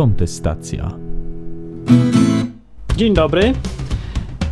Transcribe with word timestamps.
Kontestacja. 0.00 0.90
Dzień 2.96 3.14
dobry. 3.14 3.52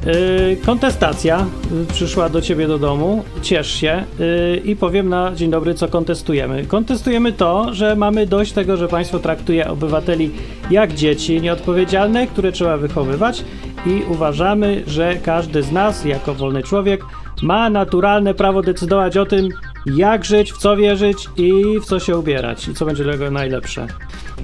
Yy, 0.07 0.57
kontestacja 0.67 1.47
przyszła 1.93 2.29
do 2.29 2.41
ciebie 2.41 2.67
do 2.67 2.79
domu. 2.79 3.25
Ciesz 3.43 3.71
się 3.71 4.05
yy, 4.19 4.57
i 4.57 4.77
powiem 4.77 5.09
na 5.09 5.35
dzień 5.35 5.51
dobry, 5.51 5.75
co 5.75 5.89
kontestujemy. 5.89 6.65
Kontestujemy 6.65 7.33
to, 7.33 7.75
że 7.75 7.97
mamy 7.97 8.27
dość 8.27 8.53
tego, 8.53 8.77
że 8.77 8.89
państwo 8.89 9.19
traktuje 9.19 9.71
obywateli 9.71 10.31
jak 10.71 10.95
dzieci 10.95 11.41
nieodpowiedzialne, 11.41 12.27
które 12.27 12.53
trzeba 12.53 12.77
wychowywać 12.77 13.45
i 13.87 14.03
uważamy, 14.09 14.83
że 14.87 15.17
każdy 15.17 15.63
z 15.63 15.73
nas, 15.73 16.05
jako 16.05 16.35
wolny 16.35 16.63
człowiek, 16.63 17.05
ma 17.43 17.71
naturalne 17.71 18.35
prawo 18.35 18.63
decydować 18.63 19.17
o 19.17 19.27
tym, 19.27 19.49
jak 19.87 20.25
żyć, 20.25 20.53
w 20.53 20.59
co 20.59 20.77
wierzyć 20.77 21.29
i 21.37 21.63
w 21.81 21.85
co 21.85 22.01
się 22.01 22.17
ubierać 22.17 22.69
i 22.69 22.75
co 22.75 22.87
będzie 22.87 23.05
dla 23.05 23.13
niego 23.13 23.31
najlepsze. 23.31 23.87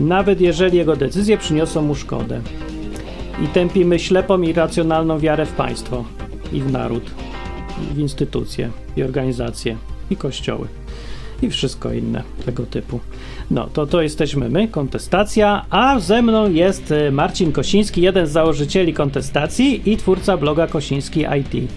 Nawet 0.00 0.40
jeżeli 0.40 0.78
jego 0.78 0.96
decyzje 0.96 1.38
przyniosą 1.38 1.82
mu 1.82 1.94
szkodę 1.94 2.40
i 3.44 3.46
tępimy 3.46 3.98
ślepą 3.98 4.42
i 4.42 4.52
racjonalną 4.52 5.18
wiarę 5.18 5.46
w 5.46 5.52
państwo 5.52 6.04
i 6.52 6.60
w 6.60 6.72
naród, 6.72 7.10
i 7.82 7.94
w 7.94 7.98
instytucje 7.98 8.70
i 8.96 9.02
organizacje 9.02 9.76
i 10.10 10.16
kościoły 10.16 10.68
i 11.42 11.50
wszystko 11.50 11.92
inne 11.92 12.22
tego 12.46 12.66
typu. 12.66 13.00
No, 13.50 13.68
to 13.72 13.86
to 13.86 14.02
jesteśmy 14.02 14.48
my, 14.48 14.68
kontestacja, 14.68 15.66
a 15.70 16.00
ze 16.00 16.22
mną 16.22 16.50
jest 16.50 16.92
e, 16.92 17.10
Marcin 17.10 17.52
Kosiński, 17.52 18.02
jeden 18.02 18.26
z 18.26 18.30
założycieli 18.30 18.94
kontestacji 18.94 19.90
i 19.90 19.96
twórca 19.96 20.36
bloga 20.36 20.66
Kosiński 20.66 21.20
IT. 21.40 21.70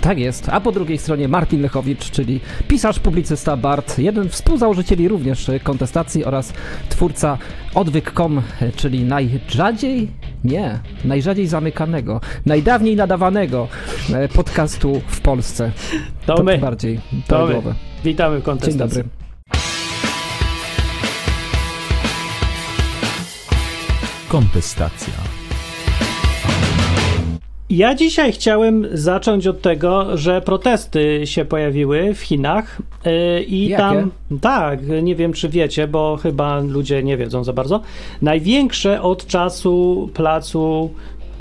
Tak 0.00 0.18
jest, 0.18 0.48
a 0.48 0.60
po 0.60 0.72
drugiej 0.72 0.98
stronie 0.98 1.28
Martin 1.28 1.62
Lechowicz, 1.62 2.10
czyli 2.10 2.40
pisarz, 2.68 2.98
publicysta 2.98 3.56
Bart, 3.56 3.98
jeden 3.98 4.28
z 4.28 4.32
współzałożycieli 4.32 5.08
również 5.08 5.50
kontestacji 5.62 6.24
oraz 6.24 6.52
twórca 6.88 7.38
odwyk.com, 7.74 8.42
czyli 8.76 9.04
najrzadziej, 9.04 10.08
nie, 10.44 10.78
najrzadziej 11.04 11.46
zamykanego, 11.46 12.20
najdawniej 12.46 12.96
nadawanego 12.96 13.68
e, 14.14 14.28
podcastu 14.28 15.00
w 15.06 15.20
Polsce. 15.20 15.72
To, 16.26 16.34
To 16.34 16.42
my, 16.42 16.58
bardziej 16.58 17.00
to 17.26 17.46
my. 17.46 17.74
Witamy 18.04 18.36
w 18.36 18.38
Dzień 18.38 18.44
kontestacji. 18.44 18.78
dobry. 18.78 19.04
Kontestacja. 24.28 25.27
Ja 27.70 27.94
dzisiaj 27.94 28.32
chciałem 28.32 28.86
zacząć 28.92 29.46
od 29.46 29.62
tego, 29.62 30.16
że 30.16 30.40
protesty 30.40 31.20
się 31.24 31.44
pojawiły 31.44 32.14
w 32.14 32.20
Chinach 32.20 32.78
yy, 33.04 33.42
i 33.42 33.68
Jakie? 33.68 33.82
tam 33.82 34.10
tak, 34.40 34.80
nie 35.02 35.16
wiem 35.16 35.32
czy 35.32 35.48
wiecie, 35.48 35.88
bo 35.88 36.16
chyba 36.16 36.60
ludzie 36.60 37.02
nie 37.02 37.16
wiedzą 37.16 37.44
za 37.44 37.52
bardzo. 37.52 37.80
Największe 38.22 39.02
od 39.02 39.26
czasu 39.26 40.08
placu, 40.14 40.90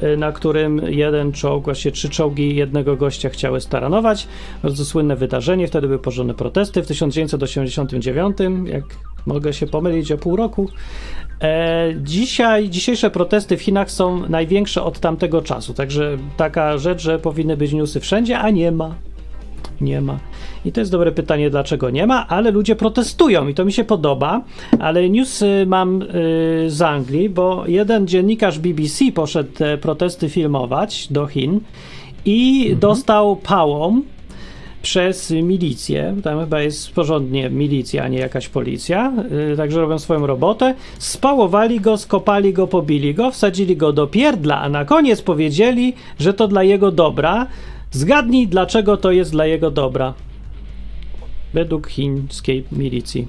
yy, 0.02 0.17
na 0.17 0.31
którym 0.31 0.81
jeden 0.88 1.31
czołg, 1.31 1.66
właściwie 1.66 1.92
trzy 1.92 2.09
czołgi 2.09 2.56
jednego 2.56 2.95
gościa 2.95 3.30
chciały 3.30 3.62
staranować. 3.62 4.28
Bardzo 4.64 4.86
słynne 4.86 5.16
wydarzenie, 5.16 5.67
wtedy 5.67 5.88
były 5.88 6.00
porządne 6.00 6.34
protesty 6.34 6.84
w 6.84 6.88
1989, 6.88 8.38
jak 8.66 8.84
mogę 9.25 9.53
się 9.53 9.67
pomylić 9.67 10.12
o 10.12 10.17
pół 10.17 10.36
roku. 10.36 10.69
E, 11.41 11.93
dzisiaj, 12.03 12.69
dzisiejsze 12.69 13.09
protesty 13.09 13.57
w 13.57 13.61
Chinach 13.61 13.91
są 13.91 14.30
największe 14.30 14.83
od 14.83 14.99
tamtego 14.99 15.41
czasu, 15.41 15.73
także 15.73 16.17
taka 16.38 16.77
rzecz, 16.77 17.02
że 17.02 17.19
powinny 17.19 17.57
być 17.57 17.73
newsy 17.73 17.99
wszędzie, 17.99 18.39
a 18.39 18.49
nie 18.49 18.71
ma. 18.71 18.95
Nie 19.81 20.02
ma. 20.02 20.19
I 20.66 20.71
to 20.71 20.79
jest 20.81 20.91
dobre 20.91 21.11
pytanie, 21.11 21.49
dlaczego 21.49 21.89
nie 21.89 22.07
ma, 22.07 22.27
ale 22.27 22.52
ludzie 22.52 22.75
protestują 22.75 23.47
i 23.47 23.53
to 23.53 23.66
mi 23.66 23.73
się 23.73 23.83
podoba. 23.83 24.41
Ale 24.79 25.09
newsy 25.09 25.66
mam 25.67 26.02
y, 26.02 26.05
z 26.67 26.81
Anglii, 26.81 27.29
bo 27.29 27.63
jeden 27.67 28.07
dziennikarz 28.07 28.59
BBC 28.59 29.11
poszedł 29.11 29.51
te 29.51 29.77
protesty 29.77 30.29
filmować 30.29 31.07
do 31.12 31.28
Chin 31.28 31.59
i 32.25 32.75
dostał 32.79 33.35
pałą 33.35 34.01
przez 34.88 35.31
milicję, 35.31 36.16
tam 36.24 36.40
chyba 36.40 36.62
jest 36.62 36.92
porządnie 36.92 37.50
milicja, 37.50 38.03
a 38.03 38.08
nie 38.08 38.18
jakaś 38.18 38.50
policja, 38.50 39.14
yy, 39.50 39.58
także 39.58 39.81
robią 39.81 40.00
swoją 40.00 40.28
robotę, 40.28 40.75
spałowali 41.00 41.80
go, 41.80 41.98
skopali 41.98 42.53
go, 42.53 42.68
pobili 42.68 43.14
go, 43.14 43.31
wsadzili 43.31 43.78
go 43.78 43.94
do 43.94 44.08
pierdla, 44.08 44.62
a 44.62 44.70
na 44.70 44.86
koniec 44.86 45.22
powiedzieli, 45.22 45.94
że 46.20 46.34
to 46.34 46.48
dla 46.48 46.64
jego 46.64 46.92
dobra. 46.92 47.48
Zgadnij, 47.92 48.48
dlaczego 48.48 48.98
to 48.98 49.12
jest 49.12 49.31
dla 49.31 49.46
jego 49.46 49.72
dobra. 49.72 50.14
Według 51.54 51.88
chińskiej 51.88 52.64
milicji. 52.72 53.28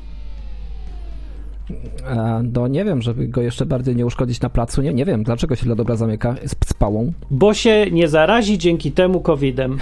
E, 2.06 2.42
No 2.54 2.68
nie 2.68 2.84
wiem, 2.84 3.02
żeby 3.02 3.28
go 3.28 3.42
jeszcze 3.42 3.66
bardziej 3.66 3.96
nie 3.96 4.06
uszkodzić 4.06 4.40
na 4.40 4.50
placu, 4.50 4.82
nie, 4.82 4.94
nie 4.94 5.04
wiem, 5.04 5.22
dlaczego 5.22 5.56
się 5.56 5.64
dla 5.64 5.74
dobra 5.74 5.96
zamyka 5.96 6.34
z, 6.44 6.68
z 6.68 6.74
pałą. 6.74 7.12
Bo 7.30 7.54
się 7.54 7.86
nie 7.90 8.08
zarazi 8.08 8.58
dzięki 8.58 8.92
temu 8.92 9.20
COVID-em. 9.20 9.78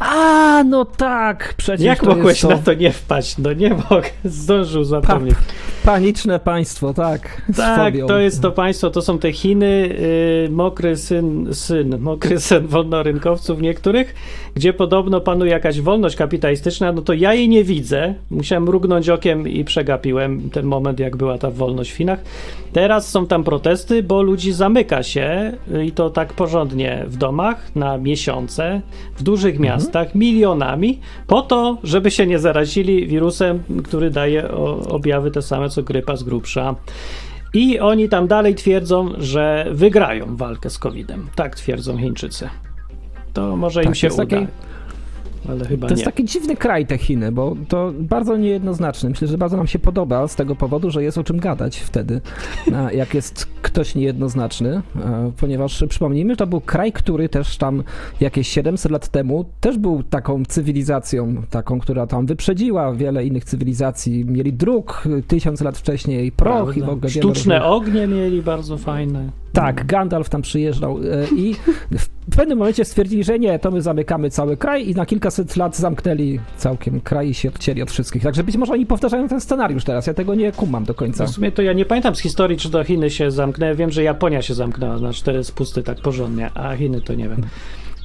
A, 0.00 0.64
no 0.64 0.84
tak, 0.84 1.54
przecież 1.56 1.86
Jak 1.86 2.02
mogłeś 2.02 2.40
to 2.40 2.48
na 2.48 2.58
to 2.58 2.74
nie 2.74 2.92
wpaść? 2.92 3.38
No 3.38 3.52
nie 3.52 3.70
mogę, 3.70 4.10
zdążył 4.24 4.82
pa, 4.82 4.88
zapomnieć. 4.88 5.34
paniczne 5.84 6.38
państwo, 6.38 6.94
tak. 6.94 7.42
Tak, 7.56 7.94
to 8.08 8.18
jest 8.18 8.42
to 8.42 8.52
państwo, 8.52 8.90
to 8.90 9.02
są 9.02 9.18
te 9.18 9.32
Chiny, 9.32 9.66
y, 10.46 10.48
mokry 10.50 10.96
syn, 10.96 11.54
syn, 11.54 11.98
mokry 11.98 12.40
syn 12.40 12.66
wolnorynkowców 12.66 13.60
niektórych, 13.60 14.14
gdzie 14.54 14.72
podobno 14.72 15.20
panuje 15.20 15.50
jakaś 15.50 15.80
wolność 15.80 16.16
kapitalistyczna, 16.16 16.92
no 16.92 17.02
to 17.02 17.12
ja 17.12 17.34
jej 17.34 17.48
nie 17.48 17.64
widzę. 17.64 18.14
Musiałem 18.30 18.64
mrugnąć 18.64 19.08
okiem 19.08 19.48
i 19.48 19.64
przegapiłem 19.64 20.50
ten 20.50 20.66
moment, 20.66 21.00
jak 21.00 21.16
była 21.16 21.38
ta 21.38 21.50
wolność 21.50 21.90
w 21.90 21.96
Chinach. 21.96 22.20
Teraz 22.72 23.08
są 23.08 23.26
tam 23.26 23.44
protesty, 23.44 24.02
bo 24.02 24.22
ludzi 24.22 24.52
zamyka 24.52 25.02
się 25.02 25.52
y, 25.74 25.84
i 25.86 25.92
to 25.92 26.10
tak 26.10 26.32
porządnie 26.32 27.04
w 27.06 27.16
domach 27.16 27.74
na 27.74 27.98
miesiące, 27.98 28.80
w 29.16 29.22
dużych 29.22 29.58
miastach, 29.58 29.89
milionami, 30.14 30.98
po 31.26 31.42
to, 31.42 31.78
żeby 31.84 32.10
się 32.10 32.26
nie 32.26 32.38
zarazili 32.38 33.06
wirusem, 33.06 33.62
który 33.84 34.10
daje 34.10 34.50
objawy 34.88 35.30
te 35.30 35.42
same 35.42 35.68
co 35.68 35.82
grypa 35.82 36.16
z 36.16 36.22
grubsza. 36.22 36.74
I 37.54 37.80
oni 37.80 38.08
tam 38.08 38.26
dalej 38.28 38.54
twierdzą, 38.54 39.08
że 39.18 39.66
wygrają 39.70 40.36
walkę 40.36 40.70
z 40.70 40.78
COVID-em. 40.78 41.26
Tak 41.34 41.56
twierdzą 41.56 41.96
Chińczycy. 41.98 42.48
To 43.32 43.56
może 43.56 43.82
im 43.82 43.88
Tak, 43.88 43.96
się 43.96 44.06
jest 44.06 44.18
uda. 44.18 44.26
taki- 44.26 44.46
Ale 45.48 45.64
chyba 45.64 45.86
To 45.88 45.94
nie. 45.94 45.98
jest 45.98 46.04
taki 46.04 46.24
dziwny 46.24 46.56
kraj 46.56 46.86
te 46.86 46.98
Chiny, 46.98 47.32
bo 47.32 47.56
to 47.68 47.92
bardzo 47.98 48.36
niejednoznaczny. 48.36 49.10
Myślę, 49.10 49.28
że 49.28 49.38
bardzo 49.38 49.56
nam 49.56 49.66
się 49.66 49.78
podoba 49.78 50.28
z 50.28 50.36
tego 50.36 50.56
powodu, 50.56 50.90
że 50.90 51.02
jest 51.02 51.18
o 51.18 51.24
czym 51.24 51.38
gadać 51.40 51.78
wtedy, 51.78 52.20
jak 52.92 53.14
jest 53.14 53.46
ktoś 53.62 53.94
niejednoznaczny, 53.94 54.82
ponieważ 55.40 55.84
przypomnijmy, 55.88 56.36
to 56.36 56.46
był 56.46 56.60
kraj, 56.60 56.92
który 56.92 57.28
też 57.28 57.56
tam 57.56 57.82
jakieś 58.20 58.48
700 58.48 58.92
lat 58.92 59.08
temu 59.08 59.44
też 59.60 59.78
był 59.78 60.02
taką 60.02 60.44
cywilizacją, 60.44 61.42
taką, 61.50 61.80
która 61.80 62.06
tam 62.06 62.26
wyprzedziła 62.26 62.92
wiele 62.94 63.24
innych 63.26 63.44
cywilizacji. 63.44 64.24
Mieli 64.24 64.52
dróg 64.52 65.04
tysiąc 65.28 65.60
lat 65.60 65.78
wcześniej, 65.78 66.32
proch 66.32 66.76
i 66.76 66.82
w 66.82 66.88
ogóle 66.88 67.10
Sztuczne 67.10 67.64
ognie 67.64 68.06
mieli 68.06 68.42
bardzo 68.42 68.78
fajne. 68.78 69.30
Tak, 69.52 69.86
Gandalf 69.86 70.28
tam 70.28 70.42
przyjeżdżał 70.42 70.98
e, 70.98 71.02
i 71.36 71.54
w 72.30 72.36
pewnym 72.36 72.58
momencie 72.58 72.84
stwierdzili, 72.84 73.24
że 73.24 73.38
nie, 73.38 73.58
to 73.58 73.70
my 73.70 73.82
zamykamy 73.82 74.30
cały 74.30 74.56
kraj 74.56 74.88
i 74.88 74.94
na 74.94 75.06
kilkaset 75.06 75.56
lat 75.56 75.76
zamknęli 75.76 76.40
całkiem 76.56 77.00
kraj 77.00 77.28
i 77.28 77.34
się 77.34 77.48
odcięli 77.48 77.82
od 77.82 77.90
wszystkich. 77.90 78.22
Także 78.22 78.44
być 78.44 78.56
może 78.56 78.72
oni 78.72 78.86
powtarzają 78.86 79.28
ten 79.28 79.40
scenariusz 79.40 79.84
teraz, 79.84 80.06
ja 80.06 80.14
tego 80.14 80.34
nie 80.34 80.52
kumam 80.52 80.84
do 80.84 80.94
końca. 80.94 81.26
W 81.26 81.30
sumie 81.30 81.52
to 81.52 81.62
ja 81.62 81.72
nie 81.72 81.84
pamiętam 81.84 82.14
z 82.14 82.20
historii, 82.20 82.58
czy 82.58 82.70
to 82.70 82.84
Chiny 82.84 83.10
się 83.10 83.30
zamknęły. 83.30 83.74
Wiem, 83.74 83.90
że 83.90 84.02
Japonia 84.02 84.42
się 84.42 84.54
zamknęła 84.54 84.98
na 84.98 85.12
cztery 85.12 85.44
spusty 85.44 85.82
tak 85.82 86.00
porządnie, 86.00 86.50
a 86.54 86.76
Chiny 86.76 87.00
to 87.00 87.14
nie 87.14 87.28
wiem. 87.28 87.42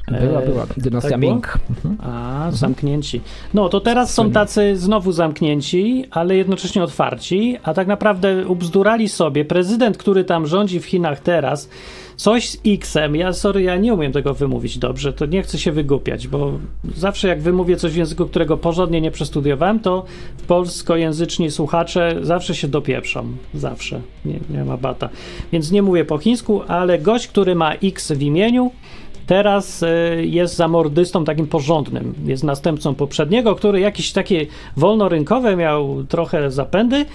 Była, 0.08 0.42
E, 0.42 0.46
była 0.46 0.66
dynastia 0.78 1.10
tak? 1.10 1.20
Ming. 1.20 1.60
Mhm. 1.70 1.98
A, 2.12 2.52
zamknięci. 2.52 3.22
No 3.54 3.70
to 3.70 3.80
teraz 3.80 4.14
są 4.14 4.32
tacy 4.32 4.78
znowu 4.78 5.12
zamknięci, 5.12 6.06
ale 6.12 6.36
jednocześnie 6.36 6.84
otwarci, 6.84 7.58
a 7.64 7.74
tak 7.74 7.88
naprawdę 7.88 8.48
ubzdurali 8.48 9.10
sobie. 9.10 9.46
Prezydent, 9.46 9.98
który 9.98 10.24
tam 10.24 10.48
rządzi 10.48 10.80
w 10.80 10.86
Chinach 10.86 11.20
teraz, 11.20 11.70
coś 12.16 12.50
z 12.50 12.58
X-em, 12.66 13.16
ja 13.16 13.34
sorry, 13.34 13.62
ja 13.62 13.78
nie 13.78 13.94
umiem 13.94 14.12
tego 14.12 14.34
wymówić 14.34 14.78
dobrze, 14.78 15.14
to 15.14 15.26
nie 15.26 15.44
chcę 15.44 15.58
się 15.58 15.72
wygłupiać, 15.72 16.28
bo 16.28 16.52
zawsze 16.96 17.28
jak 17.28 17.42
wymówię 17.42 17.78
coś 17.78 17.92
w 17.92 17.96
języku, 17.96 18.26
którego 18.26 18.58
porządnie 18.58 19.02
nie 19.02 19.12
przestudiowałem, 19.12 19.80
to 19.80 20.06
polskojęzyczni 20.48 21.52
słuchacze 21.52 22.16
zawsze 22.22 22.56
się 22.56 22.68
dopieprzą. 22.68 23.26
Zawsze. 23.54 24.02
Nie, 24.26 24.40
nie 24.50 24.64
ma 24.64 24.78
bata. 24.78 25.10
Więc 25.52 25.72
nie 25.72 25.82
mówię 25.82 26.06
po 26.06 26.18
chińsku, 26.18 26.62
ale 26.68 27.00
gość, 27.00 27.28
który 27.28 27.56
ma 27.56 27.74
X 27.74 28.12
w 28.12 28.22
imieniu, 28.22 28.72
Teraz 29.28 29.84
y, 29.84 29.88
jest 30.26 30.56
zamordystą 30.56 31.26
takim 31.26 31.48
porządnym. 31.48 32.14
Jest 32.26 32.44
następcą 32.44 32.96
poprzedniego, 32.96 33.56
który 33.56 33.80
jakieś 33.80 34.12
takie 34.12 34.46
wolnorynkowe 34.78 35.56
miał 35.56 36.04
trochę 36.04 36.52
zapędy 36.52 37.06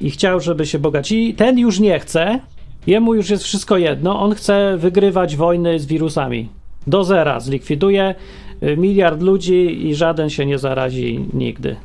i 0.00 0.10
chciał, 0.10 0.40
żeby 0.40 0.66
się 0.66 0.78
bogacili. 0.78 1.34
Ten 1.34 1.58
już 1.58 1.80
nie 1.80 1.98
chce. 2.00 2.40
Jemu 2.86 3.14
już 3.14 3.30
jest 3.30 3.44
wszystko 3.44 3.76
jedno. 3.76 4.20
On 4.20 4.34
chce 4.34 4.76
wygrywać 4.78 5.36
wojny 5.36 5.80
z 5.80 5.86
wirusami. 5.86 6.48
Do 6.86 7.04
zera 7.04 7.40
zlikwiduje 7.40 8.14
y, 8.62 8.76
miliard 8.76 9.22
ludzi 9.22 9.86
i 9.86 9.94
żaden 9.94 10.30
się 10.30 10.46
nie 10.46 10.58
zarazi 10.58 11.24
nigdy. 11.32 11.76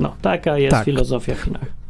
No, 0.00 0.14
taka 0.22 0.58
jest 0.58 0.76
Tak. 0.76 0.84
filozofia 0.84 1.34
w 1.34 1.40
Chinach. 1.40 1.83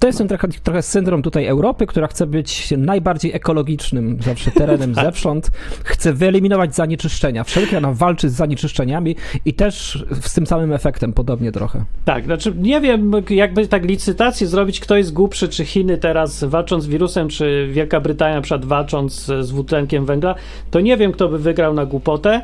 To 0.00 0.06
jest 0.06 0.18
ten 0.18 0.28
trochę, 0.28 0.48
trochę 0.48 0.82
syndrom 0.82 1.22
tutaj 1.22 1.46
Europy, 1.46 1.86
która 1.86 2.06
chce 2.06 2.26
być 2.26 2.74
najbardziej 2.76 3.32
ekologicznym 3.32 4.18
zawsze 4.22 4.50
terenem 4.50 4.94
Tak. 5.00 5.04
zewsząd, 5.04 5.50
chce 5.84 6.12
wyeliminować 6.12 6.74
zanieczyszczenia. 6.74 7.44
Wszelkie 7.44 7.78
ona 7.78 7.92
walczy 7.92 8.28
z 8.28 8.32
zanieczyszczeniami 8.32 9.16
i 9.44 9.54
też 9.54 10.04
z 10.20 10.34
tym 10.34 10.46
samym 10.46 10.72
efektem 10.72 11.12
podobnie 11.12 11.52
trochę. 11.52 11.84
Tak, 12.04 12.24
znaczy 12.24 12.52
nie 12.56 12.80
wiem, 12.80 13.12
jakby 13.30 13.68
tak 13.68 13.84
licytację 13.84 14.46
zrobić, 14.46 14.80
kto 14.80 14.96
jest 14.96 15.12
głupszy, 15.12 15.48
czy 15.48 15.64
Chiny 15.64 15.98
teraz 15.98 16.44
walcząc 16.44 16.84
z 16.84 16.86
wirusem, 16.86 17.28
czy 17.28 17.68
Wielka 17.72 18.00
Brytania 18.00 18.34
na 18.34 18.42
przykład 18.42 18.64
walcząc 18.64 19.24
z 19.24 19.48
dwutlenkiem 19.48 20.06
węgla, 20.06 20.34
to 20.70 20.80
nie 20.80 20.96
wiem, 20.96 21.12
kto 21.12 21.28
by 21.28 21.38
wygrał 21.38 21.74
na 21.74 21.86
głupotę, 21.86 22.42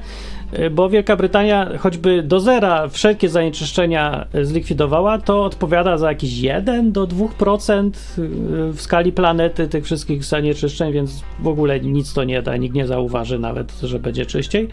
bo 0.70 0.88
Wielka 0.88 1.16
Brytania 1.16 1.78
choćby 1.78 2.22
do 2.22 2.40
zera 2.40 2.88
wszelkie 2.88 3.28
zanieczyszczenia 3.28 4.26
y, 4.34 4.46
zlikwidowała, 4.46 5.18
to 5.18 5.44
odpowiada 5.44 5.98
za 5.98 6.08
jakiś 6.08 6.38
1 6.38 6.92
do 6.92 7.06
2% 7.06 7.90
y, 8.18 8.72
w 8.72 8.80
skali 8.80 9.12
planety 9.12 9.68
tych 9.68 9.84
wszystkich 9.84 10.24
zanieczyszczeń, 10.24 10.92
więc 10.92 11.22
w 11.38 11.46
ogóle 11.46 11.80
nic 11.80 12.12
to 12.12 12.24
nie 12.24 12.42
da, 12.42 12.56
nikt 12.56 12.74
nie 12.74 12.86
zauważy 12.86 13.38
nawet, 13.38 13.72
że 13.80 13.98
będzie 13.98 14.26
czyściej. 14.26 14.68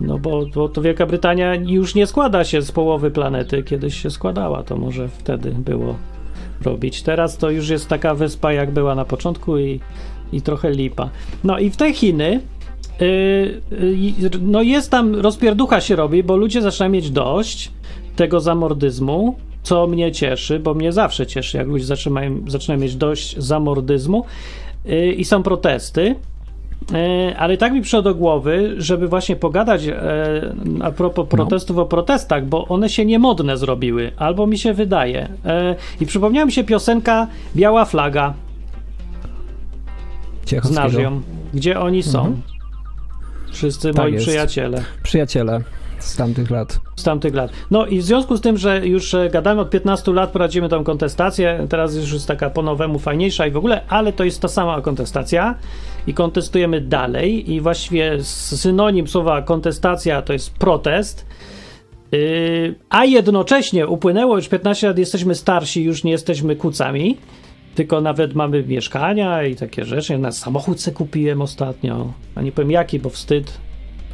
No 0.00 0.18
bo, 0.18 0.46
bo 0.54 0.68
to 0.68 0.82
Wielka 0.82 1.06
Brytania 1.06 1.54
już 1.54 1.94
nie 1.94 2.06
składa 2.06 2.44
się 2.44 2.62
z 2.62 2.72
połowy 2.72 3.10
planety, 3.10 3.62
kiedyś 3.62 4.02
się 4.02 4.10
składała, 4.10 4.62
to 4.62 4.76
może 4.76 5.08
wtedy 5.08 5.50
było 5.50 5.96
robić. 6.62 7.02
Teraz 7.02 7.38
to 7.38 7.50
już 7.50 7.68
jest 7.68 7.88
taka 7.88 8.14
wyspa, 8.14 8.52
jak 8.52 8.70
była 8.70 8.94
na 8.94 9.04
początku 9.04 9.58
i, 9.58 9.80
i 10.32 10.42
trochę 10.42 10.70
lipa. 10.70 11.10
No 11.44 11.58
i 11.58 11.70
w 11.70 11.76
te 11.76 11.92
Chiny 11.92 12.40
no 14.40 14.62
jest 14.62 14.90
tam, 14.90 15.14
rozpierducha 15.14 15.80
się 15.80 15.96
robi, 15.96 16.22
bo 16.22 16.36
ludzie 16.36 16.62
zaczynają 16.62 16.92
mieć 16.92 17.10
dość 17.10 17.70
tego 18.16 18.40
zamordyzmu, 18.40 19.36
co 19.62 19.86
mnie 19.86 20.12
cieszy, 20.12 20.58
bo 20.58 20.74
mnie 20.74 20.92
zawsze 20.92 21.26
cieszy, 21.26 21.56
jak 21.56 21.66
ludzie 21.66 21.84
zaczynają, 21.84 22.44
zaczynają 22.46 22.80
mieć 22.80 22.96
dość 22.96 23.38
zamordyzmu 23.38 24.24
yy, 24.84 25.12
i 25.12 25.24
są 25.24 25.42
protesty. 25.42 26.16
Ale 27.38 27.56
tak 27.56 27.72
mi 27.72 27.80
przyszło 27.80 28.02
do 28.02 28.14
głowy, 28.14 28.74
żeby 28.78 29.08
właśnie 29.08 29.36
pogadać 29.36 29.86
e, 29.86 29.94
a 30.82 30.90
propos 30.90 31.28
protestów 31.28 31.78
o 31.78 31.86
protestach, 31.86 32.46
bo 32.46 32.68
one 32.68 32.88
się 32.88 33.04
niemodne 33.04 33.56
zrobiły, 33.56 34.12
albo 34.16 34.46
mi 34.46 34.58
się 34.58 34.74
wydaje. 34.74 35.28
E, 35.44 35.76
I 36.00 36.06
przypomniała 36.06 36.46
mi 36.46 36.52
się 36.52 36.64
piosenka 36.64 37.26
Biała 37.56 37.84
Flaga, 37.84 38.34
znasz 40.62 40.92
ją, 40.92 41.22
gdzie 41.54 41.80
oni 41.80 42.02
są. 42.02 42.18
Mhm. 42.18 42.53
Wszyscy 43.54 43.88
Tak 43.92 43.96
moi 44.04 44.12
jest. 44.12 44.26
przyjaciele 44.26 44.84
Przyjaciele 45.02 45.60
z 45.98 46.16
tamtych 46.16 46.50
lat. 46.50 46.80
z 46.96 47.02
tamtych 47.02 47.34
lat. 47.34 47.50
No 47.70 47.86
i 47.86 47.98
w 47.98 48.02
związku 48.04 48.36
z 48.36 48.40
tym, 48.40 48.58
że 48.58 48.86
już 48.86 49.14
e, 49.14 49.30
gadamy 49.30 49.60
od 49.60 49.70
15 49.70 50.12
lat, 50.12 50.30
prowadzimy 50.30 50.68
tą 50.68 50.84
kontestację, 50.84 51.66
teraz 51.68 51.96
już 51.96 52.12
jest 52.12 52.28
taka 52.28 52.50
po 52.50 52.62
nowemu 52.62 52.98
fajniejsza 52.98 53.46
i 53.46 53.50
w 53.50 53.56
ogóle, 53.56 53.80
ale 53.88 54.12
to 54.12 54.24
jest 54.24 54.42
ta 54.42 54.48
sama 54.48 54.80
kontestacja 54.80 55.54
i 56.06 56.14
kontestujemy 56.14 56.80
dalej 56.80 57.52
i 57.52 57.60
właściwie 57.60 58.24
synonim 58.24 59.08
słowa 59.08 59.42
kontestacja 59.42 60.22
to 60.22 60.32
jest 60.32 60.54
protest. 60.54 61.26
Yy, 62.12 62.74
a 62.90 63.04
jednocześnie 63.04 63.86
upłynęło 63.86 64.36
już 64.36 64.48
15 64.48 64.86
lat, 64.88 64.98
jesteśmy 64.98 65.34
starsi, 65.34 65.82
już 65.84 66.04
nie 66.04 66.10
jesteśmy 66.10 66.56
kucami, 66.56 67.16
tylko 67.74 68.00
nawet 68.00 68.34
mamy 68.34 68.62
mieszkania 68.62 69.44
i 69.44 69.56
takie 69.56 69.84
rzeczy. 69.84 70.18
Na 70.18 70.32
samochód 70.32 70.80
se 70.80 70.92
kupiłem 70.92 71.42
ostatnio, 71.42 72.12
a 72.34 72.42
nie 72.42 72.52
powiem 72.52 72.70
jaki, 72.70 72.98
bo 72.98 73.10
wstyd. 73.10 73.58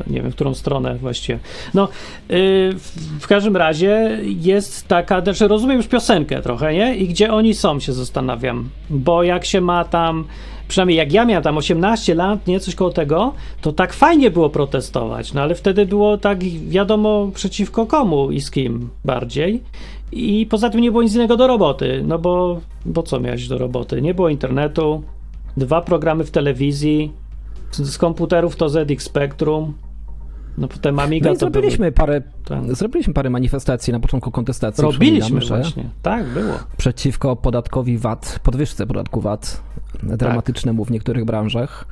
Nie 0.06 0.22
wiem, 0.22 0.30
w 0.30 0.34
którą 0.34 0.54
stronę 0.54 0.94
właściwie. 0.94 1.38
No, 1.74 1.88
yy, 2.28 2.36
w, 2.74 2.92
w 3.20 3.26
każdym 3.26 3.56
razie 3.56 4.18
jest 4.24 4.88
taka, 4.88 5.20
znaczy 5.20 5.48
rozumiem 5.48 5.76
już 5.76 5.88
piosenkę 5.88 6.42
trochę, 6.42 6.74
nie? 6.74 6.96
I 6.96 7.08
gdzie 7.08 7.32
oni 7.32 7.54
są, 7.54 7.80
się 7.80 7.92
zastanawiam. 7.92 8.68
Bo 8.90 9.22
jak 9.22 9.44
się 9.44 9.60
ma 9.60 9.84
tam, 9.84 10.24
przynajmniej 10.68 10.98
jak 10.98 11.12
ja 11.12 11.24
miałem 11.24 11.42
tam 11.42 11.56
18 11.56 12.14
lat, 12.14 12.46
nie, 12.46 12.60
coś 12.60 12.74
koło 12.74 12.90
tego, 12.90 13.34
to 13.60 13.72
tak 13.72 13.92
fajnie 13.92 14.30
było 14.30 14.50
protestować, 14.50 15.32
no 15.32 15.42
ale 15.42 15.54
wtedy 15.54 15.86
było 15.86 16.18
tak 16.18 16.44
wiadomo 16.68 17.30
przeciwko 17.34 17.86
komu 17.86 18.30
i 18.30 18.40
z 18.40 18.50
kim 18.50 18.88
bardziej. 19.04 19.62
I 20.12 20.46
poza 20.46 20.70
tym 20.70 20.80
nie 20.80 20.90
było 20.90 21.02
nic 21.02 21.14
innego 21.14 21.36
do 21.36 21.46
roboty, 21.46 22.02
no 22.06 22.18
bo, 22.18 22.60
bo 22.86 23.02
co 23.02 23.20
miałeś 23.20 23.48
do 23.48 23.58
roboty? 23.58 24.02
Nie 24.02 24.14
było 24.14 24.28
internetu, 24.28 25.02
dwa 25.56 25.80
programy 25.80 26.24
w 26.24 26.30
telewizji, 26.30 27.12
z, 27.72 27.98
komputerów 27.98 28.56
to 28.56 28.68
ZX 28.68 29.04
Spectrum, 29.04 29.74
no 30.58 30.68
potem 30.68 30.98
Amiga 30.98 31.30
No 31.30 31.36
były, 31.36 31.38
zrobiliśmy 31.38 31.92
parę, 31.92 32.22
tak. 32.44 32.74
zrobiliśmy 32.74 33.14
parę 33.14 33.30
manifestacji 33.30 33.92
na 33.92 34.00
początku 34.00 34.30
kontestacji. 34.30 34.84
Robiliśmy 34.84 35.40
właśnie, 35.40 35.84
tak 36.02 36.26
było. 36.26 36.54
Przeciwko 36.76 37.36
podatkowi 37.36 37.98
VAT, 37.98 38.40
podwyżce 38.42 38.86
podatku 38.86 39.20
VAT, 39.20 39.62
Tak. 39.92 40.16
dramatycznemu 40.16 40.84
w 40.84 40.90
niektórych 40.90 41.24
branżach. 41.24 41.86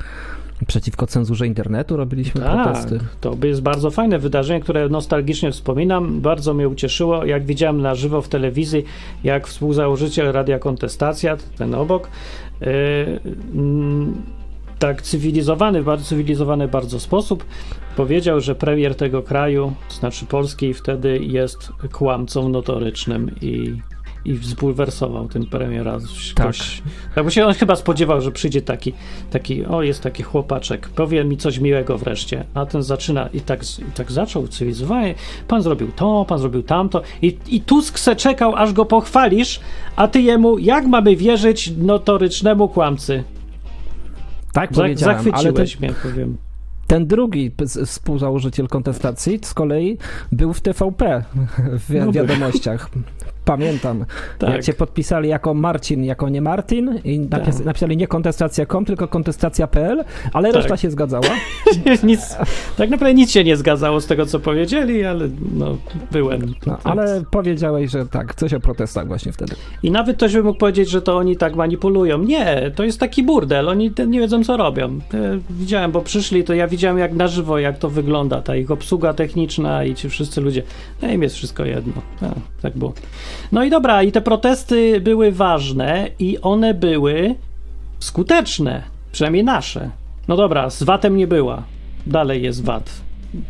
Przeciwko 0.66 1.06
cenzurze 1.06 1.46
internetu 1.46 1.96
robiliśmy 1.96 2.40
Tak, 2.40 2.64
protesty. 2.64 2.98
to 3.20 3.36
jest 3.42 3.62
bardzo 3.62 3.90
fajne 3.90 4.18
wydarzenie, 4.18 4.60
które 4.60 4.88
nostalgicznie 4.88 5.52
wspominam. 5.52 6.20
Bardzo 6.20 6.54
mnie 6.54 6.68
ucieszyło, 6.68 7.24
jak 7.24 7.46
widziałem 7.46 7.80
na 7.80 7.94
żywo 7.94 8.22
w 8.22 8.28
telewizji, 8.28 8.84
jak 9.24 9.46
współzałożyciel 9.46 10.32
Radia 10.32 10.58
Kontestacja, 10.58 11.36
ten 11.58 11.74
obok, 11.74 12.10
yy, 12.60 12.66
tak 14.78 15.02
cywilizowany, 15.02 15.82
bardzo 15.82 16.04
cywilizowany 16.04 16.68
bardzo 16.68 17.00
sposób 17.00 17.44
powiedział, 17.96 18.40
że 18.40 18.54
premier 18.54 18.94
tego 18.94 19.22
kraju, 19.22 19.72
to 19.88 19.94
znaczy 19.94 20.26
Polski, 20.26 20.74
wtedy 20.74 21.18
jest 21.18 21.72
kłamcą 21.92 22.48
notorycznym 22.48 23.30
i 23.40 23.76
i 24.24 24.36
zbulwersował 24.36 25.28
tym 25.28 25.46
premiera. 25.46 25.98
Tak. 26.34 26.54
tak, 27.14 27.24
bo 27.24 27.30
się 27.30 27.46
on 27.46 27.54
chyba 27.54 27.76
spodziewał, 27.76 28.20
że 28.20 28.32
przyjdzie 28.32 28.62
taki, 28.62 28.92
taki, 29.30 29.66
o 29.66 29.82
jest 29.82 30.02
taki 30.02 30.22
chłopaczek, 30.22 30.88
powie 30.88 31.24
mi 31.24 31.36
coś 31.36 31.58
miłego 31.58 31.98
wreszcie, 31.98 32.44
a 32.54 32.66
ten 32.66 32.82
zaczyna 32.82 33.28
i 33.34 33.40
tak, 33.40 33.62
i 33.78 33.92
tak 33.94 34.12
zaczął 34.12 34.48
cywilizowanie, 34.48 35.14
pan 35.48 35.62
zrobił 35.62 35.88
to, 35.96 36.24
pan 36.28 36.38
zrobił 36.38 36.62
tamto 36.62 37.02
i, 37.22 37.38
i 37.48 37.60
Tusk 37.60 37.98
se 37.98 38.16
czekał, 38.16 38.56
aż 38.56 38.72
go 38.72 38.84
pochwalisz, 38.84 39.60
a 39.96 40.08
ty 40.08 40.20
jemu, 40.20 40.58
jak 40.58 40.86
mamy 40.86 41.16
wierzyć 41.16 41.72
notorycznemu 41.78 42.68
kłamcy? 42.68 43.24
Tak 44.52 44.74
Za, 44.74 44.82
powiedziałem, 44.82 45.16
ale 45.16 45.24
ten, 45.24 45.32
zachwyciłeś 45.32 45.80
mnie, 45.80 45.92
powiem. 46.02 46.36
ten 46.86 47.06
drugi 47.06 47.50
współzałożyciel 47.86 48.68
kontestacji 48.68 49.38
z 49.42 49.54
kolei 49.54 49.98
był 50.32 50.52
w 50.52 50.60
TVP 50.60 51.24
w 51.58 51.90
wi- 51.92 51.98
No 51.98 52.04
był. 52.04 52.12
wiadomościach. 52.12 52.90
Pamiętam, 53.48 54.04
Tak. 54.38 54.50
jak 54.50 54.64
cię 54.64 54.72
podpisali 54.72 55.28
jako 55.28 55.54
Marcin, 55.54 56.04
jako 56.04 56.28
nie 56.28 56.42
Martin 56.42 57.00
i 57.04 57.20
napis, 57.20 57.56
Tak. 57.56 57.66
napisali 57.66 57.96
nie 57.96 58.06
kontestacja.com, 58.06 58.84
tylko 58.84 59.08
kontestacja.pl, 59.08 60.04
ale 60.32 60.48
Tak. 60.48 60.56
reszta 60.62 60.76
się 60.76 60.90
zgadzała. 60.90 61.26
nic, 62.02 62.36
tak 62.76 62.90
naprawdę 62.90 63.14
nic 63.14 63.30
się 63.30 63.44
nie 63.44 63.56
zgadzało 63.56 64.00
z 64.00 64.06
tego, 64.06 64.26
co 64.26 64.40
powiedzieli, 64.40 65.04
ale 65.04 65.28
no, 65.52 65.76
byłem. 66.12 66.54
No, 66.66 66.76
Tak. 66.76 66.80
ale 66.84 67.22
powiedziałeś, 67.30 67.90
że 67.90 68.06
tak, 68.06 68.34
coś 68.34 68.54
o 68.54 68.60
protestach 68.60 69.06
właśnie 69.06 69.32
wtedy. 69.32 69.54
I 69.82 69.90
nawet 69.90 70.16
ktoś 70.16 70.32
by 70.32 70.42
mógł 70.42 70.58
powiedzieć, 70.58 70.90
że 70.90 71.02
to 71.02 71.16
oni 71.16 71.36
tak 71.36 71.56
manipulują. 71.56 72.18
Nie, 72.18 72.70
to 72.74 72.84
jest 72.84 73.00
taki 73.00 73.22
burdel, 73.22 73.68
oni 73.68 73.92
nie 74.06 74.20
wiedzą, 74.20 74.44
co 74.44 74.56
robią. 74.56 74.98
Widziałem, 75.50 75.92
bo 75.92 76.00
przyszli, 76.00 76.44
to 76.44 76.54
ja 76.54 76.68
widziałem 76.68 76.98
jak 76.98 77.12
na 77.12 77.28
żywo, 77.28 77.58
jak 77.58 77.78
to 77.78 77.90
wygląda, 77.90 78.42
ta 78.42 78.56
ich 78.56 78.70
obsługa 78.70 79.14
techniczna 79.14 79.84
i 79.84 79.94
ci 79.94 80.08
wszyscy 80.08 80.40
ludzie. 80.40 80.62
No 81.02 81.08
im 81.08 81.22
jest 81.22 81.36
wszystko 81.36 81.64
jedno. 81.64 81.92
A, 82.22 82.26
tak 82.62 82.76
było. 82.76 82.92
No 83.52 83.64
i 83.64 83.70
dobra, 83.70 84.02
i 84.02 84.12
te 84.12 84.20
protesty 84.20 85.00
były 85.00 85.32
ważne 85.32 86.08
i 86.18 86.38
one 86.40 86.74
były 86.74 87.34
skuteczne, 87.98 88.82
przynajmniej 89.12 89.44
nasze. 89.44 89.90
No 90.28 90.36
dobra, 90.36 90.70
z 90.70 90.82
VAT-em 90.82 91.16
nie 91.16 91.26
była. 91.26 91.62
Dalej 92.06 92.42
jest 92.42 92.64
VAT. 92.64 92.90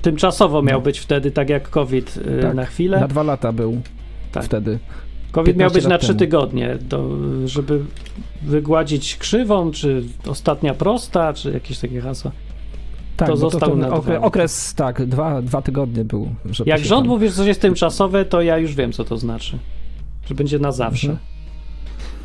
Tymczasowo 0.02 0.62
miał 0.62 0.78
No. 0.78 0.85
być 0.85 0.99
wtedy, 0.99 1.30
tak 1.30 1.49
jak 1.50 1.71
COVID 1.71 2.16
y, 2.16 2.42
Tak, 2.42 2.54
na 2.54 2.64
chwilę. 2.64 3.00
Na 3.00 3.09
dwa 3.09 3.23
lata 3.23 3.52
był 3.52 3.80
Tak. 4.33 4.45
wtedy. 4.45 4.78
COVID 5.33 5.57
miał 5.57 5.71
15 5.71 5.78
być 5.80 5.90
na 5.90 5.99
trzy 5.99 6.14
tygodnie, 6.14 6.78
żeby 7.45 7.80
wygładzić 8.42 9.16
krzywą, 9.16 9.71
czy 9.71 10.02
ostatnia 10.28 10.75
prosta, 10.75 11.33
czy 11.33 11.50
jakieś 11.52 11.78
takie 11.78 12.00
hasła. 12.00 12.30
Tak, 13.16 13.28
To 13.28 13.33
bo 13.35 13.38
został 13.50 13.71
ten 13.71 13.78
na 13.80 13.88
okre, 13.92 14.16
dwa. 14.18 14.26
okres, 14.26 14.75
tak, 14.75 15.07
dwa, 15.07 15.42
dwa 15.42 15.62
tygodnie 15.62 16.04
był. 16.04 16.28
Jak 16.66 16.80
rząd 16.85 17.02
tam- 17.02 17.09
mówi, 17.09 17.28
że 17.28 17.35
coś 17.35 17.47
jest 17.47 17.61
tymczasowe, 17.61 18.25
to 18.25 18.42
ja 18.42 18.59
już 18.59 18.75
wiem, 18.75 18.92
co 18.92 19.04
to 19.04 19.16
znaczy. 19.16 19.59
Że 20.28 20.35
będzie 20.35 20.58
na 20.58 20.73
zawsze. 20.73 21.08
Mhm. 21.08 21.26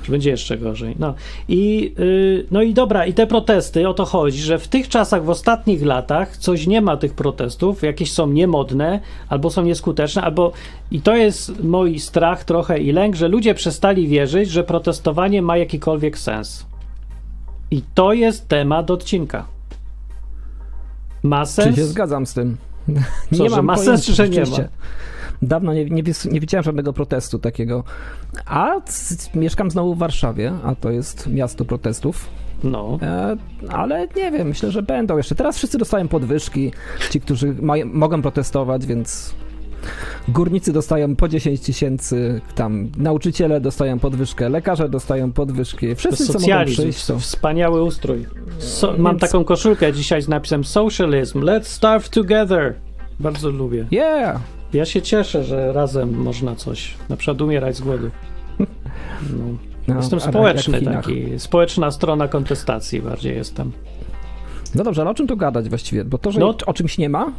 Że 0.03 0.11
będzie 0.11 0.29
jeszcze 0.29 0.57
gorzej. 0.57 0.95
No 0.99 1.13
i, 1.47 1.93
yy, 1.97 2.45
no 2.51 2.61
i 2.61 2.73
dobra, 2.73 3.05
i 3.05 3.13
te 3.13 3.27
protesty, 3.27 3.89
o 3.89 3.93
to 3.93 4.05
chodzi, 4.05 4.41
że 4.41 4.59
w 4.59 4.67
tych 4.67 4.89
czasach, 4.89 5.25
w 5.25 5.29
ostatnich 5.29 5.83
latach, 5.85 6.37
coś 6.37 6.67
nie 6.67 6.81
ma 6.81 6.97
tych 6.97 7.13
protestów, 7.13 7.83
jakieś 7.83 8.11
są 8.11 8.27
niemodne, 8.27 8.99
albo 9.29 9.49
są 9.49 9.63
nieskuteczne, 9.63 10.21
albo 10.21 10.51
i 10.91 11.01
to 11.01 11.15
jest 11.15 11.63
mój 11.63 11.99
strach 11.99 12.43
trochę 12.43 12.79
i 12.79 12.91
lęk, 12.91 13.15
że 13.15 13.27
ludzie 13.27 13.53
przestali 13.53 14.07
wierzyć, 14.07 14.49
że 14.49 14.63
protestowanie 14.63 15.41
ma 15.41 15.57
jakikolwiek 15.57 16.17
sens. 16.17 16.65
I 17.71 17.81
to 17.93 18.13
jest 18.13 18.47
temat 18.47 18.91
odcinka. 18.91 19.45
Ma 21.23 21.45
Czy 21.45 21.51
sens? 21.51 21.75
się 21.75 21.85
zgadzam 21.85 22.25
z 22.25 22.33
tym? 22.33 22.57
Co, 23.37 23.49
że 23.49 23.61
ma 23.61 23.75
sens, 23.75 23.85
pojęcia, 23.85 24.05
czy 24.05 24.13
że 24.13 24.29
nie 24.29 24.41
ma? 24.41 24.57
Dawno 25.47 25.73
nie, 25.73 25.85
nie, 25.85 26.03
nie 26.31 26.39
widziałem 26.39 26.63
żadnego 26.63 26.93
protestu 26.93 27.39
takiego. 27.39 27.83
A 28.45 28.71
mieszkam 29.35 29.71
znowu 29.71 29.95
w 29.95 29.97
Warszawie, 29.97 30.53
a 30.63 30.75
to 30.75 30.91
jest 30.91 31.27
miasto 31.27 31.65
protestów. 31.65 32.29
No. 32.63 32.99
E, 33.01 33.37
ale 33.69 34.07
nie 34.15 34.31
wiem, 34.31 34.47
myślę, 34.47 34.71
że 34.71 34.83
będą 34.83 35.17
jeszcze. 35.17 35.35
Teraz 35.35 35.57
wszyscy 35.57 35.77
dostają 35.77 36.07
podwyżki, 36.07 36.71
ci, 37.09 37.21
którzy 37.21 37.55
mogą 37.85 38.21
protestować, 38.21 38.85
więc 38.85 39.35
górnicy 40.27 40.73
dostają 40.73 41.15
po 41.15 41.27
10 41.27 41.61
tysięcy, 41.61 42.41
tam 42.55 42.89
nauczyciele 42.97 43.61
dostają 43.61 43.99
podwyżkę, 43.99 44.49
lekarze 44.49 44.89
dostają 44.89 45.31
podwyżki, 45.31 45.95
wszyscy 45.95 46.25
co 46.25 46.39
mogą 46.39 46.65
przyjść. 46.65 47.05
To... 47.05 47.19
Wspaniały 47.19 47.83
ustrój. 47.83 48.25
So, 48.59 48.87
Więc... 48.87 48.99
Mam 48.99 49.19
taką 49.19 49.43
koszulkę 49.43 49.93
dzisiaj 49.93 50.21
z 50.21 50.27
napisem 50.27 50.63
Socialism, 50.63 51.39
let's 51.39 51.63
starve 51.63 52.09
together. 52.09 52.75
Bardzo 53.19 53.49
lubię. 53.49 53.87
Yeah! 53.91 54.39
Ja 54.73 54.85
się 54.85 55.01
cieszę, 55.01 55.43
że 55.43 55.73
razem 55.73 56.23
można 56.23 56.55
coś, 56.55 56.93
na 57.09 57.17
przykład 57.17 57.41
umierać 57.41 57.75
z 57.75 57.81
głodu. 57.81 58.09
No. 58.59 59.45
No, 59.87 59.95
jestem 59.95 60.19
społeczny 60.19 60.81
taki, 60.81 61.39
społeczna 61.39 61.91
strona 61.91 62.27
kontestacji 62.27 63.01
bardziej 63.01 63.35
jestem. 63.35 63.71
No 64.75 64.83
dobrze, 64.83 65.01
ale 65.01 65.11
o 65.11 65.13
czym 65.13 65.27
tu 65.27 65.37
gadać 65.37 65.69
właściwie? 65.69 66.05
Bo 66.05 66.17
to, 66.17 66.31
że 66.31 66.39
no, 66.39 66.55
o 66.65 66.73
czymś 66.73 66.97
nie 66.97 67.09
ma, 67.09 67.31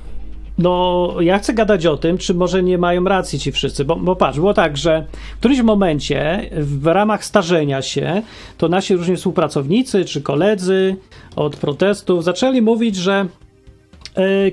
no, 0.59 1.09
ja 1.21 1.39
chcę 1.39 1.55
gadać 1.55 1.87
o 1.87 1.97
tym, 1.97 2.19
czy 2.19 2.35
może 2.35 2.63
nie 2.63 2.79
mają 2.79 3.05
racji 3.05 3.39
ci 3.39 3.53
wszyscy, 3.53 3.85
bo, 3.85 3.97
bo 3.97 4.17
patrz, 4.17 4.39
było 4.39 4.55
tak, 4.55 4.77
że 4.77 5.07
w 5.37 5.39
którymś 5.39 5.63
momencie 5.63 6.51
w 6.53 6.87
ramach 6.87 7.25
starzenia 7.25 7.83
się, 7.83 8.23
to 8.59 8.69
nasi 8.69 8.97
różni 8.97 9.17
współpracownicy 9.17 10.05
czy 10.05 10.23
koledzy 10.23 10.97
od 11.37 11.57
protestów 11.57 12.25
zaczęli 12.25 12.63
mówić, 12.63 12.97
że 12.97 13.27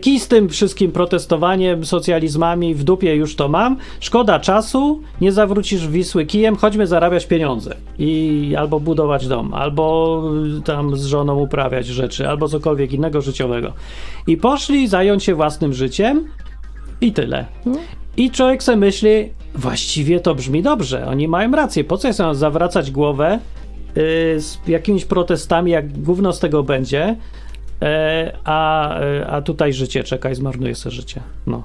kij 0.01 0.19
z 0.19 0.27
tym 0.27 0.49
wszystkim 0.49 0.91
protestowaniem, 0.91 1.85
socjalizmami, 1.85 2.75
w 2.75 2.83
dupie 2.83 3.15
już 3.15 3.35
to 3.35 3.47
mam. 3.47 3.77
Szkoda 3.99 4.39
czasu, 4.39 5.01
nie 5.21 5.31
zawrócisz 5.31 5.87
Wisły 5.87 6.25
kijem, 6.25 6.55
chodźmy 6.55 6.87
zarabiać 6.87 7.25
pieniądze. 7.25 7.75
I 7.99 8.55
albo 8.57 8.79
budować 8.79 9.27
dom, 9.27 9.53
albo 9.53 10.23
y, 10.57 10.61
tam 10.61 10.97
z 10.97 11.05
żoną 11.05 11.39
uprawiać 11.39 11.85
rzeczy, 11.85 12.29
albo 12.29 12.47
cokolwiek 12.47 12.93
innego 12.93 13.21
życiowego. 13.21 13.73
I 14.27 14.37
poszli 14.37 14.87
zająć 14.87 15.23
się 15.23 15.35
własnym 15.35 15.73
życiem 15.73 16.27
i 17.01 17.13
tyle. 17.13 17.45
I 18.17 18.31
człowiek 18.31 18.63
sobie 18.63 18.77
myśli, 18.77 19.29
właściwie 19.55 20.19
to 20.19 20.35
brzmi 20.35 20.63
dobrze, 20.63 21.07
oni 21.07 21.27
mają 21.27 21.51
rację, 21.51 21.83
po 21.83 21.97
co 21.97 22.07
ja 22.07 22.13
sobie 22.13 22.35
zawracać 22.35 22.91
głowę 22.91 23.39
yy, 23.95 24.03
z 24.41 24.59
jakimiś 24.67 25.05
protestami, 25.05 25.71
jak 25.71 26.01
gówno 26.01 26.33
z 26.33 26.39
tego 26.39 26.63
będzie, 26.63 27.15
E, 27.15 27.15
a, 28.43 28.99
e, 28.99 29.27
a 29.27 29.41
tutaj 29.41 29.73
życie 29.73 30.03
czeka 30.03 30.31
i 30.31 30.35
zmarnuje 30.35 30.75
sobie 30.75 30.95
życie. 30.95 31.21
No. 31.47 31.63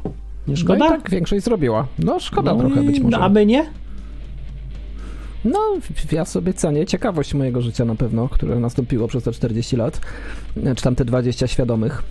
Nie 0.49 0.57
szkoda? 0.57 0.79
No 0.79 0.87
i 0.87 0.89
tak 0.89 1.11
większość 1.11 1.45
zrobiła. 1.45 1.87
No 1.99 2.21
szkoda 2.21 2.55
no 2.55 2.61
trochę 2.61 2.83
i... 2.83 2.87
być 2.87 3.01
może. 3.01 3.19
A 3.19 3.29
my 3.29 3.47
nie? 3.47 3.67
No, 5.45 5.61
ja 6.13 6.25
sobie 6.25 6.55
cenię 6.55 6.87
ciekawość 6.87 7.35
mojego 7.35 7.61
życia 7.61 7.85
na 7.85 7.95
pewno, 7.95 8.29
które 8.29 8.61
nastąpiło 8.61 9.09
przez 9.09 9.25
te 9.25 9.33
40 9.33 9.77
lat, 9.77 10.01
czy 10.77 10.83
tam 10.83 10.95
te 10.95 11.05
20 11.05 11.47
świadomych. 11.47 12.03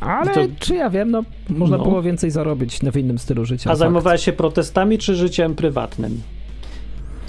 Ale 0.00 0.34
to... 0.34 0.40
czy 0.58 0.74
ja 0.74 0.90
wiem, 0.90 1.10
no 1.10 1.24
można 1.48 1.76
no. 1.76 1.84
było 1.84 2.02
więcej 2.02 2.30
zarobić 2.30 2.78
w 2.92 2.96
innym 2.96 3.18
stylu 3.18 3.44
życia. 3.44 3.70
A 3.70 3.76
zajmowałeś 3.76 4.24
się 4.24 4.32
protestami 4.32 4.98
czy 4.98 5.14
życiem 5.14 5.54
prywatnym? 5.54 6.20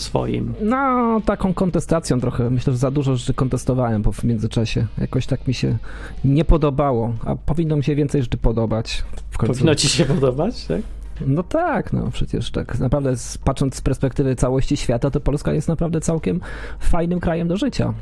Swoim. 0.02 0.54
No, 0.62 1.22
taką 1.26 1.54
kontestacją 1.54 2.20
trochę. 2.20 2.50
Myślę, 2.50 2.74
że 2.74 2.80
za 2.80 2.92
dużo 2.92 3.16
rzeczy 3.16 3.34
kontestowałem 3.34 4.04
w 4.04 4.24
międzyczasie. 4.24 4.88
Jakoś 4.98 5.26
tak 5.26 5.48
mi 5.48 5.54
się 5.54 5.78
nie 6.26 6.46
podobało, 6.46 7.14
a 7.26 7.36
powinno 7.36 7.76
mi 7.76 7.84
się 7.84 7.96
więcej 7.96 8.22
rzeczy 8.22 8.38
podobać. 8.38 9.04
Powinno 9.48 9.76
ci 9.76 9.90
się 9.90 10.06
podobać, 10.06 10.66
tak? 10.66 10.82
No 11.28 11.44
tak, 11.44 11.94
no 11.94 12.10
przecież 12.12 12.52
tak. 12.52 12.80
Naprawdę 12.80 13.14
patrząc 13.44 13.76
z 13.76 13.82
perspektywy 13.82 14.36
całości 14.36 14.78
świata, 14.78 15.12
to 15.12 15.20
Polska 15.20 15.54
jest 15.54 15.68
naprawdę 15.68 16.02
całkiem 16.02 16.42
fajnym 16.80 17.20
krajem 17.20 17.48
do 17.48 17.58
życia. 17.58 17.94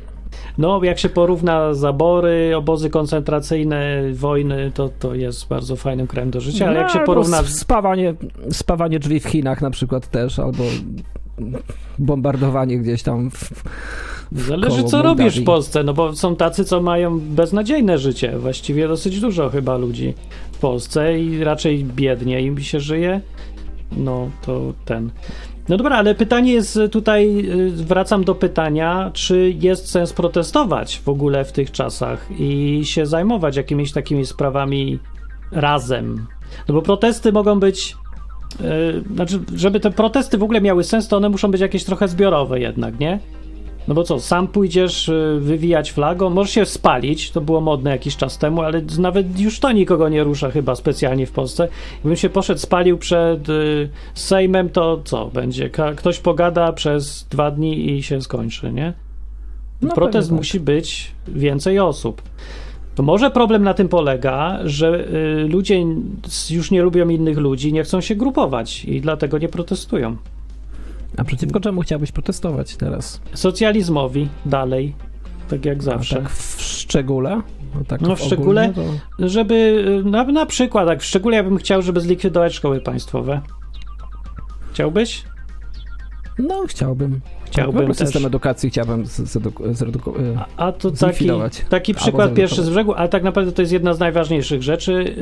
No, 0.58 0.84
jak 0.84 0.98
się 0.98 1.08
porówna 1.08 1.74
zabory, 1.74 2.52
obozy 2.56 2.90
koncentracyjne, 2.90 4.02
wojny, 4.12 4.70
to, 4.74 4.88
to 4.88 5.14
jest 5.14 5.48
bardzo 5.48 5.76
fajnym 5.76 6.06
krajem 6.06 6.30
do 6.30 6.40
życia, 6.40 6.66
ale 6.66 6.74
no, 6.74 6.80
jak 6.80 6.90
się 6.90 6.98
porówna... 6.98 7.42
Spawanie, 7.42 8.14
spawanie 8.50 8.98
drzwi 8.98 9.20
w 9.20 9.24
Chinach 9.24 9.62
na 9.62 9.70
przykład 9.70 10.08
też, 10.08 10.38
albo 10.38 10.64
bombardowanie 11.98 12.78
gdzieś 12.78 13.02
tam. 13.02 13.30
W, 13.30 13.62
Zależy, 14.32 14.84
co 14.84 15.02
robisz 15.02 15.40
w 15.40 15.44
Polsce, 15.44 15.84
no 15.84 15.94
bo 15.94 16.16
są 16.16 16.36
tacy, 16.36 16.64
co 16.64 16.80
mają 16.80 17.20
beznadziejne 17.20 17.98
życie. 17.98 18.38
Właściwie 18.38 18.88
dosyć 18.88 19.20
dużo 19.20 19.48
chyba 19.48 19.76
ludzi 19.76 20.14
w 20.52 20.58
Polsce 20.58 21.20
i 21.20 21.44
raczej 21.44 21.84
biednie 21.84 22.42
im 22.42 22.60
się 22.60 22.80
żyje. 22.80 23.20
No 23.96 24.30
to 24.46 24.72
ten. 24.84 25.10
No 25.68 25.76
dobra, 25.76 25.96
ale 25.96 26.14
pytanie 26.14 26.52
jest 26.52 26.78
tutaj, 26.90 27.50
y, 27.50 27.70
wracam 27.70 28.24
do 28.24 28.34
pytania, 28.34 29.10
czy 29.14 29.54
jest 29.60 29.90
sens 29.90 30.12
protestować 30.12 31.00
w 31.04 31.08
ogóle 31.08 31.44
w 31.44 31.52
tych 31.52 31.70
czasach 31.70 32.28
i 32.38 32.80
się 32.84 33.06
zajmować 33.06 33.56
jakimiś 33.56 33.92
takimi 33.92 34.26
sprawami 34.26 34.98
razem. 35.52 36.26
No 36.68 36.74
bo 36.74 36.82
protesty 36.82 37.32
mogą 37.32 37.60
być 37.60 37.96
znaczy, 39.14 39.40
żeby 39.56 39.80
te 39.80 39.90
protesty 39.90 40.38
w 40.38 40.42
ogóle 40.42 40.60
miały 40.60 40.84
sens, 40.84 41.08
to 41.08 41.16
one 41.16 41.28
muszą 41.28 41.50
być 41.50 41.60
jakieś 41.60 41.84
trochę 41.84 42.08
zbiorowe 42.08 42.60
jednak, 42.60 43.00
nie? 43.00 43.18
No 43.88 43.94
bo 43.94 44.04
co, 44.04 44.20
sam 44.20 44.48
pójdziesz 44.48 45.08
y, 45.08 45.38
wywijać 45.40 45.92
flagą, 45.92 46.30
możesz 46.30 46.54
się 46.54 46.66
spalić, 46.66 47.30
to 47.30 47.40
było 47.40 47.60
modne 47.60 47.90
jakiś 47.90 48.16
czas 48.16 48.38
temu, 48.38 48.62
ale 48.62 48.82
nawet 48.98 49.40
już 49.40 49.60
to 49.60 49.72
nikogo 49.72 50.08
nie 50.08 50.24
rusza 50.24 50.50
chyba 50.50 50.74
specjalnie 50.74 51.26
w 51.26 51.32
Polsce. 51.32 51.68
Gdybym 52.00 52.16
się 52.16 52.28
poszedł, 52.28 52.60
spalił 52.60 52.98
przed 52.98 53.48
y, 53.48 53.88
Sejmem, 54.14 54.68
to 54.68 55.00
co 55.04 55.26
będzie? 55.26 55.70
Ka 55.70 55.94
ktoś 55.94 56.18
pogada 56.18 56.72
przez 56.72 57.26
dwa 57.30 57.50
dni 57.50 57.90
i 57.90 58.02
się 58.02 58.22
skończy, 58.22 58.72
nie? 58.72 58.92
No 59.82 59.94
Protest 59.94 60.28
tak. 60.28 60.36
musi 60.36 60.60
być 60.60 61.12
więcej 61.28 61.78
osób. 61.78 62.22
To 63.00 63.04
może 63.04 63.30
problem 63.30 63.62
na 63.62 63.74
tym 63.74 63.88
polega, 63.88 64.58
że 64.64 65.08
y, 65.08 65.48
ludzie 65.48 65.84
już 66.50 66.70
nie 66.70 66.82
lubią 66.82 67.08
innych 67.08 67.38
ludzi, 67.38 67.72
nie 67.72 67.82
chcą 67.84 68.00
się 68.00 68.14
grupować 68.14 68.84
i 68.84 69.00
dlatego 69.00 69.38
nie 69.38 69.48
protestują. 69.48 70.16
A 71.16 71.24
przeciwko 71.24 71.60
czemu 71.60 71.80
chciałbyś 71.80 72.12
protestować 72.12 72.76
teraz? 72.76 73.20
Socjalizmowi 73.34 74.28
dalej, 74.46 74.94
tak 75.48 75.64
jak 75.64 75.82
zawsze. 75.82 76.16
A 76.16 76.22
tak 76.22 76.30
w 76.32 76.62
szczególe? 76.62 77.42
No, 77.74 77.84
tak 77.88 78.00
no 78.00 78.16
w 78.16 78.20
szczególe, 78.20 78.72
to... 78.74 79.28
żeby 79.28 79.84
y, 80.06 80.10
na, 80.10 80.24
na 80.24 80.46
przykład, 80.46 80.86
tak 80.86 81.00
w 81.00 81.04
szczególe 81.04 81.36
ja 81.36 81.44
bym 81.44 81.56
chciał, 81.56 81.82
żeby 81.82 82.00
zlikwidować 82.00 82.54
szkoły 82.54 82.80
państwowe. 82.80 83.40
Chciałbyś? 84.72 85.24
No, 86.38 86.64
chciałbym. 86.66 87.20
Chciałbym 87.50 87.86
też. 87.86 87.96
system 87.96 88.26
edukacji 88.26 88.70
chciałbym 88.70 89.04
zredukować. 89.72 90.22
A, 90.56 90.66
a 90.66 90.72
to 90.72 90.90
taki, 90.90 91.30
taki 91.68 91.94
przykład 91.94 92.34
pierwszy 92.34 92.62
z 92.62 92.70
brzegu, 92.70 92.94
ale 92.94 93.08
tak 93.08 93.22
naprawdę 93.22 93.52
to 93.52 93.62
jest 93.62 93.72
jedna 93.72 93.94
z 93.94 93.98
najważniejszych 93.98 94.62
rzeczy, 94.62 95.14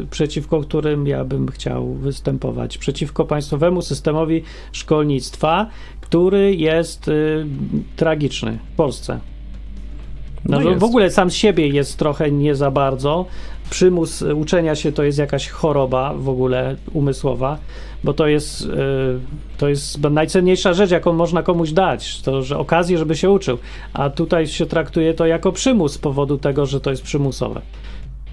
yy, 0.00 0.06
przeciwko 0.10 0.60
którym 0.60 1.06
ja 1.06 1.24
bym 1.24 1.48
chciał 1.48 1.94
występować. 1.94 2.78
Przeciwko 2.78 3.24
państwowemu 3.24 3.82
systemowi 3.82 4.42
szkolnictwa, 4.72 5.66
który 6.00 6.54
jest 6.54 7.06
yy, 7.06 7.46
tragiczny 7.96 8.58
w 8.72 8.76
Polsce. 8.76 9.20
No, 10.44 10.60
no 10.60 10.74
w 10.74 10.84
ogóle 10.84 11.10
sam 11.10 11.30
z 11.30 11.34
siebie 11.34 11.68
jest 11.68 11.96
trochę 11.96 12.30
nie 12.30 12.54
za 12.54 12.70
bardzo. 12.70 13.26
Przymus 13.70 14.22
uczenia 14.22 14.74
się 14.74 14.92
to 14.92 15.02
jest 15.02 15.18
jakaś 15.18 15.48
choroba 15.48 16.14
w 16.14 16.28
ogóle 16.28 16.76
umysłowa 16.92 17.58
bo 18.04 18.14
to 18.14 18.26
jest, 18.26 18.62
y, 18.62 18.68
to 19.58 19.68
jest 19.68 20.00
najcenniejsza 20.00 20.74
rzecz, 20.74 20.90
jaką 20.90 21.12
można 21.12 21.42
komuś 21.42 21.72
dać, 21.72 22.20
to, 22.20 22.42
że 22.42 22.58
okazję, 22.58 22.98
żeby 22.98 23.16
się 23.16 23.30
uczył, 23.30 23.58
a 23.92 24.10
tutaj 24.10 24.46
się 24.46 24.66
traktuje 24.66 25.14
to 25.14 25.26
jako 25.26 25.52
przymus 25.52 25.92
z 25.92 25.98
powodu 25.98 26.38
tego, 26.38 26.66
że 26.66 26.80
to 26.80 26.90
jest 26.90 27.02
przymusowe. 27.02 27.60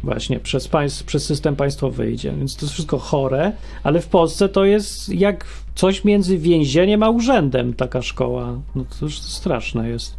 Właśnie 0.03 0.39
przez, 0.39 0.67
państw, 0.67 1.03
przez 1.03 1.25
system 1.25 1.55
państwowy 1.55 2.11
idzie, 2.11 2.31
więc 2.31 2.55
to 2.55 2.65
jest 2.65 2.73
wszystko 2.73 2.97
chore, 2.97 3.51
ale 3.83 4.01
w 4.01 4.07
Polsce 4.07 4.49
to 4.49 4.65
jest 4.65 5.09
jak 5.09 5.45
coś 5.75 6.03
między 6.03 6.37
więzieniem 6.37 7.03
a 7.03 7.09
urzędem, 7.09 7.73
taka 7.73 8.01
szkoła. 8.01 8.59
No 8.75 8.85
to 8.99 9.05
już 9.05 9.19
straszne 9.19 9.89
jest. 9.89 10.15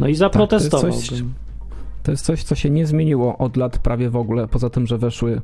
No 0.00 0.08
i 0.08 0.14
zaprotestowałbym. 0.14 1.00
Tak, 1.00 1.49
to 2.02 2.10
jest 2.10 2.24
coś 2.24 2.42
co 2.42 2.54
się 2.54 2.70
nie 2.70 2.86
zmieniło 2.86 3.38
od 3.38 3.56
lat 3.56 3.78
prawie 3.78 4.10
w 4.10 4.16
ogóle, 4.16 4.48
poza 4.48 4.70
tym, 4.70 4.86
że 4.86 4.98
weszły 4.98 5.40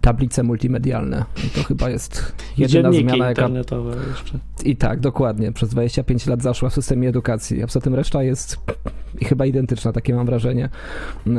tablice 0.00 0.42
multimedialne. 0.42 1.24
I 1.46 1.50
to 1.50 1.62
chyba 1.62 1.90
jest 1.90 2.32
jedyna 2.58 2.92
zmiana, 2.92 3.16
jaka... 3.16 3.28
internetowe 3.28 3.96
jeszcze. 4.10 4.38
I 4.64 4.76
tak, 4.76 5.00
dokładnie. 5.00 5.52
Przez 5.52 5.68
25 5.68 6.26
lat 6.26 6.42
zaszła 6.42 6.68
w 6.70 6.74
systemie 6.74 7.08
edukacji, 7.08 7.62
a 7.62 7.66
poza 7.66 7.80
tym 7.80 7.94
reszta 7.94 8.22
jest 8.22 8.58
chyba 9.22 9.46
identyczna, 9.46 9.92
takie 9.92 10.14
mam 10.14 10.26
wrażenie. 10.26 10.68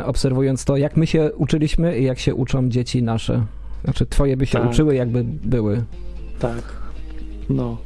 Obserwując 0.06 0.66
to, 0.66 0.78
jak 0.78 0.98
my 0.98 1.08
się 1.08 1.32
uczyliśmy 1.38 2.00
i 2.00 2.04
jak 2.04 2.20
się 2.20 2.36
uczą 2.36 2.70
dzieci 2.70 3.04
nasze. 3.04 3.46
Znaczy, 3.84 4.06
twoje 4.06 4.38
by 4.38 4.46
się 4.46 4.60
tak. 4.60 4.70
uczyły, 4.70 4.96
jakby 4.96 5.24
były. 5.24 5.84
Tak. 6.40 6.64
No. 7.50 7.78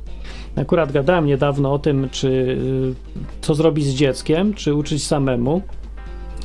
Akurat 0.55 0.91
gadałem 0.91 1.25
niedawno 1.25 1.73
o 1.73 1.79
tym, 1.79 2.09
czy 2.11 2.27
y, 2.27 2.93
co 3.41 3.55
zrobić 3.55 3.85
z 3.85 3.93
dzieckiem, 3.93 4.53
czy 4.53 4.73
uczyć 4.73 5.07
samemu 5.07 5.61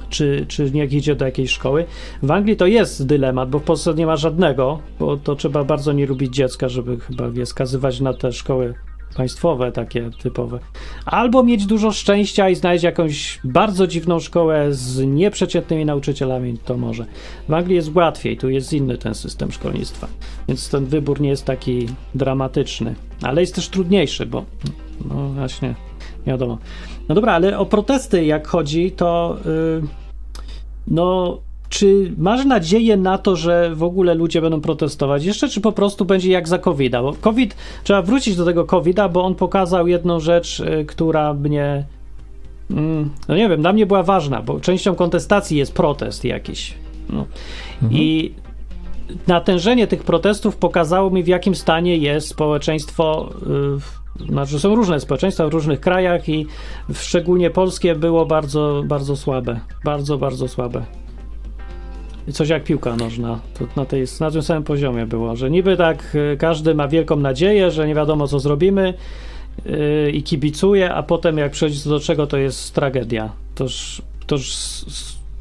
czy, 0.08 0.44
czy 0.48 0.70
niech 0.70 0.92
idzie 0.92 1.16
do 1.16 1.24
jakiejś 1.24 1.50
szkoły. 1.50 1.84
W 2.22 2.30
Anglii 2.30 2.56
to 2.56 2.66
jest 2.66 3.06
dylemat, 3.06 3.50
bo 3.50 3.58
w 3.58 3.62
Polsce 3.62 3.94
nie 3.94 4.06
ma 4.06 4.16
żadnego, 4.16 4.78
bo 4.98 5.16
to 5.16 5.36
trzeba 5.36 5.64
bardzo 5.64 5.92
nie 5.92 6.06
lubić 6.06 6.34
dziecka, 6.34 6.68
żeby 6.68 7.00
chyba 7.00 7.24
je 7.34 7.46
skazywać 7.46 8.00
na 8.00 8.14
te 8.14 8.32
szkoły 8.32 8.74
państwowe, 9.16 9.72
takie 9.72 10.10
typowe. 10.22 10.58
Albo 11.04 11.42
mieć 11.42 11.66
dużo 11.66 11.92
szczęścia 11.92 12.48
i 12.48 12.54
znaleźć 12.54 12.84
jakąś 12.84 13.40
bardzo 13.44 13.86
dziwną 13.86 14.20
szkołę 14.20 14.66
z 14.70 15.06
nieprzeciętnymi 15.06 15.84
nauczycielami, 15.84 16.58
to 16.64 16.76
może. 16.76 17.06
W 17.48 17.54
Anglii 17.54 17.76
jest 17.76 17.94
łatwiej, 17.94 18.36
tu 18.36 18.50
jest 18.50 18.72
inny 18.72 18.98
ten 18.98 19.14
system 19.14 19.52
szkolnictwa, 19.52 20.08
więc 20.48 20.70
ten 20.70 20.86
wybór 20.86 21.20
nie 21.20 21.28
jest 21.28 21.44
taki 21.44 21.88
dramatyczny, 22.14 22.94
ale 23.22 23.40
jest 23.40 23.54
też 23.54 23.68
trudniejszy, 23.68 24.26
bo 24.26 24.44
no 25.04 25.28
właśnie, 25.28 25.68
nie 26.26 26.32
wiadomo. 26.32 26.58
No 27.08 27.14
dobra, 27.14 27.32
ale 27.32 27.58
o 27.58 27.66
protesty 27.66 28.24
jak 28.24 28.46
chodzi, 28.46 28.90
to 28.90 29.36
yy, 29.44 29.82
no 30.86 31.38
czy 31.68 32.12
masz 32.18 32.44
nadzieję 32.44 32.96
na 32.96 33.18
to, 33.18 33.36
że 33.36 33.74
w 33.74 33.82
ogóle 33.82 34.14
ludzie 34.14 34.40
będą 34.40 34.60
protestować 34.60 35.24
jeszcze, 35.24 35.48
czy 35.48 35.60
po 35.60 35.72
prostu 35.72 36.04
będzie 36.04 36.30
jak 36.30 36.48
za 36.48 36.58
covid 36.58 36.92
-a? 36.92 37.02
Bo 37.02 37.12
COVID, 37.20 37.56
trzeba 37.84 38.02
wrócić 38.02 38.36
do 38.36 38.44
tego 38.44 38.64
COVID-a, 38.64 39.08
bo 39.08 39.24
on 39.24 39.34
pokazał 39.34 39.88
jedną 39.88 40.20
rzecz, 40.20 40.60
y, 40.60 40.84
która 40.84 41.34
mnie, 41.34 41.84
mm, 42.70 43.10
no 43.28 43.36
nie 43.36 43.48
wiem, 43.48 43.60
dla 43.60 43.72
mnie 43.72 43.86
była 43.86 44.02
ważna, 44.02 44.42
bo 44.42 44.60
częścią 44.60 44.94
kontestacji 44.94 45.58
jest 45.58 45.74
protest 45.74 46.24
jakiś. 46.24 46.74
No. 47.10 47.26
Mhm. 47.82 48.02
I 48.02 48.32
natężenie 49.26 49.86
tych 49.86 50.04
protestów 50.04 50.56
pokazało 50.56 51.10
mi, 51.10 51.22
w 51.22 51.28
jakim 51.28 51.54
stanie 51.54 51.96
jest 51.96 52.28
społeczeństwo. 52.28 53.30
Yy, 54.20 54.26
znaczy, 54.26 54.60
są 54.60 54.74
różne 54.74 55.00
społeczeństwa 55.00 55.48
w 55.48 55.52
różnych 55.52 55.80
krajach 55.80 56.28
i 56.28 56.46
szczególnie 56.94 57.50
polskie 57.50 57.94
było 57.94 58.26
bardzo, 58.26 58.82
bardzo 58.86 59.16
słabe. 59.16 59.60
Bardzo, 59.84 60.18
bardzo 60.18 60.48
słabe 60.48 60.82
coś 62.32 62.48
jak 62.48 62.64
piłka 62.64 62.96
nożna. 62.96 63.40
To 63.58 63.66
na, 63.76 63.86
tej, 63.86 64.04
na 64.20 64.30
tym 64.30 64.42
samym 64.42 64.64
poziomie 64.64 65.06
było, 65.06 65.36
że 65.36 65.50
niby 65.50 65.76
tak 65.76 66.14
y, 66.14 66.36
każdy 66.36 66.74
ma 66.74 66.88
wielką 66.88 67.16
nadzieję, 67.16 67.70
że 67.70 67.86
nie 67.86 67.94
wiadomo 67.94 68.28
co 68.28 68.40
zrobimy 68.40 68.94
yy, 69.66 70.10
i 70.10 70.22
kibicuje, 70.22 70.94
a 70.94 71.02
potem 71.02 71.38
jak 71.38 71.52
przychodzi 71.52 71.88
do 71.88 72.00
czego, 72.00 72.26
to 72.26 72.36
jest 72.36 72.74
tragedia. 72.74 73.32
Toż, 73.54 74.02
toż 74.26 74.50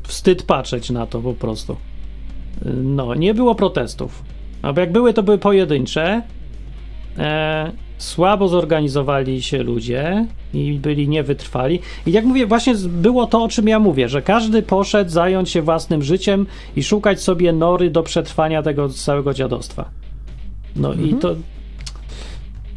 wstyd 0.04 0.44
patrzeć 0.44 0.90
na 0.90 1.08
to 1.08 1.22
po 1.22 1.34
prostu. 1.34 1.76
No, 2.84 3.16
nie 3.16 3.34
było 3.34 3.56
protestów. 3.56 4.24
Albo 4.62 4.82
jak 4.82 4.92
były, 4.92 5.14
to 5.14 5.24
były 5.24 5.38
pojedyncze. 5.38 6.22
E, 7.18 7.72
słabo 7.98 8.48
zorganizowali 8.48 9.42
się 9.42 9.64
ludzie 9.64 10.26
i 10.54 10.74
byli 10.74 11.10
niewytrwali. 11.10 11.80
I 12.06 12.12
jak 12.12 12.26
mówię, 12.26 12.48
właśnie 12.48 12.76
było 12.88 13.28
to, 13.28 13.44
o 13.44 13.48
czym 13.48 13.68
ja 13.68 13.80
mówię, 13.80 14.10
że 14.10 14.22
każdy 14.22 14.62
poszedł 14.62 15.12
zająć 15.12 15.50
się 15.50 15.62
własnym 15.62 16.04
życiem 16.04 16.46
i 16.76 16.84
szukać 16.84 17.22
sobie 17.22 17.54
nory 17.54 17.90
do 17.90 18.04
przetrwania 18.04 18.64
tego 18.64 18.90
całego 18.90 19.34
dziadostwa. 19.34 19.90
No 20.76 20.94
mhm. 20.94 21.10
i 21.10 21.14
to. 21.14 21.36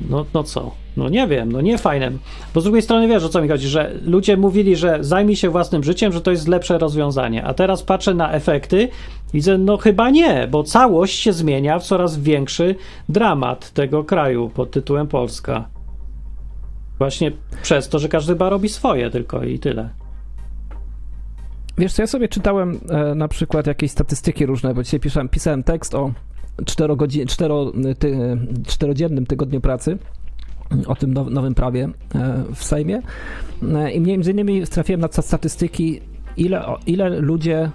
No, 0.09 0.26
no 0.35 0.42
co? 0.42 0.71
No 0.97 1.09
nie 1.09 1.26
wiem, 1.26 1.52
no 1.52 1.61
nie 1.61 1.78
fajne. 1.78 2.12
Bo 2.54 2.61
z 2.61 2.64
drugiej 2.64 2.83
strony 2.83 3.09
wiesz 3.09 3.25
o 3.25 3.28
co 3.28 3.42
mi 3.42 3.49
chodzi, 3.49 3.69
że 3.69 3.92
ludzie 4.04 4.37
mówili, 4.37 4.76
że 4.76 4.99
zajmij 5.00 5.37
się 5.37 5.50
własnym 5.50 5.85
życiem, 5.85 6.12
że 6.12 6.21
to 6.21 6.30
jest 6.30 6.49
lepsze 6.49 6.78
rozwiązanie. 6.78 7.45
A 7.45 7.54
teraz 7.54 7.83
patrzę 7.83 8.14
na 8.14 8.33
efekty 8.33 8.88
widzę, 9.33 9.59
no 9.59 9.76
chyba 9.76 10.11
nie, 10.11 10.49
bo 10.50 10.62
całość 10.62 11.21
się 11.21 11.33
zmienia 11.33 11.78
w 11.78 11.85
coraz 11.85 12.19
większy 12.19 12.75
dramat 13.09 13.71
tego 13.71 14.04
kraju 14.04 14.50
pod 14.54 14.71
tytułem 14.71 15.07
Polska. 15.07 15.69
Właśnie 16.99 17.33
przez 17.62 17.88
to, 17.88 17.99
że 17.99 18.09
każdy 18.09 18.33
chyba 18.33 18.49
robi 18.49 18.69
swoje 18.69 19.11
tylko 19.11 19.42
i 19.42 19.59
tyle. 19.59 19.88
Wiesz 21.78 21.92
co, 21.92 22.02
ja 22.02 22.07
sobie 22.07 22.28
czytałem 22.28 22.80
e, 22.88 23.14
na 23.14 23.28
przykład 23.28 23.66
jakieś 23.66 23.90
statystyki 23.90 24.47
różne, 24.47 24.75
bo 24.75 24.83
dzisiaj 24.83 25.00
pisałem, 25.00 25.28
pisałem 25.28 25.62
tekst 25.62 25.95
o 25.95 26.12
czterogodzin, 26.66 27.26
cztero, 27.26 27.73
ty, 27.99 28.38
czterodziennym 28.66 29.26
tygodniu 29.26 29.61
pracy 29.61 29.99
o 30.87 30.95
tym 30.95 31.12
nowym 31.12 31.54
prawie 31.54 31.88
e, 32.14 32.45
w 32.54 32.64
Sejmie 32.64 33.02
e, 33.75 33.92
i 33.92 34.00
między 34.00 34.30
innymi 34.30 34.66
trafiłem 34.66 35.00
na 35.00 35.09
statystyki, 35.23 36.00
ile, 36.36 36.65
ile 36.86 37.08
ludzie 37.21 37.71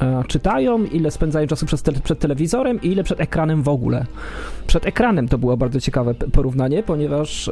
e, 0.00 0.24
czytają, 0.28 0.84
ile 0.84 1.10
spędzają 1.10 1.46
czasu 1.46 1.66
przed, 1.66 2.02
przed 2.02 2.18
telewizorem 2.18 2.82
i 2.82 2.86
ile 2.86 3.04
przed 3.04 3.20
ekranem 3.20 3.62
w 3.62 3.68
ogóle. 3.68 4.06
Przed 4.66 4.86
ekranem 4.86 5.28
to 5.28 5.38
było 5.38 5.56
bardzo 5.56 5.80
ciekawe 5.80 6.14
porównanie, 6.14 6.82
ponieważ 6.82 7.50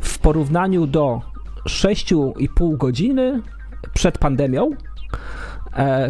w 0.00 0.18
porównaniu 0.18 0.86
do 0.86 1.20
6,5 1.68 2.76
godziny 2.76 3.42
przed 3.94 4.18
pandemią 4.18 4.70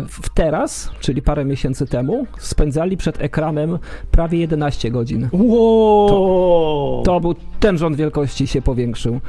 w 0.08 0.28
teraz, 0.34 0.90
czyli 1.00 1.22
parę 1.22 1.44
miesięcy 1.44 1.86
temu, 1.86 2.26
spędzali 2.38 2.96
przed 2.96 3.20
ekranem 3.20 3.78
prawie 4.10 4.38
11 4.38 4.90
godzin. 4.90 5.28
Wow. 5.32 6.08
To, 6.08 7.02
to 7.04 7.20
był 7.20 7.34
ten 7.60 7.78
rząd 7.78 7.96
wielkości 7.96 8.46
się 8.46 8.62
powiększył. 8.62 9.20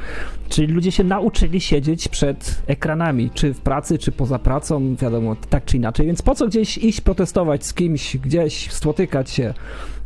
Czyli 0.48 0.72
ludzie 0.72 0.92
się 0.92 1.04
nauczyli 1.04 1.60
siedzieć 1.60 2.08
przed 2.08 2.62
ekranami, 2.66 3.30
czy 3.34 3.54
w 3.54 3.60
pracy, 3.60 3.98
czy 3.98 4.12
poza 4.12 4.38
pracą, 4.38 4.96
wiadomo, 4.96 5.36
tak 5.50 5.64
czy 5.64 5.76
inaczej. 5.76 6.06
Więc 6.06 6.22
po 6.22 6.34
co 6.34 6.46
gdzieś 6.46 6.78
iść 6.78 7.00
protestować 7.00 7.64
z 7.66 7.74
kimś, 7.74 8.16
gdzieś 8.16 8.72
spotykać 8.72 9.30
się, 9.30 9.54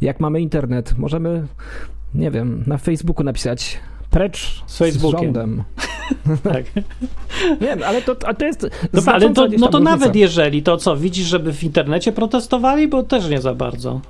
jak 0.00 0.20
mamy 0.20 0.40
internet? 0.40 0.98
Możemy, 0.98 1.46
nie 2.14 2.30
wiem, 2.30 2.64
na 2.66 2.78
Facebooku 2.78 3.24
napisać 3.24 3.80
precz 4.12 4.62
z, 4.66 4.78
z 4.78 5.10
rządem. 5.10 5.62
tak. 6.52 6.64
Nie, 7.60 7.86
ale 7.86 8.02
to, 8.02 8.16
a 8.26 8.34
to 8.34 8.44
jest. 8.44 8.66
Dobra, 8.92 9.12
ale 9.12 9.30
to, 9.30 9.48
no 9.58 9.68
to 9.68 9.80
nawet 9.80 10.16
jeżeli 10.16 10.62
to 10.62 10.76
co, 10.76 10.96
widzisz, 10.96 11.26
żeby 11.26 11.52
w 11.52 11.64
internecie 11.64 12.12
protestowali, 12.12 12.88
bo 12.88 13.02
też 13.02 13.28
nie 13.28 13.40
za 13.40 13.54
bardzo. 13.54 14.00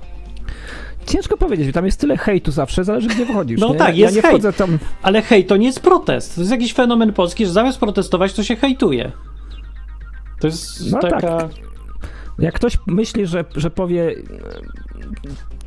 Ciężko 1.05 1.37
powiedzieć, 1.37 1.73
tam 1.73 1.85
jest 1.85 1.99
tyle 1.99 2.17
hejtu 2.17 2.51
zawsze, 2.51 2.83
zależy 2.83 3.07
gdzie 3.07 3.25
wchodzisz. 3.25 3.59
No 3.59 3.69
nie? 3.69 3.75
tak, 3.75 3.97
jest 3.97 4.15
ja 4.15 4.21
hejt, 4.21 4.55
tam... 4.57 4.79
ale 5.01 5.21
hejt 5.21 5.47
to 5.47 5.57
nie 5.57 5.65
jest 5.65 5.79
protest. 5.79 6.35
To 6.35 6.41
jest 6.41 6.51
jakiś 6.51 6.73
fenomen 6.73 7.13
polski, 7.13 7.45
że 7.45 7.51
zamiast 7.51 7.79
protestować, 7.79 8.33
to 8.33 8.43
się 8.43 8.55
hejtuje. 8.55 9.11
To 10.39 10.47
jest 10.47 10.91
no 10.91 10.99
taka... 10.99 11.37
Tak. 11.37 11.51
Jak 12.39 12.53
ktoś 12.53 12.77
myśli, 12.87 13.27
że, 13.27 13.45
że 13.55 13.69
powie 13.69 14.15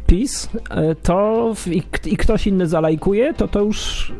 PiS, 0.06 0.48
e, 0.70 0.94
to 0.94 1.52
i, 1.70 1.82
i, 2.06 2.16
ktoś 2.16 2.46
inny 2.46 2.66
zalajkuje, 2.66 3.34
to 3.34 3.48
to 3.48 3.60
już 3.60 4.12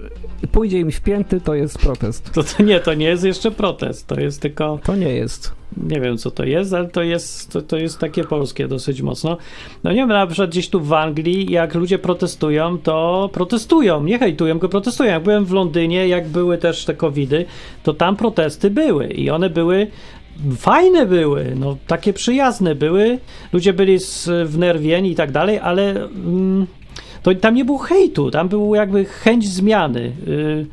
pójdzie 0.53 0.81
im 0.81 0.90
w 0.90 1.01
pięty, 1.01 1.40
to 1.40 1.55
jest 1.55 1.79
protest. 1.79 2.33
To, 2.33 2.42
to 2.42 2.62
nie, 2.62 2.81
to 2.81 2.94
nie 2.94 3.07
jest 3.07 3.25
jeszcze 3.25 3.51
protest, 3.51 4.07
to 4.07 4.20
jest 4.20 4.42
tylko... 4.42 4.79
To 4.85 4.96
nie 4.96 5.09
jest. 5.09 5.53
Nie 5.77 6.01
wiem, 6.01 6.18
co 6.18 6.31
to 6.31 6.44
jest, 6.44 6.75
ale 6.75 6.88
to 6.88 7.03
jest, 7.03 7.53
to, 7.53 7.62
to 7.62 7.77
jest 7.77 7.99
takie 7.99 8.25
polskie 8.25 8.68
dosyć 8.68 9.03
mocno. 9.03 9.37
No 9.85 9.90
nie 9.90 9.96
wiem, 9.96 10.09
na 10.09 10.27
przykład 10.27 10.51
gdzieś 10.51 10.68
tu 10.68 10.81
w 10.81 10.92
Anglii, 10.92 11.53
jak 11.53 11.75
ludzie 11.75 11.99
protestują, 11.99 12.79
to 12.79 13.31
protestują, 13.33 14.05
nie 14.05 14.18
hejtują, 14.18 14.55
tylko 14.55 14.68
protestują. 14.68 15.11
Jak 15.11 15.22
byłem 15.22 15.44
w 15.44 15.53
Londynie, 15.53 16.09
jak 16.09 16.29
były 16.29 16.59
też 16.59 16.85
te 16.85 16.94
covidy, 16.94 17.44
to 17.83 17.94
tam 17.94 18.16
protesty 18.16 18.70
były 18.70 19.07
i 19.07 19.31
one 19.31 19.51
były 19.51 19.87
fajne 20.57 21.07
były, 21.07 21.53
no 21.57 21.77
takie 21.87 22.12
przyjazne 22.12 22.75
były, 22.75 23.18
ludzie 23.53 23.72
byli 23.72 23.99
wnerwieni 24.44 25.11
i 25.11 25.14
tak 25.14 25.33
dalej, 25.33 25.59
ale 25.59 25.90
mm, 25.90 26.66
to 27.22 27.35
tam 27.35 27.55
nie 27.55 27.64
było 27.64 27.79
hejtu, 27.79 28.31
tam 28.31 28.49
był 28.49 28.75
jakby 28.75 29.05
chęć 29.05 29.49
zmiany. 29.49 30.12
Yy, 30.27 30.66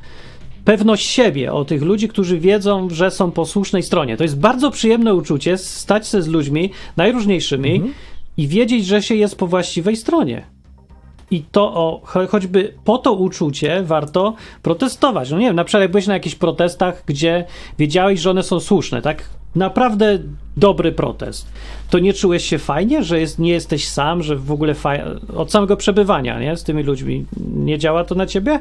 pewność 0.65 1.06
siebie 1.06 1.54
o 1.54 1.65
tych 1.65 1.82
ludzi, 1.82 2.08
którzy 2.08 2.39
wiedzą, 2.39 2.89
że 2.89 3.12
są 3.12 3.32
po 3.32 3.45
słusznej 3.45 3.84
stronie. 3.84 4.17
To 4.17 4.23
jest 4.23 4.39
bardzo 4.39 4.71
przyjemne 4.71 5.13
uczucie 5.15 5.58
stać 5.58 6.08
się 6.08 6.21
z 6.21 6.28
ludźmi 6.28 6.71
najróżniejszymi 6.97 7.76
mhm. 7.76 7.93
i 8.38 8.47
wiedzieć, 8.47 8.86
że 8.86 9.02
się 9.02 9.15
jest 9.15 9.38
po 9.38 9.47
właściwej 9.47 9.95
stronie. 9.95 10.45
I 11.32 11.43
to 11.52 11.73
o, 11.73 12.02
choćby 12.30 12.73
po 12.84 12.97
to 12.97 13.13
uczucie 13.13 13.84
warto 13.84 14.36
protestować. 14.62 15.32
No 15.32 15.39
nie 15.39 15.45
wiem, 15.45 15.56
na 15.56 15.63
przykład 15.63 15.82
jak 15.82 15.91
byłeś 15.91 16.08
na 16.08 16.13
jakichś 16.13 16.36
protestach, 16.36 17.04
gdzie 17.06 17.45
wiedziałeś, 17.80 18.19
że 18.19 18.32
one 18.32 18.43
są 18.43 18.60
słuszne, 18.60 19.02
tak? 19.02 19.30
Naprawdę 19.56 20.20
dobry 20.58 20.92
protest. 20.92 21.48
To 21.89 22.00
nie 22.00 22.13
czułeś 22.13 22.46
się 22.46 22.58
fajnie, 22.58 23.04
że 23.04 23.20
jest, 23.20 23.39
nie 23.39 23.52
jesteś 23.52 23.88
sam, 23.88 24.24
że 24.24 24.36
w 24.36 24.52
ogóle 24.52 24.74
faj... 24.74 25.02
od 25.36 25.52
samego 25.52 25.78
przebywania 25.78 26.39
nie? 26.39 26.58
z 26.58 26.63
tymi 26.63 26.84
ludźmi 26.84 27.26
nie 27.56 27.78
działa 27.78 28.04
to 28.04 28.16
na 28.16 28.26
ciebie? 28.26 28.60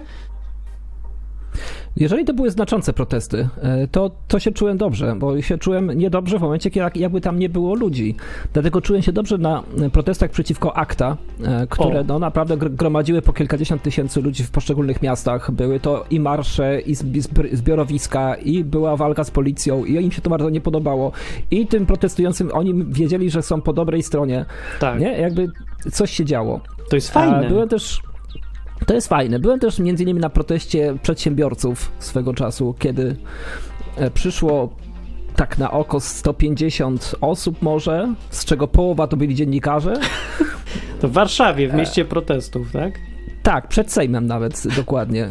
Jeżeli 1.96 2.24
to 2.24 2.34
były 2.34 2.50
znaczące 2.50 2.92
protesty, 2.92 3.48
e, 3.62 3.88
to, 3.88 4.10
to 4.28 4.38
się 4.38 4.52
czułem 4.52 4.76
dobrze, 4.78 5.16
bo 5.16 5.42
się 5.42 5.58
czułem 5.58 5.92
niedobrze 5.92 6.38
w 6.38 6.42
momencie, 6.42 6.70
kiedy 6.70 6.90
jakby 6.94 7.20
tam 7.20 7.38
nie 7.38 7.48
było 7.48 7.74
ludzi. 7.74 8.14
Dlatego 8.52 8.80
czułem 8.80 9.02
się 9.02 9.12
dobrze 9.12 9.38
na 9.38 9.62
protestach 9.92 10.30
przeciwko 10.30 10.76
ACTA, 10.76 11.16
e, 11.44 11.66
które 11.66 12.04
no, 12.04 12.18
naprawdę 12.18 12.56
gromadziły 12.56 13.22
po 13.22 13.32
kilkadziesiąt 13.32 13.82
tysięcy 13.82 14.20
ludzi 14.20 14.44
w 14.44 14.50
poszczególnych 14.50 15.02
miastach. 15.02 15.50
Były 15.50 15.80
to 15.80 16.04
i 16.10 16.20
marsze, 16.20 16.80
i 16.80 16.94
zbiorowiska, 17.52 18.34
i 18.34 18.64
była 18.64 18.96
walka 18.96 19.24
z 19.24 19.30
policją, 19.30 19.84
i 19.84 20.04
im 20.04 20.12
się 20.12 20.22
to 20.22 20.30
bardzo 20.30 20.50
nie 20.50 20.60
podobało. 20.60 21.12
I 21.50 21.66
tym 21.66 21.86
protestującym 21.86 22.50
oni 22.52 22.84
wiedzieli, 22.84 23.30
że 23.30 23.42
są 23.42 23.60
po 23.60 23.72
dobrej 23.72 24.02
stronie. 24.02 24.44
Tak. 24.80 25.00
Nie? 25.00 25.12
Jakby 25.20 25.48
coś 25.92 26.10
się 26.10 26.24
działo. 26.24 26.60
To 26.90 26.96
jest 26.96 27.10
fajne. 27.10 27.48
Byłem 27.48 27.68
też 27.68 28.02
to 28.86 28.94
jest 28.94 29.08
fajne. 29.08 29.38
Byłem 29.38 29.60
też 29.60 29.78
między 29.78 30.02
innymi 30.02 30.20
na 30.20 30.30
proteście 30.30 30.94
przedsiębiorców 31.02 31.92
swego 31.98 32.34
czasu, 32.34 32.74
kiedy 32.78 33.16
e, 33.96 34.10
przyszło 34.10 34.68
tak 35.36 35.58
na 35.58 35.70
oko 35.70 36.00
150 36.00 37.14
osób 37.20 37.62
może, 37.62 38.14
z 38.30 38.44
czego 38.44 38.68
połowa 38.68 39.06
to 39.06 39.16
byli 39.16 39.34
dziennikarze. 39.34 39.94
To 41.00 41.08
w 41.08 41.12
Warszawie, 41.12 41.68
w 41.68 41.74
mieście 41.74 42.04
protestów, 42.04 42.72
tak? 42.72 42.98
Tak, 43.42 43.68
przed 43.68 43.92
Sejmem 43.92 44.26
nawet 44.26 44.74
dokładnie. 44.76 45.28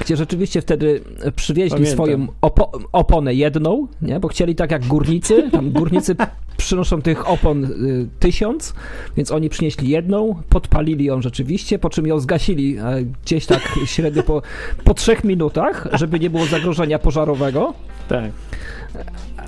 Gdzie 0.00 0.16
rzeczywiście 0.16 0.62
wtedy 0.62 1.00
przywieźli 1.36 1.70
Pamiętam. 1.70 1.92
swoją 1.94 2.26
opo 2.40 2.72
oponę 2.92 3.34
jedną, 3.34 3.88
nie? 4.02 4.20
bo 4.20 4.28
chcieli 4.28 4.54
tak 4.54 4.70
jak 4.70 4.86
górnicy. 4.86 5.50
Tam 5.50 5.70
górnicy 5.70 6.16
przynoszą 6.56 7.02
tych 7.02 7.28
opon 7.28 7.64
y, 7.64 8.08
tysiąc, 8.18 8.74
więc 9.16 9.32
oni 9.32 9.48
przynieśli 9.48 9.88
jedną, 9.88 10.42
podpalili 10.48 11.04
ją 11.04 11.22
rzeczywiście, 11.22 11.78
po 11.78 11.90
czym 11.90 12.06
ją 12.06 12.20
zgasili 12.20 12.78
e, 12.78 12.82
gdzieś 13.24 13.46
tak 13.46 13.78
średnio 13.84 14.22
po, 14.22 14.42
po 14.84 14.94
trzech 14.94 15.24
minutach, 15.24 15.88
żeby 15.92 16.20
nie 16.20 16.30
było 16.30 16.46
zagrożenia 16.46 16.98
pożarowego. 16.98 17.74
Tak. 18.08 18.30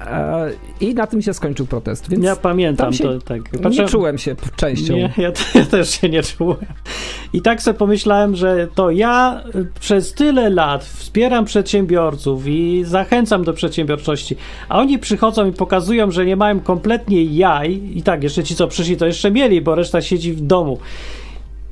E, 0.01 0.51
I 0.81 0.95
na 0.95 1.07
tym 1.07 1.23
się 1.23 1.35
skończył 1.35 1.67
protest. 1.67 2.11
Więc 2.11 2.25
Ja 2.25 2.37
pamiętam 2.37 2.93
to 2.93 3.19
tak. 3.19 3.71
nie 3.71 3.89
czułem 3.89 4.19
się 4.19 4.37
częścią. 4.57 4.95
Nie, 4.95 5.13
ja, 5.17 5.33
ja 5.55 5.65
też 5.65 5.91
się 6.01 6.09
nie 6.09 6.23
czułem. 6.23 6.67
I 7.33 7.43
tak 7.43 7.63
sobie 7.63 7.79
pomyślałem, 7.79 8.37
że 8.37 8.69
to 8.75 8.91
ja 8.91 9.43
y, 9.55 9.67
przez 9.81 10.13
tyle 10.13 10.51
lat 10.51 10.85
wspieram 10.85 11.45
przedsiębiorców 11.45 12.47
i 12.47 12.85
zachęcam 12.85 13.45
do 13.45 13.53
przedsiębiorczości, 13.53 14.37
a 14.69 14.79
oni 14.79 14.99
przychodzą 14.99 15.49
i 15.49 15.53
pokazują, 15.53 16.11
że 16.11 16.27
nie 16.27 16.37
mają 16.37 16.61
kompletnie 16.61 17.25
jaj 17.25 17.83
i 17.95 18.03
tak, 18.03 18.23
jeszcze 18.23 18.45
ci, 18.45 18.55
co 18.55 18.69
przyszli, 18.69 18.97
to 18.97 19.07
jeszcze 19.07 19.31
mieli, 19.31 19.61
bo 19.61 19.75
reszta 19.75 20.03
siedzi 20.03 20.33
w 20.33 20.41
domu. 20.41 20.79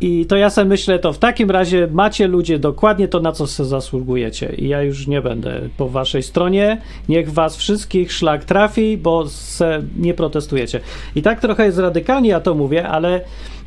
I 0.00 0.26
to 0.26 0.36
ja 0.36 0.50
sobie 0.50 0.64
myślę, 0.64 0.98
to 0.98 1.12
w 1.12 1.18
takim 1.18 1.50
razie 1.50 1.88
macie 1.92 2.28
ludzie 2.28 2.58
dokładnie 2.58 3.08
to, 3.08 3.20
na 3.20 3.32
co 3.32 3.46
sobie 3.46 3.68
zasługujecie. 3.68 4.54
I 4.58 4.68
ja 4.68 4.82
już 4.82 5.06
nie 5.06 5.22
będę 5.22 5.60
po 5.76 5.88
waszej 5.88 6.22
stronie. 6.22 6.80
Niech 7.08 7.32
was 7.32 7.56
wszystkich 7.56 8.12
szlak 8.12 8.44
trafi, 8.44 8.96
bo 8.96 9.28
se 9.28 9.82
nie 9.96 10.14
protestujecie. 10.14 10.80
I 11.16 11.22
tak 11.22 11.40
trochę 11.40 11.66
jest 11.66 11.78
radykalnie, 11.78 12.30
ja 12.30 12.40
to 12.40 12.54
mówię, 12.54 12.88
ale 12.88 13.20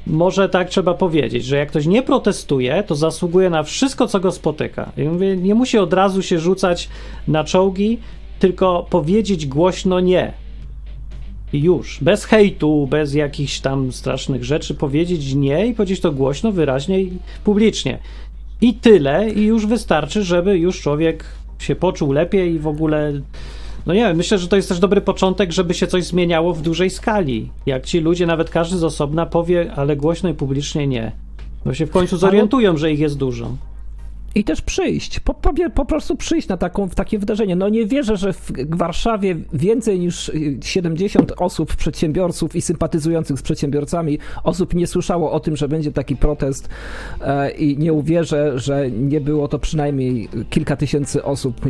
może 0.07 0.49
tak 0.49 0.69
trzeba 0.69 0.93
powiedzieć, 0.93 1.45
że 1.45 1.57
jak 1.57 1.69
ktoś 1.69 1.85
nie 1.85 2.03
protestuje, 2.03 2.83
to 2.83 2.95
zasługuje 2.95 3.49
na 3.49 3.63
wszystko, 3.63 4.07
co 4.07 4.19
go 4.19 4.31
spotyka. 4.31 4.91
I 4.97 5.03
mówię, 5.03 5.37
nie 5.37 5.55
musi 5.55 5.77
od 5.77 5.93
razu 5.93 6.21
się 6.21 6.39
rzucać 6.39 6.89
na 7.27 7.43
czołgi, 7.43 7.99
tylko 8.39 8.87
powiedzieć 8.89 9.47
głośno 9.47 9.99
nie. 9.99 10.33
I 11.53 11.59
już. 11.59 11.97
Bez 12.01 12.25
hejtu, 12.25 12.87
bez 12.87 13.13
jakichś 13.13 13.59
tam 13.59 13.91
strasznych 13.91 14.43
rzeczy 14.43 14.75
powiedzieć 14.75 15.33
nie 15.33 15.67
i 15.67 15.73
powiedzieć 15.73 15.99
to 15.99 16.11
głośno, 16.11 16.51
wyraźnie 16.51 17.01
i 17.01 17.11
publicznie. 17.43 17.99
I 18.61 18.73
tyle, 18.73 19.29
i 19.29 19.43
już 19.43 19.65
wystarczy, 19.65 20.23
żeby 20.23 20.57
już 20.57 20.81
człowiek 20.81 21.25
się 21.59 21.75
poczuł 21.75 22.11
lepiej 22.11 22.53
i 22.53 22.59
w 22.59 22.67
ogóle. 22.67 23.13
No 23.85 23.93
nie 23.93 23.99
wiem, 23.99 24.17
myślę, 24.17 24.37
że 24.37 24.47
to 24.47 24.55
jest 24.55 24.69
też 24.69 24.79
dobry 24.79 25.01
początek, 25.01 25.51
żeby 25.51 25.73
się 25.73 25.87
coś 25.87 26.03
zmieniało 26.03 26.53
w 26.53 26.61
dużej 26.61 26.89
skali. 26.89 27.49
Jak 27.65 27.85
ci 27.85 27.99
ludzie, 27.99 28.25
nawet 28.25 28.49
każdy 28.49 28.77
z 28.77 28.83
osobna 28.83 29.25
powie, 29.25 29.71
ale 29.75 29.95
głośno 29.95 30.29
i 30.29 30.33
publicznie 30.33 30.87
nie. 30.87 31.11
Bo 31.65 31.73
się 31.73 31.85
w 31.85 31.91
końcu 31.91 32.17
zorientują, 32.17 32.77
że 32.77 32.91
ich 32.91 32.99
jest 32.99 33.17
dużo. 33.17 33.51
I 34.35 34.43
też 34.43 34.61
przyjść, 34.61 35.19
po, 35.19 35.33
po, 35.33 35.53
po 35.75 35.85
prostu 35.85 36.15
przyjść 36.15 36.47
na 36.47 36.57
taką, 36.57 36.89
takie 36.89 37.19
wydarzenie. 37.19 37.55
No 37.55 37.69
nie 37.69 37.85
wierzę, 37.85 38.17
że 38.17 38.33
w 38.33 38.51
Warszawie 38.69 39.35
więcej 39.53 39.99
niż 39.99 40.31
70 40.61 41.33
osób, 41.37 41.75
przedsiębiorców 41.75 42.55
i 42.55 42.61
sympatyzujących 42.61 43.39
z 43.39 43.41
przedsiębiorcami, 43.41 44.19
osób 44.43 44.73
nie 44.73 44.87
słyszało 44.87 45.31
o 45.31 45.39
tym, 45.39 45.55
że 45.55 45.67
będzie 45.67 45.91
taki 45.91 46.15
protest 46.15 46.69
e, 47.21 47.51
i 47.51 47.77
nie 47.77 47.93
uwierzę, 47.93 48.59
że 48.59 48.91
nie 48.91 49.21
było 49.21 49.47
to 49.47 49.59
przynajmniej 49.59 50.29
kilka 50.49 50.75
tysięcy 50.75 51.23
osób, 51.23 51.61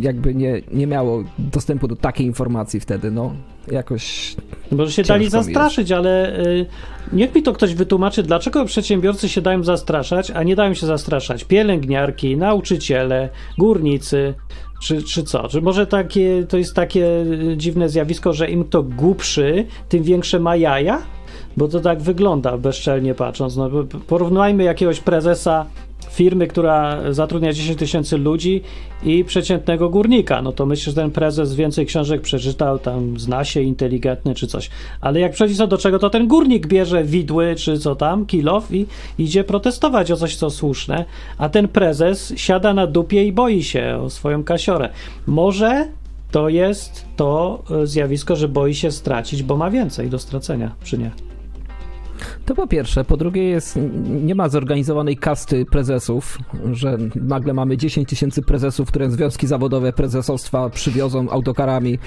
jakby 0.00 0.34
nie, 0.34 0.62
nie 0.72 0.86
miało 0.86 1.24
dostępu 1.38 1.88
do 1.88 1.96
takiej 1.96 2.26
informacji 2.26 2.80
wtedy, 2.80 3.10
no 3.10 3.34
jakoś 3.72 4.36
Może 4.72 4.92
się 4.92 5.02
dali 5.02 5.30
zastraszyć, 5.30 5.92
ale 5.92 6.40
y, 6.46 6.66
niech 7.12 7.34
mi 7.34 7.42
to 7.42 7.52
ktoś 7.52 7.74
wytłumaczy, 7.74 8.22
dlaczego 8.22 8.64
przedsiębiorcy 8.64 9.28
się 9.28 9.40
dają 9.40 9.64
zastraszać, 9.64 10.30
a 10.30 10.42
nie 10.42 10.56
dają 10.56 10.74
się 10.74 10.86
zastraszać 10.86 11.44
pielęgniarki, 11.44 12.36
nauczyciele, 12.36 13.28
górnicy, 13.58 14.34
czy, 14.82 15.02
czy 15.02 15.22
co? 15.22 15.48
Czy 15.48 15.62
może 15.62 15.86
takie, 15.86 16.46
to 16.48 16.58
jest 16.58 16.74
takie 16.74 17.06
y, 17.06 17.54
dziwne 17.56 17.88
zjawisko, 17.88 18.32
że 18.32 18.50
im 18.50 18.64
to 18.64 18.82
głupszy, 18.82 19.66
tym 19.88 20.02
większe 20.02 20.40
ma 20.40 20.56
jaja? 20.56 21.02
Bo 21.56 21.68
to 21.68 21.80
tak 21.80 22.00
wygląda 22.00 22.58
bezczelnie 22.58 23.14
patrząc. 23.14 23.56
No, 23.56 23.70
porównajmy 24.06 24.64
jakiegoś 24.64 25.00
prezesa 25.00 25.66
firmy, 26.16 26.46
która 26.46 27.00
zatrudnia 27.12 27.52
10 27.52 27.78
tysięcy 27.78 28.18
ludzi 28.18 28.62
i 29.04 29.24
przeciętnego 29.24 29.88
górnika. 29.88 30.42
No 30.42 30.52
to 30.52 30.66
myślę, 30.66 30.90
że 30.90 31.00
ten 31.00 31.10
prezes 31.10 31.54
więcej 31.54 31.86
książek 31.86 32.20
przeczytał, 32.20 32.78
tam 32.78 33.18
zna 33.18 33.44
się, 33.44 33.60
inteligentny 33.60 34.34
czy 34.34 34.46
coś. 34.46 34.70
Ale 35.00 35.20
jak 35.20 35.32
przychodzi 35.32 35.56
co 35.56 35.66
do 35.66 35.78
czego, 35.78 35.98
to 35.98 36.10
ten 36.10 36.28
górnik 36.28 36.66
bierze 36.66 37.04
widły 37.04 37.54
czy 37.54 37.78
co 37.78 37.96
tam, 37.96 38.26
kilof 38.26 38.74
i 38.74 38.86
idzie 39.18 39.44
protestować 39.44 40.10
o 40.10 40.16
coś, 40.16 40.36
co 40.36 40.50
słuszne, 40.50 41.04
a 41.38 41.48
ten 41.48 41.68
prezes 41.68 42.32
siada 42.36 42.74
na 42.74 42.86
dupie 42.86 43.24
i 43.24 43.32
boi 43.32 43.62
się 43.62 44.00
o 44.02 44.10
swoją 44.10 44.44
kasiorę. 44.44 44.88
Może 45.26 45.88
to 46.30 46.48
jest 46.48 47.04
to 47.16 47.62
e, 47.70 47.86
zjawisko, 47.86 48.36
że 48.36 48.48
boi 48.48 48.74
się 48.74 48.90
stracić, 48.90 49.42
bo 49.42 49.56
ma 49.56 49.70
więcej 49.70 50.08
do 50.10 50.18
stracenia, 50.18 50.70
czy 50.84 50.98
nie? 50.98 51.10
To 52.46 52.54
po 52.54 52.66
pierwsze. 52.66 53.04
Po 53.04 53.16
drugie 53.16 53.44
jest, 53.44 53.78
nie 54.06 54.34
ma 54.34 54.48
zorganizowanej 54.48 55.16
kasty 55.16 55.64
prezesów, 55.64 56.38
że 56.72 56.98
nagle 57.14 57.54
mamy 57.54 57.76
10 57.76 58.08
tysięcy 58.08 58.42
prezesów, 58.42 58.88
które 58.88 59.10
związki 59.10 59.46
zawodowe 59.46 59.92
prezesostwa 59.92 60.70
przywiozą 60.70 61.30
autokarami 61.30 61.98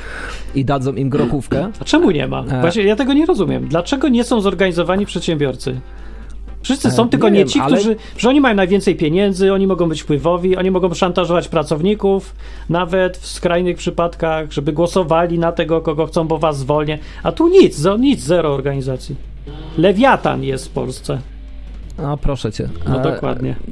i 0.56 0.66
dadzą 0.66 0.94
im 0.94 1.10
grochówkę. 1.10 1.70
A 1.80 1.86
czemu 1.86 2.12
nie 2.12 2.28
ma? 2.28 2.44
E. 2.46 2.62
Właśnie 2.62 2.84
ja 2.84 2.96
tego 2.96 3.14
nie 3.14 3.26
rozumiem. 3.26 3.68
Dlaczego 3.68 4.10
nie 4.10 4.24
są 4.24 4.42
zorganizowani 4.42 5.06
przedsiębiorcy? 5.06 5.80
Wszyscy 6.62 6.88
E, 6.88 6.92
są, 6.92 7.10
tylko 7.10 7.28
nie 7.30 7.34
nie, 7.34 7.40
wiem, 7.40 7.48
ci, 7.48 7.60
ale- 7.60 7.78
którzy. 7.78 7.96
Że 8.18 8.30
oni 8.30 8.42
mają 8.42 8.56
najwięcej 8.56 8.96
pieniędzy, 8.96 9.54
oni 9.54 9.68
mogą 9.68 9.90
być 9.90 10.02
wpływowi, 10.02 10.58
oni 10.58 10.72
mogą 10.72 10.94
szantażować 10.94 11.48
pracowników, 11.48 12.36
nawet 12.70 13.18
w 13.18 13.28
skrajnych 13.28 13.78
przypadkach, 13.78 14.52
żeby 14.52 14.74
głosowali 14.74 15.40
na 15.40 15.52
tego, 15.52 15.82
kogo 15.82 16.06
chcą, 16.06 16.28
bo 16.28 16.38
was 16.38 16.60
zwolnię. 16.60 17.00
A 17.24 17.32
tu 17.32 17.48
nic, 17.48 17.86
nic, 18.00 18.22
zero 18.24 18.54
organizacji. 18.54 19.16
Lewiatan 19.78 20.44
jest 20.44 20.68
w 20.68 20.70
Polsce. 20.70 21.20
No 21.98 22.18
proszę 22.18 22.52
cię. 22.52 22.70
No 22.90 23.00
E, 23.00 23.04
dokładnie. 23.14 23.56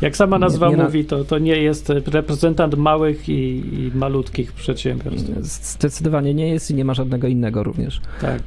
Jak 0.00 0.16
sama 0.16 0.38
nazwa 0.38 0.68
Nie- 0.70 0.76
nie 0.76 0.82
mówi, 0.82 1.04
to, 1.04 1.24
to 1.24 1.38
nie 1.38 1.56
jest 1.56 1.90
reprezentant 1.90 2.74
małych 2.76 3.28
i, 3.28 3.32
i 3.74 3.90
malutkich 3.94 4.52
przedsiębiorstw. 4.52 5.30
Zdecydowanie 5.42 6.34
nie 6.34 6.48
jest 6.48 6.70
i 6.70 6.74
nie 6.74 6.84
ma 6.84 6.94
żadnego 6.94 7.26
innego 7.28 7.62
również. 7.62 8.00
Tak. 8.20 8.42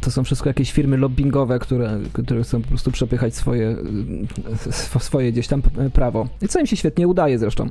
To 0.00 0.10
są 0.10 0.24
wszystko 0.24 0.50
jakieś 0.50 0.72
firmy 0.72 0.96
lobbyingowe, 0.96 1.58
które, 1.58 1.98
które 2.12 2.42
chcą 2.42 2.62
po 2.62 2.68
prostu 2.68 2.90
przepychać 2.90 3.34
swoje, 3.36 3.70
y, 3.70 4.68
sw- 4.68 5.02
swoje 5.02 5.32
gdzieś 5.32 5.48
tam 5.48 5.62
prawo. 5.92 6.28
I 6.42 6.48
co 6.48 6.60
im 6.60 6.66
się 6.66 6.76
świetnie 6.76 7.08
udaje 7.08 7.38
zresztą. 7.38 7.68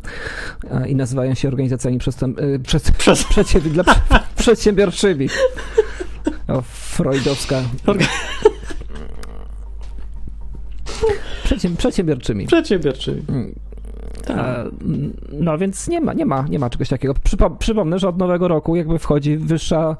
I 0.87 0.95
nazywają 0.95 1.33
się 1.33 1.47
organizacjami 1.47 1.97
przestęp, 1.99 2.39
y, 2.39 2.59
przed, 2.59 2.91
Przez- 2.97 3.23
przedsiębi- 3.23 3.69
dla 3.69 3.83
prze- 3.83 4.19
przedsiębiorczymi. 4.43 5.29
O, 6.47 6.61
freudowska. 6.61 7.61
Orga- 7.85 8.07
Przedsięb- 11.43 11.75
przedsiębiorczymi. 11.77 12.47
Przedsiębiorczy. 12.47 13.21
Tak. 14.25 14.67
No 15.31 15.57
więc 15.57 15.87
nie 15.87 16.01
ma, 16.01 16.13
nie 16.13 16.25
ma, 16.25 16.45
nie 16.49 16.59
ma 16.59 16.69
czegoś 16.69 16.89
takiego. 16.89 17.13
Przypo, 17.23 17.49
przypomnę, 17.49 17.99
że 17.99 18.07
od 18.09 18.17
nowego 18.17 18.47
roku 18.47 18.75
jakby 18.75 18.99
wchodzi 18.99 19.37
wyższa 19.37 19.97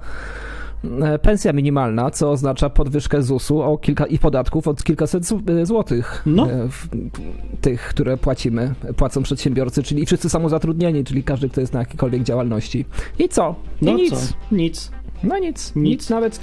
pensja 1.22 1.54
minimalna, 1.54 2.12
co 2.12 2.32
oznacza 2.32 2.70
podwyżkę 2.70 3.22
ZUS-u 3.24 3.62
o 3.62 3.78
kilka 3.78 4.06
i 4.06 4.20
podatków 4.20 4.68
od 4.68 4.84
kilkaset 4.84 5.24
e, 5.48 5.66
złotych. 5.66 6.24
No. 6.26 6.52
e, 6.52 6.68
w- 6.70 6.88
Tych, 7.62 7.82
które 7.82 8.18
płacimy, 8.18 8.74
płacą 8.98 9.24
przedsiębiorcy, 9.24 9.84
czyli 9.84 10.06
wszyscy 10.06 10.30
samozatrudnieni, 10.30 11.04
czyli 11.04 11.24
każdy, 11.24 11.50
kto 11.50 11.62
jest 11.62 11.74
na 11.74 11.80
jakiejkolwiek 11.80 12.24
działalności. 12.24 12.86
I 13.20 13.30
co? 13.30 13.56
I 13.82 13.86
No 13.86 13.94
nic. 13.94 14.10
co? 14.30 14.36
Nic. 14.56 14.92
No 15.24 15.38
nic, 15.40 15.76
nic. 15.76 15.90
Nic. 15.90 16.10
Nawet, 16.10 16.40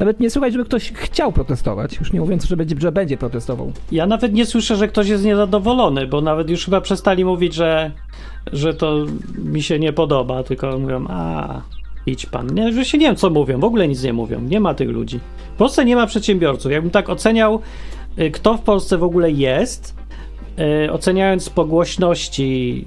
nawet 0.00 0.20
nie 0.20 0.30
słychać, 0.30 0.52
żeby 0.52 0.64
ktoś 0.64 0.92
chciał 0.92 1.32
protestować. 1.32 1.98
Już 1.98 2.12
nie 2.12 2.20
mówiąc, 2.20 2.44
że 2.44 2.56
będzie, 2.56 2.76
że 2.78 2.92
będzie 2.92 3.16
protestował. 3.16 3.72
Ja 3.92 4.06
nawet 4.06 4.32
nie 4.32 4.46
słyszę, 4.46 4.76
że 4.76 4.88
ktoś 4.88 5.08
jest 5.08 5.24
niezadowolony, 5.24 6.06
bo 6.06 6.20
nawet 6.20 6.50
już 6.50 6.64
chyba 6.64 6.80
przestali 6.80 7.24
mówić, 7.24 7.54
że, 7.54 7.92
że 8.52 8.74
to 8.74 9.04
mi 9.44 9.62
się 9.62 9.78
nie 9.78 9.92
podoba, 9.92 10.42
tylko 10.42 10.78
mówią, 10.78 11.04
a 11.08 11.60
idź 12.10 12.26
pan. 12.26 12.54
Nie, 12.54 12.72
że 12.72 12.84
się 12.84 12.98
nie 12.98 13.06
wiem, 13.06 13.16
co 13.16 13.30
mówią, 13.30 13.60
w 13.60 13.64
ogóle 13.64 13.88
nic 13.88 14.02
nie 14.02 14.12
mówią. 14.12 14.40
Nie 14.40 14.60
ma 14.60 14.74
tych 14.74 14.88
ludzi. 14.88 15.20
W 15.54 15.56
Polsce 15.56 15.84
nie 15.84 15.96
ma 15.96 16.06
przedsiębiorców. 16.06 16.72
Jakbym 16.72 16.90
tak 16.90 17.08
oceniał, 17.08 17.60
y, 18.18 18.30
kto 18.30 18.56
w 18.56 18.60
Polsce 18.60 18.98
w 18.98 19.02
ogóle 19.02 19.30
jest, 19.30 19.94
y, 20.86 20.92
oceniając 20.92 21.50
po 21.50 21.64
głośności 21.64 22.84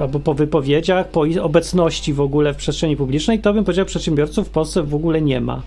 albo 0.00 0.20
po 0.20 0.34
wypowiedziach, 0.34 1.08
po 1.08 1.24
obecności 1.42 2.12
w 2.12 2.20
ogóle 2.20 2.54
w 2.54 2.56
przestrzeni 2.56 2.96
publicznej, 2.96 3.40
to 3.40 3.52
bym 3.54 3.64
powiedział, 3.64 3.86
przedsiębiorców 3.86 4.48
w 4.48 4.50
Polsce 4.50 4.82
w 4.82 4.94
ogóle 4.94 5.22
nie 5.22 5.40
ma. 5.40 5.62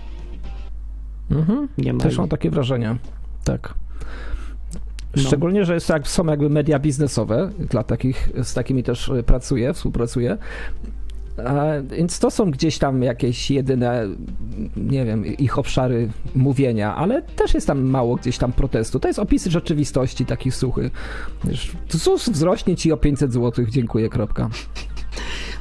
Mhm. 1.30 1.68
Nie 1.78 1.92
ma. 1.92 2.00
Też 2.00 2.18
mam 2.18 2.28
takie 2.28 2.50
wrażenie. 2.50 2.96
Tak. 3.44 3.74
No. 5.16 5.22
Szczególnie, 5.22 5.64
że 5.64 5.74
jest, 5.74 5.88
jak- 5.88 6.08
są 6.08 6.26
jakby 6.26 6.50
media 6.50 6.78
biznesowe, 6.78 7.50
dla 7.58 7.82
takich, 7.82 8.30
z 8.42 8.54
takimi 8.54 8.82
też 8.82 9.10
pracuję, 9.26 9.72
współpracuję. 9.72 10.38
Więc 11.90 12.18
to 12.18 12.30
są 12.30 12.50
gdzieś 12.50 12.78
tam 12.78 13.02
jakieś 13.02 13.50
jedyne, 13.50 14.06
nie 14.76 15.04
wiem, 15.04 15.26
ich 15.26 15.58
obszary 15.58 16.08
mówienia, 16.34 16.94
ale 16.94 17.22
też 17.22 17.54
jest 17.54 17.66
tam 17.66 17.82
mało 17.82 18.16
gdzieś 18.16 18.38
tam 18.38 18.52
protestu. 18.52 19.00
To 19.00 19.08
jest 19.08 19.18
opisy 19.18 19.50
rzeczywistości, 19.50 20.26
taki 20.26 20.50
suchy. 20.50 20.90
ZUS 21.88 22.28
wzrośnie 22.28 22.76
ci 22.76 22.92
o 22.92 22.96
500 22.96 23.32
zł, 23.32 23.64
dziękuję, 23.68 24.08
kropka. 24.08 24.48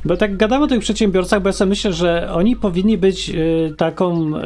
Bo 0.06 0.18
tak 0.18 0.38
gadamy 0.38 0.66
o 0.66 0.68
tych 0.68 0.80
przedsiębiorcach, 0.80 1.42
bo 1.42 1.50
ja 1.50 1.54
sobie 1.54 1.70
myślę, 1.70 1.94
że 1.94 2.32
oni 2.34 2.56
powinni 2.56 2.98
być 2.98 3.30
y, 3.30 3.74
taką 3.78 4.38
y, 4.38 4.42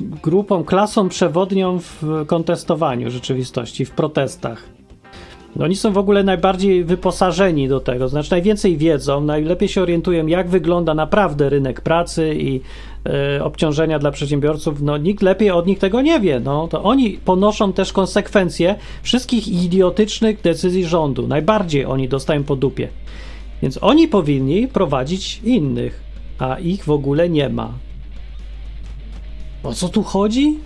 grupą, 0.00 0.64
klasą 0.64 1.08
przewodnią 1.08 1.78
w 1.78 2.24
kontestowaniu 2.26 3.10
rzeczywistości, 3.10 3.84
w 3.84 3.90
protestach. 3.90 4.62
Oni 5.60 5.76
są 5.76 5.92
w 5.92 5.98
ogóle 5.98 6.22
najbardziej 6.24 6.84
wyposażeni 6.84 7.68
do 7.68 7.80
tego, 7.80 8.08
znaczy 8.08 8.30
najwięcej 8.30 8.76
wiedzą, 8.76 9.20
najlepiej 9.20 9.68
się 9.68 9.82
orientują, 9.82 10.26
jak 10.26 10.48
wygląda 10.48 10.94
naprawdę 10.94 11.50
rynek 11.50 11.80
pracy 11.80 12.34
i 12.38 12.60
y, 13.36 13.44
obciążenia 13.44 13.98
dla 13.98 14.10
przedsiębiorców. 14.10 14.82
No 14.82 14.96
nikt 14.96 15.22
lepiej 15.22 15.50
od 15.50 15.66
nich 15.66 15.78
tego 15.78 16.00
nie 16.00 16.20
wie. 16.20 16.40
No 16.40 16.68
to 16.68 16.82
oni 16.82 17.12
ponoszą 17.24 17.72
też 17.72 17.92
konsekwencje 17.92 18.74
wszystkich 19.02 19.48
idiotycznych 19.48 20.40
decyzji 20.40 20.84
rządu. 20.84 21.26
Najbardziej 21.26 21.84
oni 21.84 22.08
dostają 22.08 22.44
po 22.44 22.56
dupie. 22.56 22.88
Więc 23.62 23.78
oni 23.82 24.08
powinni 24.08 24.68
prowadzić 24.68 25.40
innych, 25.44 26.00
a 26.38 26.58
ich 26.58 26.84
w 26.84 26.90
ogóle 26.90 27.28
nie 27.28 27.48
ma. 27.48 27.72
O 29.62 29.72
co 29.72 29.88
tu 29.88 30.02
chodzi? 30.02 30.58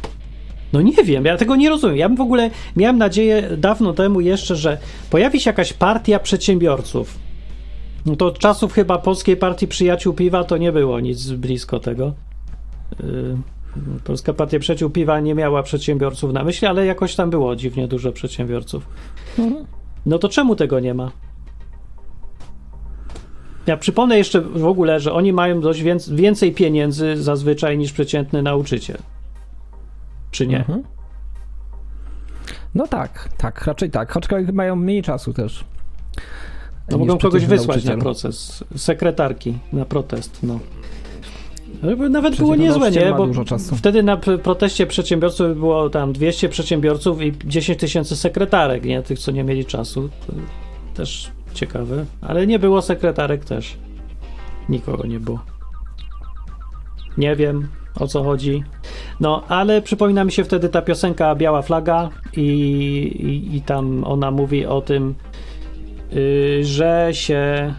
No 0.73 0.83
nie 0.83 1.05
wiem, 1.05 1.25
ja 1.25 1.37
tego 1.37 1.57
nie 1.57 1.69
rozumiem. 1.69 1.97
Ja 1.97 2.09
bym 2.09 2.17
w 2.17 2.21
ogóle 2.21 2.51
miałem 2.77 2.99
nadzieję 2.99 3.49
dawno 3.57 3.93
temu 3.93 4.21
jeszcze, 4.21 4.57
że 4.57 4.79
pojawi 5.11 5.41
się 5.41 5.51
jakaś 5.51 5.73
partia 5.73 6.19
przedsiębiorców. 6.19 7.19
No 8.07 8.17
to 8.17 8.27
od 8.27 8.39
czasów 8.39 8.73
chyba 8.73 8.99
Polskiej 8.99 9.37
Partii 9.37 9.69
Przyjaciół 9.69 10.15
Piwa 10.15 10.45
to 10.45 10.57
nie 10.57 10.73
było 10.73 11.01
nic 11.01 11.31
blisko 11.31 11.81
tego. 11.81 12.13
Yy, 13.01 13.37
Polska 14.05 14.33
Partia 14.33 14.59
Przyjaciół 14.59 14.91
Piwa 14.91 15.21
nie 15.21 15.35
miała 15.35 15.63
przedsiębiorców 15.63 16.33
na 16.33 16.45
myśli, 16.45 16.67
ale 16.67 16.87
jakoś 16.87 17.15
tam 17.15 17.31
było 17.31 17.57
dziwnie 17.57 17.89
dużo 17.89 18.13
przedsiębiorców. 18.13 18.87
No 20.07 20.19
to 20.19 20.29
czemu 20.29 20.57
tego 20.57 20.81
nie 20.81 20.95
ma? 20.95 21.11
Ja 23.67 23.77
przypomnę 23.77 24.19
jeszcze 24.19 24.41
w 24.41 24.67
ogóle, 24.67 25.01
że 25.01 25.13
oni 25.13 25.33
mają 25.33 25.61
dość 25.61 25.83
więc- 25.83 26.11
więcej 26.11 26.53
pieniędzy 26.53 27.23
zazwyczaj 27.23 27.79
niż 27.79 27.93
przeciętny 27.93 28.43
nauczyciel. 28.43 28.99
Czy 30.31 30.47
nie? 30.47 30.59
Mhm. 30.59 30.83
No 32.75 32.87
tak, 32.87 33.29
tak, 33.37 33.65
raczej 33.65 33.91
tak. 33.91 34.17
Aczkolwiek 34.17 34.53
mają 34.53 34.77
mniej 34.77 35.03
czasu 35.03 35.33
też. 35.33 35.65
No 36.91 36.99
mogą 36.99 37.19
kogoś 37.19 37.47
wysłać 37.47 37.85
na 37.85 37.97
proces. 37.97 38.65
Sekretarki 38.77 39.59
na 39.73 39.85
protest, 39.85 40.39
no. 40.43 40.59
Nawet 42.11 42.37
było 42.37 42.57
niezłe, 42.57 42.91
nie? 42.91 43.15
Bo 43.15 43.27
wtedy 43.77 44.03
na 44.03 44.17
proteście 44.17 44.87
przedsiębiorców 44.87 45.57
było 45.57 45.91
tam 45.91 46.13
200 46.13 46.49
przedsiębiorców 46.49 47.23
i 47.23 47.33
10 47.45 47.79
tysięcy 47.79 48.17
sekretarek, 48.17 48.85
nie? 48.85 49.03
Tych, 49.03 49.19
co 49.19 49.31
nie 49.31 49.45
mieli 49.45 49.65
czasu. 49.65 50.09
To 50.27 50.33
też 50.95 51.31
ciekawe. 51.55 52.05
Ale 52.21 52.47
nie 52.47 52.59
było 52.59 52.83
sekretarek 52.83 53.45
też. 53.45 53.77
Nikogo 54.69 55.07
nie 55.07 55.21
było. 55.21 55.41
Nie 57.19 57.37
wiem 57.37 57.69
o 58.01 58.07
co 58.07 58.25
chodzi. 58.25 58.65
No, 59.21 59.43
ale 59.49 59.83
przypomina 59.83 60.25
mi 60.25 60.33
się 60.33 60.45
wtedy 60.45 60.69
ta 60.69 60.83
piosenka 60.83 61.35
Biała 61.35 61.63
Flaga 61.63 62.09
i, 62.37 62.41
i, 62.41 63.57
i 63.57 63.63
tam 63.63 64.05
ona 64.05 64.31
mówi 64.31 64.67
o 64.67 64.81
tym, 64.81 65.15
y, 66.13 66.61
że 66.65 67.09
się 67.13 67.75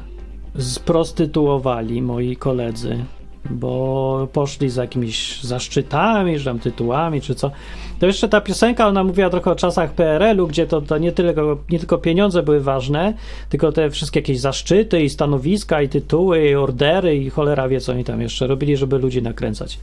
sprostytuowali 0.58 2.02
moi 2.02 2.36
koledzy, 2.36 3.06
bo 3.50 4.28
poszli 4.34 4.70
z 4.70 4.76
jakimiś 4.76 5.44
zaszczytami, 5.44 6.38
czy 6.38 6.46
tam 6.46 6.60
tytułami, 6.60 7.22
czy 7.22 7.36
co. 7.36 7.52
To 8.00 8.06
jeszcze 8.06 8.30
ta 8.30 8.42
piosenka, 8.42 8.88
ona 8.88 9.04
mówiła 9.04 9.30
trochę 9.30 9.52
o 9.52 9.56
czasach 9.56 9.92
PRL-u, 9.92 10.48
gdzie 10.48 10.68
to, 10.68 10.82
to 10.82 10.98
nie, 10.98 11.12
tylko, 11.12 11.58
nie 11.70 11.80
tylko 11.80 11.98
pieniądze 11.98 12.44
były 12.44 12.62
ważne, 12.62 13.14
tylko 13.50 13.72
te 13.72 13.90
wszystkie 13.90 14.20
jakieś 14.20 14.40
zaszczyty 14.40 15.04
i 15.04 15.10
stanowiska 15.10 15.82
i 15.82 15.90
tytuły 15.90 16.50
i 16.50 16.56
ordery 16.56 17.16
i 17.18 17.30
cholera 17.30 17.70
wie 17.70 17.82
co 17.82 17.92
oni 17.92 18.04
tam 18.04 18.22
jeszcze 18.22 18.48
robili, 18.48 18.78
żeby 18.78 18.98
ludzi 18.98 19.22
nakręcać. 19.22 19.80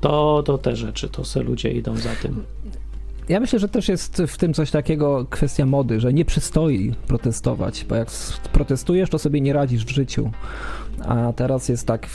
To, 0.00 0.42
to 0.46 0.58
te 0.58 0.76
rzeczy, 0.76 1.08
to 1.08 1.24
se 1.24 1.42
ludzie 1.42 1.72
idą 1.72 1.96
za 1.96 2.10
tym. 2.22 2.44
Ja 3.28 3.40
myślę, 3.40 3.58
że 3.58 3.68
też 3.68 3.88
jest 3.88 4.22
w 4.26 4.38
tym 4.38 4.54
coś 4.54 4.70
takiego 4.70 5.26
kwestia 5.30 5.66
mody, 5.66 6.00
że 6.00 6.12
nie 6.12 6.24
przystoi 6.24 6.94
protestować, 7.06 7.86
bo 7.88 7.94
jak 7.94 8.08
protestujesz, 8.52 9.10
to 9.10 9.18
sobie 9.18 9.40
nie 9.40 9.52
radzisz 9.52 9.84
w 9.84 9.90
życiu. 9.90 10.30
A 11.04 11.32
teraz 11.32 11.68
jest 11.68 11.86
tak, 11.86 12.08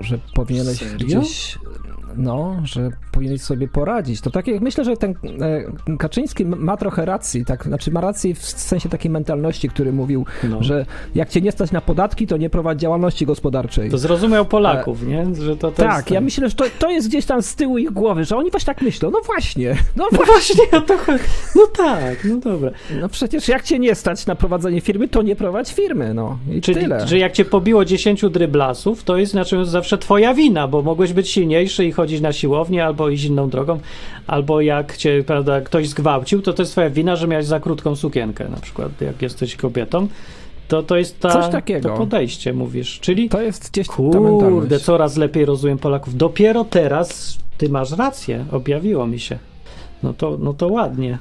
że 0.00 0.18
powinieneś 0.34 0.78
Serio? 0.78 1.06
gdzieś. 1.06 1.58
No, 2.16 2.56
że 2.64 2.90
powinieneś 3.12 3.42
sobie 3.42 3.68
poradzić. 3.68 4.20
To 4.20 4.30
tak 4.30 4.46
jak 4.46 4.60
myślę, 4.60 4.84
że 4.84 4.96
ten 4.96 5.14
e, 5.90 5.96
Kaczyński 5.96 6.44
ma 6.44 6.76
trochę 6.76 7.04
racji, 7.04 7.44
tak, 7.44 7.64
znaczy 7.64 7.90
ma 7.90 8.00
rację 8.00 8.34
w 8.34 8.44
sensie 8.44 8.88
takiej 8.88 9.10
mentalności, 9.10 9.68
który 9.68 9.92
mówił, 9.92 10.26
No. 10.50 10.62
że 10.62 10.86
jak 11.14 11.28
cię 11.28 11.40
nie 11.40 11.52
stać 11.52 11.72
na 11.72 11.80
podatki, 11.80 12.26
to 12.26 12.36
nie 12.36 12.50
prowadź 12.50 12.80
działalności 12.80 13.26
gospodarczej. 13.26 13.90
To 13.90 13.98
zrozumiał 13.98 14.44
Polaków, 14.46 15.06
nie? 15.06 15.26
Że 15.34 15.56
to, 15.56 15.70
to 15.70 15.82
tak, 15.82 16.10
ja 16.10 16.20
myślę, 16.20 16.48
że 16.48 16.54
to, 16.54 16.64
to 16.78 16.90
jest 16.90 17.08
gdzieś 17.08 17.26
tam 17.26 17.42
z 17.42 17.54
tyłu 17.56 17.78
ich 17.78 17.90
głowy, 17.90 18.24
że 18.24 18.36
oni 18.36 18.50
właśnie 18.50 18.66
tak 18.74 18.82
myślą. 18.82 19.10
No 19.10 19.20
właśnie, 19.26 19.76
no 19.96 20.06
No 20.12 20.18
właśnie, 20.26 20.64
o 20.72 20.80
to. 20.80 20.94
No 21.56 21.62
tak, 21.76 22.24
no 22.24 22.36
dobra. 22.36 22.70
No 23.00 23.08
przecież 23.08 23.48
jak 23.48 23.62
cię 23.62 23.78
nie 23.78 23.94
stać 23.94 24.26
na 24.26 24.34
prowadzenie 24.34 24.80
firmy, 24.80 25.08
to 25.08 25.22
nie 25.22 25.36
prowadź 25.36 25.72
firmy, 25.74 26.14
no 26.14 26.38
i 26.52 26.60
Czyli, 26.60 26.80
tyle. 26.80 27.06
że 27.08 27.18
jak 27.18 27.32
cię 27.32 27.44
pobiło 27.44 27.84
10 27.84 28.22
dryblasów, 28.30 29.04
to 29.04 29.16
jest 29.16 29.32
znaczy 29.32 29.64
zawsze 29.64 29.98
twoja 29.98 30.34
wina, 30.34 30.68
bo 30.68 30.82
mogłeś 30.82 31.12
być 31.12 31.28
silniejszy 31.30 31.84
i 31.84 31.92
chodzić 32.00 32.20
na 32.20 32.32
siłownię, 32.32 32.84
albo 32.84 33.08
iść 33.08 33.24
inną 33.24 33.48
drogą, 33.48 33.80
albo 34.26 34.60
jak 34.60 34.96
cię, 34.96 35.24
prawda, 35.26 35.60
ktoś 35.60 35.88
zgwałcił, 35.88 36.42
to 36.42 36.52
to 36.52 36.62
jest 36.62 36.72
twoja 36.72 36.90
wina, 36.90 37.16
że 37.16 37.28
miałeś 37.28 37.46
za 37.46 37.60
krótką 37.60 37.96
sukienkę, 37.96 38.48
na 38.48 38.56
przykład, 38.56 39.00
jak 39.00 39.22
jesteś 39.22 39.56
kobietą. 39.56 40.08
To, 40.68 40.82
to 40.82 40.96
jest 40.96 41.20
ta, 41.20 41.30
Coś 41.30 41.52
takiego. 41.52 41.88
to 41.88 41.96
podejście, 41.96 42.52
mówisz. 42.52 43.00
Czyli 43.00 43.28
To 43.28 43.42
jest 43.42 43.70
gdzieś 43.70 43.86
kurde, 43.86 44.78
coraz 44.78 45.16
lepiej 45.16 45.44
rozumiem 45.44 45.78
Polaków. 45.78 46.16
Dopiero 46.16 46.64
teraz 46.64 47.38
ty 47.58 47.68
masz 47.68 47.92
rację, 47.92 48.44
objawiło 48.52 49.06
mi 49.06 49.20
się. 49.20 49.38
No 50.02 50.12
to, 50.12 50.36
no 50.40 50.54
to 50.54 50.68
ładnie. 50.68 51.18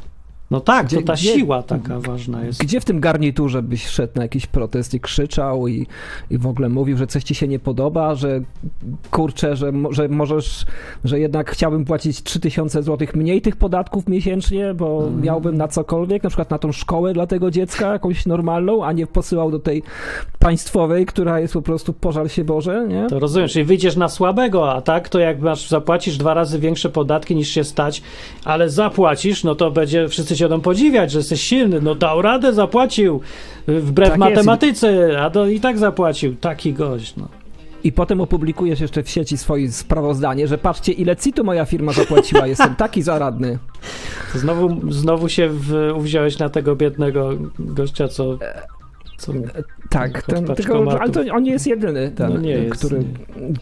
No 0.51 0.59
tak, 0.61 0.85
Gdzie- 0.85 0.97
to 0.97 1.03
ta 1.03 1.13
gdzie- 1.13 1.33
siła 1.33 1.63
taka 1.63 1.99
ważna 1.99 2.45
jest. 2.45 2.59
Gdzie 2.63 2.79
w 2.81 2.85
tym 2.85 2.99
garniturze 2.99 3.61
byś 3.63 3.87
szedł 3.87 4.13
na 4.15 4.21
jakiś 4.23 4.47
protest 4.47 4.93
i 4.93 4.99
krzyczał 4.99 5.67
i, 5.67 5.87
i 6.31 6.37
w 6.37 6.47
ogóle 6.47 6.69
mówił, 6.69 6.97
że 6.97 7.07
coś 7.07 7.23
ci 7.23 7.35
się 7.35 7.47
nie 7.47 7.59
podoba, 7.59 8.15
że 8.15 8.41
kurczę, 9.11 9.55
że, 9.55 9.71
że 9.91 10.07
możesz, 10.07 10.65
że 11.03 11.19
jednak 11.19 11.51
chciałbym 11.51 11.85
płacić 11.85 12.23
3000 12.23 12.83
zł 12.83 13.07
mniej 13.15 13.41
tych 13.41 13.55
podatków 13.55 14.07
miesięcznie, 14.07 14.73
bo 14.73 14.97
Mhm. 15.03 15.21
miałbym 15.21 15.57
na 15.57 15.67
cokolwiek, 15.67 16.23
na 16.23 16.29
przykład 16.29 16.49
na 16.49 16.57
tą 16.59 16.71
szkołę 16.71 17.13
dla 17.13 17.27
tego 17.27 17.51
dziecka, 17.51 17.93
jakąś 17.93 18.25
normalną, 18.25 18.85
a 18.85 18.91
nie 18.91 19.07
posyłał 19.07 19.51
do 19.51 19.59
tej 19.59 19.83
państwowej, 20.39 21.05
która 21.05 21.39
jest 21.39 21.53
po 21.53 21.61
prostu 21.61 21.93
pożal 21.93 22.29
się 22.29 22.43
Boże, 22.43 22.85
nie? 22.89 23.07
To 23.09 23.19
rozumiem, 23.19 23.49
czyli 23.49 23.65
wyjdziesz 23.65 23.95
na 23.95 24.09
słabego, 24.09 24.71
a 24.73 24.81
tak 24.81 25.09
to 25.09 25.19
jak 25.19 25.41
masz, 25.41 25.69
zapłacisz 25.69 26.17
dwa 26.17 26.33
razy 26.33 26.59
większe 26.59 26.89
podatki 26.89 27.35
niż 27.35 27.49
się 27.49 27.63
stać, 27.63 28.01
ale 28.45 28.69
zapłacisz, 28.69 29.43
no 29.43 29.55
to 29.55 29.71
będzie, 29.71 30.07
wszyscy 30.09 30.35
cię 30.39 30.45
będą 30.49 30.61
podziwiać, 30.61 31.11
że 31.11 31.19
jesteś 31.19 31.41
silny, 31.41 31.81
no 31.81 31.95
dał 31.95 32.21
radę, 32.21 32.53
zapłacił, 32.53 33.21
y, 33.69 33.79
wbrew 33.81 34.09
Tak 34.09 34.19
jest. 34.19 34.35
matematyce, 34.35 35.21
a 35.21 35.29
to 35.29 35.47
i 35.47 35.59
tak 35.59 35.77
zapłacił, 35.77 36.35
taki 36.35 36.73
gość, 36.73 37.15
no. 37.15 37.27
I 37.83 37.91
potem 37.91 38.21
opublikujesz 38.21 38.79
jeszcze 38.79 39.03
w 39.03 39.09
sieci 39.09 39.37
swoje 39.37 39.71
sprawozdanie, 39.71 40.47
że 40.47 40.57
patrzcie 40.57 40.91
ile 40.91 41.15
CIT-u 41.15 41.43
moja 41.43 41.65
firma 41.65 41.91
zapłaciła, 41.91 42.47
jestem 42.47 42.75
taki 42.75 43.01
zaradny. 43.01 43.59
Znowu, 44.35 44.91
znowu 44.91 45.29
się 45.29 45.49
w, 45.49 45.91
uwziąłeś 45.95 46.39
na 46.39 46.49
tego 46.49 46.75
biednego 46.75 47.29
gościa, 47.59 48.07
co... 48.07 48.37
co? 49.19 49.33
Tak, 49.89 50.17
Od 50.17 50.25
ten, 50.25 50.45
tylko, 50.45 51.01
ale 51.01 51.11
to 51.11 51.21
on 51.31 51.43
nie 51.43 51.51
jest 51.51 51.67
jedyny, 51.67 52.11
ten, 52.11 52.33
No 52.33 52.39
nie 52.39 52.51
jest, 52.51 52.77
który 52.77 53.03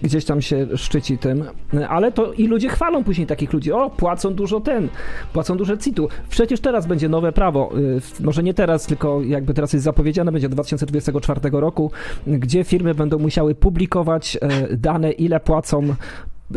gdzieś 0.02 0.26
tam 0.26 0.42
się 0.42 0.68
szczyci 0.76 1.18
tym, 1.18 1.44
ale 1.90 2.12
to 2.12 2.34
i 2.34 2.48
ludzie 2.48 2.70
chwalą 2.70 3.04
później 3.04 3.28
takich 3.28 3.54
ludzi, 3.54 3.72
o 3.72 3.90
płacą 3.90 4.34
dużo 4.34 4.60
ten, 4.60 4.90
płacą 5.34 5.58
dużo 5.58 5.78
CIT-u. 5.78 6.08
Przecież 6.30 6.60
teraz 6.60 6.88
będzie 6.88 7.10
nowe 7.10 7.32
prawo, 7.32 7.72
y, 7.78 8.24
może 8.24 8.44
nie 8.44 8.54
teraz, 8.54 8.86
tylko 8.86 9.22
jakby 9.22 9.54
teraz 9.54 9.74
jest 9.74 9.86
zapowiedziane, 9.86 10.32
będzie 10.32 10.48
od 10.48 10.54
2024 10.54 11.42
roku, 11.52 11.92
gdzie 12.28 12.64
firmy 12.64 12.96
będą 12.96 13.20
musiały 13.20 13.56
publikować 13.56 14.38
e, 14.42 14.78
dane, 14.78 15.12
ile 15.12 15.40
płacą 15.40 15.96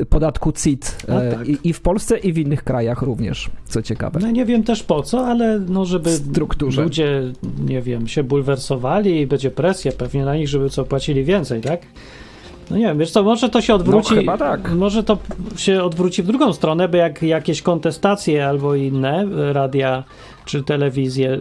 podatku 0.08 0.52
CIT 0.52 0.96
e, 1.08 1.36
tak. 1.36 1.48
i, 1.48 1.58
i 1.64 1.72
w 1.72 1.80
Polsce 1.80 2.18
i 2.18 2.32
w 2.32 2.38
innych 2.38 2.64
krajach 2.64 3.02
również, 3.02 3.50
co 3.64 3.82
ciekawe. 3.82 4.20
no 4.22 4.30
nie 4.30 4.44
wiem 4.44 4.62
też 4.62 4.82
po 4.82 5.02
co, 5.02 5.26
ale 5.26 5.60
no 5.68 5.84
żeby 5.84 6.10
strukturze. 6.10 6.82
ludzie, 6.82 7.22
nie 7.66 7.82
wiem, 7.82 8.08
się 8.08 8.22
bulwersowali 8.22 9.20
i 9.20 9.26
będzie 9.26 9.50
presja 9.50 9.92
pewnie 9.92 10.24
na 10.24 10.36
nich, 10.36 10.48
żeby 10.48 10.70
co 10.70 10.84
płacili 10.84 11.24
więcej, 11.24 11.60
tak? 11.60 11.80
No 12.70 12.76
nie 12.76 12.84
wiem, 12.84 12.98
wiesz 12.98 13.10
co, 13.10 13.22
może 13.22 13.48
to 13.48 13.60
się 13.60 13.74
odwróci. 13.74 14.14
No, 14.14 14.20
chyba 14.20 14.38
tak. 14.38 14.72
Może 14.72 15.02
to 15.02 15.18
się 15.56 15.82
odwróci 15.82 16.22
w 16.22 16.26
drugą 16.26 16.52
stronę, 16.52 16.88
bo 16.88 16.96
jak 16.96 17.22
jakieś 17.22 17.62
kontestacje 17.62 18.46
albo 18.46 18.74
inne 18.74 19.26
radia 19.52 20.04
czy 20.44 20.62
telewizje 20.62 21.32
y, 21.32 21.40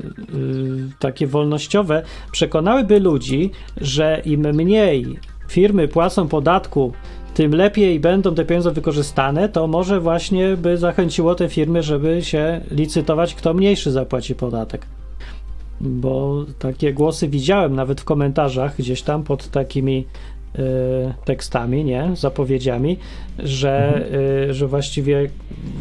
takie 1.00 1.28
wolnościowe 1.28 2.04
przekonałyby 2.32 3.00
ludzi, 3.00 3.52
że 3.82 4.22
im 4.26 4.42
mniej 4.42 5.20
firmy 5.48 5.88
płacą 5.88 6.28
podatku, 6.28 6.94
tym 7.40 7.56
lepiej 7.56 8.00
będą 8.00 8.36
te 8.36 8.46
pieniądze 8.46 8.72
wykorzystane, 8.72 9.50
to 9.50 9.68
może 9.68 10.00
właśnie 10.00 10.58
by 10.58 10.78
zachęciło 10.78 11.36
te 11.36 11.50
firmy, 11.50 11.84
żeby 11.84 12.22
się 12.24 12.62
licytować, 12.72 13.36
kto 13.36 13.54
mniejszy 13.54 13.92
zapłaci 13.92 14.36
podatek. 14.36 14.86
Bo 15.82 16.46
takie 16.60 16.94
głosy 16.94 17.28
widziałem 17.28 17.76
nawet 17.76 18.02
w 18.02 18.04
komentarzach 18.04 18.78
gdzieś 18.78 19.02
tam 19.02 19.24
pod 19.24 19.48
takimi 19.48 20.06
y, 20.56 20.60
tekstami, 21.26 21.84
nie, 21.84 22.12
zapowiedziami, 22.14 22.98
że, 23.40 24.06
y, 24.50 24.54
że 24.54 24.68
właściwie 24.68 25.30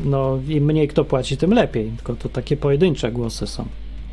no, 0.04 0.38
im 0.48 0.64
mniej 0.64 0.88
kto 0.88 1.04
płaci, 1.04 1.36
tym 1.36 1.52
lepiej. 1.52 1.90
Tylko 1.96 2.14
to 2.14 2.28
takie 2.28 2.56
pojedyncze 2.56 3.12
głosy 3.12 3.46
są. 3.46 3.64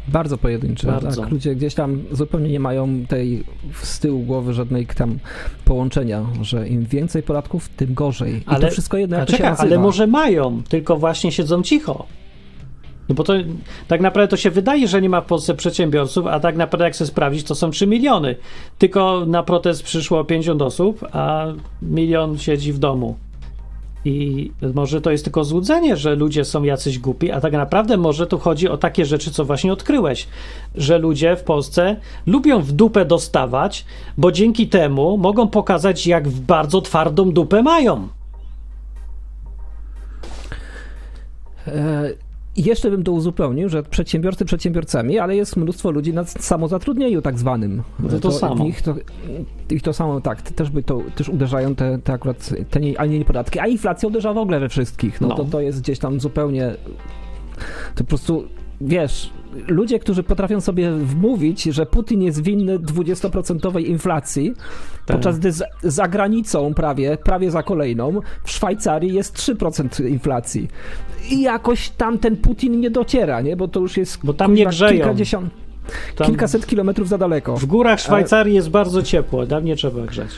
Bardzo 0.08 0.38
pojedyncze. 0.38 0.88
Bardzo. 0.88 1.22
Tak. 1.22 1.32
Ludzie 1.32 1.56
gdzieś 1.56 1.74
tam 1.74 2.02
zupełnie 2.12 2.50
nie 2.50 2.60
mają 2.60 3.06
tej 3.08 3.44
z 3.82 4.00
tyłu 4.00 4.20
głowy 4.24 4.54
żadnej 4.54 4.86
tam 4.88 5.20
połączenia, 5.66 6.26
że 6.42 6.68
im 6.68 6.86
więcej 6.86 7.24
podatków, 7.24 7.70
tym 7.70 7.94
gorzej. 7.94 8.34
I 8.36 8.44
Ale- 8.46 8.60
to 8.66 8.72
wszystko 8.72 8.98
jedno, 8.98 9.18
A 9.18 9.26
się 9.26 9.44
nazywa. 9.44 9.56
ale 9.58 9.80
może 9.80 10.08
mają, 10.08 10.62
tylko 10.70 10.98
właśnie 10.98 11.32
siedzą 11.32 11.64
cicho. 11.64 12.06
No 13.10 13.16
bo 13.16 13.24
to 13.24 13.34
tak 13.88 14.02
naprawdę 14.02 14.28
to 14.28 14.38
się 14.38 14.52
wydaje, 14.52 14.88
że 14.88 15.02
nie 15.02 15.10
ma 15.10 15.22
w 15.22 15.26
Polsce 15.26 15.54
przedsiębiorców, 15.56 16.28
a 16.28 16.40
tak 16.40 16.56
naprawdę 16.56 16.84
jak 16.86 16.94
chcę 16.94 17.06
sprawdzić, 17.06 17.44
to 17.44 17.56
są 17.56 17.72
3 17.72 17.88
miliony. 17.88 18.36
Tylko 18.78 19.24
na 19.28 19.44
protest 19.44 19.84
przyszło 19.84 20.24
50 20.24 20.62
osób, 20.62 21.06
a 21.12 21.46
milion 21.82 22.38
siedzi 22.38 22.74
w 22.74 22.80
domu. 22.80 23.16
I 24.06 24.52
może 24.74 25.02
to 25.02 25.12
jest 25.12 25.24
tylko 25.24 25.44
złudzenie, 25.44 25.98
że 25.98 26.16
ludzie 26.16 26.46
są 26.46 26.64
jacyś 26.64 27.00
głupi, 27.00 27.32
a 27.32 27.42
tak 27.42 27.54
naprawdę 27.54 27.98
może 27.98 28.28
tu 28.28 28.40
chodzi 28.40 28.70
o 28.70 28.78
takie 28.78 29.06
rzeczy, 29.06 29.32
co 29.32 29.46
właśnie 29.46 29.74
odkryłeś, 29.74 30.28
że 30.76 30.98
ludzie 30.98 31.36
w 31.36 31.44
Polsce 31.44 31.96
lubią 32.26 32.62
w 32.62 32.72
dupę 32.72 33.06
dostawać, 33.06 33.86
bo 34.18 34.32
dzięki 34.32 34.68
temu 34.68 35.18
mogą 35.18 35.48
pokazać, 35.48 36.08
jak 36.08 36.30
bardzo 36.30 36.82
twardą 36.82 37.32
dupę 37.32 37.64
mają. 37.64 38.08
I 42.56 42.64
jeszcze 42.64 42.92
bym 42.92 43.04
to 43.04 43.12
uzupełnił, 43.12 43.70
że 43.70 43.84
przedsiębiorcy 43.84 44.46
przedsiębiorcami, 44.46 45.20
ale 45.20 45.36
jest 45.36 45.58
mnóstwo 45.58 45.92
ludzi 45.92 46.14
na 46.14 46.24
samozatrudnieniu 46.24 47.22
tak 47.22 47.40
zwanym. 47.40 47.84
No 48.00 48.20
to 48.20 48.32
samo. 48.32 48.66
w 48.66 48.68
Ich 48.68 48.82
to, 48.82 48.96
ich 49.70 49.82
to 49.82 49.94
samo, 49.94 50.22
tak, 50.22 50.42
też 50.42 50.70
by 50.70 50.84
to 50.84 51.02
też 51.16 51.30
uderzają 51.30 51.76
te, 51.76 52.00
te 52.04 52.14
akurat 52.14 52.50
te 52.70 52.80
nie, 52.80 53.00
a 53.00 53.06
nie 53.06 53.26
podatki, 53.26 53.60
a 53.60 53.68
inflacja 53.68 54.08
uderza 54.08 54.34
w 54.34 54.38
ogóle 54.38 54.60
we 54.60 54.70
wszystkich. 54.70 55.22
No, 55.22 55.28
No. 55.28 55.36
To, 55.36 55.46
to 55.46 55.62
jest 55.62 55.82
gdzieś 55.82 56.00
tam 56.00 56.20
zupełnie, 56.20 56.76
to 57.96 58.04
po 58.04 58.08
prostu, 58.08 58.44
wiesz, 58.82 59.30
ludzie, 59.68 60.00
którzy 60.00 60.24
potrafią 60.24 60.62
sobie 60.62 60.92
wmówić, 60.92 61.64
że 61.64 61.86
Putin 61.86 62.22
jest 62.22 62.44
winny 62.44 62.80
20% 62.80 63.82
inflacji, 63.86 64.54
Tak. 65.06 65.18
podczas 65.18 65.40
gdy 65.40 65.52
za, 65.52 65.66
za 65.84 66.08
granicą 66.08 66.74
prawie, 66.74 67.18
prawie 67.18 67.52
za 67.52 67.64
kolejną, 67.64 68.20
w 68.44 68.52
Szwajcarii 68.52 69.14
jest 69.14 69.38
3% 69.38 70.08
inflacji. 70.10 70.68
I 71.30 71.42
jakoś 71.42 71.90
tam 71.90 72.18
ten 72.18 72.38
Putin 72.38 72.80
nie 72.80 72.90
dociera, 72.90 73.42
nie? 73.42 73.56
Bo 73.58 73.68
to 73.68 73.80
już 73.80 73.98
jest 73.98 74.20
Bo 74.24 74.34
tam 74.34 74.54
nie 74.54 74.66
grzeją. 74.66 74.92
kilkadziesiąt, 74.92 75.50
Tam 76.16 76.28
kilkaset 76.28 76.66
kilometrów 76.68 77.08
za 77.10 77.18
daleko. 77.18 77.58
W 77.58 77.66
górach 77.66 78.00
Szwajcarii 78.00 78.56
jest 78.56 78.70
bardzo 78.70 79.04
ciepło, 79.04 79.46
tam 79.46 79.66
nie 79.66 79.76
trzeba 79.76 80.02
grzać. 80.02 80.30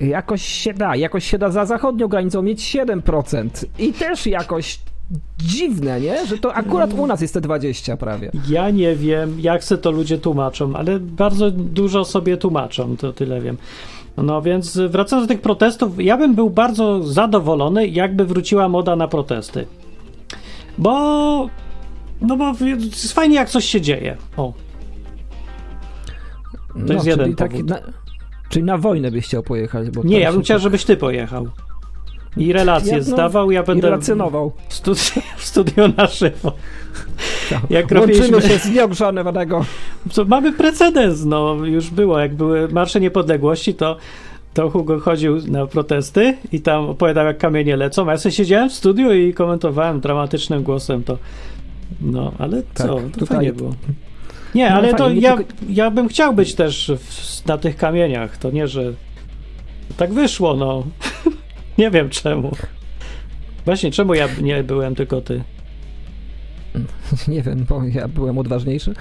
Jakoś 0.00 0.42
się 0.42 0.74
da, 0.74 0.96
jakoś 0.96 1.24
się 1.30 1.38
da 1.38 1.50
za 1.50 1.64
zachodnią 1.66 2.08
granicą 2.08 2.42
mieć 2.42 2.76
7%. 2.76 3.48
I 3.78 3.92
też 3.92 4.26
jakoś 4.26 4.78
dziwne, 5.38 6.00
nie? 6.00 6.26
Że 6.26 6.38
to 6.38 6.54
akurat 6.54 6.92
u 6.92 7.06
nas 7.06 7.20
jest 7.20 7.34
te 7.34 7.40
20 7.40 7.96
prawie. 7.96 8.30
Ja 8.48 8.70
nie 8.70 8.96
wiem, 8.96 9.40
jak 9.40 9.64
se 9.64 9.78
to 9.78 9.90
ludzie 9.90 10.18
tłumaczą, 10.18 10.76
ale 10.76 11.00
bardzo 11.00 11.50
dużo 11.50 12.04
sobie 12.04 12.36
tłumaczą, 12.36 12.96
to 12.96 13.12
tyle 13.12 13.40
wiem. 13.40 13.56
No 14.16 14.42
więc 14.42 14.78
wracając 14.88 15.28
do 15.28 15.34
tych 15.34 15.42
protestów, 15.42 16.04
ja 16.04 16.16
bym 16.16 16.34
był 16.34 16.50
bardzo 16.50 17.02
zadowolony, 17.02 17.86
jakby 17.88 18.24
wróciła 18.24 18.68
moda 18.68 18.96
na 18.96 19.08
protesty. 19.08 19.66
Bo. 20.78 21.48
No 22.20 22.36
bo 22.36 22.52
jest 22.66 23.12
fajnie, 23.12 23.34
jak 23.36 23.48
coś 23.50 23.64
się 23.64 23.80
dzieje. 23.80 24.16
O, 24.36 24.52
To 26.86 26.92
jest 26.92 27.06
jeden 27.06 27.34
czyli, 27.36 27.50
powód. 27.50 27.68
na, 27.68 27.78
czyli 28.48 28.64
na 28.64 28.78
wojnę 28.78 29.10
byś 29.10 29.24
chciał 29.24 29.42
pojechać. 29.42 29.90
Bo 29.90 30.02
nie, 30.02 30.20
ja 30.20 30.32
bym 30.32 30.42
chciał, 30.42 30.54
tak- 30.56 30.62
żebyś 30.62 30.84
ty 30.84 30.96
pojechał. 30.96 31.46
I 32.36 32.52
relacje 32.52 32.92
Ja, 32.92 32.98
no, 32.98 33.04
zdawał, 33.04 33.50
ja 33.50 33.62
I 33.62 33.64
będę 33.66 33.90
relacjonował. 33.90 34.52
w 35.36 35.44
studio, 35.44 35.88
na 35.96 36.06
żywo. 36.06 36.52
Tak. 37.50 37.60
Jak 37.70 37.90
Łączymy 37.90 38.00
robiliśmy- 38.00 38.42
się 38.42 38.58
z. 38.58 38.66
Co, 40.12 40.24
mamy 40.24 40.52
precedens, 40.52 41.24
no 41.24 41.54
już 41.64 41.90
było, 41.90 42.18
jak 42.18 42.34
były 42.34 42.68
marsze 42.68 43.00
niepodległości, 43.00 43.74
to, 43.74 43.96
to 44.54 44.70
Hugo 44.70 45.00
chodził 45.00 45.36
na 45.46 45.66
protesty 45.66 46.36
i 46.52 46.60
tam 46.60 46.88
opowiadał, 46.88 47.26
jak 47.26 47.38
kamienie 47.38 47.76
lecą, 47.76 48.08
a 48.08 48.12
ja 48.12 48.18
sobie 48.18 48.32
siedziałem 48.32 48.70
w 48.70 48.72
studiu 48.72 49.12
i 49.12 49.34
komentowałem 49.34 50.00
dramatycznym 50.00 50.62
głosem 50.62 51.02
to. 51.02 51.18
No, 52.00 52.32
ale 52.38 52.62
co, 52.74 52.94
Tak, 52.94 53.04
to 53.12 53.18
tutaj- 53.20 53.36
fajnie 53.36 53.52
było. 53.52 53.74
Nie, 54.54 54.70
No 54.70 54.76
ale 54.76 54.90
to 54.94 55.04
fajnie, 55.04 55.14
nie 55.14 55.20
ja, 55.26 55.36
tylko- 55.36 55.52
ja 55.68 55.90
bym 55.90 56.08
chciał 56.08 56.34
być 56.34 56.54
też 56.54 56.92
w, 56.98 57.46
na 57.46 57.58
tych 57.58 57.76
kamieniach, 57.76 58.36
to 58.36 58.50
nie, 58.50 58.68
że 58.68 58.92
tak 59.96 60.12
wyszło, 60.12 60.56
no. 60.56 60.82
nie 61.78 61.90
wiem 61.90 62.10
czemu. 62.10 62.52
Właśnie, 63.64 63.90
czemu 63.90 64.14
ja 64.14 64.28
nie 64.42 64.64
byłem, 64.64 64.94
tylko 64.94 65.20
ty? 65.20 65.42
Nie 67.28 67.42
wiem, 67.42 67.66
bo 67.68 67.84
ja 67.84 68.08
byłem 68.08 68.38
odważniejszy. 68.38 68.94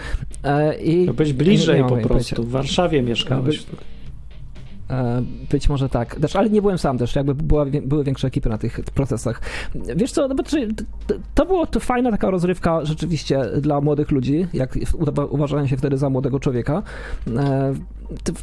E, 0.43 0.75
i 0.77 1.05
być 1.11 1.27
nie 1.27 1.33
bliżej 1.33 1.83
po 1.83 1.97
prostu. 1.97 2.43
W 2.43 2.49
Warszawie 2.49 3.01
mieszkałeś. 3.01 3.65
E, 4.89 5.21
Być 5.51 5.69
może 5.69 5.89
tak. 5.89 6.15
Też, 6.19 6.35
ale 6.35 6.49
nie 6.49 6.61
byłem 6.61 6.77
sam 6.77 6.97
też, 6.97 7.15
jakby 7.15 7.35
była, 7.35 7.65
były 7.65 8.03
większe 8.03 8.27
ekipy 8.27 8.49
na 8.49 8.57
tych 8.57 8.79
protestach. 8.93 9.41
Wiesz 9.95 10.11
co, 10.11 10.27
no 10.27 10.35
to- 11.35 11.45
było 11.45 11.65
to 11.67 11.79
fajna 11.79 12.11
taka 12.11 12.29
rozrywka 12.29 12.85
rzeczywiście 12.85 13.41
dla 13.61 13.81
młodych 13.81 14.11
ludzi, 14.11 14.47
jak 14.53 14.73
uwa- 14.93 15.27
uważałem 15.29 15.67
się 15.67 15.77
wtedy 15.77 15.97
za 15.97 16.09
młodego 16.09 16.39
człowieka. 16.39 16.83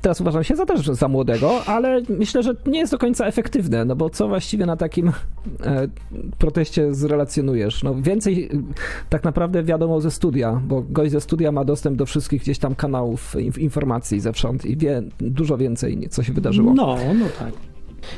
Teraz 0.02 0.20
uważam 0.20 0.44
się 0.44 0.56
za 0.56 0.66
też 0.66 0.86
za 0.86 1.08
młodego, 1.08 1.64
ale 1.66 2.02
myślę, 2.18 2.42
że 2.42 2.54
nie 2.66 2.78
jest 2.78 2.92
do 2.92 2.98
końca 2.98 3.26
efektywne, 3.26 3.84
no 3.84 3.96
bo 3.96 4.10
co 4.10 4.28
właściwie 4.28 4.66
na 4.66 4.76
takim 4.76 5.08
e, 5.08 5.88
proteście 6.38 6.94
zrelacjonujesz? 6.94 7.82
No 7.82 7.94
więcej 7.94 8.44
e, 8.44 8.48
tak 9.10 9.24
naprawdę 9.24 9.62
wiadomo 9.62 10.00
ze 10.00 10.10
studia, 10.10 10.60
bo 10.68 10.82
gość 10.90 11.12
ze 11.12 11.20
studia 11.20 11.52
ma 11.52 11.64
dostęp 11.64 11.96
do 11.96 12.06
wszystkich 12.06 12.42
gdzieś 12.42 12.58
tam 12.58 12.74
kanałów 12.74 13.34
inf- 13.34 13.58
informacji 13.60 14.20
zewsząd 14.20 14.64
i 14.64 14.76
wie 14.76 15.02
dużo 15.18 15.56
więcej, 15.56 16.08
co 16.10 16.22
się 16.22 16.32
wydarzyło. 16.32 16.74
No, 16.74 16.96
no 17.18 17.26
tak. 17.38 17.52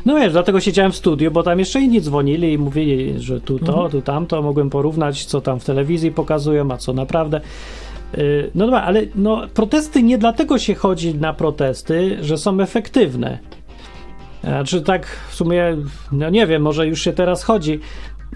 No 0.07 0.15
wiesz, 0.17 0.33
dlatego 0.33 0.61
siedziałem 0.61 0.93
w 0.93 0.97
studiu, 0.97 1.31
bo 1.31 1.43
tam 1.43 1.59
jeszcze 1.59 1.81
inni 1.81 2.01
dzwonili 2.01 2.53
i 2.53 2.59
mówili, 2.59 3.15
że 3.21 3.41
tu 3.41 3.59
to, 3.59 3.73
Mhm. 3.73 3.91
tu 3.91 4.03
tamto, 4.03 4.43
mogłem 4.43 4.71
porównać, 4.71 5.25
co 5.25 5.41
tam 5.41 5.61
w 5.61 5.65
telewizji 5.65 6.13
pokazują, 6.13 6.73
a 6.73 6.77
co 6.77 6.93
naprawdę. 6.93 7.41
Yy, 8.17 8.51
No 8.55 8.65
dobra, 8.65 8.83
ale 8.83 9.03
no, 9.15 9.43
protesty 9.55 10.03
nie 10.03 10.19
dlatego 10.19 10.59
się 10.59 10.75
chodzi 10.75 11.15
na 11.15 11.33
protesty, 11.33 12.19
że 12.21 12.39
są 12.39 12.61
efektywne. 12.61 13.39
Znaczy 14.45 14.83
tak 14.83 15.07
w 15.07 15.35
sumie, 15.35 15.77
no 16.13 16.31
nie 16.31 16.47
wiem, 16.47 16.63
może 16.63 16.87
już 16.87 17.01
się 17.01 17.13
teraz 17.13 17.43
chodzi, 17.43 17.81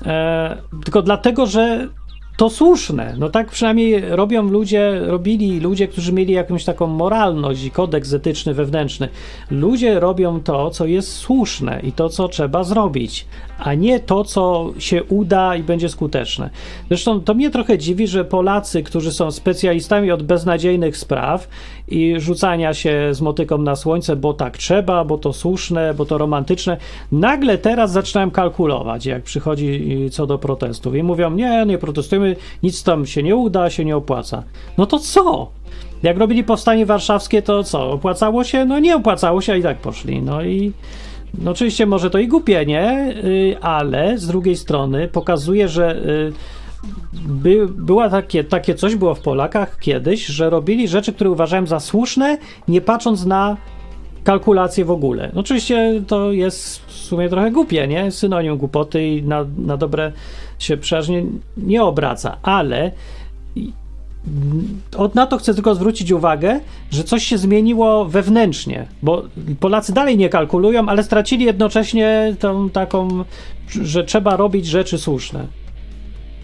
e, 0.06 0.56
tylko 0.84 1.02
dlatego, 1.02 1.46
że 1.46 1.88
to 2.38 2.50
słuszne. 2.50 3.14
No 3.18 3.28
tak 3.28 3.50
przynajmniej 3.50 4.00
robią 4.08 4.42
ludzie, 4.42 5.00
robili 5.06 5.60
ludzie, 5.60 5.88
którzy 5.88 6.12
mieli 6.12 6.32
jakąś 6.32 6.64
taką 6.64 6.86
moralność 6.86 7.64
i 7.64 7.70
kodeks 7.70 8.12
etyczny 8.12 8.54
wewnętrzny. 8.54 9.08
Ludzie 9.50 10.00
robią 10.00 10.40
to, 10.40 10.70
co 10.70 10.86
jest 10.86 11.12
słuszne 11.12 11.80
i 11.82 11.92
to, 11.92 12.08
co 12.08 12.28
trzeba 12.28 12.64
zrobić, 12.64 13.26
a 13.58 13.74
nie 13.74 14.00
to, 14.00 14.24
co 14.24 14.72
się 14.78 15.04
uda 15.04 15.56
i 15.56 15.62
będzie 15.62 15.88
skuteczne. 15.88 16.50
Zresztą 16.88 17.20
to 17.20 17.34
mnie 17.34 17.50
trochę 17.50 17.78
dziwi, 17.78 18.06
że 18.06 18.24
Polacy, 18.24 18.82
którzy 18.82 19.12
są 19.12 19.30
specjalistami 19.30 20.10
od 20.10 20.22
beznadziejnych 20.22 20.96
spraw 20.96 21.48
i 21.88 22.14
rzucania 22.18 22.74
się 22.74 23.14
z 23.14 23.20
motyką 23.20 23.58
na 23.58 23.76
słońce, 23.76 24.16
bo 24.16 24.34
tak 24.34 24.58
trzeba, 24.58 25.04
bo 25.04 25.18
to 25.18 25.32
słuszne, 25.32 25.94
bo 25.94 26.04
to 26.04 26.18
romantyczne, 26.18 26.76
nagle 27.12 27.58
teraz 27.58 27.92
zaczynają 27.92 28.30
kalkulować, 28.30 29.06
jak 29.06 29.22
przychodzi 29.22 29.96
y, 30.06 30.10
co 30.10 30.26
do 30.26 30.38
protestów 30.38 30.94
i 30.94 31.02
mówią, 31.02 31.30
nie, 31.30 31.64
nie 31.66 31.78
protestujemy, 32.28 32.36
nic 32.62 32.82
tam 32.82 33.06
się 33.06 33.22
nie 33.22 33.36
uda, 33.36 33.70
się 33.70 33.84
nie 33.84 33.96
opłaca. 33.96 34.42
No 34.78 34.86
to 34.86 34.98
co? 34.98 35.50
Jak 36.02 36.18
robili 36.18 36.44
powstanie 36.44 36.86
warszawskie, 36.86 37.42
to 37.42 37.64
co? 37.64 37.90
Opłacało 37.90 38.44
się? 38.44 38.64
No 38.64 38.78
nie 38.78 38.96
opłacało 38.96 39.40
się, 39.40 39.52
a 39.52 39.56
i 39.56 39.62
tak 39.62 39.78
poszli. 39.78 40.22
No 40.22 40.42
i 40.42 40.72
no 41.38 41.50
oczywiście 41.50 41.86
może 41.86 42.10
to 42.10 42.18
i 42.18 42.28
głupie, 42.28 42.66
nie? 42.66 43.14
Y, 43.24 43.56
Ale 43.60 44.18
z 44.18 44.26
drugiej 44.26 44.56
strony 44.56 45.08
pokazuje, 45.08 45.68
że 45.68 45.96
y, 45.96 46.32
by, 47.14 47.68
była 47.68 48.10
takie, 48.10 48.44
takie 48.44 48.74
coś 48.74 48.96
było 48.96 49.14
w 49.14 49.20
Polakach 49.20 49.78
kiedyś, 49.78 50.26
że 50.26 50.50
robili 50.50 50.88
rzeczy, 50.88 51.12
które 51.12 51.30
uważałem 51.30 51.66
za 51.66 51.80
słuszne, 51.80 52.38
nie 52.68 52.80
patrząc 52.80 53.26
na 53.26 53.56
kalkulacje 54.24 54.84
w 54.84 54.90
ogóle. 54.90 55.30
No, 55.34 55.40
oczywiście 55.40 56.02
to 56.06 56.32
jest 56.32 56.86
w 56.86 56.92
sumie 56.92 57.28
trochę 57.28 57.50
głupie, 57.50 57.88
nie? 57.88 58.10
Synonim 58.10 58.56
głupoty 58.56 59.06
i 59.06 59.22
na, 59.22 59.46
na 59.58 59.76
dobre 59.76 60.12
się 60.58 60.76
przeważnie 60.76 61.24
nie 61.56 61.82
obraca, 61.82 62.36
ale 62.42 62.92
na 65.14 65.26
to 65.26 65.38
chcę 65.38 65.54
tylko 65.54 65.74
zwrócić 65.74 66.12
uwagę, 66.12 66.60
że 66.90 67.04
coś 67.04 67.24
się 67.24 67.38
zmieniło 67.38 68.04
wewnętrznie, 68.04 68.86
bo 69.02 69.22
Polacy 69.60 69.92
dalej 69.92 70.16
nie 70.16 70.28
kalkulują, 70.28 70.88
ale 70.88 71.02
stracili 71.02 71.44
jednocześnie 71.44 72.36
tą 72.38 72.70
taką, 72.70 73.24
że 73.68 74.04
trzeba 74.04 74.36
robić 74.36 74.66
rzeczy 74.66 74.98
słuszne. 74.98 75.46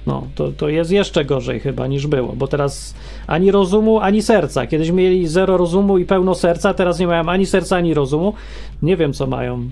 No, 0.07 0.27
to, 0.35 0.53
to 0.53 0.69
jest 0.69 0.91
jeszcze 0.91 1.25
gorzej 1.25 1.61
chyba 1.61 1.87
niż 1.87 2.07
było, 2.07 2.33
bo 2.33 2.47
teraz 2.47 2.95
ani 3.27 3.51
rozumu, 3.51 4.01
ani 4.01 4.23
serca. 4.23 4.67
Kiedyś 4.67 4.91
mieli 4.91 5.29
zero 5.29 5.57
rozumu 5.57 5.99
i 5.99 6.05
pełno 6.05 6.35
serca, 6.35 6.75
teraz 6.75 6.99
nie 6.99 7.07
mają 7.07 7.29
ani 7.29 7.47
serca, 7.47 7.77
ani 7.77 7.95
rozumu. 7.95 8.35
Nie 8.83 8.97
wiem, 8.97 9.13
co 9.13 9.27
mają. 9.27 9.71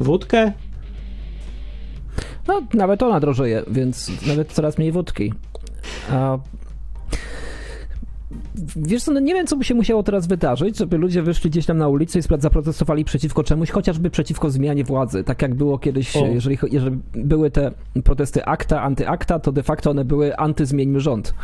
Wódkę? 0.00 0.52
No, 2.48 2.62
nawet 2.74 3.02
ona 3.02 3.20
drożeje, 3.20 3.62
więc 3.70 4.26
nawet 4.26 4.52
coraz 4.52 4.78
mniej 4.78 4.92
wódki. 4.92 5.32
A 6.10 6.38
Wiesz 8.76 9.02
co, 9.02 9.12
no 9.12 9.20
nie 9.20 9.34
wiem, 9.34 9.46
co 9.46 9.56
by 9.56 9.64
się 9.64 9.74
musiało 9.74 10.02
teraz 10.02 10.26
wydarzyć, 10.26 10.78
żeby 10.78 10.98
ludzie 10.98 11.22
wyszli 11.22 11.50
gdzieś 11.50 11.66
tam 11.66 11.78
na 11.78 11.88
ulicę 11.88 12.18
i 12.18 12.22
zaprotestowali 12.38 13.04
przeciwko 13.04 13.44
czemuś, 13.44 13.70
chociażby 13.70 14.10
przeciwko 14.10 14.50
zmianie 14.50 14.84
władzy. 14.84 15.24
Tak 15.24 15.42
jak 15.42 15.54
było 15.54 15.78
kiedyś, 15.78 16.14
jeżeli, 16.14 16.58
jeżeli 16.70 16.98
były 17.14 17.50
te 17.50 17.70
protesty 18.04 18.44
akta, 18.44 18.82
antyakta, 18.82 19.38
to 19.38 19.52
de 19.52 19.62
facto 19.62 19.90
one 19.90 20.04
były 20.04 20.36
antyzmieńmy 20.36 21.00
rząd. 21.00 21.34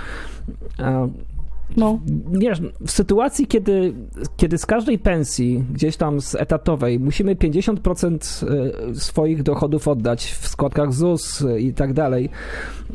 No. 1.77 1.99
Wiesz, 2.33 2.61
w 2.87 2.91
sytuacji, 2.91 3.47
kiedy, 3.47 3.95
kiedy 4.37 4.59
z 4.59 4.66
każdej 4.66 4.99
pensji, 4.99 5.64
gdzieś 5.72 5.97
tam 5.97 6.20
z 6.20 6.35
etatowej, 6.35 7.01
musimy 7.01 7.35
50% 7.35 8.47
e, 8.91 8.95
swoich 8.95 9.43
dochodów 9.43 9.89
oddać 9.89 10.25
w 10.25 10.49
składkach 10.49 10.93
ZUS 10.93 11.45
i 11.59 11.72
tak 11.72 11.93
dalej, 11.93 12.31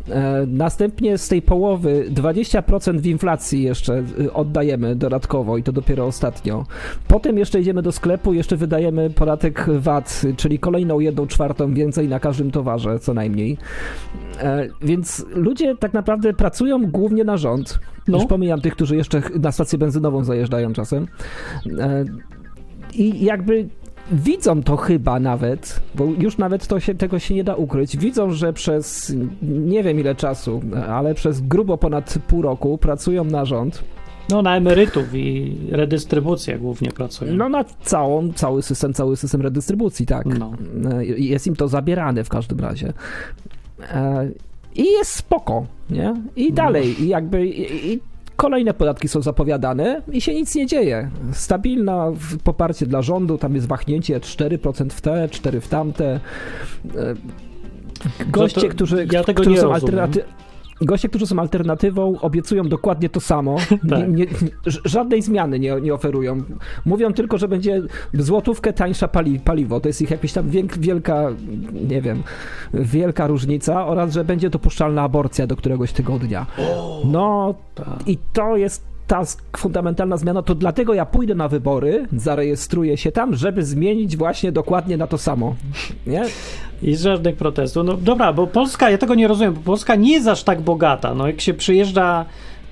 e, 0.10 0.46
następnie 0.48 1.18
z 1.18 1.28
tej 1.28 1.42
połowy 1.42 2.06
20% 2.10 3.00
w 3.00 3.06
inflacji 3.06 3.64
jeszcze 3.64 4.04
e, 4.26 4.34
oddajemy 4.34 4.96
dodatkowo 4.96 5.58
i 5.58 5.64
to 5.64 5.72
dopiero 5.72 6.06
ostatnio. 6.06 6.66
Potem 7.08 7.38
jeszcze 7.38 7.60
idziemy 7.62 7.82
do 7.82 7.92
sklepu, 7.92 8.34
jeszcze 8.34 8.58
wydajemy 8.58 9.10
podatek 9.10 9.66
VAT, 9.80 10.22
czyli 10.38 10.60
kolejną 10.60 11.00
jedną 11.00 11.28
czwartą 11.28 11.74
więcej 11.74 12.08
na 12.08 12.20
każdym 12.20 12.52
towarze, 12.52 13.00
co 13.00 13.14
najmniej. 13.14 13.58
Więc 14.82 15.26
ludzie 15.36 15.76
tak 15.78 15.94
naprawdę 15.94 16.34
pracują 16.34 16.86
głównie 16.92 17.24
na 17.24 17.38
rząd. 17.38 17.80
No. 18.10 18.18
Już 18.18 18.28
pomijam 18.28 18.62
tych, 18.62 18.74
którzy 18.74 18.96
jeszcze 18.96 19.22
na 19.40 19.52
stację 19.52 19.80
benzynową 19.80 20.24
zajeżdżają 20.24 20.74
czasem. 20.74 21.08
E, 21.80 22.06
I 22.94 23.26
jakby 23.26 23.70
widzą 24.12 24.64
to 24.64 24.78
chyba 24.78 25.20
nawet, 25.20 25.82
bo 25.96 26.06
już 26.06 26.38
nawet 26.38 26.68
to 26.68 26.80
się, 26.80 26.96
tego 26.96 27.20
się 27.20 27.36
nie 27.36 27.44
da 27.44 27.56
ukryć, 27.56 27.98
widzą, 27.98 28.32
że 28.32 28.54
przez 28.54 29.16
nie 29.42 29.84
wiem 29.84 30.00
ile 30.00 30.16
czasu, 30.16 30.62
ale 30.90 31.14
przez 31.14 31.42
grubo 31.42 31.78
ponad 31.78 32.20
pół 32.28 32.42
roku 32.42 32.78
pracują 32.78 33.24
na 33.24 33.46
rząd. 33.46 33.84
No 34.30 34.42
na 34.42 34.58
emerytów 34.58 35.16
i 35.16 35.58
redystrybucję 35.72 36.60
głównie 36.60 36.92
pracują. 36.92 37.34
No 37.34 37.50
na 37.50 37.64
całą, 37.64 38.34
cały 38.34 38.62
system, 38.62 38.94
cały 38.94 39.18
system 39.18 39.42
redystrybucji, 39.42 40.06
tak. 40.06 40.26
No. 40.26 40.52
E, 40.92 41.06
jest 41.06 41.48
im 41.48 41.56
to 41.56 41.68
zabierane 41.68 42.24
w 42.24 42.30
każdym 42.30 42.60
razie. 42.60 42.94
I 44.80 44.92
jest 44.92 45.16
spoko, 45.16 45.66
nie? 45.90 46.14
I 46.36 46.54
dalej, 46.54 47.04
i 47.04 47.08
jakby 47.08 47.48
i, 47.48 47.94
i 47.94 48.00
kolejne 48.36 48.74
podatki 48.74 49.08
są 49.08 49.22
zapowiadane 49.22 50.02
i 50.12 50.22
się 50.22 50.34
nic 50.34 50.56
nie 50.56 50.66
dzieje. 50.66 51.10
Stabilne 51.34 52.14
poparcie 52.44 52.86
dla 52.86 53.02
rządu, 53.02 53.38
tam 53.38 53.56
jest 53.56 53.68
wahnięcie 53.68 54.20
4% 54.20 54.90
w 54.90 55.02
te, 55.02 55.30
4 55.30 55.62
w 55.62 55.68
tamte. 55.68 56.20
E, 56.96 57.16
goście, 58.32 58.62
to, 58.62 58.68
którzy, 58.68 59.08
ja 59.12 59.24
którzy 59.24 59.58
są 59.58 59.74
alternatywni 59.74 60.40
goście, 60.82 61.10
którzy 61.10 61.28
są 61.28 61.40
alternatywą, 61.40 62.20
obiecują 62.20 62.64
dokładnie 62.64 63.10
to 63.10 63.20
samo. 63.20 63.56
tak. 63.90 64.10
nie, 64.10 64.26
nie, 64.26 64.26
żadnej 64.86 65.22
zmiany 65.22 65.60
nie, 65.60 65.82
nie 65.82 65.94
oferują. 65.94 66.42
Mówią 66.86 67.14
tylko, 67.14 67.38
że 67.38 67.48
będzie 67.48 67.82
złotówkę 68.14 68.74
tańsza 68.74 69.08
pali, 69.08 69.40
paliwo. 69.40 69.80
To 69.80 69.90
jest 69.90 70.02
ich 70.02 70.12
jakaś 70.12 70.34
tam 70.34 70.50
wielka, 70.80 71.28
nie 71.88 72.02
wiem, 72.02 72.24
wielka 72.74 73.28
różnica 73.28 73.88
oraz, 73.88 74.14
że 74.14 74.24
będzie 74.24 74.50
dopuszczalna 74.50 75.02
aborcja 75.02 75.48
do 75.48 75.56
któregoś 75.56 75.94
tygodnia. 75.94 76.46
No 77.06 77.56
tak. 77.76 78.08
i 78.08 78.18
to 78.34 78.58
jest 78.58 78.90
ta 79.10 79.24
fundamentalna 79.58 80.18
zmiana, 80.18 80.42
to 80.42 80.56
dlatego 80.56 80.94
ja 80.94 81.06
pójdę 81.06 81.36
na 81.36 81.48
wybory, 81.48 82.08
zarejestruję 82.14 82.98
się 82.98 83.12
tam, 83.12 83.36
żeby 83.36 83.66
zmienić 83.66 84.18
właśnie 84.18 84.52
dokładnie 84.52 84.98
na 84.98 85.08
to 85.08 85.18
samo. 85.18 85.56
Nie? 86.08 86.26
I 86.84 86.96
żadnych 86.96 87.36
protestów. 87.36 87.86
No 87.86 87.94
dobra, 87.94 88.34
bo 88.34 88.48
Polska, 88.48 88.90
ja 88.90 88.98
tego 88.98 89.16
nie 89.16 89.28
rozumiem, 89.28 89.54
bo 89.54 89.62
Polska 89.62 89.96
nie 89.96 90.12
jest 90.12 90.28
aż 90.28 90.44
tak 90.44 90.62
bogata. 90.62 91.16
No 91.16 91.28
jak 91.28 91.42
się 91.42 91.54
przyjeżdża 91.54 92.26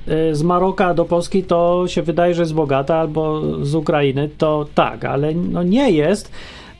y, 0.07 0.35
z 0.35 0.43
Maroka 0.43 0.93
do 0.93 1.05
Polski, 1.05 1.43
to 1.43 1.83
się 1.87 2.01
wydaje, 2.01 2.33
że 2.33 2.41
jest 2.41 2.53
bogata, 2.53 2.95
albo 2.95 3.41
z 3.65 3.75
Ukrainy, 3.75 4.29
to 4.37 4.65
tak, 4.75 5.05
ale 5.05 5.33
no 5.33 5.63
nie 5.63 5.91
jest 5.91 6.31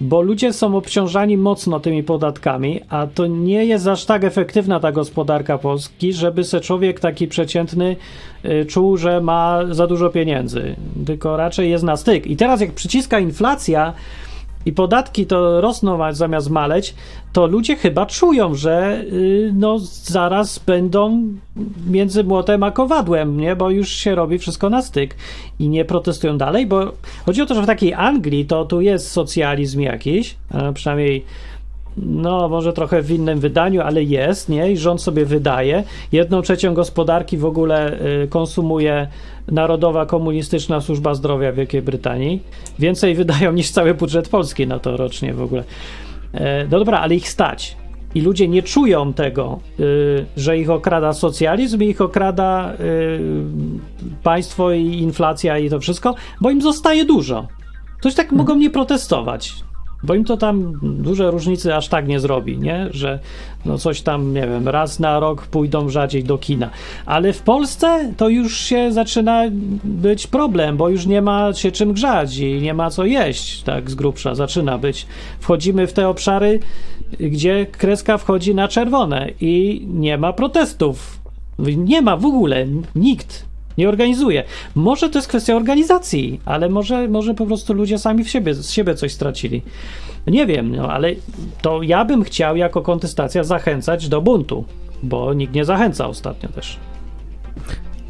bo 0.02 0.22
ludzie 0.22 0.54
są 0.54 0.78
obciążani 0.78 1.38
mocno 1.38 1.80
tymi 1.80 2.04
podatkami, 2.04 2.82
a 2.90 3.08
to 3.08 3.28
nie 3.28 3.66
jest 3.66 3.88
aż 3.88 4.06
tak 4.06 4.24
efektywna 4.24 4.80
ta 4.80 4.92
gospodarka 4.92 5.58
Polski, 5.58 6.14
żeby 6.14 6.44
se 6.44 6.62
człowiek 6.62 7.00
taki 7.00 7.28
przeciętny 7.28 7.96
y, 8.46 8.66
czuł, 8.66 8.98
że 8.98 9.22
ma 9.22 9.60
za 9.72 9.88
dużo 9.88 10.10
pieniędzy, 10.10 10.76
tylko 11.06 11.38
raczej 11.38 11.70
jest 11.70 11.84
na 11.84 11.98
styk. 11.98 12.28
I 12.28 12.38
teraz 12.38 12.62
jak 12.62 12.72
przyciska 12.72 13.20
inflacja, 13.20 13.94
i 14.68 14.72
podatki 14.72 15.26
to 15.26 15.62
rosną 15.62 16.14
zamiast 16.14 16.50
maleć, 16.50 16.96
to 17.34 17.48
ludzie 17.48 17.76
chyba 17.76 18.06
czują, 18.06 18.56
że 18.56 19.04
yy, 19.12 19.52
no, 19.56 19.80
zaraz 20.04 20.60
będą 20.60 21.24
między 21.90 22.24
młotem 22.24 22.64
a 22.64 22.72
kowadłem, 22.72 23.38
nie? 23.38 23.56
bo 23.56 23.70
już 23.70 23.90
się 23.90 24.16
robi 24.16 24.38
wszystko 24.38 24.70
na 24.70 24.82
styk 24.82 25.16
i 25.60 25.70
nie 25.70 25.86
protestują 25.86 26.38
dalej, 26.38 26.66
bo 26.66 26.92
chodzi 27.26 27.42
o 27.42 27.46
to, 27.46 27.56
że 27.56 27.62
w 27.62 27.66
takiej 27.66 27.94
Anglii 27.94 28.46
to 28.46 28.66
tu 28.66 28.82
jest 28.82 29.12
socjalizm 29.12 29.82
jakiś, 29.82 30.36
przynajmniej 30.74 31.26
no 31.98 32.50
może 32.50 32.74
trochę 32.74 33.02
w 33.02 33.12
innym 33.12 33.40
wydaniu, 33.40 33.82
ale 33.82 34.04
jest, 34.04 34.50
nie? 34.50 34.72
I 34.72 34.78
rząd 34.78 35.02
sobie 35.02 35.26
wydaje. 35.26 35.84
Jedną 36.12 36.42
trzecią 36.42 36.74
gospodarki 36.74 37.38
w 37.38 37.46
ogóle 37.46 38.02
y, 38.24 38.28
konsumuje 38.28 39.08
Narodowa 39.52 40.06
Komunistyczna 40.06 40.82
Służba 40.82 41.14
Zdrowia 41.14 41.52
Wielkiej 41.52 41.82
Brytanii. 41.82 42.44
Więcej 42.80 43.16
wydają 43.16 43.52
niż 43.52 43.72
cały 43.72 43.94
budżet 43.94 44.30
polski 44.30 44.68
na 44.68 44.80
to 44.80 44.98
rocznie 44.98 45.34
w 45.34 45.42
ogóle. 45.42 45.64
E, 46.34 46.68
no 46.72 46.80
dobra, 46.80 47.00
ale 47.00 47.16
ich 47.16 47.30
stać. 47.30 47.78
I 48.16 48.22
ludzie 48.22 48.48
nie 48.48 48.64
czują 48.64 49.14
tego, 49.14 49.60
y, 49.80 50.26
że 50.38 50.58
ich 50.58 50.70
okrada 50.70 51.14
socjalizm, 51.14 51.84
ich 51.84 52.02
okrada 52.02 52.74
y, 52.80 53.20
państwo 54.24 54.72
i 54.72 54.86
inflacja 54.86 55.58
i 55.58 55.70
to 55.70 55.80
wszystko, 55.80 56.16
bo 56.42 56.52
im 56.52 56.62
zostaje 56.62 57.06
dużo. 57.06 57.48
Ktoś 58.00 58.16
tak 58.16 58.32
mogą 58.32 58.56
nie 58.56 58.70
protestować. 58.70 59.54
Bo 60.04 60.16
im 60.16 60.26
to 60.26 60.38
tam 60.38 60.80
duże 60.84 61.32
różnice 61.32 61.76
aż 61.76 61.88
tak 61.88 62.08
nie 62.08 62.20
zrobi, 62.20 62.58
nie? 62.58 62.88
Że 62.92 63.20
no 63.66 63.78
coś 63.78 64.02
tam, 64.02 64.34
nie 64.34 64.48
wiem, 64.48 64.68
raz 64.68 65.00
na 65.00 65.20
rok 65.20 65.48
pójdą 65.48 65.90
rzadziej 65.90 66.24
do 66.24 66.38
kina. 66.38 66.70
Ale 67.06 67.34
w 67.34 67.42
Polsce 67.42 68.14
to 68.18 68.30
już 68.30 68.58
się 68.60 68.92
zaczyna 68.92 69.44
być 69.84 70.28
problem, 70.28 70.78
bo 70.78 70.90
już 70.90 71.06
nie 71.06 71.22
ma 71.22 71.54
się 71.54 71.72
czym 71.72 71.94
grzać 71.94 72.38
i 72.38 72.62
nie 72.62 72.74
ma 72.74 72.90
co 72.90 73.06
jeść, 73.06 73.64
tak 73.64 73.92
z 73.92 73.96
grubsza 73.96 74.36
zaczyna 74.36 74.78
być. 74.78 75.08
Wchodzimy 75.40 75.88
w 75.88 75.94
te 75.94 76.08
obszary, 76.08 76.60
gdzie 77.20 77.66
kreska 77.66 78.18
wchodzi 78.18 78.56
na 78.56 78.68
czerwone 78.68 79.30
i 79.42 79.86
nie 79.88 80.18
ma 80.18 80.34
protestów. 80.34 81.20
Nie 81.78 82.02
ma 82.02 82.18
w 82.18 82.26
ogóle 82.26 82.66
nikt 82.96 83.46
nie 83.78 83.90
organizuje. 83.90 84.44
Może 84.76 85.10
to 85.10 85.18
jest 85.18 85.28
kwestia 85.28 85.56
organizacji, 85.56 86.40
ale 86.46 86.70
może, 86.70 87.08
może 87.08 87.34
po 87.34 87.46
prostu 87.46 87.74
ludzie 87.74 87.98
sami 87.98 88.24
w 88.24 88.30
siebie, 88.30 88.54
z 88.54 88.72
siebie 88.72 88.96
coś 88.96 89.14
stracili. 89.14 89.62
Nie 90.28 90.46
wiem, 90.46 90.76
no, 90.76 90.92
ale 90.92 91.16
to 91.62 91.84
ja 91.84 92.06
bym 92.06 92.24
chciał 92.24 92.56
jako 92.56 92.82
kontestacja 92.82 93.44
zachęcać 93.44 94.10
do 94.10 94.22
buntu, 94.22 94.66
bo 95.04 95.34
nikt 95.34 95.54
nie 95.54 95.66
zachęca 95.66 96.08
ostatnio 96.08 96.50
też. 96.50 96.78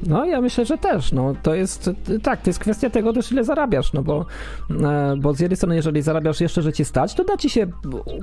No, 0.06 0.26
ja 0.26 0.42
myślę, 0.42 0.66
że 0.66 0.78
też. 0.78 1.12
No, 1.12 1.34
to 1.44 1.56
jest 1.56 1.90
tak, 2.24 2.42
to 2.42 2.50
jest 2.50 2.60
kwestia 2.60 2.90
tego 2.90 3.14
też, 3.14 3.32
ile 3.32 3.44
zarabiasz, 3.44 3.94
no 3.94 4.04
bo, 4.04 4.26
e, 4.70 5.16
bo 5.18 5.34
z 5.34 5.40
jednej 5.40 5.58
strony, 5.58 5.76
jeżeli 5.76 6.02
zarabiasz 6.02 6.42
jeszcze, 6.42 6.62
że 6.62 6.74
ci 6.74 6.86
stać, 6.86 7.14
to 7.14 7.24
da 7.24 7.38
ci 7.38 7.50
się, 7.50 7.68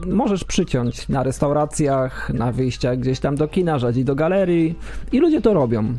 możesz 0.07 0.45
przyciąć 0.45 1.09
na 1.09 1.23
restauracjach, 1.23 2.31
na 2.35 2.53
wyjściach 2.53 2.99
gdzieś 2.99 3.21
tam 3.21 3.37
do 3.37 3.49
kina, 3.49 3.79
rzadziej 3.79 4.05
do 4.05 4.15
galerii 4.15 4.75
i 5.13 5.19
ludzie 5.19 5.41
to 5.41 5.55
robią. 5.55 5.95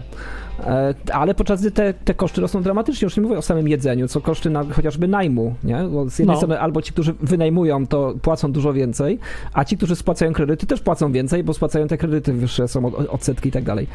E, 0.59 0.93
ale 1.13 1.33
podczas 1.35 1.61
gdy 1.61 1.71
te, 1.71 1.93
te 1.93 2.13
koszty 2.13 2.41
rosną 2.41 2.61
dramatycznie, 2.63 3.05
już 3.05 3.17
nie 3.17 3.23
mówię 3.23 3.37
o 3.37 3.41
samym 3.41 3.67
jedzeniu, 3.67 4.07
co 4.07 4.21
koszty 4.21 4.49
na, 4.49 4.63
chociażby 4.63 5.07
najmu, 5.07 5.55
nie? 5.63 5.77
Bo 5.91 6.09
z 6.09 6.19
jednej 6.19 6.33
No. 6.33 6.37
strony 6.37 6.59
albo 6.59 6.81
ci, 6.81 6.91
którzy 6.93 7.13
wynajmują, 7.21 7.87
to 7.87 8.13
płacą 8.21 8.51
dużo 8.51 8.73
więcej, 8.73 9.19
a 9.53 9.65
ci, 9.65 9.77
którzy 9.77 9.95
spłacają 9.95 10.33
kredyty, 10.33 10.65
też 10.67 10.81
płacą 10.81 11.11
więcej, 11.11 11.43
bo 11.43 11.53
spłacają 11.53 11.87
te 11.87 11.97
kredyty 11.97 12.33
wyższe, 12.33 12.67
są 12.67 12.85
od- 12.85 13.09
odsetki 13.09 13.49
i 13.49 13.51
tak 13.51 13.63
dalej. 13.63 13.87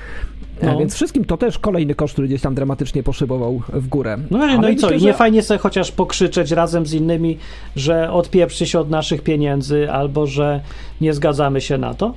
E, 0.60 0.66
No. 0.66 0.78
Więc 0.78 0.94
wszystkim 0.94 1.24
to 1.24 1.36
też 1.36 1.58
kolejny 1.58 1.94
koszt, 1.94 2.12
który 2.14 2.28
gdzieś 2.28 2.40
tam 2.42 2.54
dramatycznie 2.54 3.02
poszybował 3.02 3.62
w 3.72 3.88
górę. 3.88 4.16
No, 4.30 4.38
no 4.58 4.68
i 4.68 4.76
co? 4.76 4.90
I 4.90 4.94
nie 4.94 4.98
że- 4.98 5.14
fajnie 5.14 5.42
sobie 5.42 5.58
chociaż 5.58 5.92
pokrzyczeć 5.92 6.50
razem 6.50 6.86
z 6.86 6.92
innymi, 6.92 7.38
że 7.76 8.12
odpieprzcie 8.12 8.66
się 8.66 8.78
od 8.80 8.90
naszych 8.90 9.22
pieniędzy 9.22 9.90
albo 9.90 10.26
że 10.26 10.60
nie 11.00 11.14
zgadzamy 11.14 11.60
się 11.60 11.78
na 11.78 11.94
to? 11.94 12.14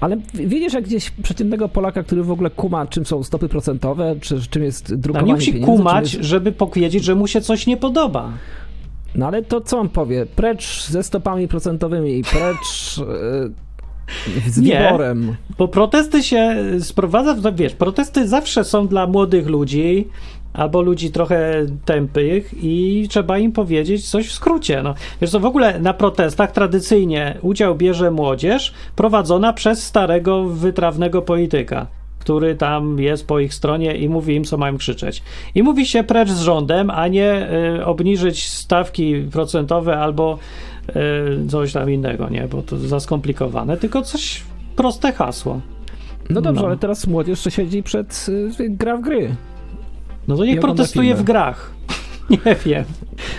Ale 0.00 0.16
widzisz, 0.34 0.72
jak 0.72 0.84
gdzieś 0.84 1.10
przeciętnego 1.10 1.68
Polaka, 1.68 2.02
który 2.02 2.22
w 2.22 2.30
ogóle 2.30 2.50
kuma, 2.50 2.86
czym 2.86 3.06
są 3.06 3.22
stopy 3.22 3.48
procentowe, 3.48 4.16
czy 4.20 4.40
czym 4.50 4.62
jest 4.62 4.94
drukowanie 4.94 5.26
nie 5.26 5.34
musi 5.34 5.52
pieniędzy, 5.52 5.72
kumać, 5.72 6.14
jest... 6.14 6.26
żeby 6.26 6.52
powiedzieć, 6.52 7.04
że 7.04 7.14
mu 7.14 7.26
się 7.26 7.40
coś 7.40 7.66
nie 7.66 7.76
podoba. 7.76 8.32
No 9.14 9.26
ale 9.26 9.42
to 9.42 9.60
co 9.60 9.78
on 9.78 9.88
powie? 9.88 10.26
Precz 10.26 10.88
ze 10.88 11.02
stopami 11.02 11.48
procentowymi, 11.48 12.22
precz 12.24 12.98
e, 12.98 14.50
z 14.50 14.58
Nie. 14.58 14.86
wiborem. 14.86 15.36
Bo 15.58 15.68
protesty 15.68 16.22
się 16.22 16.56
sprowadza, 16.80 17.36
no 17.42 17.52
wiesz, 17.52 17.74
protesty 17.74 18.28
zawsze 18.28 18.64
są 18.64 18.88
dla 18.88 19.06
młodych 19.06 19.46
ludzi 19.46 20.08
albo 20.52 20.82
ludzi 20.82 21.10
trochę 21.10 21.66
tępych 21.84 22.54
i 22.62 23.06
trzeba 23.10 23.38
im 23.38 23.52
powiedzieć 23.52 24.10
coś 24.10 24.28
w 24.28 24.32
skrócie. 24.32 24.82
No, 24.82 24.94
wiesz 25.20 25.30
co, 25.30 25.40
w 25.40 25.44
ogóle 25.44 25.80
na 25.80 25.94
protestach 25.94 26.52
tradycyjnie 26.52 27.38
udział 27.42 27.74
bierze 27.74 28.10
młodzież 28.10 28.72
prowadzona 28.96 29.52
przez 29.52 29.82
starego, 29.86 30.44
wytrawnego 30.44 31.22
polityka, 31.22 31.86
który 32.18 32.54
tam 32.54 32.98
jest 32.98 33.26
po 33.26 33.40
ich 33.40 33.54
stronie 33.54 33.96
i 33.96 34.08
mówi 34.08 34.34
im, 34.34 34.44
co 34.44 34.56
mają 34.56 34.76
krzyczeć. 34.78 35.22
I 35.54 35.62
mówi 35.62 35.86
się 35.86 36.04
precz 36.04 36.28
z 36.30 36.40
rządem, 36.40 36.90
a 36.90 37.08
nie 37.08 37.48
y, 37.78 37.84
obniżyć 37.84 38.48
stawki 38.48 39.14
procentowe 39.32 39.98
albo 39.98 40.38
y, 40.88 41.48
coś 41.48 41.72
tam 41.72 41.90
innego, 41.90 42.28
nie, 42.28 42.48
bo 42.48 42.62
to 42.62 42.78
za 42.78 43.00
skomplikowane, 43.00 43.76
tylko 43.76 44.02
coś 44.02 44.42
proste 44.76 45.12
hasło. 45.12 45.60
No 46.30 46.40
dobrze, 46.40 46.62
No. 46.62 46.66
ale 46.68 46.76
teraz 46.76 47.06
młodzież 47.06 47.44
siedzi 47.48 47.82
przed 47.82 48.26
y, 48.60 48.70
gra 48.70 48.96
w 48.96 49.00
gry. 49.00 49.36
No 50.28 50.36
to 50.36 50.44
niech 50.44 50.58
ogląda 50.58 50.74
protestuje 50.74 51.14
w 51.14 51.22
grach. 51.22 51.72
Nie 52.30 52.56
wiem. 52.66 52.84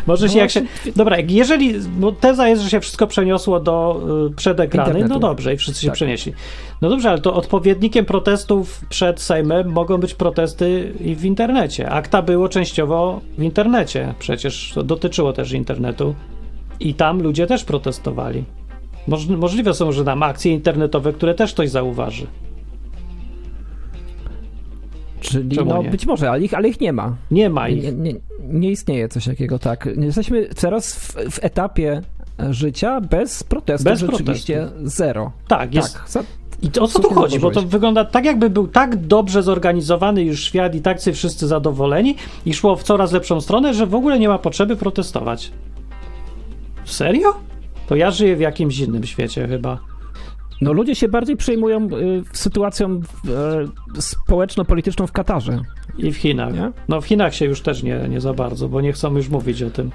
Może 0.08 0.30
się 0.30 0.36
No 0.36 0.42
jak 0.42 0.52
się. 0.52 0.62
Dobra, 0.96 1.18
jeżeli. 1.28 1.74
Bo 1.80 2.12
teza 2.12 2.48
jest, 2.48 2.62
że 2.62 2.70
się 2.70 2.80
wszystko 2.80 3.08
przeniosło 3.08 3.60
do 3.60 4.02
y, 4.32 4.36
przed 4.36 4.60
ekrany, 4.60 4.90
Internetu. 4.90 5.14
no 5.14 5.20
dobrze, 5.20 5.54
i 5.54 5.58
wszyscy 5.58 5.82
się 5.82 5.88
Tak. 5.88 5.96
przenieśli. 5.96 6.34
No 6.82 6.90
dobrze, 6.90 7.10
ale 7.10 7.22
to 7.22 7.34
odpowiednikiem 7.34 8.06
protestów 8.06 8.86
przed 8.90 9.22
Sejmem 9.22 9.72
mogą 9.72 9.98
być 9.98 10.14
protesty 10.14 10.94
i 11.00 11.16
w 11.16 11.26
internecie. 11.26 11.90
Akta 11.90 12.22
było 12.22 12.50
częściowo 12.50 13.22
w 13.38 13.44
internecie. 13.44 14.14
Przecież 14.20 14.72
to 14.76 14.84
dotyczyło 14.84 15.34
też 15.34 15.52
internetu. 15.52 16.16
I 16.80 16.94
tam 16.94 17.22
ludzie 17.22 17.48
też 17.48 17.64
protestowali. 17.64 18.44
Moż, 19.08 19.28
możliwe 19.28 19.74
są, 19.74 19.92
że 19.92 20.06
tam 20.06 20.24
akcje 20.24 20.52
internetowe, 20.54 21.14
które 21.14 21.34
też 21.34 21.54
ktoś 21.54 21.70
zauważy. 21.70 22.28
Czyli 25.24 25.56
Czemu 25.56 25.70
no 25.70 25.84
nie? 25.84 25.90
być 25.90 26.06
może, 26.06 26.30
ale 26.30 26.44
ich, 26.44 26.54
ale 26.54 26.70
ich 26.70 26.82
nie 26.82 26.94
ma. 26.94 27.16
Nie 27.32 27.50
ma 27.50 27.70
ich. 27.70 27.84
Nie, 27.84 27.92
nie, 27.92 28.14
nie 28.40 28.72
istnieje 28.72 29.10
coś 29.10 29.26
takiego, 29.26 29.60
tak. 29.60 29.90
Jesteśmy 29.98 30.48
teraz 30.48 30.96
w, 30.96 31.14
w 31.32 31.44
etapie 31.44 32.02
życia 32.50 33.02
bez 33.02 33.44
protestów, 33.44 33.92
Bez 33.92 34.00
rzeczywiście 34.00 34.68
zero. 34.84 35.32
Tak, 35.48 35.76
jest. 35.76 35.94
Tak, 35.94 36.10
za, 36.10 36.24
I 36.62 36.70
to, 36.70 36.84
o 36.84 36.88
co 36.88 37.00
tu 37.00 37.14
chodzi? 37.14 37.40
Bo 37.40 37.52
to 37.52 37.62
wygląda 37.62 38.06
tak, 38.06 38.26
jakby 38.26 38.50
był 38.50 38.68
tak 38.68 38.96
dobrze 38.96 39.44
zorganizowany 39.44 40.24
już 40.24 40.44
świat 40.44 40.76
i 40.76 40.82
takcy 40.82 41.14
wszyscy 41.14 41.48
zadowoleni 41.48 42.16
i 42.46 42.54
szło 42.54 42.76
w 42.76 42.84
coraz 42.84 43.12
lepszą 43.12 43.42
stronę, 43.42 43.74
że 43.74 43.86
w 43.86 43.96
ogóle 43.96 44.20
nie 44.20 44.28
ma 44.28 44.38
potrzeby 44.38 44.76
protestować. 44.76 45.52
Serio? 46.86 47.34
To 47.88 47.96
ja 47.96 48.12
żyję 48.12 48.36
w 48.36 48.40
jakimś 48.40 48.80
innym 48.80 49.04
świecie 49.04 49.48
chyba. 49.48 49.80
No 50.64 50.74
ludzie 50.74 50.96
się 50.96 51.08
bardziej 51.08 51.38
przejmują 51.38 51.88
y, 51.88 52.24
sytuacją 52.34 53.02
y, 53.98 54.02
społeczno-polityczną 54.02 55.08
w 55.08 55.12
Katarze. 55.12 55.60
I 55.98 56.12
w 56.12 56.18
Chinach. 56.18 56.54
Nie? 56.54 56.72
No 56.90 57.02
w 57.02 57.06
Chinach 57.06 57.36
się 57.36 57.46
już 57.46 57.62
też 57.62 57.84
nie, 57.84 58.08
nie 58.10 58.22
za 58.22 58.34
bardzo, 58.34 58.70
bo 58.70 58.82
nie 58.82 58.94
chcą 58.94 59.16
już 59.16 59.30
mówić 59.30 59.64
o 59.64 59.70
tym. 59.70 59.92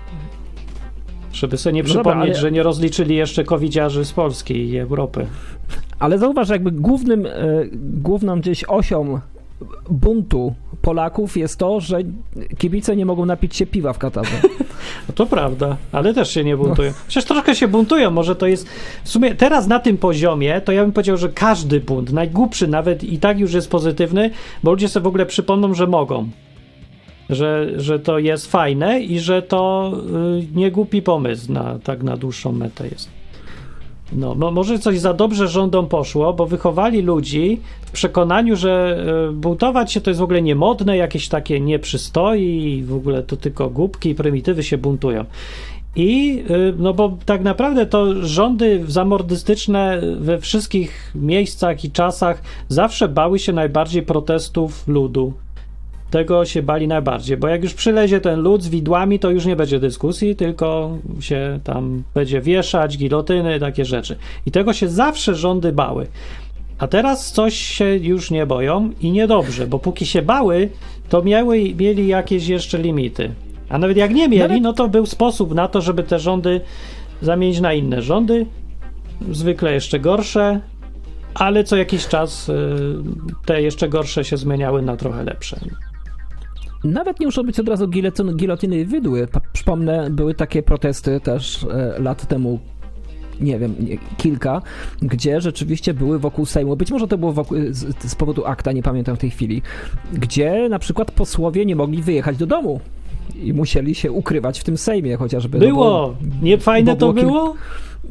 Żeby 1.33 1.57
sobie 1.59 1.73
nie 1.75 1.83
No 1.83 1.89
dobra, 1.89 2.03
przypomnieć, 2.03 2.31
ale- 2.35 2.41
że 2.41 2.53
nie 2.53 2.63
rozliczyli 2.63 3.17
jeszcze 3.17 3.45
covidziarzy 3.45 4.05
z 4.05 4.13
Polski 4.13 4.69
i 4.69 4.79
Europy. 4.79 5.27
Ale 5.99 6.19
zauważ, 6.19 6.49
jakby 6.49 6.71
głównym, 6.73 7.27
e, 7.27 7.31
główną 7.75 8.41
gdzieś 8.41 8.65
osią 8.69 9.21
buntu 9.91 10.55
Polaków 10.83 11.37
jest 11.37 11.59
to, 11.59 11.81
że 11.81 11.99
kibice 12.59 12.97
nie 12.97 13.07
mogą 13.07 13.27
napić 13.27 13.57
się 13.57 13.67
piwa 13.67 13.93
w 13.93 13.99
Katarze. 13.99 14.41
No 15.09 15.15
to 15.15 15.27
prawda, 15.27 15.77
ale 15.93 16.15
też 16.15 16.31
się 16.31 16.45
nie 16.45 16.57
No. 16.57 16.65
buntują. 16.65 16.93
Przecież 17.09 17.25
troszkę 17.29 17.55
się 17.55 17.69
buntują, 17.69 18.11
może 18.11 18.37
to 18.37 18.47
jest. 18.47 18.69
W 19.05 19.09
sumie 19.09 19.35
teraz 19.35 19.67
na 19.67 19.79
tym 19.79 19.97
poziomie, 19.99 20.61
to 20.61 20.73
ja 20.73 20.83
bym 20.83 20.93
powiedział, 20.93 21.17
że 21.17 21.29
każdy 21.29 21.81
bunt, 21.81 22.13
najgłupszy 22.13 22.69
nawet 22.69 23.05
i 23.05 23.19
tak 23.19 23.39
już 23.41 23.53
jest 23.55 23.71
pozytywny, 23.71 24.31
bo 24.63 24.71
ludzie 24.71 24.89
sobie 24.89 25.05
w 25.05 25.07
ogóle 25.07 25.27
przypomną, 25.27 25.75
że 25.75 25.87
mogą. 25.87 26.29
Że, 27.31 27.67
że 27.77 27.99
to 27.99 28.19
jest 28.19 28.51
fajne 28.51 29.01
i 29.01 29.19
że 29.21 29.43
to 29.43 29.93
y, 30.41 30.59
nie 30.59 30.71
głupi 30.71 31.03
pomysł 31.03 31.53
na, 31.53 31.79
tak 31.79 32.03
na 32.03 32.17
dłuższą 32.17 32.53
metę 32.53 32.89
jest. 32.89 33.18
No, 34.13 34.35
może 34.35 34.79
coś 34.79 34.99
za 34.99 35.15
dobrze 35.15 35.49
rządom 35.49 35.87
poszło, 35.87 36.33
bo 36.33 36.47
wychowali 36.47 37.03
ludzi 37.03 37.61
w 37.87 37.91
przekonaniu, 37.91 38.57
że 38.57 39.05
y, 39.31 39.33
buntować 39.33 39.93
się 39.93 40.01
to 40.01 40.11
jest 40.11 40.21
w 40.21 40.23
ogóle 40.23 40.43
niemodne, 40.43 40.97
jakieś 40.97 41.29
takie 41.29 41.61
nie 41.61 41.79
przystoi 41.79 42.83
w 42.87 42.95
ogóle 42.95 43.23
to 43.23 43.37
tylko 43.37 43.71
głupki 43.71 44.11
i 44.11 44.15
prymitywy 44.15 44.63
się 44.63 44.79
buntują. 44.79 45.25
I 45.97 46.43
y, 46.51 46.75
no 46.79 46.95
bo 46.95 47.17
tak 47.27 47.43
naprawdę 47.43 47.87
to 47.87 48.27
rządy 48.27 48.85
zamordystyczne 48.89 50.01
we 50.21 50.39
wszystkich 50.39 51.13
miejscach 51.15 51.85
i 51.85 51.91
czasach 51.91 52.43
zawsze 52.69 53.09
bały 53.09 53.39
się 53.39 53.53
najbardziej 53.53 54.03
protestów 54.03 54.89
ludu. 54.89 55.33
Tego 56.11 56.45
się 56.45 56.63
bali 56.63 56.89
najbardziej, 56.89 57.37
bo 57.37 57.49
jak 57.49 57.63
już 57.63 57.75
przylezie 57.75 58.21
ten 58.21 58.41
lud 58.41 58.63
z 58.63 58.69
widłami, 58.69 59.19
to 59.19 59.31
już 59.31 59.47
nie 59.47 59.57
będzie 59.57 59.81
dyskusji, 59.81 60.37
tylko 60.37 60.99
się 61.21 61.61
tam 61.65 62.03
będzie 62.15 62.41
wieszać, 62.41 62.99
gilotyny, 62.99 63.61
takie 63.61 63.85
rzeczy. 63.85 64.17
I 64.47 64.51
tego 64.51 64.73
się 64.73 64.89
zawsze 64.89 65.35
rządy 65.35 65.73
bały. 65.73 66.07
A 66.79 66.87
teraz 66.87 67.33
coś 67.33 67.55
się 67.55 67.97
już 67.97 68.31
nie 68.31 68.47
boją 68.47 68.91
i 69.01 69.11
niedobrze, 69.11 69.67
bo 69.67 69.79
póki 69.79 70.07
się 70.07 70.23
bały, 70.23 70.69
to 71.09 71.23
miały, 71.23 71.75
mieli 71.75 72.09
jakieś 72.09 72.49
jeszcze 72.49 72.79
limity. 72.79 73.31
A 73.69 73.79
nawet 73.79 73.97
jak 73.97 74.15
nie 74.15 74.29
mieli, 74.29 74.61
no 74.61 74.73
to 74.73 74.89
był 74.89 75.07
sposób 75.07 75.55
na 75.55 75.69
to, 75.69 75.81
żeby 75.81 76.03
te 76.03 76.19
rządy 76.19 76.61
zamienić 77.23 77.61
na 77.61 77.73
inne 77.73 78.03
rządy, 78.03 78.47
zwykle 79.31 79.73
jeszcze 79.73 80.01
gorsze, 80.01 80.61
ale 81.35 81.65
co 81.65 81.77
jakiś 81.77 82.07
czas 82.07 82.49
y, 82.49 82.55
te 83.47 83.63
jeszcze 83.63 83.89
gorsze 83.89 84.25
się 84.25 84.37
zmieniały 84.37 84.83
na 84.83 84.97
trochę 84.97 85.25
lepsze. 85.25 85.61
Nawet 86.85 87.21
nie 87.21 87.27
muszą 87.27 87.43
być 87.43 87.61
od 87.61 87.69
razu 87.69 87.89
gilotyn, 87.89 88.37
gilotyny 88.37 88.81
i 88.81 88.85
wydły. 88.85 89.29
Przypomnę, 89.53 90.11
były 90.11 90.35
takie 90.35 90.63
protesty 90.63 91.21
też 91.21 91.65
e, 91.65 91.95
lat 92.03 92.29
temu, 92.29 92.59
nie 93.41 93.59
wiem, 93.59 93.75
kilka, 94.17 94.63
gdzie 95.03 95.41
rzeczywiście 95.41 95.95
były 95.95 96.19
wokół 96.19 96.47
Sejmu. 96.47 96.77
Być 96.77 96.91
może 96.91 97.09
to 97.09 97.19
było 97.19 97.33
wokół, 97.33 97.59
z, 97.71 98.11
z 98.11 98.15
powodu 98.15 98.47
akta, 98.47 98.73
nie 98.73 98.83
pamiętam 98.83 99.17
w 99.17 99.19
tej 99.19 99.31
chwili, 99.31 99.63
gdzie 100.13 100.69
na 100.69 100.79
przykład 100.79 101.11
posłowie 101.11 101.67
nie 101.67 101.77
mogli 101.77 102.03
wyjechać 102.03 102.37
do 102.37 102.47
domu. 102.47 102.81
I 103.43 103.53
musieli 103.53 103.95
się 103.95 104.13
ukrywać 104.13 104.61
w 104.61 104.65
tym 104.65 104.77
Sejmie 104.77 105.17
chociażby. 105.17 105.59
no 105.59 105.65
bo 105.67 105.71
Było! 105.71 106.15
Nie 106.43 106.59
fajne 106.59 106.93
bo 106.93 106.97
to 106.97 107.13
było 107.13 107.27
kil- 107.27 107.27
było? 107.33 107.55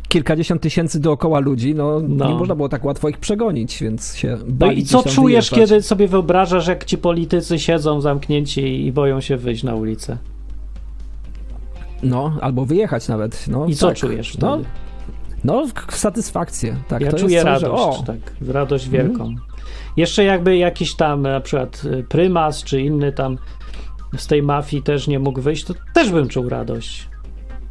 Kilkadziesiąt 0.07 0.61
tysięcy 0.61 0.99
dookoła 0.99 1.39
ludzi, 1.39 1.75
no, 1.75 1.99
No. 2.07 2.27
nie 2.29 2.35
można 2.35 2.55
było 2.55 2.69
tak 2.69 2.85
łatwo 2.85 3.09
ich 3.09 3.17
przegonić, 3.17 3.79
więc 3.83 4.15
się 4.15 4.37
No 4.59 4.71
i 4.71 4.83
co 4.83 5.03
czujesz, 5.03 5.15
wyjeżdżać. 5.19 5.59
kiedy 5.59 5.81
sobie 5.81 6.07
wyobrażasz, 6.07 6.67
jak 6.67 6.85
ci 6.85 6.97
politycy 6.97 7.59
siedzą 7.59 8.01
zamknięci 8.01 8.85
i 8.85 8.91
boją 8.91 9.21
się 9.21 9.37
wyjść 9.37 9.63
na 9.63 9.75
ulicę? 9.75 10.17
No, 12.03 12.37
albo 12.41 12.65
wyjechać 12.65 13.07
nawet. 13.07 13.45
No, 13.47 13.65
I 13.65 13.75
co 13.75 13.87
tak. 13.87 13.97
czujesz 13.97 14.37
No, 14.37 14.53
wtedy? 14.57 14.69
No, 15.43 15.65
k- 15.73 15.85
satysfakcję. 15.95 16.75
Tak, 16.87 17.01
ja 17.01 17.13
czuję 17.13 17.43
radość, 17.43 17.61
Że, 17.61 17.71
o, 17.71 17.97
Mhm. 17.97 18.05
tak, 18.05 18.33
radość 18.53 18.89
wielką. 18.89 19.35
Jeszcze 19.97 20.23
jakby 20.23 20.57
jakiś 20.57 20.95
tam 20.95 21.21
na 21.21 21.39
przykład 21.39 21.81
y, 21.85 22.03
prymas 22.09 22.63
czy 22.63 22.81
inny 22.81 23.11
tam 23.11 23.37
z 24.17 24.27
tej 24.27 24.43
mafii 24.43 24.83
też 24.83 25.07
nie 25.07 25.19
mógł 25.19 25.41
wyjść, 25.41 25.63
to 25.65 25.73
też 25.93 26.09
bym 26.11 26.27
czuł 26.27 26.49
radość. 26.49 27.07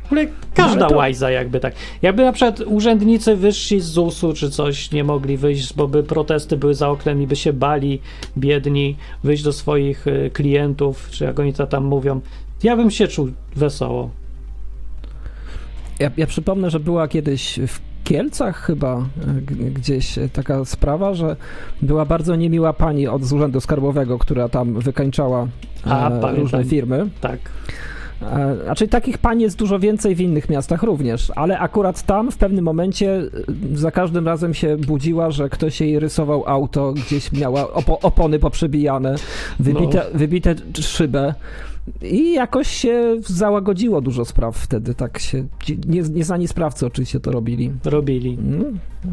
W 0.07 0.13
ogóle 0.13 0.27
każda 0.55 0.75
No, 0.77 0.85
ale 0.87 0.91
to- 0.91 0.97
łajza 0.97 1.31
jakby 1.31 1.61
tak. 1.61 1.75
Jakby 2.03 2.23
na 2.25 2.33
przykład 2.33 2.61
urzędnicy 2.61 3.37
wyżsi 3.37 3.81
z 3.81 3.85
ZUS-u 3.85 4.33
czy 4.33 4.51
coś 4.51 4.91
nie 4.93 5.05
mogli 5.05 5.37
wyjść, 5.37 5.75
bo 5.75 5.89
by 5.89 6.03
protesty 6.03 6.57
były 6.57 6.75
za 6.75 6.89
oknem 6.89 7.23
i 7.23 7.27
by 7.27 7.37
się 7.37 7.53
bali, 7.53 8.01
biedni, 8.39 8.97
wyjść 9.25 9.43
do 9.43 9.53
swoich 9.53 10.07
y, 10.07 10.31
klientów, 10.33 11.09
czy 11.11 11.25
jak 11.25 11.41
oni 11.41 11.53
to 11.53 11.67
tam 11.67 11.85
mówią. 11.85 12.21
Ja 12.63 12.77
bym 12.77 12.91
się 12.91 13.09
czuł 13.09 13.29
wesoło. 13.57 14.11
ja, 15.99 16.11
ja 16.17 16.27
przypomnę, 16.27 16.71
że 16.71 16.81
była 16.81 17.09
kiedyś 17.09 17.61
w 17.67 17.81
Kielcach 18.05 18.57
chyba 18.63 19.07
gdzieś 19.75 20.19
taka 20.33 20.65
sprawa, 20.65 21.15
że 21.15 21.37
była 21.83 22.05
bardzo 22.05 22.37
niemiła 22.37 22.73
pani 22.73 23.07
od 23.09 23.25
z 23.25 23.33
Urzędu 23.33 23.61
Skarbowego, 23.61 24.19
która 24.19 24.49
tam 24.49 24.81
wykańczała 24.81 25.49
A, 25.85 26.11
różne 26.37 26.65
firmy. 26.65 27.09
Tak. 27.21 27.39
Znaczy 28.65 28.89
takich 28.89 29.19
pań 29.19 29.43
jest 29.43 29.59
dużo 29.59 29.79
więcej 29.79 30.15
w 30.15 30.21
innych 30.21 30.49
miastach 30.49 30.83
również, 30.83 31.33
ale 31.37 31.59
akurat 31.59 32.03
tam 32.03 32.31
w 32.31 32.37
pewnym 32.37 32.65
momencie 32.65 33.23
za 33.75 33.91
każdym 33.91 34.27
razem 34.27 34.55
się 34.55 34.77
budziła, 34.77 35.31
że 35.31 35.49
ktoś 35.49 35.81
jej 35.81 35.99
rysował 35.99 36.45
auto, 36.47 36.93
gdzieś 36.93 37.33
miała 37.33 37.73
opo 37.73 38.01
opony 38.01 38.39
poprzebijane, 38.39 39.15
wybite, 39.61 40.07
no. 40.13 40.19
wybite 40.19 40.55
szybę. 40.81 41.35
I 42.03 42.33
jakoś 42.33 42.69
się 42.69 43.17
załagodziło 43.21 44.01
dużo 44.01 44.25
spraw 44.25 44.57
wtedy, 44.57 44.95
tak 44.95 45.19
się, 45.19 45.45
nie, 45.87 46.03
nieznani 46.03 46.49
sprawcy 46.49 46.87
oczywiście 46.87 47.21
to 47.21 47.33
robili. 47.33 47.73
Robili. 47.85 48.39
No, 48.43 48.65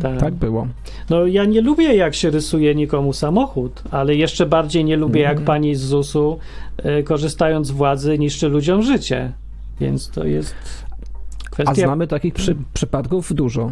tak. 0.02 0.20
tak. 0.20 0.34
było. 0.34 0.68
No 1.10 1.28
ja 1.28 1.46
nie 1.46 1.62
lubię 1.62 1.96
jak 1.96 2.16
się 2.16 2.30
rysuje 2.30 2.76
nikomu 2.76 3.14
samochód, 3.14 3.84
ale 3.92 4.16
jeszcze 4.16 4.46
bardziej 4.46 4.86
nie 4.86 4.98
lubię 4.98 5.22
jak 5.22 5.32
mhm. 5.32 5.46
pani 5.46 5.76
z 5.76 5.82
ZUS-u 5.82 6.40
y, 7.00 7.04
korzystając 7.04 7.68
z 7.68 7.72
władzy 7.72 8.20
niszczy 8.20 8.50
ludziom 8.50 8.82
życie, 8.82 9.34
więc 9.80 10.10
to 10.10 10.26
jest 10.26 10.56
kwestia... 11.52 11.72
A 11.72 11.76
znamy 11.76 12.08
takich 12.08 12.34
przy, 12.34 12.56
przypadków 12.74 13.34
dużo. 13.34 13.72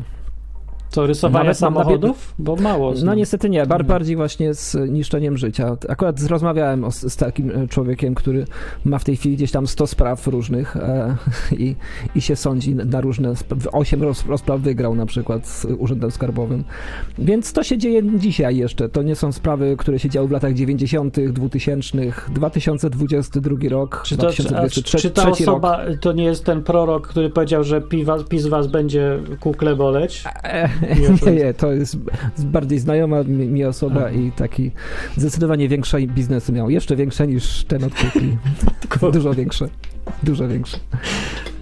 Co, 0.91 1.07
rysowanie 1.07 1.43
Nawet 1.43 1.57
samochodów? 1.57 2.33
Bo 2.39 2.55
mało. 2.55 2.95
Znam. 2.95 3.05
No 3.05 3.13
niestety 3.13 3.49
nie, 3.49 3.65
bar 3.65 3.85
bardziej 3.85 4.15
właśnie 4.15 4.53
z 4.53 4.77
niszczeniem 4.89 5.37
życia. 5.37 5.77
Akurat 5.89 6.21
rozmawiałem 6.21 6.83
o, 6.83 6.91
z 6.91 7.15
takim 7.15 7.51
e, 7.51 7.67
człowiekiem, 7.67 8.15
który 8.15 8.45
ma 8.85 8.99
w 8.99 9.03
tej 9.03 9.15
chwili 9.15 9.35
gdzieś 9.35 9.51
tam 9.51 9.67
100 9.67 9.87
spraw 9.87 10.27
różnych 10.27 10.77
e, 10.77 11.15
i, 11.57 11.75
i 12.15 12.21
się 12.21 12.35
sądzi 12.35 12.75
na 12.75 13.01
różne, 13.01 13.33
8 13.71 14.03
roz, 14.03 14.25
rozpraw 14.25 14.61
wygrał 14.61 14.95
na 14.95 15.05
przykład 15.05 15.47
z 15.47 15.65
Urzędem 15.77 16.11
Skarbowym. 16.11 16.63
Więc 17.17 17.53
to 17.53 17.63
się 17.63 17.77
dzieje 17.77 18.19
dzisiaj 18.19 18.57
jeszcze. 18.57 18.89
To 18.89 19.01
nie 19.01 19.15
są 19.15 19.31
sprawy, 19.31 19.75
które 19.77 19.99
się 19.99 20.09
działy 20.09 20.27
w 20.27 20.31
latach 20.31 20.53
90., 20.53 21.19
2000, 21.19 21.97
2022 22.29 23.55
rok, 23.69 24.01
czy 24.05 24.17
to, 24.17 24.21
2023 24.21 24.97
czy, 24.97 25.01
czy 25.01 25.11
ta 25.11 25.29
osoba 25.29 25.85
rok. 25.85 25.97
to 26.01 26.11
nie 26.11 26.23
jest 26.23 26.45
ten 26.45 26.63
prorok, 26.63 27.07
który 27.07 27.29
powiedział, 27.29 27.63
że 27.63 27.81
PiS 28.29 28.47
was 28.47 28.67
będzie 28.67 29.19
kukle 29.39 29.75
boleć? 29.75 30.23
E, 30.43 30.69
nie, 30.81 31.31
nie, 31.43 31.53
to 31.53 31.71
jest 31.71 31.97
bardziej 32.37 32.79
znajoma 32.79 33.23
mi, 33.23 33.47
mi 33.47 33.65
osoba 33.65 34.01
Aha. 34.01 34.11
i 34.11 34.31
taki 34.31 34.71
zdecydowanie 35.17 35.67
większe 35.67 36.01
biznesy 36.01 36.51
miał. 36.51 36.69
Jeszcze 36.69 36.95
większe 36.95 37.27
niż 37.27 37.63
ten 37.63 37.83
od 37.83 37.93
kuki. 37.95 38.37
Dużo 39.13 39.33
większe. 39.33 39.67
Dużo 40.23 40.47
większe. 40.47 40.77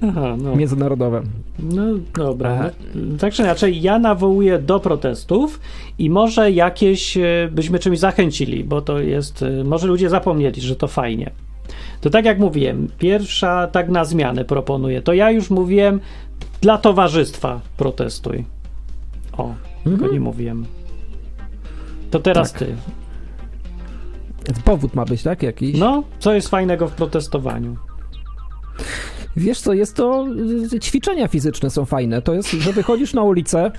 Aha, 0.02 0.36
no. 0.44 0.56
Międzynarodowe. 0.56 1.22
No 1.60 1.84
dobra. 2.16 2.72
No, 2.96 3.18
tak 3.18 3.34
czy 3.34 3.42
inaczej, 3.42 3.82
ja 3.82 4.00
nawołuję 4.00 4.60
do 4.60 4.80
protestów 4.80 5.60
i 5.98 6.10
może 6.10 6.52
jakieś 6.52 7.18
e, 7.18 7.50
byśmy 7.52 7.80
czymś 7.80 8.00
zachęcili, 8.00 8.64
bo 8.64 8.82
to 8.82 9.00
jest, 9.00 9.44
e, 9.44 9.64
może 9.64 9.88
ludzie 9.88 10.10
zapomnieli, 10.10 10.62
że 10.62 10.76
to 10.76 10.88
fajnie. 10.88 11.32
To 12.02 12.10
tak 12.10 12.26
jak 12.26 12.40
mówiłem, 12.40 12.88
pierwsza 13.00 13.68
tak 13.68 13.90
na 13.90 14.06
zmianę 14.06 14.46
proponuję. 14.46 15.02
To 15.02 15.14
ja 15.14 15.32
już 15.32 15.50
mówiłem, 15.50 16.00
dla 16.62 16.78
towarzystwa 16.78 17.62
protestuj. 17.78 18.46
O, 19.40 19.56
mhm. 19.86 20.14
nie 20.14 20.20
mówiłem. 20.20 20.66
To 22.12 22.20
teraz 22.20 22.52
tak. 22.54 22.60
ty. 22.60 22.76
Powód 24.66 24.94
ma 24.94 25.06
być, 25.06 25.24
tak? 25.24 25.44
Jakiś? 25.44 25.80
No, 25.80 26.04
co 26.20 26.34
jest 26.34 26.50
fajnego 26.50 26.88
w 26.88 26.92
protestowaniu? 26.92 27.76
Wiesz 29.38 29.60
co, 29.60 29.74
jest 29.74 29.96
to, 29.96 30.26
y, 30.74 30.80
ćwiczenia 30.80 31.28
fizyczne 31.28 31.70
są 31.70 31.86
fajne. 31.86 32.22
To 32.22 32.34
jest, 32.34 32.52
że 32.52 32.74
wychodzisz 32.74 33.14
na 33.14 33.24
ulicę 33.24 33.72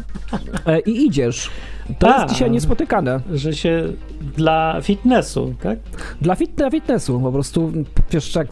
e, 0.66 0.80
i 0.80 1.06
idziesz. 1.06 1.50
To 1.98 2.14
A, 2.14 2.20
jest 2.22 2.34
dzisiaj 2.34 2.50
niespotykane. 2.50 3.20
Że 3.32 3.52
się 3.54 3.84
dla 4.36 4.80
fitnessu, 4.82 5.54
tak? 5.62 5.78
Dla, 6.20 6.34
fit, 6.34 6.50
dla 6.54 6.70
fitnessu. 6.70 7.20
Po 7.20 7.32
prostu, 7.32 7.72
wiesz, 8.10 8.34
jak, 8.34 8.48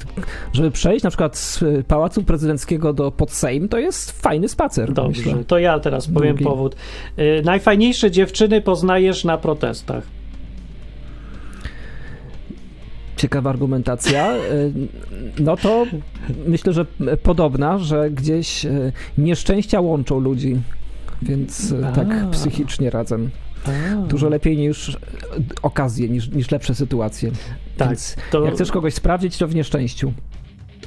żeby 0.52 0.70
przejść 0.70 1.04
na 1.04 1.10
przykład 1.10 1.36
z 1.36 1.64
Pałacu 1.86 2.22
Prezydenckiego 2.22 2.92
do 2.92 3.10
pod 3.10 3.30
Sejm, 3.30 3.68
to 3.68 3.78
jest 3.78 4.22
fajny 4.22 4.48
spacer. 4.48 4.92
Dobrze, 4.92 5.22
myślę. 5.26 5.44
to 5.44 5.58
ja 5.58 5.78
teraz 5.80 6.06
powiem 6.06 6.36
Drugi. 6.36 6.44
powód. 6.44 6.76
Y, 7.18 7.42
najfajniejsze 7.44 8.10
dziewczyny 8.10 8.60
poznajesz 8.60 9.24
na 9.24 9.38
protestach. 9.38 10.17
Ciekawa 13.18 13.50
argumentacja. 13.50 14.32
E, 14.32 14.38
no 15.38 15.56
to 15.56 15.86
myślę, 16.46 16.72
że 16.72 16.86
podobna, 17.22 17.78
że 17.78 18.10
gdzieś 18.10 18.64
e, 18.64 18.92
nieszczęścia 19.18 19.80
łączą 19.80 20.20
ludzi, 20.20 20.60
więc 21.22 21.72
e, 21.72 21.82
tak 21.82 22.08
A. 22.08 22.20
tak 22.20 22.30
psychicznie 22.30 22.90
razem. 22.90 23.30
A. 23.66 23.96
Dużo 23.96 24.28
lepiej 24.28 24.56
niż 24.56 24.96
okazje, 25.62 26.08
niż, 26.08 26.30
niż 26.30 26.50
lepsze 26.50 26.74
sytuacje. 26.74 27.30
Tak, 27.76 27.88
więc 27.88 28.16
to... 28.30 28.44
jak 28.44 28.54
chcesz 28.54 28.70
kogoś 28.70 28.94
sprawdzić, 28.94 29.36
to 29.38 29.48
w 29.48 29.54
nieszczęściu. 29.54 30.12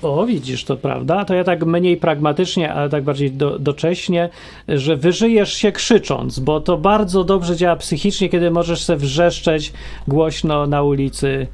O, 0.01 0.25
widzisz, 0.25 0.63
to 0.63 0.77
prawda. 0.77 1.25
To 1.25 1.33
ja 1.33 1.43
tak 1.43 1.65
mniej 1.65 1.97
pragmatycznie, 1.97 2.73
ale 2.73 2.89
tak 2.89 3.03
bardziej 3.03 3.31
do, 3.31 3.59
docześnie, 3.59 4.29
że 4.67 4.95
wyżyjesz 4.95 5.53
się 5.53 5.71
krzycząc, 5.71 6.39
bo 6.39 6.61
to 6.61 6.77
bardzo 6.77 7.23
dobrze 7.23 7.55
działa 7.55 7.75
psychicznie, 7.75 8.29
kiedy 8.29 8.51
możesz 8.51 8.83
sobie 8.83 8.99
wrzeszczeć 8.99 9.73
głośno 10.07 10.67
na 10.67 10.83
ulicy. 10.83 11.47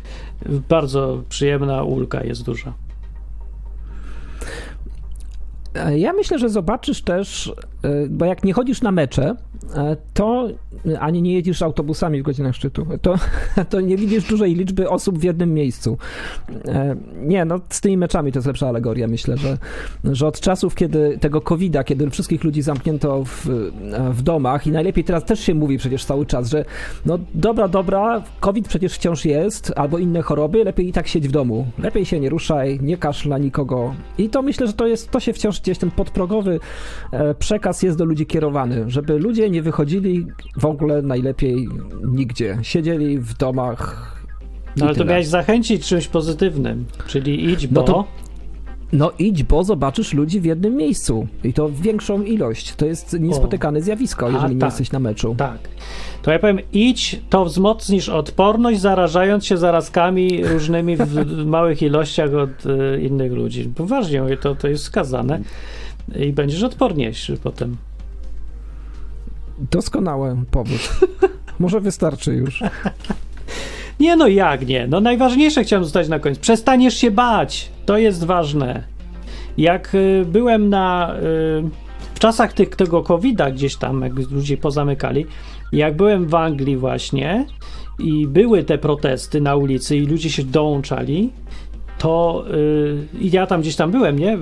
Bardzo 0.69 1.23
przyjemna 1.29 1.83
ulga 1.83 2.23
jest 2.23 2.43
duża. 2.43 2.73
Ja 5.95 6.13
myślę, 6.13 6.39
że 6.39 6.49
zobaczysz 6.49 7.01
też, 7.01 7.53
e, 7.83 8.07
bo 8.09 8.25
jak 8.25 8.43
nie 8.43 8.53
chodzisz 8.53 8.81
na 8.81 8.91
mecze, 8.91 9.29
e, 9.29 9.35
to 10.13 10.47
ani 10.99 11.21
nie 11.21 11.33
jedziesz 11.33 11.61
autobusami 11.61 12.21
w 12.21 12.23
godzinach 12.23 12.55
szczytu, 12.55 12.87
to, 13.01 13.15
to 13.69 13.81
nie 13.81 13.97
widzisz 13.97 14.27
dużej 14.27 14.55
liczby 14.55 14.89
osób 14.89 15.19
w 15.19 15.23
jednym 15.23 15.53
miejscu. 15.53 15.97
E, 16.65 16.95
nie, 17.21 17.45
no 17.45 17.59
z 17.69 17.81
tymi 17.81 17.97
meczami 17.97 18.31
to 18.31 18.39
jest 18.39 18.47
lepsza 18.47 18.67
alegoria, 18.67 19.07
myślę, 19.07 19.37
że, 19.37 19.57
że 20.03 20.27
od 20.27 20.39
czasów, 20.39 20.75
kiedy 20.75 21.17
tego 21.21 21.41
COVID-a, 21.41 21.83
kiedy 21.83 22.09
wszystkich 22.09 22.43
ludzi 22.43 22.61
zamknięto 22.61 23.23
w, 23.23 23.45
w 24.11 24.21
domach 24.21 24.67
i 24.67 24.71
najlepiej 24.71 25.03
teraz 25.03 25.25
też 25.25 25.39
się 25.39 25.53
mówi 25.53 25.77
przecież 25.77 26.05
cały 26.05 26.25
czas, 26.25 26.49
że 26.49 26.65
no 27.05 27.19
dobra, 27.33 27.67
dobra, 27.67 28.23
COVID 28.39 28.67
przecież 28.67 28.93
wciąż 28.93 29.25
jest, 29.25 29.73
albo 29.75 29.97
inne 29.97 30.21
choroby, 30.21 30.63
lepiej 30.63 30.87
i 30.87 30.93
tak 30.93 31.07
siedź 31.07 31.27
w 31.27 31.31
domu. 31.31 31.67
Lepiej 31.79 32.05
się 32.05 32.19
nie 32.19 32.29
ruszaj, 32.29 32.79
nie 32.81 32.97
każ 32.97 33.25
na 33.25 33.37
nikogo. 33.37 33.93
I 34.17 34.29
to 34.29 34.41
myślę, 34.41 34.67
że 34.67 34.73
to 34.73 34.87
jest, 34.87 35.11
to 35.11 35.19
się 35.19 35.33
wciąż 35.33 35.61
gdzieś 35.61 35.77
ten 35.77 35.91
podprogowy 35.91 36.59
e, 37.11 37.33
przekaz 37.33 37.83
jest 37.83 37.97
do 37.97 38.05
ludzi 38.05 38.25
kierowany, 38.25 38.83
żeby 38.87 39.19
ludzie 39.19 39.46
nie 39.49 39.61
wychodzili 39.61 40.27
w 40.57 40.65
ogóle 40.65 41.01
najlepiej 41.01 41.69
nigdzie. 42.05 42.57
Siedzieli 42.61 43.19
w 43.19 43.33
domach. 43.33 44.13
No 44.77 44.85
ale 44.85 44.93
tyle. 44.93 45.05
to 45.05 45.09
miałeś 45.11 45.27
zachęcić 45.27 45.87
czymś 45.87 46.07
pozytywnym, 46.07 46.85
czyli 47.07 47.49
idź, 47.51 47.67
bo. 47.67 47.81
No, 47.81 47.87
to, 47.87 48.05
no 48.93 49.11
idź, 49.19 49.43
bo 49.43 49.63
zobaczysz 49.63 50.13
ludzi 50.13 50.39
w 50.41 50.45
jednym 50.45 50.75
miejscu 50.75 51.27
i 51.43 51.53
to 51.53 51.69
większą 51.69 52.23
ilość. 52.23 52.75
To 52.75 52.85
jest 52.85 53.19
niespotykane 53.19 53.79
o. 53.79 53.81
zjawisko, 53.81 54.25
jeżeli 54.25 54.45
A, 54.45 54.53
nie 54.53 54.59
tak, 54.59 54.69
jesteś 54.69 54.91
na 54.91 54.99
meczu. 54.99 55.35
Tak. 55.37 55.59
To 56.21 56.31
ja 56.31 56.39
powiem, 56.39 56.59
idź, 56.73 57.21
to 57.29 57.45
wzmocnisz 57.45 58.09
odporność, 58.09 58.79
zarażając 58.79 59.45
się 59.45 59.57
zarazkami 59.57 60.43
różnymi 60.43 60.97
w 60.97 61.45
małych 61.45 61.81
ilościach 61.81 62.33
od 62.33 62.65
y, 62.65 63.01
innych 63.01 63.31
ludzi. 63.31 63.71
Poważnie 63.75 64.37
to, 64.41 64.55
to 64.55 64.67
jest 64.67 64.83
skazane 64.83 65.39
i 66.15 66.33
będziesz 66.33 66.63
odporniejszy 66.63 67.37
potem. 67.43 67.77
Doskonały 69.71 70.37
powód. 70.51 70.99
Może 71.59 71.81
wystarczy 71.81 72.33
już. 72.33 72.63
Nie 73.99 74.15
no, 74.15 74.27
jak 74.27 74.67
nie? 74.67 74.87
No 74.87 74.99
najważniejsze 74.99 75.63
chciałem 75.63 75.83
zostać 75.83 76.07
na 76.07 76.19
koniec. 76.19 76.39
Przestaniesz 76.39 76.97
się 76.97 77.11
bać. 77.11 77.71
To 77.85 77.97
jest 77.97 78.23
ważne. 78.23 78.83
Jak 79.57 79.95
y, 79.95 80.25
byłem 80.27 80.69
na... 80.69 81.15
Y, 81.15 81.87
w 82.13 82.19
czasach 82.19 82.53
tych, 82.53 82.69
tego 82.69 83.03
COVID-a 83.03 83.51
gdzieś 83.51 83.75
tam, 83.75 84.01
jak 84.01 84.13
ludzie 84.31 84.57
pozamykali, 84.57 85.25
jak 85.71 85.95
byłem 85.95 86.27
w 86.27 86.35
Anglii 86.35 86.77
właśnie 86.77 87.45
i 87.99 88.27
były 88.27 88.63
te 88.63 88.77
protesty 88.77 89.41
na 89.41 89.55
ulicy 89.55 89.97
i 89.97 90.05
ludzie 90.05 90.29
się 90.29 90.43
dołączali, 90.43 91.31
to 91.97 92.45
yy, 93.21 93.29
ja 93.29 93.47
tam 93.47 93.61
gdzieś 93.61 93.75
tam 93.75 93.91
byłem, 93.91 94.19
nie? 94.19 94.37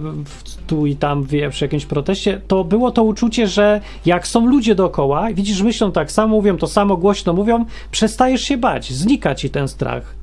Tu 0.68 0.86
i 0.86 0.96
tam 0.96 1.24
wie, 1.24 1.50
przy 1.50 1.66
jakimś 1.66 1.86
proteście, 1.86 2.42
to 2.48 2.64
było 2.64 2.92
to 2.92 3.04
uczucie, 3.04 3.48
że 3.48 3.82
jak 4.06 4.28
są 4.28 4.46
ludzie 4.46 4.76
dookoła, 4.76 5.28
widzisz, 5.34 5.62
myślą 5.62 5.92
tak 5.92 6.12
samo, 6.12 6.36
mówią 6.36 6.58
to 6.58 6.68
samo, 6.68 6.98
głośno 6.98 7.34
mówią, 7.34 7.66
przestajesz 7.92 8.42
się 8.42 8.58
bać, 8.58 8.94
znika 8.94 9.36
ci 9.36 9.50
ten 9.50 9.68
strach. 9.68 10.16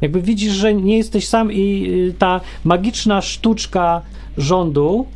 Jakby 0.00 0.22
widzisz, 0.22 0.52
że 0.52 0.74
nie 0.74 0.96
jesteś 0.96 1.28
sam 1.28 1.52
i 1.52 1.86
y, 2.08 2.14
ta 2.18 2.40
magiczna 2.64 3.20
sztuczka 3.22 4.02
rządu 4.38 5.06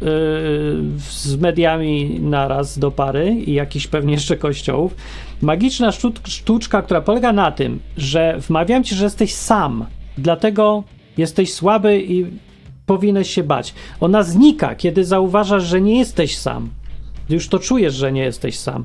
yy, 0.00 0.08
z 1.10 1.36
mediami 1.40 2.20
naraz 2.20 2.78
do 2.78 2.90
pary 2.90 3.30
i 3.46 3.52
jakiś 3.54 3.86
pewnie 3.86 4.12
jeszcze 4.12 4.36
kościołów, 4.36 4.94
magiczna 5.42 5.90
sztuczka, 6.26 6.82
która 6.82 7.00
polega 7.00 7.32
na 7.32 7.52
tym, 7.52 7.80
że 7.96 8.38
wmawiam 8.38 8.84
ci, 8.84 8.94
że 8.94 9.04
jesteś 9.04 9.34
sam, 9.34 9.86
dlatego 10.18 10.84
jesteś 11.16 11.52
słaby 11.52 12.02
i 12.02 12.26
powinieneś 12.86 13.30
się 13.30 13.42
bać. 13.42 13.74
Ona 14.00 14.22
znika, 14.22 14.74
kiedy 14.74 15.04
zauważasz, 15.04 15.64
że 15.64 15.80
nie 15.80 15.98
jesteś 15.98 16.38
sam. 16.38 16.70
Już 17.28 17.48
to 17.48 17.58
czujesz, 17.58 17.94
że 17.94 18.12
nie 18.12 18.22
jesteś 18.22 18.58
sam. 18.58 18.84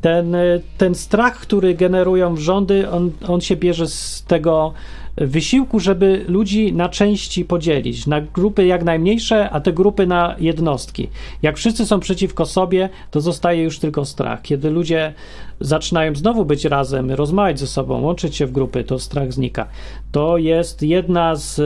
Ten, 0.00 0.34
y, 0.34 0.62
ten 0.78 0.94
strach, 0.94 1.38
który 1.38 1.74
generują 1.74 2.36
rządy, 2.36 2.90
on, 2.90 3.10
on 3.28 3.40
się 3.40 3.56
bierze 3.56 3.86
z 3.86 4.24
tego 4.28 4.72
wysiłku, 5.16 5.80
żeby 5.80 6.24
ludzi 6.28 6.72
na 6.72 6.88
części 6.88 7.44
podzielić, 7.44 8.06
na 8.06 8.20
grupy 8.20 8.66
jak 8.66 8.84
najmniejsze, 8.84 9.50
a 9.50 9.60
te 9.60 9.72
grupy 9.72 10.06
na 10.06 10.36
jednostki. 10.38 11.08
Jak 11.42 11.56
wszyscy 11.56 11.86
są 11.86 12.00
przeciwko 12.00 12.46
sobie, 12.46 12.88
to 13.10 13.20
zostaje 13.20 13.62
już 13.62 13.78
tylko 13.78 14.04
strach. 14.04 14.42
Kiedy 14.42 14.70
ludzie 14.70 15.14
zaczynają 15.60 16.14
znowu 16.14 16.44
być 16.44 16.64
razem, 16.64 17.10
rozmawiać 17.10 17.60
ze 17.60 17.66
sobą, 17.66 18.00
łączyć 18.00 18.36
się 18.36 18.46
w 18.46 18.52
grupy, 18.52 18.84
to 18.84 18.98
strach 18.98 19.32
znika. 19.32 19.66
To 20.12 20.38
jest 20.38 20.82
jedna 20.82 21.36
z, 21.36 21.60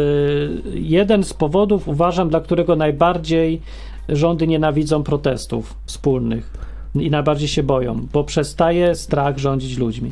jeden 0.75 1.25
z 1.25 1.35
powodów, 1.35 1.89
uważam, 1.89 2.29
dla 2.29 2.41
którego 2.41 2.77
najbardziej 2.77 3.61
rządy 4.09 4.47
nienawidzą 4.47 5.03
protestów 5.03 5.75
wspólnych 5.87 6.53
i 6.95 7.11
najbardziej 7.11 7.49
się 7.49 7.63
boją, 7.63 8.07
bo 8.13 8.25
przestaje 8.25 8.95
strach 8.95 9.39
rządzić 9.39 9.79
ludźmi. 9.79 10.11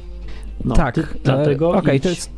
No, 0.65 0.75
tak, 0.75 0.95
ty, 0.95 1.07
dlatego. 1.25 1.67
E, 1.67 1.69
Okej, 1.69 1.81
okay, 1.81 2.01
to 2.01 2.09
jest 2.09 2.38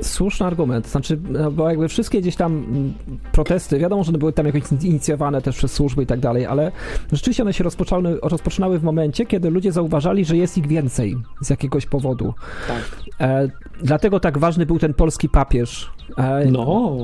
słuszny 0.00 0.46
argument. 0.46 0.88
Znaczy, 0.88 1.18
no, 1.30 1.50
bo 1.50 1.68
jakby 1.68 1.88
wszystkie 1.88 2.20
gdzieś 2.20 2.36
tam 2.36 2.52
mm, 2.52 2.94
protesty, 3.32 3.78
wiadomo, 3.78 4.04
że 4.04 4.08
one 4.08 4.18
były 4.18 4.32
tam 4.32 4.46
jakoś 4.46 4.62
inicjowane 4.82 5.42
też 5.42 5.56
przez 5.56 5.72
służby 5.72 6.02
i 6.02 6.06
tak 6.06 6.20
dalej, 6.20 6.46
ale 6.46 6.72
rzeczywiście 7.12 7.42
one 7.42 7.52
się 7.52 7.64
rozpoczynały, 7.64 8.18
rozpoczynały 8.22 8.78
w 8.78 8.82
momencie, 8.82 9.26
kiedy 9.26 9.50
ludzie 9.50 9.72
zauważali, 9.72 10.24
że 10.24 10.36
jest 10.36 10.58
ich 10.58 10.66
więcej 10.66 11.16
z 11.40 11.50
jakiegoś 11.50 11.86
powodu. 11.86 12.34
Tak. 12.68 12.82
E, 13.20 13.48
dlatego 13.82 14.20
tak 14.20 14.38
ważny 14.38 14.66
był 14.66 14.78
ten 14.78 14.94
polski 14.94 15.28
papież. 15.28 15.90
E, 16.16 16.46
no. 16.52 16.96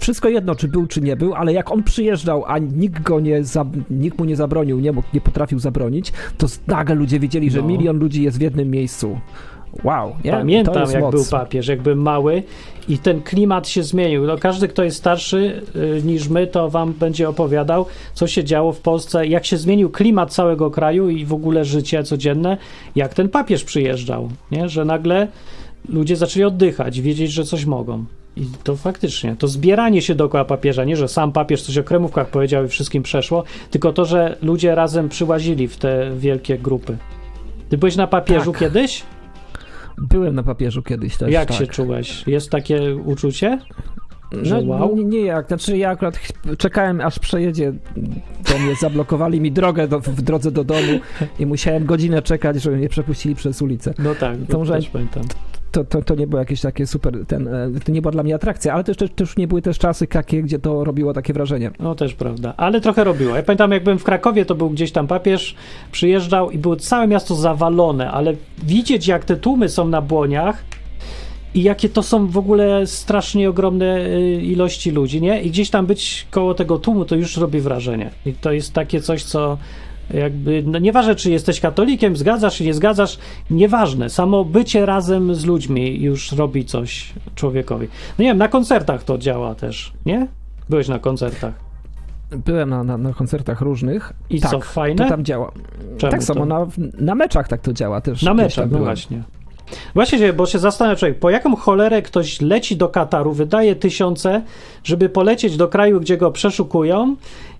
Wszystko 0.00 0.28
jedno, 0.28 0.54
czy 0.54 0.68
był, 0.68 0.86
czy 0.86 1.00
nie 1.00 1.16
był, 1.16 1.34
ale 1.34 1.52
jak 1.52 1.70
on 1.70 1.82
przyjeżdżał, 1.82 2.44
a 2.46 2.58
nikt 2.58 3.02
go 3.02 3.20
nie, 3.20 3.42
nikt 3.90 4.18
mu 4.18 4.24
nie 4.24 4.36
zabronił, 4.36 4.80
nie 4.80 4.92
mógł, 4.92 5.08
nie 5.14 5.20
potrafił 5.20 5.58
zabronić, 5.58 6.12
to 6.38 6.46
nagle 6.66 6.94
ludzie 6.94 7.20
wiedzieli, 7.20 7.50
że 7.50 7.60
no. 7.60 7.66
milion 7.66 7.98
ludzi 7.98 8.22
jest 8.22 8.38
w 8.38 8.40
jednym 8.40 8.70
miejscu. 8.70 9.18
Wow, 9.84 10.16
nie? 10.24 10.32
Pamiętam, 10.32 10.90
jak 10.90 11.02
moc. 11.02 11.14
był 11.14 11.24
papież, 11.30 11.68
jak 11.68 11.82
byłem 11.82 12.02
mały 12.02 12.42
i 12.88 12.98
ten 12.98 13.22
klimat 13.22 13.68
się 13.68 13.82
zmienił. 13.82 14.26
No, 14.26 14.38
każdy, 14.38 14.68
kto 14.68 14.84
jest 14.84 14.96
starszy 14.96 15.62
y, 15.76 16.02
niż 16.04 16.28
my, 16.28 16.46
to 16.46 16.70
wam 16.70 16.92
będzie 16.92 17.28
opowiadał, 17.28 17.86
co 18.14 18.26
się 18.26 18.44
działo 18.44 18.72
w 18.72 18.80
Polsce, 18.80 19.26
jak 19.26 19.46
się 19.46 19.56
zmienił 19.56 19.90
klimat 19.90 20.32
całego 20.32 20.70
kraju 20.70 21.08
i 21.08 21.24
w 21.24 21.32
ogóle 21.32 21.64
życie 21.64 22.04
codzienne, 22.04 22.56
jak 22.96 23.14
ten 23.14 23.28
papież 23.28 23.64
przyjeżdżał, 23.64 24.28
nie? 24.50 24.68
że 24.68 24.84
nagle 24.84 25.28
ludzie 25.88 26.16
zaczęli 26.16 26.44
oddychać, 26.44 27.00
wiedzieć, 27.00 27.32
że 27.32 27.44
coś 27.44 27.64
mogą. 27.64 28.04
I 28.36 28.46
to 28.64 28.76
faktycznie, 28.76 29.36
to 29.38 29.48
zbieranie 29.48 30.02
się 30.02 30.14
dookoła 30.14 30.44
papieża, 30.44 30.84
nie, 30.84 30.96
że 30.96 31.08
sam 31.08 31.32
papież 31.32 31.62
coś 31.62 31.78
o 31.78 31.84
kremówkach 31.84 32.28
powiedział 32.28 32.64
i 32.64 32.68
wszystkim 32.68 33.02
przeszło, 33.02 33.44
tylko 33.70 33.92
to, 33.92 34.04
że 34.04 34.36
ludzie 34.42 34.74
razem 34.74 35.08
przyłazili 35.08 35.68
w 35.68 35.76
te 35.76 36.10
wielkie 36.16 36.58
grupy. 36.58 36.96
Ty 37.68 37.78
byłeś 37.78 37.96
na 37.96 38.06
papieżu 38.06 38.52
tak. 38.52 38.60
kiedyś? 38.60 39.02
Byłem 39.98 40.34
na 40.34 40.42
papieżu 40.42 40.82
kiedyś 40.82 41.16
też. 41.16 41.32
Jak 41.32 41.48
tak. 41.48 41.58
się 41.58 41.66
czułeś? 41.66 42.26
Jest 42.26 42.50
takie 42.50 42.96
uczucie? 42.96 43.58
Że 44.42 44.62
no, 44.62 44.70
wow? 44.70 44.96
nie, 44.96 45.04
nie 45.04 45.20
jak. 45.20 45.46
Znaczy 45.46 45.78
ja 45.78 45.90
akurat 45.90 46.18
czekałem 46.58 47.00
aż 47.00 47.18
przejedzie 47.18 47.72
do 48.50 48.58
mnie, 48.58 48.74
zablokowali 48.80 49.40
mi 49.40 49.52
drogę 49.52 49.88
do, 49.88 50.00
w 50.00 50.22
drodze 50.22 50.50
do 50.50 50.64
domu 50.64 51.00
i 51.38 51.46
musiałem 51.46 51.86
godzinę 51.86 52.22
czekać, 52.22 52.62
żeby 52.62 52.76
mnie 52.76 52.88
przepuścili 52.88 53.34
przez 53.34 53.62
ulicę. 53.62 53.94
No 53.98 54.14
tak, 54.14 54.36
to 54.48 54.58
może, 54.58 54.74
też 54.74 54.88
pamiętam 54.88 55.22
to, 55.72 55.84
to, 55.84 56.02
to 56.02 56.14
nie 56.14 56.26
było 56.26 56.40
jakieś 56.40 56.60
takie 56.60 56.86
super, 56.86 57.26
ten, 57.26 57.48
e, 57.48 57.70
to 57.84 57.92
nie 57.92 58.02
była 58.02 58.12
dla 58.12 58.22
mnie 58.22 58.34
atrakcja, 58.34 58.74
ale 58.74 58.84
też, 58.84 58.96
też, 58.96 59.10
też 59.10 59.36
nie 59.36 59.48
były 59.48 59.62
też 59.62 59.78
czasy 59.78 60.06
takie, 60.06 60.42
gdzie 60.42 60.58
to 60.58 60.84
robiło 60.84 61.12
takie 61.12 61.32
wrażenie. 61.32 61.70
No 61.80 61.94
też 61.94 62.14
prawda, 62.14 62.54
ale 62.56 62.80
trochę 62.80 63.04
robiło. 63.04 63.36
Ja 63.36 63.42
pamiętam, 63.42 63.72
jak 63.72 63.84
byłem 63.84 63.98
w 63.98 64.04
Krakowie, 64.04 64.44
to 64.44 64.54
był 64.54 64.70
gdzieś 64.70 64.92
tam 64.92 65.06
papież, 65.06 65.54
przyjeżdżał 65.92 66.50
i 66.50 66.58
było 66.58 66.76
całe 66.76 67.06
miasto 67.06 67.34
zawalone, 67.34 68.10
ale 68.10 68.34
widzieć, 68.62 69.06
jak 69.06 69.24
te 69.24 69.36
tłumy 69.36 69.68
są 69.68 69.88
na 69.88 70.02
błoniach, 70.02 70.64
i 71.54 71.62
jakie 71.62 71.88
to 71.88 72.02
są 72.02 72.26
w 72.26 72.38
ogóle 72.38 72.86
strasznie 72.86 73.48
ogromne 73.48 73.96
e, 73.96 74.20
ilości 74.34 74.90
ludzi, 74.90 75.22
nie? 75.22 75.42
I 75.42 75.50
gdzieś 75.50 75.70
tam 75.70 75.86
być 75.86 76.26
koło 76.30 76.54
tego 76.54 76.78
tłumu, 76.78 77.04
to 77.04 77.14
już 77.14 77.36
robi 77.36 77.60
wrażenie. 77.60 78.10
I 78.26 78.32
to 78.32 78.52
jest 78.52 78.72
takie 78.72 79.00
coś, 79.00 79.24
co 79.24 79.58
jakby, 80.10 80.62
no 80.66 80.78
nieważne, 80.78 81.14
czy 81.14 81.30
jesteś 81.30 81.60
katolikiem, 81.60 82.16
zgadzasz 82.16 82.56
czy 82.56 82.64
nie 82.64 82.74
zgadzasz, 82.74 83.18
nieważne. 83.50 84.10
Samo 84.10 84.44
bycie 84.44 84.86
razem 84.86 85.34
z 85.34 85.44
ludźmi 85.44 86.02
już 86.02 86.32
robi 86.32 86.64
coś 86.64 87.12
człowiekowi. 87.34 87.88
No 88.18 88.22
nie 88.22 88.28
wiem, 88.28 88.38
na 88.38 88.48
koncertach 88.48 89.04
to 89.04 89.18
działa 89.18 89.54
też, 89.54 89.92
nie? 90.06 90.26
Byłeś 90.68 90.88
na 90.88 90.98
koncertach. 90.98 91.54
Byłem 92.30 92.70
na, 92.70 92.84
na, 92.84 92.98
na 92.98 93.12
koncertach 93.12 93.60
różnych. 93.60 94.12
I 94.30 94.40
tak, 94.40 94.50
co, 94.50 94.60
fajne? 94.60 95.04
To 95.04 95.10
tam 95.10 95.24
działa. 95.24 95.52
Czemu 95.98 96.10
tak 96.10 96.22
samo, 96.22 96.44
na, 96.44 96.66
na 96.98 97.14
meczach 97.14 97.48
tak 97.48 97.60
to 97.60 97.72
działa 97.72 98.00
też. 98.00 98.22
Na 98.22 98.34
meczach, 98.34 98.70
no 98.70 98.78
właśnie. 98.78 99.22
Właśnie, 99.94 100.32
bo 100.32 100.46
się 100.46 100.58
zastanawia 100.58 100.96
człowiek, 100.96 101.18
po 101.18 101.30
jaką 101.30 101.56
cholerę 101.56 102.02
ktoś 102.02 102.40
leci 102.40 102.76
do 102.76 102.88
Kataru, 102.88 103.32
wydaje 103.32 103.76
tysiące, 103.76 104.42
żeby 104.84 105.08
polecieć 105.08 105.56
do 105.56 105.68
kraju, 105.68 106.00
gdzie 106.00 106.16
go 106.16 106.30
przeszukują 106.30 107.16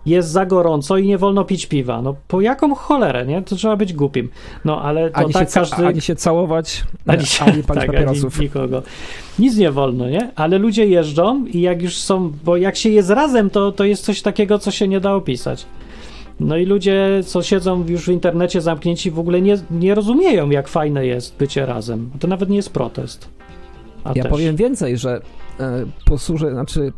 jest 0.07 0.29
za 0.29 0.47
gorąco 0.47 0.99
i 0.99 1.07
nie 1.07 1.19
wolno 1.19 1.45
pić 1.45 1.67
piwa. 1.67 2.03
No 2.03 2.15
po 2.29 2.41
jaką 2.41 2.75
cholerę, 2.75 3.27
nie? 3.27 3.43
To 3.43 3.57
trzeba 3.57 3.77
być 3.77 3.93
głupim. 3.93 4.29
No 4.65 4.83
ale 4.83 5.11
to 5.11 5.17
ani 5.17 5.33
tak 5.33 5.49
się, 5.49 5.55
każdy... 5.55 5.87
Ani 5.87 6.01
się 6.01 6.17
całować, 6.17 6.85
ani, 7.07 7.27
się, 7.27 7.45
ani 7.45 7.63
palić 7.63 7.81
tak, 7.81 7.87
papierosów. 7.87 8.35
Ani 8.35 8.45
nikogo. 8.45 8.83
Nic 9.39 9.57
nie 9.57 9.71
wolno, 9.71 10.09
nie? 10.09 10.31
Ale 10.35 10.59
ludzie 10.59 10.87
jeżdżą 10.87 11.47
i 11.47 11.61
jak 11.61 11.83
już 11.83 11.97
są, 11.97 12.33
bo 12.45 12.57
jak 12.57 12.77
się 12.77 12.89
jest 12.89 13.11
razem, 13.11 13.51
to, 13.51 13.73
to 13.73 13.85
jest 13.85 14.05
coś 14.05 14.23
takiego, 14.23 14.59
co 14.59 14.71
się 14.71 14.89
nie 14.89 15.01
da 15.01 15.15
opisać. 15.15 15.67
No 16.41 16.57
i 16.57 16.67
ludzie, 16.67 17.21
co 17.27 17.43
siedzą 17.43 17.85
już 17.89 18.05
w 18.05 18.09
internecie 18.09 18.61
zamknięci, 18.61 19.11
w 19.11 19.19
ogóle 19.19 19.43
nie, 19.43 19.59
nie 19.71 19.95
rozumieją, 19.95 20.51
jak 20.51 20.69
fajne 20.69 21.07
jest 21.07 21.37
bycie 21.37 21.67
razem. 21.67 22.11
To 22.21 22.29
nawet 22.29 22.49
nie 22.49 22.57
jest 22.57 22.71
protest. 22.71 23.29
A 24.05 24.13
ja 24.15 24.23
też. 24.23 24.31
powiem 24.31 24.57
więcej, 24.57 24.99
że 24.99 25.21
posłużę, 26.05 26.53
znaczy 26.53 26.93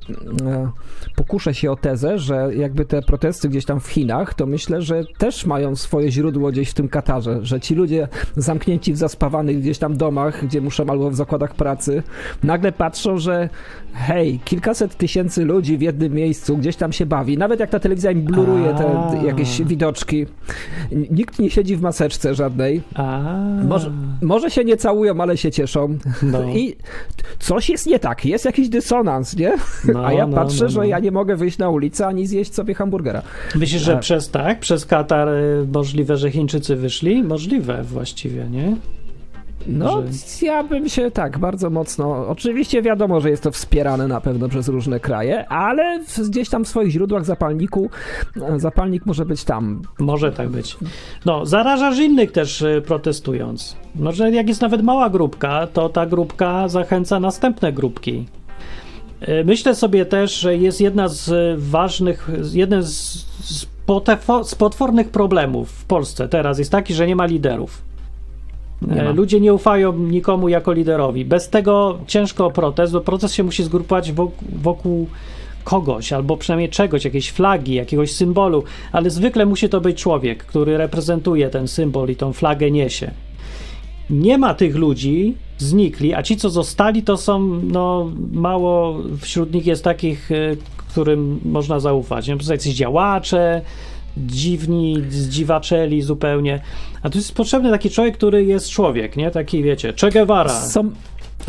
e, 0.46 0.70
pokuszę 1.16 1.54
się 1.54 1.70
o 1.70 1.76
tezę, 1.76 2.18
że 2.18 2.50
jakby 2.56 2.84
te 2.84 3.02
protesty 3.02 3.48
gdzieś 3.48 3.64
tam 3.64 3.80
w 3.80 3.86
Chinach, 3.86 4.34
to 4.34 4.46
myślę, 4.46 4.82
że 4.82 5.04
też 5.18 5.46
mają 5.46 5.76
swoje 5.76 6.10
źródło 6.12 6.50
gdzieś 6.50 6.70
w 6.70 6.74
tym 6.74 6.88
Katarze, 6.88 7.38
że 7.42 7.60
ci 7.60 7.74
ludzie 7.74 8.08
zamknięci 8.36 8.92
w 8.92 8.96
zaspawanych 8.96 9.60
gdzieś 9.60 9.78
tam 9.78 9.96
domach, 9.96 10.44
gdzie 10.44 10.60
muszą 10.60 10.86
albo 10.86 11.10
w 11.10 11.14
zakładach 11.14 11.54
pracy, 11.54 12.02
nagle 12.42 12.72
patrzą, 12.72 13.18
że 13.18 13.48
hej, 13.92 14.40
kilkaset 14.44 14.96
tysięcy 14.96 15.44
ludzi 15.44 15.78
w 15.78 15.82
jednym 15.82 16.12
miejscu 16.12 16.56
gdzieś 16.56 16.76
tam 16.76 16.92
się 16.92 17.06
bawi, 17.06 17.38
nawet 17.38 17.60
jak 17.60 17.70
ta 17.70 17.80
telewizja 17.80 18.10
im 18.10 18.22
bluruje 18.22 18.74
te 18.74 19.20
jakieś 19.26 19.62
widoczki, 19.62 20.26
nikt 21.10 21.38
nie 21.38 21.50
siedzi 21.50 21.76
w 21.76 21.80
maseczce 21.80 22.34
żadnej, 22.34 22.82
może, 23.64 23.92
może 24.22 24.50
się 24.50 24.64
nie 24.64 24.76
całują, 24.76 25.20
ale 25.20 25.36
się 25.36 25.50
cieszą. 25.50 25.98
No. 26.22 26.44
i 26.44 26.76
coś 27.38 27.70
jest 27.70 27.86
nie 27.86 27.98
tak, 27.98 28.24
jest 28.24 28.43
jakiś 28.44 28.68
dysonans, 28.68 29.36
nie? 29.36 29.52
No, 29.92 30.06
A 30.06 30.12
ja 30.12 30.26
no, 30.26 30.36
patrzę, 30.36 30.64
no, 30.64 30.70
że 30.70 30.78
no. 30.78 30.84
ja 30.84 30.98
nie 30.98 31.10
mogę 31.10 31.36
wyjść 31.36 31.58
na 31.58 31.70
ulicę 31.70 32.06
ani 32.06 32.26
zjeść 32.26 32.54
sobie 32.54 32.74
hamburgera. 32.74 33.22
Myślisz, 33.54 33.82
że 33.82 33.96
A... 33.96 33.98
przez 33.98 34.30
tak, 34.30 34.60
przez 34.60 34.86
Katar 34.86 35.28
y, 35.28 35.66
możliwe, 35.72 36.16
że 36.16 36.30
Chińczycy 36.30 36.76
wyszli? 36.76 37.22
Możliwe 37.22 37.82
właściwie, 37.82 38.46
nie? 38.50 38.76
No, 39.66 40.02
że... 40.02 40.46
ja 40.46 40.62
bym 40.62 40.88
się 40.88 41.10
tak 41.10 41.38
bardzo 41.38 41.70
mocno. 41.70 42.28
Oczywiście 42.28 42.82
wiadomo, 42.82 43.20
że 43.20 43.30
jest 43.30 43.42
to 43.42 43.50
wspierane 43.50 44.08
na 44.08 44.20
pewno 44.20 44.48
przez 44.48 44.68
różne 44.68 45.00
kraje, 45.00 45.48
ale 45.48 46.00
gdzieś 46.28 46.48
tam 46.48 46.64
w 46.64 46.68
swoich 46.68 46.90
źródłach 46.90 47.24
zapalniku 47.24 47.90
e, 48.42 48.60
zapalnik 48.60 49.06
może 49.06 49.26
być 49.26 49.44
tam. 49.44 49.82
Może 49.98 50.32
tak 50.32 50.48
być. 50.48 50.76
No, 51.24 51.46
zarażasz 51.46 51.98
innych 51.98 52.32
też 52.32 52.62
e, 52.62 52.82
protestując. 52.82 53.76
Może 53.94 54.30
jak 54.30 54.48
jest 54.48 54.60
nawet 54.60 54.82
mała 54.82 55.10
grupka, 55.10 55.66
to 55.66 55.88
ta 55.88 56.06
grupka 56.06 56.68
zachęca 56.68 57.20
następne 57.20 57.72
grupki. 57.72 58.26
E, 59.20 59.44
myślę 59.44 59.74
sobie 59.74 60.06
też, 60.06 60.40
że 60.40 60.56
jest 60.56 60.80
jedna 60.80 61.08
z 61.08 61.60
ważnych, 61.60 62.30
jeden 62.52 62.82
z, 62.82 63.26
z 64.44 64.54
potwornych 64.58 65.08
problemów 65.08 65.70
w 65.70 65.84
Polsce 65.84 66.28
teraz 66.28 66.58
jest 66.58 66.70
taki, 66.70 66.94
że 66.94 67.06
nie 67.06 67.16
ma 67.16 67.26
liderów. 67.26 67.93
Nie 68.82 69.12
Ludzie 69.12 69.40
nie 69.40 69.54
ufają 69.54 69.92
nikomu 69.98 70.48
jako 70.48 70.72
liderowi. 70.72 71.24
Bez 71.24 71.48
tego 71.48 71.98
ciężko 72.06 72.46
o 72.46 72.50
protest, 72.50 72.92
bo 72.92 73.00
protest 73.00 73.34
się 73.34 73.42
musi 73.42 73.64
zgrupować 73.64 74.12
wokół, 74.62 75.06
kogoś, 75.64 76.12
albo 76.12 76.36
przynajmniej 76.36 76.68
czegoś, 76.68 77.04
jakiejś 77.04 77.30
flagi, 77.30 77.74
jakiegoś 77.74 78.12
symbolu, 78.12 78.64
ale 78.92 79.10
zwykle 79.10 79.46
musi 79.46 79.68
to 79.68 79.80
być 79.80 79.98
człowiek, 79.98 80.44
który 80.44 80.76
reprezentuje 80.76 81.50
ten 81.50 81.68
symbol 81.68 82.10
i 82.10 82.16
tą 82.16 82.32
flagę 82.32 82.70
niesie. 82.70 83.10
Nie 84.10 84.38
ma 84.38 84.54
tych 84.54 84.76
ludzi, 84.76 85.34
znikli, 85.58 86.14
a 86.14 86.22
ci, 86.22 86.36
co 86.36 86.50
zostali, 86.50 87.02
to 87.02 87.16
są, 87.16 87.40
no, 87.62 88.10
mało 88.32 88.98
wśród 89.20 89.54
nich 89.54 89.66
jest 89.66 89.84
takich, 89.84 90.30
y, 90.30 90.56
którym 90.76 91.40
można 91.44 91.80
zaufać. 91.80 92.28
Nie? 92.28 92.36
To 92.36 92.44
są 92.44 92.52
jacyś 92.52 92.74
działacze, 92.74 93.62
dziwni, 94.16 95.02
zdziwaczeli 95.08 96.02
zupełnie. 96.02 96.60
A 97.02 97.10
tu 97.10 97.18
jest 97.18 97.34
potrzebny 97.34 97.70
taki 97.70 97.90
człowiek, 97.90 98.16
który 98.16 98.44
jest 98.44 98.70
człowiek, 98.70 99.16
nie? 99.16 99.30
Taki, 99.30 99.62
wiecie, 99.62 99.92
Che 100.00 100.10
Guevara. 100.10 100.50
Są, 100.50 100.90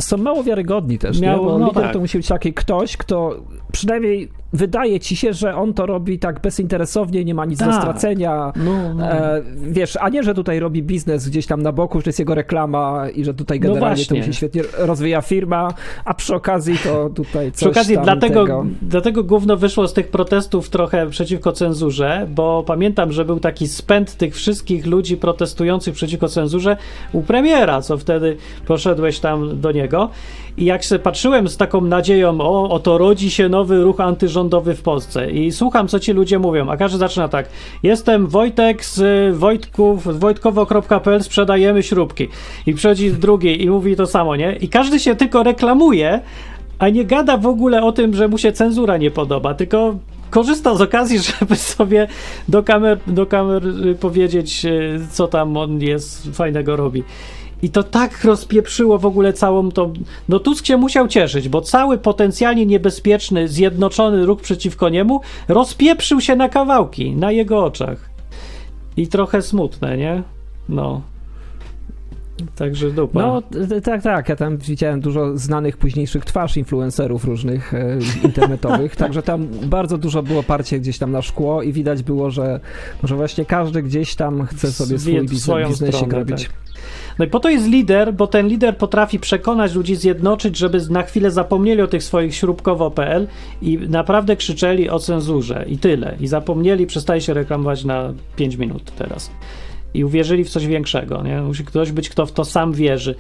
są 0.02 0.18
mało 0.18 0.44
wiarygodni 0.44 1.00
też, 1.00 1.20
Miało, 1.20 1.46
nie? 1.46 1.52
Bo 1.52 1.60
no 1.60 1.68
lider 1.68 1.84
tak. 1.84 1.94
to 1.94 2.00
musi 2.00 2.18
być 2.18 2.28
taki 2.28 2.54
ktoś, 2.54 2.98
kto 2.98 3.36
przynajmniej 3.76 4.30
wydaje 4.54 5.00
ci 5.00 5.16
się, 5.16 5.34
że 5.34 5.56
on 5.56 5.74
to 5.74 5.86
robi 5.86 6.20
tak 6.20 6.42
bezinteresownie, 6.42 7.26
nie 7.26 7.34
ma 7.34 7.46
nic 7.46 7.60
do 7.60 7.66
Tak. 7.66 7.82
stracenia. 7.82 8.54
No, 8.56 8.94
no. 8.94 9.12
E, 9.12 9.42
wiesz, 9.68 9.98
a 10.02 10.10
nie, 10.10 10.24
że 10.24 10.34
tutaj 10.34 10.60
robi 10.60 10.84
biznes 10.84 11.30
gdzieś 11.30 11.46
tam 11.46 11.62
na 11.62 11.72
boku, 11.72 12.00
że 12.00 12.04
to 12.04 12.10
jest 12.10 12.20
jego 12.20 12.36
reklama 12.36 13.10
i 13.16 13.24
że 13.26 13.34
tutaj 13.34 13.60
No 13.60 13.68
generalnie 13.68 13.96
to 13.96 14.10
właśnie. 14.10 14.20
mu 14.20 14.26
się 14.26 14.34
świetnie 14.34 14.62
rozwija 14.78 15.22
firma, 15.22 15.74
a 16.06 16.14
przy 16.14 16.36
okazji 16.36 16.78
to 16.84 17.10
tutaj 17.10 17.52
coś 17.52 17.60
Przy 17.62 17.70
okazji, 17.70 17.98
dlatego, 18.04 18.44
tego. 18.44 18.66
dlatego 18.82 19.24
gówno 19.24 19.58
wyszło 19.58 19.88
z 19.88 19.94
tych 19.94 20.08
protestów 20.08 20.70
trochę 20.70 21.10
przeciwko 21.10 21.52
cenzurze, 21.52 22.28
bo 22.36 22.64
pamiętam, 22.68 23.12
że 23.12 23.26
był 23.26 23.40
taki 23.40 23.68
spęd 23.68 24.16
tych 24.18 24.36
wszystkich 24.36 24.86
ludzi 24.86 25.18
protestujących 25.18 25.94
przeciwko 25.96 26.28
cenzurze 26.28 26.78
u 27.14 27.22
premiera, 27.22 27.82
co 27.82 27.98
wtedy 27.98 28.38
poszedłeś 28.68 29.20
tam 29.20 29.62
do 29.62 29.72
niego. 29.72 30.10
I 30.58 30.66
jak 30.66 30.84
się 30.84 31.00
patrzyłem 31.00 31.50
z 31.50 31.58
taką 31.58 31.82
nadzieją, 31.82 32.42
o, 32.42 32.70
oto 32.70 32.98
rodzi 32.98 33.32
się 33.32 33.50
nowy 33.50 33.84
ruch 33.84 34.00
antyrządowy 34.00 34.76
w 34.76 34.82
Polsce 34.82 35.32
i 35.32 35.52
słucham, 35.52 35.88
co 35.88 36.00
ci 36.00 36.14
ludzie 36.14 36.40
mówią, 36.40 36.70
a 36.70 36.78
każdy 36.78 36.98
zaczyna 36.98 37.28
tak, 37.28 37.50
jestem 37.84 38.28
Wojtek 38.28 38.86
z 38.86 39.00
y, 39.00 39.38
Wojtków, 39.38 40.20
wojtkowo.pl, 40.20 41.24
sprzedajemy 41.24 41.84
śrubki. 41.84 42.28
I 42.66 42.74
przychodzi 42.74 43.12
drugi 43.12 43.64
i 43.64 43.70
mówi 43.70 43.96
to 43.96 44.08
samo, 44.08 44.36
nie? 44.36 44.56
I 44.56 44.70
każdy 44.70 45.00
się 45.00 45.16
tylko 45.16 45.44
reklamuje, 45.44 46.22
a 46.80 46.90
nie 46.90 47.06
gada 47.06 47.38
w 47.38 47.48
ogóle 47.48 47.84
o 47.84 47.92
tym, 47.92 48.16
że 48.16 48.28
mu 48.28 48.38
się 48.38 48.52
cenzura 48.52 48.98
nie 48.98 49.12
podoba, 49.12 49.54
tylko 49.54 49.96
korzysta 50.30 50.76
z 50.76 50.82
okazji, 50.82 51.20
żeby 51.40 51.56
sobie 51.56 52.08
do 52.48 52.64
kamer, 52.64 53.00
do 53.08 53.26
kamer 53.26 53.64
powiedzieć, 54.00 54.66
y, 54.66 55.00
co 55.12 55.28
tam 55.28 55.58
on 55.58 55.82
jest 55.82 56.36
fajnego 56.36 56.76
robi. 56.76 57.04
I 57.62 57.70
to 57.70 57.84
tak 57.84 58.24
rozpieprzyło 58.24 59.00
w 59.00 59.06
ogóle 59.06 59.34
całą 59.34 59.72
tą. 59.72 59.94
No 60.30 60.40
Tusk 60.40 60.66
się 60.66 60.78
musiał 60.78 61.08
cieszyć, 61.08 61.50
bo 61.50 61.62
cały 61.62 61.98
potencjalnie 61.98 62.66
niebezpieczny, 62.66 63.48
zjednoczony 63.48 64.26
ruch 64.26 64.42
przeciwko 64.42 64.90
niemu 64.90 65.22
rozpieprzył 65.48 66.22
się 66.22 66.36
na 66.36 66.50
kawałki 66.50 67.16
na 67.16 67.32
jego 67.32 67.66
oczach. 67.66 68.10
I 68.98 69.08
trochę 69.08 69.42
smutne, 69.42 69.98
nie? 69.98 70.24
No. 70.70 71.02
Także 72.56 72.92
dupa. 72.92 73.22
No 73.22 73.42
tak, 73.84 74.02
tak. 74.02 74.30
Ja 74.30 74.36
tam 74.36 74.58
widziałem 74.58 75.02
dużo 75.02 75.38
znanych 75.38 75.78
późniejszych 75.78 76.26
twarz 76.26 76.58
influencerów 76.58 77.26
różnych 77.26 77.74
e, 77.74 77.98
internetowych, 78.24 78.96
także 79.06 79.24
tam 79.24 79.48
bardzo 79.48 79.98
dużo 79.98 80.24
było 80.24 80.44
parcie 80.44 80.80
gdzieś 80.80 80.98
tam 80.98 81.12
na 81.12 81.22
szkło 81.22 81.62
i 81.62 81.74
widać 81.74 82.04
było, 82.04 82.32
że, 82.32 82.60
że 83.04 83.16
właśnie 83.16 83.46
każdy 83.46 83.84
gdzieś 83.84 84.16
tam 84.16 84.46
chce 84.46 84.72
sobie 84.72 85.00
swój 85.00 85.22
biznes, 85.22 85.68
biznesik 85.70 86.14
robić. 86.14 86.44
tak. 86.44 86.54
No 87.20 87.26
i 87.26 87.28
po 87.28 87.40
to 87.40 87.50
jest 87.50 87.68
lider, 87.68 88.14
bo 88.14 88.28
ten 88.28 88.48
lider 88.48 88.78
potrafi 88.78 89.20
przekonać 89.20 89.74
ludzi, 89.74 89.96
zjednoczyć, 89.96 90.58
żeby 90.58 90.82
na 90.90 91.04
chwilę 91.04 91.32
zapomnieli 91.32 91.82
o 91.82 91.88
tych 91.88 92.04
swoich 92.04 92.36
śrubkowo.pl 92.36 93.28
i 93.62 93.78
naprawdę 93.78 94.36
krzyczeli 94.36 94.90
o 94.90 95.00
cenzurze 95.00 95.66
i 95.68 95.78
tyle. 95.78 96.16
I 96.20 96.28
zapomnieli, 96.28 96.88
przestali 96.88 97.22
się 97.22 97.34
reklamować 97.34 97.84
na 97.84 98.14
5 98.36 98.56
minut 98.56 98.92
teraz. 98.98 99.32
I 99.94 100.04
uwierzyli 100.04 100.44
w 100.44 100.50
coś 100.50 100.68
większego. 100.68 101.24
Nie? 101.24 101.42
Musi 101.42 101.66
ktoś 101.66 101.92
być, 101.92 102.10
kto 102.10 102.26
w 102.26 102.32
to 102.32 102.46
sam 102.46 102.74
wierzy. 102.74 103.16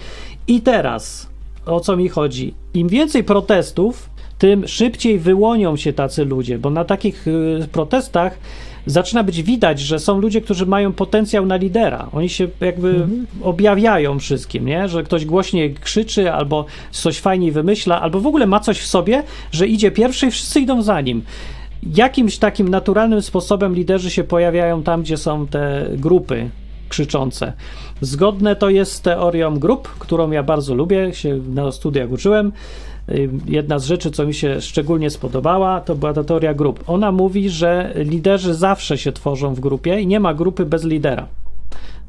I 0.47 0.61
teraz, 0.61 1.29
o 1.65 1.79
co 1.79 1.97
mi 1.97 2.09
chodzi? 2.09 2.53
Im 2.73 2.89
więcej 2.89 3.23
protestów, 3.23 4.09
tym 4.37 4.67
szybciej 4.67 5.19
wyłonią 5.19 5.77
się 5.77 5.93
tacy 5.93 6.25
ludzie, 6.25 6.59
bo 6.59 6.69
na 6.69 6.85
takich 6.85 7.27
y, 7.27 7.67
protestach 7.71 8.37
zaczyna 8.85 9.23
być 9.23 9.43
widać, 9.43 9.79
że 9.79 9.99
są 9.99 10.19
ludzie, 10.19 10.41
którzy 10.41 10.65
mają 10.65 10.93
potencjał 10.93 11.45
na 11.45 11.55
lidera. 11.55 12.09
Oni 12.13 12.29
się 12.29 12.47
jakby 12.61 13.07
objawiają 13.41 14.19
wszystkim, 14.19 14.65
nie? 14.65 14.87
Że 14.87 15.03
ktoś 15.03 15.25
głośniej 15.25 15.73
krzyczy, 15.73 16.31
albo 16.31 16.65
coś 16.91 17.19
fajniej 17.19 17.51
wymyśla, 17.51 18.01
albo 18.01 18.19
w 18.19 18.27
ogóle 18.27 18.45
ma 18.45 18.59
coś 18.59 18.79
w 18.79 18.87
sobie, 18.87 19.23
że 19.51 19.67
idzie 19.67 19.91
pierwszy 19.91 20.27
i 20.27 20.31
wszyscy 20.31 20.59
idą 20.59 20.81
za 20.81 21.01
nim. 21.01 21.23
Jakimś 21.95 22.37
takim 22.37 22.69
naturalnym 22.69 23.21
sposobem 23.21 23.75
liderzy 23.75 24.09
się 24.09 24.23
pojawiają 24.23 24.83
tam, 24.83 25.01
gdzie 25.01 25.17
są 25.17 25.47
te 25.47 25.87
grupy 25.97 26.49
krzyczące. 26.89 27.53
Zgodne 28.01 28.55
to 28.55 28.69
jest 28.69 28.91
z 28.91 29.01
teorią 29.01 29.59
grup, 29.59 29.87
którą 29.99 30.31
ja 30.31 30.43
bardzo 30.43 30.75
lubię, 30.75 31.13
się 31.13 31.39
na 31.49 31.71
studiach 31.71 32.11
uczyłem. 32.11 32.51
Y, 33.09 33.29
Jedna 33.45 33.79
z 33.79 33.85
rzeczy, 33.85 34.11
co 34.11 34.25
mi 34.25 34.33
się 34.33 34.61
szczególnie 34.61 35.09
spodobała, 35.09 35.81
to 35.81 35.95
była 35.95 36.13
ta 36.13 36.23
teoria 36.23 36.53
grup. 36.53 36.83
Ona 36.87 37.11
mówi, 37.11 37.49
że 37.49 37.93
liderzy 37.95 38.53
zawsze 38.53 38.97
się 38.97 39.11
tworzą 39.11 39.53
w 39.53 39.59
grupie 39.59 40.01
i 40.01 40.07
nie 40.07 40.19
ma 40.19 40.33
grupy 40.33 40.65
bez 40.65 40.83
lidera. 40.83 41.27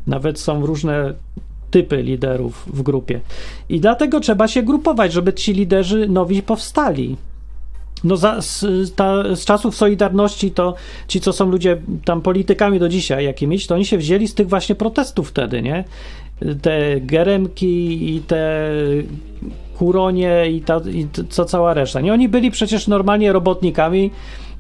Nawet 0.07 0.41
są 0.41 0.67
różne 0.67 1.15
typy 1.71 2.03
liderów 2.03 2.65
w 2.67 2.83
grupie. 2.83 3.21
I 3.69 3.81
dlatego 3.81 4.21
trzeba 4.21 4.49
się 4.49 4.63
grupować, 4.63 5.13
żeby 5.13 5.33
ci 5.33 5.53
liderzy 5.53 6.09
nowi 6.09 6.43
powstali. 6.43 7.17
No 8.05 8.17
za, 8.17 8.41
z, 8.41 8.65
ta, 8.95 9.37
z 9.37 9.45
czasów 9.45 9.77
Solidarności 9.77 10.51
to 10.51 10.75
ci, 11.09 11.21
co 11.21 11.33
są 11.33 11.51
ludzie 11.51 11.79
tam 12.05 12.23
politykami 12.23 12.79
do 12.79 12.89
dzisiaj 12.89 13.25
jakimiś, 13.25 13.67
to 13.67 13.75
oni 13.75 13.85
się 13.85 13.99
wzięli 13.99 14.29
z 14.29 14.35
tych 14.35 14.49
właśnie 14.49 14.75
protestów 14.75 15.29
wtedy, 15.29 15.63
nie? 15.63 15.85
Te 16.63 17.01
Geremki 17.01 18.15
i 18.17 18.21
te 18.21 18.71
Kuronie 19.79 20.51
i, 20.51 20.61
ta, 20.61 20.81
i 20.93 21.07
co 21.29 21.45
cała 21.45 21.75
reszta. 21.75 22.01
Nie, 22.01 22.13
oni 22.13 22.29
byli 22.29 22.51
przecież 22.51 22.89
normalnie 22.89 23.33
robotnikami 23.33 24.11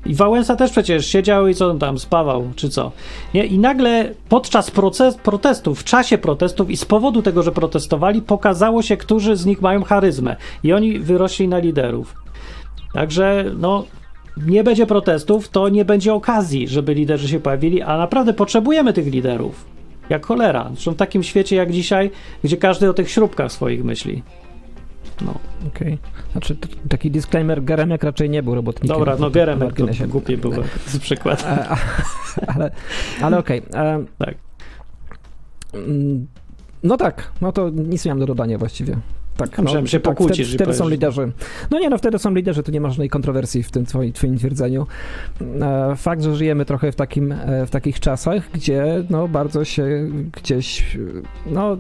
i 0.06 0.14
Wałęsa 0.14 0.56
też 0.56 0.70
przecież 0.70 1.06
siedział 1.06 1.48
i 1.48 1.54
co 1.54 1.74
tam, 1.74 1.98
spawał, 1.98 2.48
czy 2.56 2.68
co. 2.68 2.92
Nie? 3.34 3.46
I 3.46 3.58
nagle 3.58 4.14
podczas 4.28 4.70
proces, 4.70 5.14
protestów, 5.14 5.80
w 5.80 5.84
czasie 5.84 6.18
protestów 6.18 6.70
i 6.70 6.76
z 6.76 6.84
powodu 6.84 7.22
tego, 7.22 7.42
że 7.42 7.52
protestowali, 7.52 8.22
pokazało 8.22 8.82
się, 8.82 8.96
którzy 8.96 9.36
z 9.36 9.46
nich 9.46 9.62
mają 9.62 9.84
charyzmę 9.84 10.36
i 10.64 10.72
oni 10.72 10.98
wyrośli 10.98 11.48
na 11.48 11.58
liderów. 11.58 12.14
Także 12.92 13.44
no, 13.58 13.84
nie 14.46 14.64
będzie 14.64 14.86
protestów, 14.86 15.48
to 15.48 15.68
nie 15.68 15.84
będzie 15.84 16.14
okazji, 16.14 16.68
żeby 16.68 16.94
liderzy 16.94 17.28
się 17.28 17.40
pojawili, 17.40 17.82
a 17.82 17.96
naprawdę 17.96 18.32
potrzebujemy 18.32 18.92
tych 18.92 19.06
liderów. 19.06 19.75
Jak 20.10 20.26
cholera. 20.26 20.68
Zresztą 20.72 20.92
w 20.92 20.96
takim 20.96 21.22
świecie 21.22 21.56
jak 21.56 21.72
dzisiaj, 21.72 22.10
gdzie 22.44 22.56
każdy 22.56 22.90
o 22.90 22.94
tych 22.94 23.10
śrubkach 23.10 23.52
swoich 23.52 23.84
myśli. 23.84 24.22
No, 25.20 25.34
Okej. 25.66 25.98
Znaczy 26.32 26.56
t- 26.56 26.68
taki 26.88 27.10
disclaimer, 27.10 27.64
Geremek 27.64 28.02
raczej 28.02 28.30
nie 28.30 28.42
był 28.42 28.54
robotnikiem. 28.54 28.98
dobra, 28.98 29.16
no 29.20 29.30
Geremek 29.30 29.74
to 29.76 29.86
głupi 30.08 30.36
był 30.36 30.52
z 30.86 30.98
przykład. 30.98 31.44
E, 31.44 31.68
a- 31.68 31.76
ale 32.46 32.70
ale 33.22 33.38
okej. 33.38 33.62
e, 33.74 34.04
Tak. 34.18 34.34
mm, 35.74 36.26
No 36.82 36.96
tak, 36.96 37.32
no 37.40 37.52
to 37.52 37.70
nic 37.70 38.04
nie 38.04 38.10
mam 38.10 38.18
do 38.18 38.26
dodania 38.26 38.58
właściwie. 38.58 38.96
Tak, 39.36 39.58
Myślałem, 39.58 39.86
że 39.86 40.00
tak, 40.00 40.02
pokłócisz 40.02 40.48
Wtedy, 40.48 40.64
wtedy 40.64 40.78
są 40.78 40.88
liderzy. 40.88 41.32
No 41.70 41.78
nie, 41.78 41.90
no 41.90 41.98
wtedy 41.98 42.18
są 42.18 42.34
liderzy, 42.34 42.62
tu 42.62 42.72
nie 42.72 42.80
ma 42.80 42.88
żadnej 42.88 43.08
kontrowersji 43.08 43.62
w 43.62 43.70
tym 43.70 43.86
twoim, 43.86 44.12
twoim 44.12 44.38
twierdzeniu. 44.38 44.86
E, 45.60 45.96
Fakt, 45.96 46.22
że 46.22 46.36
żyjemy 46.36 46.64
trochę 46.64 46.92
w, 46.92 46.96
takim, 46.96 47.32
e, 47.32 47.66
w 47.66 47.70
takich 47.70 48.00
czasach, 48.00 48.50
gdzie 48.54 49.04
no 49.10 49.28
bardzo 49.28 49.64
się 49.64 50.10
gdzieś, 50.32 50.96
e, 50.96 50.98
no 51.46 51.76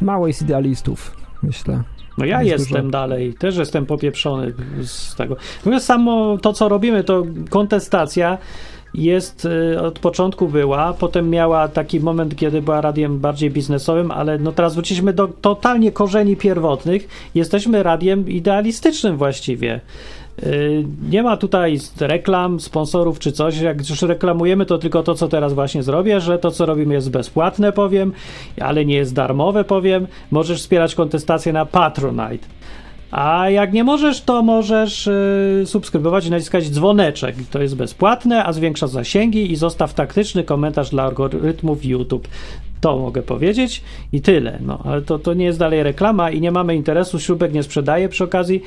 mało 0.00 0.26
jest 0.26 0.42
idealistów, 0.42 1.16
myślę. 1.42 1.82
No 2.18 2.24
ja 2.24 2.42
Jest 2.42 2.58
jestem 2.58 2.82
dużo. 2.82 2.90
dalej, 2.90 3.34
też 3.34 3.56
jestem 3.56 3.86
popieprzony 3.86 4.52
z 4.82 5.14
tego. 5.14 5.36
Natomiast 5.56 5.86
samo 5.86 6.38
to, 6.38 6.52
co 6.52 6.68
robimy, 6.68 7.04
to 7.04 7.22
kontestacja 7.50 8.38
jest 8.94 9.44
y, 9.44 9.80
od 9.80 9.98
początku 9.98 10.48
była, 10.48 10.92
potem 10.92 11.30
miała 11.30 11.68
taki 11.68 12.00
moment, 12.00 12.36
kiedy 12.36 12.62
była 12.62 12.80
radiem 12.80 13.18
bardziej 13.18 13.50
biznesowym, 13.50 14.10
ale 14.10 14.38
no 14.38 14.52
teraz 14.52 14.74
wróciliśmy 14.74 15.12
do 15.12 15.28
totalnie 15.28 15.92
korzeni 15.92 16.36
pierwotnych. 16.36 17.08
Jesteśmy 17.34 17.82
radiem 17.82 18.28
idealistycznym 18.28 19.16
właściwie. 19.16 19.80
Y, 20.42 20.84
Nie 21.10 21.22
ma 21.22 21.36
tutaj 21.36 21.78
reklam, 22.00 22.60
sponsorów 22.60 23.18
czy 23.18 23.32
coś. 23.32 23.60
Jak 23.60 23.90
już 23.90 24.02
reklamujemy, 24.02 24.66
to 24.66 24.78
tylko 24.78 25.02
to, 25.02 25.14
co 25.14 25.28
teraz 25.28 25.52
właśnie 25.52 25.82
zrobię, 25.82 26.20
że 26.20 26.38
to, 26.38 26.50
co 26.50 26.66
robimy, 26.66 26.94
jest 26.94 27.10
bezpłatne, 27.10 27.72
powiem, 27.72 28.12
ale 28.60 28.84
nie 28.84 28.94
jest 28.94 29.14
darmowe, 29.14 29.64
powiem. 29.64 30.06
Możesz 30.30 30.60
wspierać 30.60 30.94
kontestację 30.94 31.52
na 31.52 31.66
Patronite. 31.66 32.59
A 33.10 33.50
jak 33.50 33.72
nie 33.72 33.84
możesz, 33.84 34.20
to 34.20 34.42
możesz 34.42 35.06
y, 35.06 35.62
subskrybować 35.66 36.26
i 36.26 36.30
naciskać 36.30 36.70
dzwoneczek. 36.70 37.36
To 37.50 37.62
jest 37.62 37.76
bezpłatne, 37.76 38.44
a 38.44 38.52
zwiększa 38.52 38.86
zasięgi 38.86 39.52
i 39.52 39.56
zostaw 39.56 39.94
taktyczny 39.94 40.44
komentarz 40.44 40.90
dla 40.90 41.02
algorytmów 41.02 41.84
YouTube. 41.84 42.28
To 42.80 42.98
mogę 42.98 43.22
powiedzieć 43.22 43.82
i 44.12 44.20
tyle. 44.20 44.58
No, 44.60 44.78
ale 44.84 45.02
to, 45.02 45.18
to 45.18 45.34
nie 45.34 45.44
jest 45.44 45.58
dalej 45.58 45.82
reklama 45.82 46.30
i 46.30 46.40
nie 46.40 46.50
mamy 46.50 46.76
interesu, 46.76 47.20
śrubek 47.20 47.52
nie 47.52 47.62
sprzedaję 47.62 48.08
przy 48.08 48.24
okazji. 48.24 48.62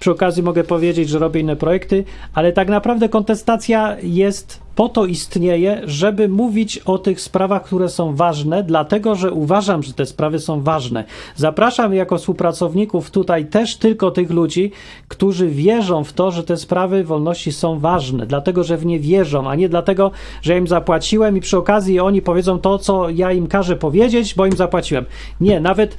Przy 0.00 0.10
okazji 0.10 0.42
mogę 0.42 0.64
powiedzieć, 0.64 1.08
że 1.08 1.18
robię 1.18 1.40
inne 1.40 1.56
projekty, 1.56 2.04
ale 2.34 2.52
tak 2.52 2.68
naprawdę 2.68 3.08
kontestacja 3.08 3.96
jest 4.02 4.68
po 4.78 4.88
to 4.88 5.06
istnieje, 5.06 5.80
żeby 5.84 6.28
mówić 6.28 6.78
o 6.78 6.98
tych 6.98 7.20
sprawach, 7.20 7.64
które 7.64 7.88
są 7.88 8.14
ważne, 8.14 8.62
dlatego 8.62 9.14
że 9.14 9.32
uważam, 9.32 9.82
że 9.82 9.92
te 9.92 10.06
sprawy 10.06 10.38
są 10.38 10.62
ważne. 10.62 11.04
Zapraszam 11.36 11.94
jako 11.94 12.18
współpracowników 12.18 13.10
tutaj 13.10 13.46
też 13.46 13.76
tylko 13.76 14.10
tych 14.10 14.30
ludzi, 14.30 14.72
którzy 15.08 15.48
wierzą 15.48 16.04
w 16.04 16.12
to, 16.12 16.30
że 16.30 16.44
te 16.44 16.56
sprawy 16.56 17.04
wolności 17.04 17.52
są 17.52 17.78
ważne, 17.78 18.26
dlatego 18.26 18.64
że 18.64 18.76
w 18.76 18.86
nie 18.86 19.00
wierzą, 19.00 19.50
a 19.50 19.54
nie 19.54 19.68
dlatego, 19.68 20.10
że 20.42 20.52
ja 20.52 20.58
im 20.58 20.66
zapłaciłem 20.66 21.36
i 21.36 21.40
przy 21.40 21.58
okazji 21.58 22.00
oni 22.00 22.22
powiedzą 22.22 22.58
to, 22.58 22.78
co 22.78 23.10
ja 23.10 23.32
im 23.32 23.46
każę 23.46 23.76
powiedzieć, 23.76 24.34
bo 24.34 24.46
im 24.46 24.56
zapłaciłem. 24.56 25.04
Nie, 25.40 25.60
nawet 25.60 25.96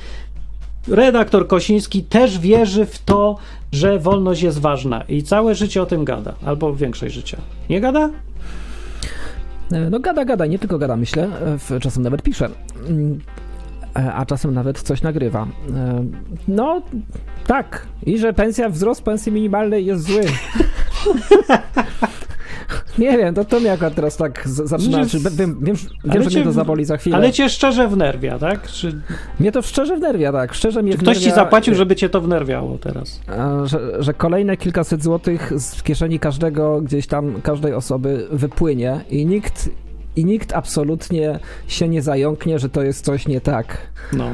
redaktor 0.90 1.48
Kosiński 1.48 2.04
też 2.04 2.40
wierzy 2.40 2.86
w 2.86 3.00
to, 3.00 3.38
że 3.72 4.00
wolność 4.00 4.42
jest 4.42 4.60
ważna 4.60 5.02
i 5.02 5.24
całe 5.24 5.56
życie 5.56 5.82
o 5.82 5.86
tym 5.86 6.06
gada, 6.06 6.34
albo 6.46 6.76
większość 6.76 7.16
życia. 7.16 7.38
Nie 7.70 7.82
gada? 7.82 8.10
E, 9.72 9.90
No 9.90 10.00
gada, 10.00 10.26
gada, 10.26 10.46
nie 10.46 10.60
tylko 10.60 10.78
gada, 10.78 10.96
myślę, 10.96 11.30
e, 11.72 11.80
czasem 11.80 12.04
nawet 12.04 12.22
pisze, 12.22 12.50
e, 13.96 14.14
a 14.14 14.26
czasem 14.26 14.54
nawet 14.54 14.82
coś 14.82 15.02
nagrywa. 15.02 15.48
No, 16.48 16.82
tak, 17.48 17.86
i 18.06 18.18
że 18.18 18.34
pensja, 18.34 18.70
wzrost 18.70 19.02
pensji 19.02 19.32
minimalnej 19.32 19.86
jest 19.86 20.04
zły. 20.04 20.22
Nie 23.00 23.18
wiem, 23.18 23.36
to, 23.36 23.46
to 23.46 23.60
mnie 23.60 23.72
akurat 23.72 23.96
teraz 23.96 24.18
tak 24.18 24.48
zaczyna, 24.48 25.06
czy, 25.06 25.20
wiem, 25.20 25.34
wiem, 25.36 25.58
wiem 25.62 25.76
Ale 26.10 26.24
że 26.24 26.30
cię- 26.30 26.38
mnie 26.38 26.46
to 26.46 26.52
zaboli 26.52 26.86
za 26.86 26.98
chwilę. 26.98 27.16
Ale 27.16 27.32
cię 27.32 27.50
szczerze 27.50 27.88
wnerwia, 27.88 28.40
tak? 28.40 28.68
Czy, 28.68 29.02
Mnie 29.40 29.52
to 29.52 29.62
szczerze 29.62 29.96
wnerwia, 29.98 30.32
tak, 30.32 30.54
szczerze 30.54 30.84
mnie 30.84 30.92
czy 30.92 30.98
ktoś 30.98 31.18
ci 31.18 31.24
wnerwia, 31.24 31.44
zapłacił, 31.44 31.76
żeby 31.76 31.96
cię 31.96 32.10
to 32.10 32.22
wnerwiało 32.22 32.78
teraz? 32.78 33.22
Że, 33.64 34.04
że 34.04 34.14
kolejne 34.14 34.58
kilkaset 34.58 35.04
złotych 35.04 35.54
z 35.60 35.84
kieszeni 35.84 36.20
każdego, 36.20 36.82
gdzieś 36.82 37.08
tam, 37.08 37.42
każdej 37.42 37.74
osoby 37.74 38.28
wypłynie 38.32 39.00
i 39.10 39.26
nikt, 39.26 39.70
i 40.16 40.26
nikt 40.26 40.54
absolutnie 40.54 41.40
się 41.68 41.90
nie 41.90 42.02
zająknie, 42.02 42.60
że 42.60 42.70
to 42.70 42.84
jest 42.84 43.06
coś 43.06 43.28
nie 43.28 43.42
tak. 43.42 43.78
No. 44.14 44.30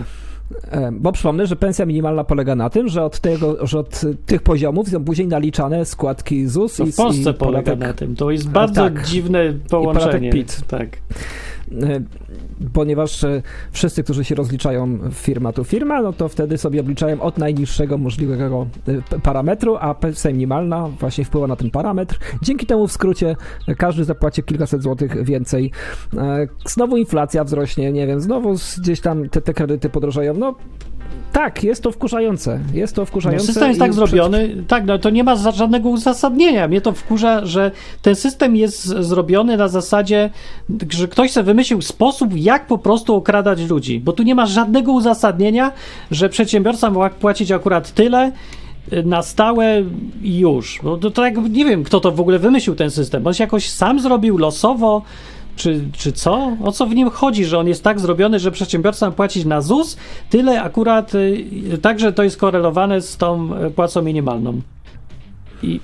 E, 0.71 0.91
Bo 0.91 1.11
przypomnę, 1.11 1.47
że 1.47 1.55
pensja 1.55 1.85
minimalna 1.85 2.23
polega 2.23 2.55
na 2.55 2.69
tym, 2.69 2.87
że 2.87 3.03
od, 3.03 3.19
tego, 3.19 3.67
że 3.67 3.79
od 3.79 4.01
tych 4.25 4.41
poziomów 4.41 4.89
są 4.89 5.05
później 5.05 5.27
naliczane 5.27 5.85
składki 5.85 6.47
ZUS 6.47 6.75
To 6.77 6.83
i 6.83 6.91
w 6.91 6.95
Polsce 6.95 7.31
i 7.31 7.33
polega 7.33 7.71
podatek, 7.71 7.79
na 7.79 7.93
tym. 7.93 8.15
To 8.15 8.31
jest 8.31 8.49
bardzo 8.49 8.81
tak. 8.81 9.05
dziwne 9.05 9.53
połączenie. 9.69 10.29
PIT. 10.29 10.61
Tak. 10.67 10.97
Ponieważ 12.73 13.23
e, 13.23 13.41
wszyscy, 13.71 14.03
którzy 14.03 14.23
się 14.23 14.36
rozliczają 14.36 14.99
firma 15.11 15.53
to 15.53 15.63
firma, 15.63 16.01
no 16.01 16.13
to 16.13 16.27
wtedy 16.29 16.57
sobie 16.57 16.81
obliczają 16.81 17.21
od 17.21 17.38
najniższego 17.38 17.97
możliwego 17.97 18.67
e, 19.13 19.19
parametru, 19.19 19.77
a 19.79 19.93
pensja 19.93 20.31
minimalna 20.31 20.89
właśnie 20.99 21.25
wpływa 21.25 21.47
na 21.47 21.55
ten 21.55 21.71
parametr. 21.71 22.19
Dzięki 22.41 22.65
temu 22.65 22.88
w 22.88 22.91
skrócie 22.91 23.36
e, 23.67 23.75
każdy 23.75 24.03
zapłaci 24.03 24.43
kilkaset 24.43 24.81
złotych 24.83 25.23
więcej. 25.23 25.71
Znowu 26.67 26.97
inflacja 26.97 27.43
wzrośnie, 27.43 27.91
nie 27.91 28.07
wiem, 28.07 28.21
znowu 28.21 28.55
gdzieś 28.77 29.01
tam 29.01 29.29
te, 29.29 29.41
te 29.41 29.53
kredyty 29.53 29.89
podrożeją. 29.89 30.33
No 30.33 30.55
tak, 31.31 31.63
jest 31.63 31.83
to 31.83 31.91
wkurzające. 31.91 32.59
Jest 32.73 32.95
to 32.95 33.01
No, 33.01 33.05
wkurzające. 33.05 33.45
system 33.45 33.67
jest 33.67 33.79
tak 33.79 33.91
przed- 33.91 33.95
zrobiony, 33.95 34.63
tak, 34.67 34.86
no 34.86 34.99
to 34.99 35.09
nie 35.09 35.23
ma 35.23 35.36
żadnego 35.36 35.89
uzasadnienia. 35.89 36.67
Mnie 36.67 36.81
to 36.81 36.91
wkurza, 36.91 37.45
że 37.45 37.71
ten 38.01 38.15
system 38.15 38.55
jest 38.55 38.86
zrobiony 38.86 39.57
na 39.57 39.67
zasadzie, 39.67 40.29
że 40.89 41.07
ktoś 41.07 41.31
sobie 41.31 41.43
wymyślił 41.45 41.81
sposób, 41.81 42.24
jak 42.36 42.67
po 42.67 42.78
prostu 42.78 43.15
okradać 43.15 43.69
ludzi, 43.69 43.99
bo 43.99 44.13
tu 44.13 44.23
nie 44.23 44.36
ma 44.36 44.45
żadnego 44.45 44.91
uzasadnienia, 44.91 45.71
że 46.11 46.30
przedsiębiorca 46.30 46.89
ma 46.89 47.09
płacić 47.09 47.51
akurat 47.51 47.91
tyle 47.91 48.32
y, 48.93 49.03
na 49.03 49.21
stałe 49.21 49.84
i 50.21 50.39
już. 50.39 50.80
To, 51.01 51.11
to 51.11 51.26
jak, 51.26 51.36
nie 51.49 51.65
wiem, 51.65 51.84
kto 51.84 51.99
to 51.99 52.11
w 52.11 52.19
ogóle 52.19 52.39
wymyślił 52.39 52.76
ten 52.76 52.91
system. 52.91 53.28
On 53.28 53.34
się 53.34 53.43
jakoś 53.43 53.69
sam 53.69 53.99
zrobił 53.99 54.38
losowo, 54.38 55.01
czy, 55.55 55.82
czy 55.97 56.11
co? 56.11 56.57
O 56.63 56.71
co 56.71 56.86
w 56.86 56.95
nim 56.95 57.09
chodzi, 57.09 57.45
że 57.45 57.59
on 57.59 57.67
jest 57.67 57.84
tak 57.84 57.99
zrobiony, 57.99 58.39
że 58.39 58.51
przedsiębiorca 58.51 59.05
ma 59.05 59.11
płacić 59.11 59.45
na 59.45 59.61
ZUS 59.61 59.97
tyle 60.30 60.61
akurat, 60.61 61.15
y, 61.15 61.78
tak, 61.82 61.99
że 61.99 62.13
to 62.13 62.23
jest 62.23 62.38
korelowane 62.38 63.01
z 63.01 63.17
tą 63.17 63.49
y, 63.65 63.71
płacą 63.71 64.01
minimalną. 64.01 64.61
I 65.63 65.80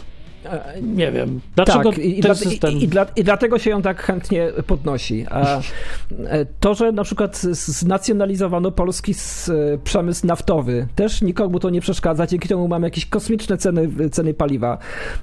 nie 0.82 1.12
wiem, 1.12 1.40
dlaczego 1.56 1.90
tak, 1.92 2.00
i, 2.00 2.22
dla, 2.22 2.36
system... 2.36 2.72
i, 2.72 2.84
i, 2.84 2.88
dla, 2.88 3.06
i 3.16 3.24
dlatego 3.24 3.60
się 3.60 3.70
ją 3.70 3.82
tak 3.82 4.02
chętnie 4.02 4.52
podnosi. 4.68 5.26
A 5.30 5.60
e, 6.26 6.46
to, 6.60 6.74
że 6.74 6.92
na 6.92 7.04
przykład 7.04 7.38
znacjonalizowano 7.42 8.72
polski 8.72 9.14
przemysł 9.84 10.28
naftowy, 10.28 10.88
też 10.96 11.22
nikomu 11.22 11.60
to 11.60 11.70
nie 11.70 11.82
przeszkadza, 11.82 12.28
dzięki 12.28 12.48
temu 12.48 12.68
mamy 12.68 12.88
jakieś 12.88 13.06
kosmiczne 13.06 13.58
ceny, 13.58 14.10
ceny 14.10 14.34
paliwa. 14.34 14.78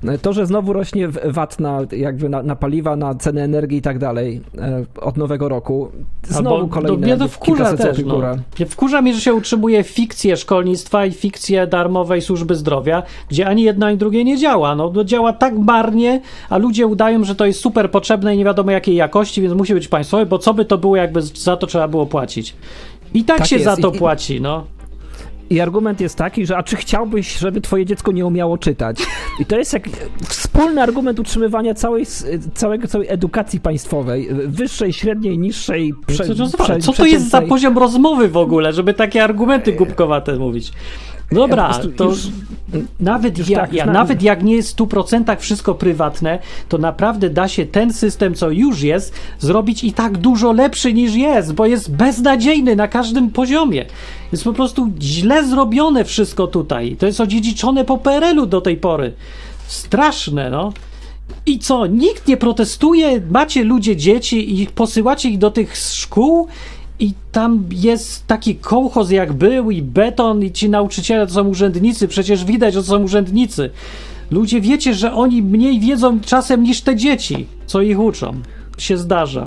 E, 0.05 0.19
To, 0.19 0.33
że 0.33 0.47
znowu 0.47 0.73
rośnie 0.73 1.09
VAT 1.25 1.61
na, 1.61 1.81
jakby 1.93 2.29
na, 2.29 2.43
na 2.43 2.57
paliwa, 2.57 2.97
na 2.97 3.14
ceny 3.14 3.43
energii 3.43 3.79
i 3.79 3.83
tak 3.83 3.99
dalej 3.99 4.41
e, 4.59 4.85
od 5.01 5.16
nowego 5.16 5.49
roku, 5.49 5.91
znowu 6.23 6.57
Albo- 6.57 6.69
kolejne 6.69 6.99
no, 6.99 7.07
mnie 7.07 7.16
to 7.16 7.29
wkurza 7.29 7.77
też, 7.77 7.99
no. 8.05 8.21
Wkurza 8.69 9.03
mnie, 9.03 9.14
że 9.14 9.21
się 9.21 9.35
utrzymuje 9.35 9.83
fikcję 9.83 10.37
szkolnictwa 10.37 11.07
i 11.07 11.12
fikcję 11.12 11.66
darmowej 11.66 12.23
służby 12.23 12.55
zdrowia, 12.55 13.03
gdzie 13.29 13.47
ani 13.47 13.62
jedno, 13.62 13.87
ani 13.87 13.97
drugie 13.97 14.25
nie 14.25 14.37
działa. 14.39 14.75
No, 14.75 14.89
to 14.89 15.05
działa 15.09 15.33
tak 15.33 15.59
marnie, 15.59 16.21
a 16.51 16.59
ludzie 16.59 16.87
udają, 16.87 17.25
że 17.25 17.35
to 17.35 17.47
jest 17.47 17.61
super 17.61 17.91
potrzebne 17.91 18.35
i 18.35 18.39
nie 18.39 18.45
wiadomo 18.45 18.71
jakiej 18.71 18.95
jakości, 18.97 19.43
więc 19.43 19.55
musi 19.55 19.75
być 19.75 19.89
państwowe, 19.89 20.27
bo 20.27 20.39
co 20.39 20.55
by 20.55 20.65
to 20.65 20.79
było, 20.79 20.97
jakby 20.97 21.23
za 21.23 21.57
to 21.57 21.67
trzeba 21.67 21.89
było 21.89 22.07
płacić. 22.07 22.55
I 23.15 23.25
tak, 23.25 23.39
Tak 23.39 23.47
się 23.47 23.57
jest. 23.57 23.65
za 23.65 23.77
to 23.77 23.91
I- 23.93 23.99
płaci, 23.99 24.41
no. 24.41 24.65
I 25.51 25.61
argument 25.61 26.01
jest 26.01 26.17
taki, 26.17 26.47
że 26.47 26.57
a 26.57 26.63
czy 26.63 26.77
chciałbyś, 26.77 27.39
żeby 27.39 27.61
twoje 27.61 27.87
dziecko 27.87 28.13
nie 28.13 28.27
umiało 28.27 28.59
czytać? 28.59 28.99
I 29.41 29.47
to 29.47 29.59
jest 29.59 29.73
jak 29.73 29.89
wspólny 30.29 30.83
argument 30.83 31.21
utrzymywania 31.21 31.75
całej, 31.75 32.07
całego, 32.55 32.89
całej 32.89 33.09
edukacji 33.11 33.61
państwowej, 33.61 34.29
wyższej, 34.47 34.93
średniej, 34.93 35.39
niższej, 35.39 35.95
prze, 36.07 36.25
Co, 36.25 36.35
to- 36.35 36.65
prze, 36.65 36.79
co 36.79 36.93
to 36.93 37.07
jest 37.07 37.31
za 37.31 37.43
poziom 37.43 37.79
rozmowy 37.79 38.29
w 38.29 38.37
ogóle, 38.37 38.73
żeby 38.73 38.95
takie 38.95 39.25
argumenty 39.25 39.73
głupkowate 39.73 40.37
mówić? 40.39 40.73
Dobra, 41.33 41.81
Ja 41.83 41.91
to 41.97 42.05
już- 42.05 42.29
nawet, 43.01 43.39
już 43.39 43.49
ja, 43.49 43.61
tak, 43.61 43.72
ja, 43.72 43.87
na- 43.87 43.93
nawet 43.93 44.22
jak 44.22 44.43
nie 44.43 44.55
jest 44.55 44.68
w 44.70 44.76
100% 44.76 45.37
wszystko 45.41 45.74
prywatne, 45.74 46.39
to 46.68 46.79
naprawdę 46.79 47.31
da 47.31 47.49
się 47.49 47.66
ten 47.66 47.93
system, 47.93 48.35
co 48.35 48.51
już 48.51 48.83
jest, 48.83 49.14
zrobić 49.39 49.85
i 49.85 49.93
tak 49.93 50.18
dużo 50.18 50.53
lepszy 50.53 50.93
niż 50.93 51.14
jest, 51.14 51.55
bo 51.55 51.66
jest 51.66 51.91
beznadziejny 51.97 52.76
na 52.76 52.89
każdym 52.89 53.31
poziomie. 53.31 53.85
Jest 54.33 54.45
po 54.45 54.53
prostu 54.53 54.91
źle 55.01 55.47
zrobione 55.47 56.05
wszystko 56.05 56.47
tutaj. 56.47 56.97
To 56.99 57.07
jest 57.07 57.20
odziedziczone 57.20 57.85
po 57.85 57.99
PRL-u 57.99 58.47
do 58.47 58.61
tej 58.61 58.76
pory. 58.76 59.12
Straszne, 59.66 60.51
no. 60.51 60.72
I 61.47 61.59
co? 61.59 61.87
Nikt 61.87 62.29
nie 62.29 62.37
protestuje? 62.37 63.20
Macie 63.31 63.64
ludzie 63.64 63.97
dzieci 63.97 64.62
i 64.62 64.66
posyłacie 64.66 65.29
ich 65.29 65.39
do 65.39 65.51
tych 65.51 65.76
szkół 65.76 66.49
i 67.01 67.12
tam 67.32 67.64
jest 67.70 68.26
taki 68.26 68.57
kołchoz 68.57 69.11
jak 69.11 69.32
był 69.32 69.70
i 69.70 69.82
beton 69.82 70.42
i 70.42 70.53
ci 70.53 70.68
nauczyciele 70.68 71.26
to 71.26 71.32
są 71.32 71.49
urzędnicy. 71.49 72.09
Przecież 72.09 72.44
widać, 72.44 72.74
że 72.74 72.80
to 72.80 72.86
są 72.86 73.03
urzędnicy. 73.03 73.70
Ludzie 74.30 74.61
wiecie, 74.61 74.94
że 74.94 75.12
oni 75.12 75.42
mniej 75.42 75.80
wiedzą 75.80 76.20
czasem 76.20 76.62
niż 76.62 76.80
te 76.80 76.96
dzieci, 76.96 77.46
co 77.66 77.80
ich 77.80 78.01
uczą. 78.01 78.34
Się 78.78 78.96
zdarza. 78.96 79.44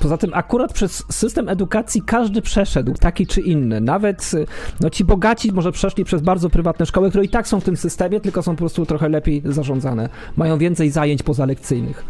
Poza, 0.00 0.18
tym 0.18 0.30
akurat 0.34 0.72
przez 0.72 1.04
system 1.10 1.48
edukacji 1.48 2.02
każdy 2.06 2.42
przeszedł, 2.42 2.94
taki 2.94 3.26
czy 3.26 3.40
inny. 3.40 3.80
Nawet 3.80 4.30
y, 4.34 4.46
no, 4.80 4.90
ci 4.90 5.04
bogaci 5.04 5.52
może 5.52 5.72
przeszli 5.72 6.04
przez 6.04 6.22
bardzo 6.22 6.50
prywatne 6.50 6.86
szkoły, 6.86 7.08
które 7.08 7.24
i 7.24 7.28
tak 7.28 7.48
są 7.48 7.60
w 7.60 7.64
tym 7.64 7.76
systemie, 7.76 8.20
tylko 8.20 8.42
są 8.42 8.52
po 8.52 8.58
prostu 8.58 8.86
trochę 8.86 9.08
lepiej 9.08 9.42
zarządzane. 9.44 10.08
Mają 10.36 10.58
więcej 10.58 10.90
zajęć 10.90 11.22
pozalekcyjnych 11.22 12.04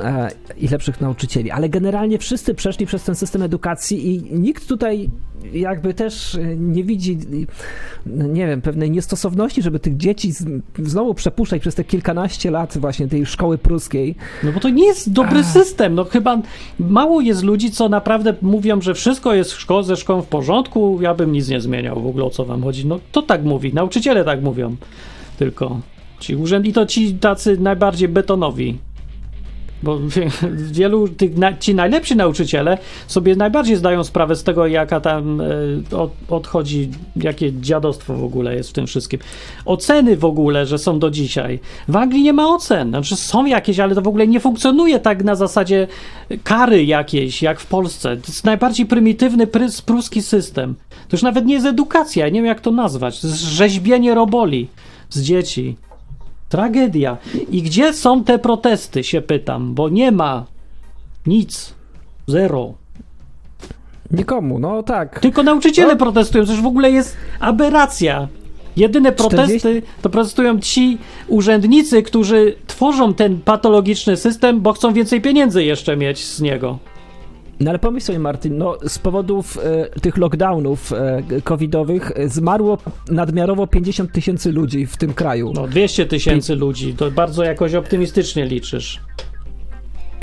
e, 0.00 0.30
i 0.56 0.68
lepszych 0.68 1.00
nauczycieli. 1.00 1.50
Ale 1.50 1.68
generalnie 1.68 2.18
wszyscy 2.18 2.54
przeszli 2.54 2.86
przez 2.86 3.04
ten 3.04 3.14
system 3.14 3.42
edukacji 3.42 4.14
i 4.14 4.34
nikt 4.38 4.68
tutaj 4.68 5.10
jakby 5.52 5.94
też 5.94 6.34
y, 6.34 6.56
nie 6.60 6.84
widzi, 6.84 7.18
y, 7.32 7.46
nie 8.28 8.46
wiem, 8.46 8.62
pewnej 8.62 8.90
niestosowności, 8.90 9.62
żeby 9.62 9.78
tych 9.78 9.96
dzieci 9.96 10.32
z, 10.32 10.44
znowu 10.78 11.14
przepuszczać 11.14 11.60
przez 11.60 11.74
te 11.74 11.84
kilkanaście 11.84 12.50
lat 12.50 12.78
właśnie 12.78 13.08
tej 13.08 13.26
szkoły 13.26 13.58
pruskiej. 13.58 14.14
No 14.44 14.52
bo 14.52 14.60
to 14.60 14.68
nie 14.70 14.86
jest 14.86 15.12
dobry 15.12 15.38
Ach. 15.40 15.46
system. 15.46 15.94
No 15.94 16.04
chyba 16.04 16.38
mało 17.04 17.20
jest 17.20 17.42
ludzi, 17.42 17.70
co 17.70 17.88
naprawdę 17.88 18.34
mówią, 18.42 18.80
że 18.80 18.94
wszystko 18.94 19.34
jest 19.34 19.52
w 19.52 19.66
szko- 19.66 19.82
ze 19.82 19.96
szkołą 19.96 20.22
w 20.22 20.26
porządku, 20.26 20.98
ja 21.02 21.14
bym 21.14 21.32
nic 21.32 21.48
nie 21.48 21.60
zmieniał 21.60 22.02
w 22.02 22.06
ogóle 22.06 22.24
o 22.24 22.30
co 22.30 22.44
wam 22.44 22.62
chodzi. 22.62 22.86
No 22.86 22.98
to 23.12 23.22
tak 23.22 23.44
mówi, 23.44 23.74
nauczyciele 23.74 24.24
tak 24.24 24.42
mówią. 24.42 24.76
Tylko 25.38 25.80
ci 26.20 26.36
urzęd 26.36 26.66
i 26.66 26.72
to 26.72 26.86
ci 26.86 27.14
tacy 27.14 27.58
najbardziej 27.60 28.08
betonowi. 28.08 28.78
Bo 29.84 29.98
wie- 30.00 30.30
wielu 30.56 31.08
tych, 31.08 31.30
ci 31.60 31.74
najlepsi 31.74 32.16
nauczyciele 32.16 32.78
sobie 33.06 33.36
najbardziej 33.36 33.76
zdają 33.76 34.04
sprawę 34.04 34.36
z 34.36 34.42
tego, 34.42 34.66
jaka 34.66 35.00
tam 35.00 35.40
e, 35.40 35.96
od, 35.96 36.10
odchodzi, 36.28 36.90
jakie 37.16 37.52
dziadostwo 37.52 38.14
w 38.14 38.24
ogóle 38.24 38.54
jest 38.54 38.70
w 38.70 38.72
tym 38.72 38.86
wszystkim. 38.86 39.20
Oceny 39.64 40.16
w 40.16 40.24
ogóle, 40.24 40.66
że 40.66 40.78
są 40.78 40.98
do 40.98 41.10
dzisiaj. 41.10 41.60
W 41.88 41.96
Anglii 41.96 42.22
nie 42.22 42.32
ma 42.32 42.48
ocen. 42.48 42.88
Znaczy 42.88 43.16
są 43.16 43.46
jakieś, 43.46 43.80
ale 43.80 43.94
to 43.94 44.02
w 44.02 44.08
ogóle 44.08 44.26
nie 44.26 44.40
funkcjonuje 44.40 45.00
tak 45.00 45.24
na 45.24 45.34
zasadzie 45.34 45.88
kary 46.44 46.84
jakiejś, 46.84 47.42
jak 47.42 47.60
w 47.60 47.66
Polsce. 47.66 48.16
To 48.16 48.26
jest 48.28 48.44
najbardziej 48.44 48.86
prymitywny 48.86 49.46
prys, 49.46 49.82
pruski 49.82 50.22
system. 50.22 50.74
To 51.08 51.16
już 51.16 51.22
nawet 51.22 51.46
nie 51.46 51.54
jest 51.54 51.66
edukacja, 51.66 52.26
nie 52.26 52.32
wiem 52.32 52.46
jak 52.46 52.60
to 52.60 52.70
nazwać. 52.70 53.20
To 53.20 53.26
jest 53.26 53.40
rzeźbienie 53.40 54.14
roboli 54.14 54.68
z 55.10 55.22
dzieci. 55.22 55.76
Tragedia. 56.54 57.16
I 57.50 57.62
gdzie 57.62 57.92
są 57.92 58.24
te 58.24 58.38
protesty, 58.38 59.04
się 59.04 59.20
pytam, 59.22 59.74
bo 59.74 59.88
nie 59.88 60.12
ma 60.12 60.44
nic. 61.26 61.74
Zero. 62.26 62.74
Nikomu, 64.10 64.58
no 64.58 64.82
tak. 64.82 65.20
Tylko 65.20 65.42
nauczyciele 65.42 65.92
No. 65.92 65.98
protestują, 65.98 66.44
już 66.44 66.62
w 66.62 66.66
ogóle 66.66 66.90
jest 66.90 67.16
aberracja. 67.40 68.28
Jedyne 68.76 69.12
protesty 69.12 69.58
40 69.58 69.92
to 70.02 70.10
protestują 70.10 70.60
ci 70.60 70.98
urzędnicy, 71.28 72.02
którzy 72.02 72.56
tworzą 72.66 73.14
ten 73.14 73.40
patologiczny 73.40 74.16
system, 74.16 74.60
bo 74.60 74.72
chcą 74.72 74.92
więcej 74.92 75.20
pieniędzy 75.20 75.64
jeszcze 75.64 75.96
mieć 75.96 76.24
z 76.24 76.40
niego. 76.40 76.78
No 77.60 77.70
ale 77.70 77.78
pomyśl 77.78 78.06
sobie, 78.06 78.18
Martin, 78.18 78.58
no 78.58 78.78
z 78.88 78.98
powodów 78.98 79.58
e, 79.94 80.00
tych 80.00 80.16
lockdownów 80.16 80.92
e, 80.92 81.22
covidowych 81.44 82.12
e, 82.14 82.28
zmarło 82.28 82.78
nadmiarowo 83.10 83.66
50 83.66 84.12
tysięcy 84.12 84.52
ludzi 84.52 84.86
w 84.86 84.96
tym 84.96 85.14
kraju. 85.14 85.52
No 85.54 85.66
200 85.68 86.06
tysięcy 86.06 86.54
ludzi, 86.56 86.94
to 86.94 87.10
bardzo 87.10 87.44
jakoś 87.44 87.74
optymistycznie 87.74 88.46
liczysz. 88.46 89.00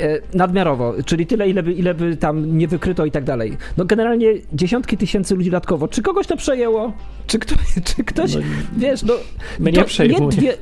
E, 0.00 0.20
nadmiarowo, 0.34 0.94
czyli 1.06 1.26
tyle, 1.26 1.48
ile 1.48 1.62
by, 1.62 1.72
ile 1.72 1.94
by 1.94 2.16
tam 2.16 2.58
nie 2.58 2.68
wykryto 2.68 3.06
i 3.06 3.10
tak 3.10 3.24
dalej. 3.24 3.56
No 3.76 3.84
generalnie 3.84 4.32
dziesiątki 4.52 4.96
tysięcy 4.96 5.34
ludzi 5.34 5.50
dodatkowo. 5.50 5.88
Czy 5.88 6.02
kogoś 6.02 6.26
to 6.26 6.36
przejęło? 6.36 6.92
Czy, 7.26 7.38
kto, 7.38 7.54
czy 7.96 8.04
ktoś, 8.04 8.34
No, 8.34 8.40
wiesz, 8.76 9.02
no... 9.02 9.14
Mnie 9.60 9.72
to 9.72 9.84
przejmuje. 9.84 10.28
dwie- 10.28 10.56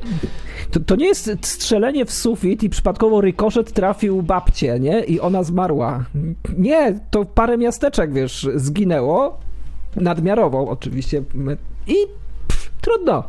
to, 0.71 0.81
to 0.81 0.97
nie 0.97 1.07
jest 1.07 1.31
strzelenie 1.43 2.05
w 2.05 2.13
sufit 2.13 2.63
i 2.63 2.71
przypadkowo 2.71 3.21
rykoszet 3.21 3.73
trafił 3.73 4.23
babcię, 4.23 4.81
nie? 4.81 5.01
I 5.05 5.21
ona 5.21 5.43
zmarła. 5.43 6.05
Nie, 6.59 7.01
to 7.11 7.25
parę 7.25 7.59
miasteczek, 7.59 8.13
wiesz, 8.13 8.49
zginęło. 8.55 9.39
Nadmiarowo 9.97 10.69
oczywiście. 10.69 11.23
I 11.87 11.95
pff, 12.49 12.71
trudno. 12.81 13.25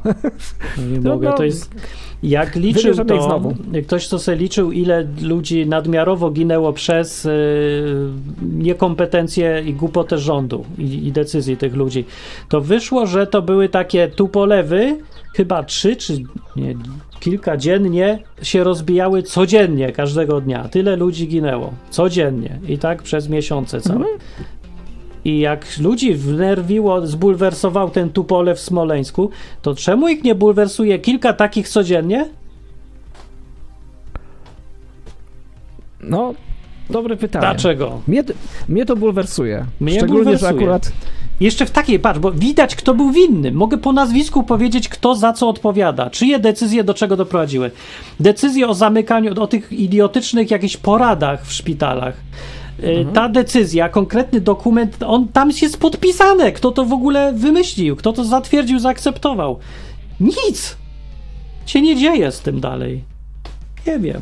No 0.78 0.84
nie 0.92 1.00
No, 1.00 1.14
mogę, 1.14 1.34
to 1.38 1.44
jest... 1.44 1.76
Jak 2.24 2.56
liczył 2.56 2.82
wybierzemy 2.94 3.10
to, 3.10 3.24
znowu. 3.24 3.54
ktoś 3.86 4.08
to 4.08 4.20
sobie 4.20 4.38
liczył, 4.38 4.72
ile 4.72 5.08
ludzi 5.22 5.66
nadmiarowo 5.68 6.32
ginęło 6.32 6.74
przez 6.74 7.26
y, 7.26 8.10
niekompetencje 8.42 9.64
i 9.66 9.74
głupotę 9.74 10.18
rządu 10.18 10.66
i, 10.78 11.08
i 11.08 11.12
decyzji 11.12 11.58
tych 11.58 11.76
ludzi, 11.76 12.06
to 12.50 12.62
wyszło, 12.62 13.06
że 13.06 13.28
to 13.28 13.42
były 13.42 13.70
takie 13.70 14.08
tupolewy, 14.08 14.98
chyba 15.36 15.64
trzy 15.64 15.96
czy 15.96 16.24
nie, 16.56 16.76
kilka 17.22 17.58
dziennie 17.58 18.20
się 18.42 18.64
rozbijały 18.64 19.24
codziennie, 19.24 19.92
każdego 19.92 20.42
dnia. 20.42 20.68
Tyle 20.70 20.96
ludzi 20.96 21.28
ginęło. 21.28 21.74
Codziennie. 21.90 22.60
I 22.68 22.78
tak 22.78 23.04
przez 23.04 23.30
miesiące 23.30 23.82
całe. 23.82 24.00
Mhm. 24.00 24.18
I 25.26 25.40
jak 25.40 25.66
ludzi 25.80 26.14
wnerwiło, 26.16 27.08
zbulwersował 27.08 27.90
ten 27.90 28.10
tupole 28.10 28.56
w 28.56 28.60
Smoleńsku, 28.60 29.30
to 29.62 29.76
czemu 29.76 30.08
ich 30.08 30.24
nie 30.24 30.36
bulwersuje 30.36 31.00
kilka 31.00 31.34
takich 31.34 31.70
codziennie? 31.70 32.26
No, 36.04 36.34
dobre 36.90 37.16
pytanie. 37.18 37.42
Dlaczego? 37.46 38.02
Mnie, 38.08 38.24
to- 38.24 38.34
mnie 38.70 38.86
to 38.86 38.96
bulwersuje. 38.96 39.66
Mnie 39.80 39.92
Szczególnie, 39.98 40.24
bulwersuje. 40.24 40.52
że 40.52 40.58
akurat... 40.58 40.92
Jeszcze 41.42 41.66
w 41.66 41.72
takiej, 41.72 42.00
patrz, 42.00 42.20
bo 42.20 42.32
widać, 42.32 42.76
kto 42.76 42.94
był 42.94 43.12
winny. 43.12 43.52
Mogę 43.52 43.78
po 43.78 43.94
nazwisku 43.94 44.44
powiedzieć, 44.44 44.90
kto 44.90 45.16
za 45.16 45.34
co 45.34 45.50
odpowiada. 45.50 46.10
Czyje 46.10 46.40
decyzje 46.40 46.84
do 46.84 46.94
czego 46.94 47.18
doprowadziły. 47.18 47.72
Decyzje 48.20 48.68
o 48.68 48.74
zamykaniu, 48.74 49.42
o 49.42 49.48
tych 49.48 49.72
idiotycznych 49.72 50.52
jakichś 50.52 50.78
poradach 50.78 51.46
w 51.46 51.54
szpitalach. 51.54 52.18
Y, 52.80 53.06
Ta 53.14 53.30
decyzja, 53.30 53.90
konkretny 53.90 54.42
dokument, 54.42 55.04
on 55.04 55.28
tam 55.28 55.52
jest 55.62 55.78
podpisane. 55.80 56.52
Kto 56.52 56.72
to 56.72 56.86
w 56.86 56.94
ogóle 56.94 57.34
wymyślił? 57.34 57.96
Kto 57.96 58.14
to 58.14 58.24
zatwierdził, 58.24 58.80
zaakceptował? 58.80 59.60
Nic 60.20 60.78
się 61.66 61.82
nie 61.82 61.96
dzieje 61.96 62.32
z 62.32 62.40
tym 62.40 62.60
dalej. 62.60 63.04
Nie 63.88 64.00
wiem. 64.00 64.22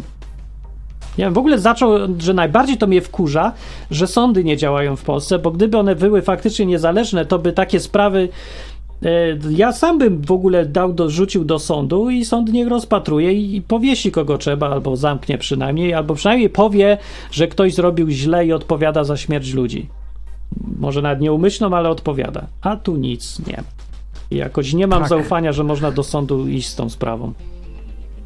Nie 1.17 1.25
wiem, 1.25 1.33
w 1.33 1.37
ogóle 1.37 1.59
zaczął, 1.59 1.91
że 2.19 2.33
najbardziej 2.33 2.77
to 2.77 2.87
mnie 2.87 3.01
wkurza, 3.01 3.53
że 3.91 4.07
sądy 4.07 4.43
nie 4.43 4.57
działają 4.57 4.95
w 4.95 5.03
Polsce, 5.03 5.39
bo 5.39 5.51
gdyby 5.51 5.77
one 5.77 5.95
były 5.95 6.21
faktycznie 6.21 6.65
niezależne, 6.65 7.25
to 7.25 7.39
by 7.39 7.53
takie 7.53 7.79
sprawy. 7.79 8.29
E, 9.05 9.09
ja 9.49 9.71
sam 9.71 9.97
bym 9.97 10.21
w 10.21 10.31
ogóle 10.31 10.65
dał, 10.65 10.93
do, 10.93 11.09
rzucił 11.09 11.45
do 11.45 11.59
sądu 11.59 12.09
i 12.09 12.25
sąd 12.25 12.53
niech 12.53 12.67
rozpatruje 12.67 13.33
i, 13.33 13.61
powiesi 13.61 14.11
kogo 14.11 14.37
trzeba, 14.37 14.69
albo 14.69 14.95
zamknie 14.95 15.37
przynajmniej, 15.37 15.93
albo 15.93 16.15
przynajmniej 16.15 16.49
powie, 16.49 16.97
że 17.31 17.47
ktoś 17.47 17.73
zrobił 17.73 18.09
źle 18.09 18.45
i 18.45 18.53
odpowiada 18.53 19.03
za 19.03 19.17
śmierć 19.17 19.53
ludzi. 19.53 19.89
Może 20.79 21.01
nawet 21.01 21.21
nieumyślną, 21.21 21.73
ale 21.73 21.89
odpowiada. 21.89 22.47
A 22.61 22.75
tu 22.75 22.95
nic 22.95 23.47
nie. 23.47 23.63
Jakoś 24.31 24.73
nie 24.73 24.87
mam 24.87 24.99
Tak. 24.99 25.09
zaufania, 25.09 25.51
że 25.51 25.63
można 25.63 25.91
do 25.91 26.03
sądu 26.03 26.47
iść 26.47 26.67
z 26.67 26.75
tą 26.75 26.89
sprawą. 26.89 27.33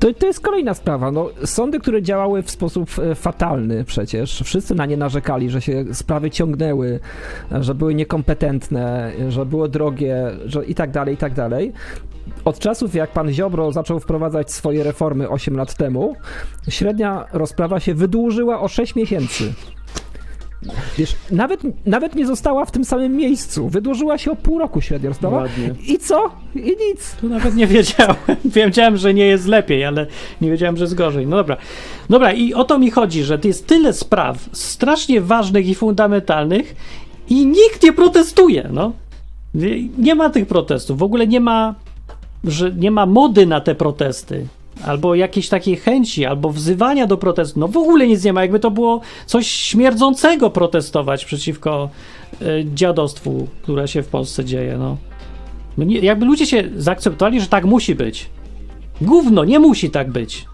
To, 0.03 0.13
to 0.13 0.25
jest 0.25 0.39
kolejna 0.39 0.73
sprawa. 0.73 1.11
No, 1.11 1.29
sądy, 1.45 1.79
które 1.79 2.01
działały 2.01 2.43
w 2.43 2.51
sposób 2.51 2.89
e, 2.99 3.15
fatalny 3.15 3.83
przecież, 3.83 4.41
wszyscy 4.43 4.75
na 4.75 4.85
nie 4.85 4.97
narzekali, 4.97 5.49
że 5.49 5.61
się 5.61 5.85
sprawy 5.93 6.31
ciągnęły, 6.31 6.99
że 7.51 7.75
były 7.75 7.95
niekompetentne, 7.95 9.11
że 9.29 9.45
było 9.45 9.67
drogie, 9.67 10.31
że 10.45 10.65
i 10.65 10.75
tak 10.75 10.91
dalej, 10.91 11.15
i 11.15 11.17
tak 11.17 11.33
dalej. 11.33 11.73
Od 12.45 12.59
czasów, 12.59 12.95
jak 12.95 13.11
pan 13.11 13.31
Ziobro 13.31 13.71
zaczął 13.71 13.99
wprowadzać 13.99 14.51
swoje 14.51 14.83
reformy 14.83 15.29
8 15.29 15.57
lat 15.57 15.75
temu, 15.75 16.15
średnia 16.69 17.25
rozprawa 17.33 17.79
się 17.79 17.93
wydłużyła 17.93 18.61
o 18.61 18.67
6 18.67 18.95
miesięcy. 18.95 19.53
Wiesz, 20.97 21.15
nawet, 21.31 21.61
nawet 21.85 22.15
nie 22.15 22.27
została 22.27 22.65
w 22.65 22.71
tym 22.71 22.85
samym 22.85 23.15
miejscu. 23.15 23.69
Wydłużyła 23.69 24.17
się 24.17 24.31
o 24.31 24.35
pół 24.35 24.59
roku 24.59 24.79
rozprawa. 25.03 25.37
Ładnie. 25.37 25.75
I 25.87 25.99
co? 25.99 26.31
I 26.55 26.75
nic. 26.89 27.15
Tu 27.21 27.29
nawet 27.29 27.55
nie 27.55 27.67
wiedziałem. 27.67 28.15
Wiedziałem, 28.45 28.97
że 28.97 29.13
nie 29.13 29.25
jest 29.25 29.47
lepiej, 29.47 29.85
ale 29.85 30.07
nie 30.41 30.51
wiedziałem, 30.51 30.77
że 30.77 30.83
jest 30.83 30.95
gorzej. 30.95 31.27
No 31.27 31.37
dobra. 31.37 31.57
Dobra, 32.09 32.33
i 32.33 32.53
o 32.53 32.63
to 32.63 32.79
mi 32.79 32.91
chodzi, 32.91 33.23
że 33.23 33.39
to 33.39 33.47
jest 33.47 33.67
tyle 33.67 33.93
spraw 33.93 34.49
strasznie 34.51 35.21
ważnych 35.21 35.67
i 35.67 35.75
fundamentalnych 35.75 36.75
i 37.29 37.45
nikt 37.45 37.83
nie 37.83 37.93
protestuje, 37.93 38.69
no. 38.71 38.91
Nie, 39.53 39.83
nie 39.97 40.15
ma 40.15 40.29
tych 40.29 40.47
protestów. 40.47 40.97
W 40.97 41.03
ogóle 41.03 41.27
nie 41.27 41.39
ma, 41.39 41.75
że 42.43 42.71
nie 42.71 42.91
ma 42.91 43.05
mody 43.05 43.45
na 43.45 43.61
te 43.61 43.75
protesty. 43.75 44.47
Albo 44.85 45.15
jakiejś 45.15 45.49
takiej 45.49 45.75
chęci, 45.75 46.25
albo 46.25 46.49
wzywania 46.49 47.07
do 47.07 47.17
protestu. 47.17 47.59
No 47.59 47.67
w 47.67 47.77
ogóle 47.77 48.07
nic 48.07 48.23
nie 48.23 48.33
ma. 48.33 48.41
Jakby 48.41 48.59
to 48.59 48.71
było 48.71 49.01
coś 49.25 49.47
śmierdzącego 49.47 50.49
protestować 50.49 51.25
przeciwko 51.25 51.89
y, 52.41 52.65
dziadostwu, 52.73 53.47
które 53.61 53.87
się 53.87 54.03
w 54.03 54.07
Polsce 54.07 54.45
dzieje, 54.45 54.77
no. 54.77 54.97
No 55.77 55.83
nie, 55.83 55.99
jakby 55.99 56.25
ludzie 56.25 56.45
się 56.45 56.63
zaakceptowali, 56.75 57.41
że 57.41 57.47
tak 57.47 57.65
musi 57.65 57.95
być. 57.95 58.29
Gówno, 59.01 59.45
nie 59.45 59.59
musi 59.59 59.89
tak 59.89 60.11
być. 60.11 60.45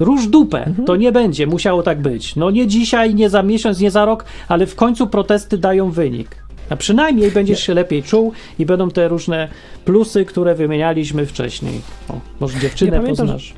Róż 0.00 0.26
dupę, 0.26 0.74
to 0.86 0.96
nie 0.96 1.12
będzie, 1.12 1.46
musiało 1.46 1.82
tak 1.82 2.00
być. 2.02 2.36
No 2.36 2.50
nie 2.50 2.66
dzisiaj, 2.66 3.14
nie 3.14 3.30
za 3.30 3.42
miesiąc, 3.42 3.80
nie 3.80 3.90
za 3.90 4.04
rok, 4.04 4.24
ale 4.48 4.66
w 4.66 4.74
końcu 4.74 5.06
protesty 5.06 5.58
dają 5.58 5.90
wynik. 5.90 6.41
A 6.72 6.76
przynajmniej 6.76 7.30
będziesz 7.30 7.60
się 7.60 7.74
lepiej 7.74 8.02
czuł 8.02 8.32
i 8.58 8.66
będą 8.66 8.90
te 8.90 9.08
różne 9.08 9.48
plusy, 9.84 10.24
które 10.24 10.54
wymienialiśmy 10.54 11.26
wcześniej. 11.26 11.80
O, 12.08 12.20
może 12.40 12.58
dziewczynę 12.60 12.96
Ja 12.96 13.00
pamiętam, 13.02 13.26
poznasz. 13.26 13.54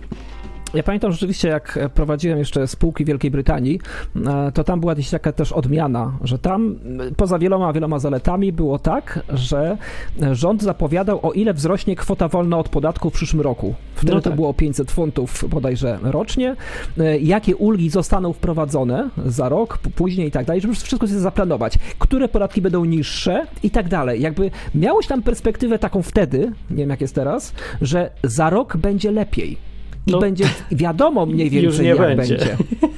Ja 0.74 0.82
pamiętam 0.82 1.12
rzeczywiście, 1.12 1.48
jak 1.48 1.76
e, 1.76 1.88
prowadziłem 1.88 2.38
jeszcze 2.38 2.66
spółki 2.66 3.04
Wielkiej 3.04 3.30
Brytanii, 3.30 3.80
e, 4.26 4.52
to 4.52 4.64
tam 4.64 4.80
była 4.80 4.94
gdzieś 4.94 5.10
taka 5.10 5.32
też 5.32 5.52
odmiana, 5.52 6.12
że 6.24 6.38
tam 6.38 6.76
m, 6.84 7.00
poza 7.16 7.38
wieloma, 7.38 7.72
wieloma 7.72 7.98
zaletami 7.98 8.52
było 8.52 8.78
tak, 8.78 9.20
że 9.28 9.76
e, 10.22 10.34
rząd 10.34 10.62
zapowiadał, 10.62 11.20
o 11.22 11.32
ile 11.32 11.54
wzrośnie 11.54 11.96
kwota 11.96 12.28
wolna 12.28 12.58
od 12.58 12.68
podatku 12.68 13.10
w 13.10 13.12
przyszłym 13.12 13.40
roku. 13.42 13.74
Wtedy 13.94 14.14
No 14.14 14.20
to 14.20 14.30
tak. 14.30 14.36
było 14.36 14.54
500 14.54 14.90
funtów 14.90 15.44
bodajże 15.48 15.98
rocznie. 16.02 16.56
E, 16.98 17.18
Jakie 17.18 17.56
ulgi 17.56 17.90
zostaną 17.90 18.32
wprowadzone 18.32 19.10
za 19.26 19.48
rok, 19.48 19.78
później 19.78 20.28
i 20.28 20.30
tak 20.30 20.46
dalej, 20.46 20.60
żeby 20.62 20.74
wszystko 20.74 21.06
sobie 21.06 21.20
zaplanować. 21.20 21.78
Które 21.98 22.28
podatki 22.28 22.62
będą 22.62 22.84
niższe 22.84 23.46
i 23.62 23.70
tak 23.70 23.88
dalej. 23.88 24.20
Jakby 24.22 24.50
miałeś 24.74 25.06
tam 25.06 25.22
perspektywę 25.22 25.78
taką 25.78 26.02
wtedy, 26.02 26.52
nie 26.70 26.76
wiem 26.76 26.90
jak 26.90 27.00
jest 27.00 27.14
teraz, 27.14 27.52
że 27.82 28.10
za 28.22 28.50
rok 28.50 28.76
będzie 28.76 29.10
lepiej. 29.10 29.73
I 30.06 30.10
No. 30.12 30.18
będzie 30.18 30.44
wiadomo 30.72 31.26
mniej 31.26 31.50
więcej, 31.50 31.82
nie 31.82 31.88
jak 31.88 31.98
będzie. 31.98 32.36
będzie. 32.36 32.56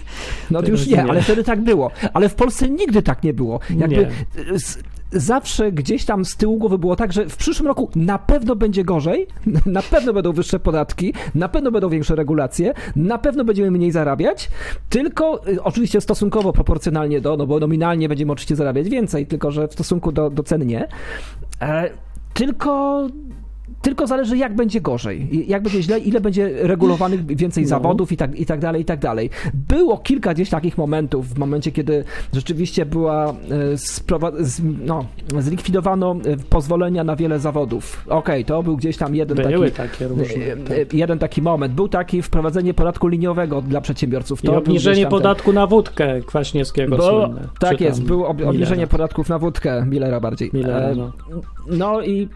No 0.50 0.62
to 0.62 0.70
już 0.70 0.86
nie, 0.86 0.92
nie. 0.96 1.02
ale 1.04 1.22
wtedy 1.22 1.44
tak 1.44 1.60
było. 1.62 1.90
Ale 2.12 2.28
w 2.28 2.34
Polsce 2.34 2.68
nigdy 2.68 3.02
tak 3.02 3.22
nie 3.22 3.34
było. 3.34 3.60
Jakby 3.78 3.96
Nie. 4.52 4.58
z, 4.58 4.78
zawsze 5.12 5.72
gdzieś 5.72 6.04
tam 6.04 6.24
z 6.24 6.36
tyłu 6.36 6.58
głowy 6.58 6.78
było 6.78 6.96
tak, 6.96 7.12
że 7.12 7.28
w 7.28 7.36
przyszłym 7.36 7.66
roku 7.66 7.90
na 7.96 8.18
pewno 8.18 8.56
będzie 8.56 8.84
gorzej, 8.84 9.26
na 9.66 9.82
pewno 9.82 10.12
będą 10.12 10.32
wyższe 10.32 10.58
podatki, 10.58 11.14
na 11.34 11.48
pewno 11.48 11.70
będą 11.70 11.88
większe 11.88 12.14
regulacje, 12.14 12.74
na 12.96 13.18
pewno 13.18 13.44
będziemy 13.44 13.70
mniej 13.70 13.90
zarabiać, 13.90 14.50
tylko 14.88 15.48
y, 15.48 15.62
oczywiście 15.62 16.00
stosunkowo 16.00 16.52
proporcjonalnie 16.52 17.20
do, 17.20 17.36
no 17.36 17.46
bo 17.46 17.58
nominalnie 17.60 18.08
będziemy 18.08 18.32
oczywiście 18.32 18.56
zarabiać 18.56 18.88
więcej, 18.88 19.26
tylko 19.26 19.50
że 19.50 19.68
w 19.68 19.72
stosunku 19.72 20.12
do, 20.12 20.30
do 20.30 20.42
cen 20.42 20.66
nie. 20.66 20.88
E, 21.62 21.90
tylko 22.34 23.06
tylko 23.82 24.06
zależy, 24.06 24.36
jak 24.36 24.54
będzie 24.56 24.80
gorzej, 24.80 25.36
i 25.36 25.50
jak 25.50 25.62
będzie 25.62 25.82
źle, 25.82 25.98
ile 25.98 26.20
będzie 26.20 26.50
regulowanych 26.66 27.26
więcej 27.36 27.62
No. 27.64 27.68
zawodów 27.68 28.12
i 28.12 28.16
tak, 28.16 28.38
i 28.40 28.46
tak 28.46 28.60
dalej, 28.60 28.82
i 28.82 28.84
tak 28.84 29.00
dalej. 29.00 29.30
Było 29.54 29.98
kilka 29.98 30.34
gdzieś 30.34 30.50
takich 30.50 30.78
momentów, 30.78 31.28
w 31.34 31.38
momencie, 31.38 31.72
kiedy 31.72 32.04
rzeczywiście 32.32 32.86
była, 32.86 33.30
e, 33.72 33.76
z, 33.78 34.62
no, 34.84 35.04
zlikwidowano 35.38 36.16
e, 36.26 36.36
pozwolenia 36.36 37.04
na 37.04 37.16
wiele 37.16 37.38
zawodów. 37.38 38.04
Okej, 38.08 38.44
to 38.44 38.62
był 38.62 38.76
gdzieś 38.76 38.96
tam 38.96 39.14
jeden 39.14 39.36
Były 39.36 39.70
taki... 39.70 39.90
takie 39.90 40.08
różne. 40.08 40.24
e, 40.24 40.56
tak. 40.56 40.94
Jeden 40.94 41.18
taki 41.18 41.42
moment. 41.42 41.74
Był 41.74 41.88
taki 41.88 42.22
wprowadzenie 42.22 42.74
podatku 42.74 43.08
liniowego 43.08 43.62
dla 43.62 43.80
przedsiębiorców. 43.80 44.44
I 44.44 44.46
To 44.46 44.52
był 44.52 44.58
obniżenie 44.60 45.02
ten- 45.02 45.10
podatku 45.10 45.52
na 45.52 45.66
wódkę 45.66 46.20
Kwaśniewskiego 46.20 46.96
Było, 46.96 47.26
słynne. 47.26 47.48
tak 47.58 47.80
jest, 47.80 48.02
było 48.02 48.28
ob- 48.28 48.42
obniżenie 48.46 48.86
podatków 48.86 49.28
na 49.28 49.38
wódkę 49.38 49.86
Millera 49.86 50.20
bardziej. 50.20 50.50
Millera, 50.52 50.94
no. 50.96 51.12
no 51.70 52.02
i 52.02 52.28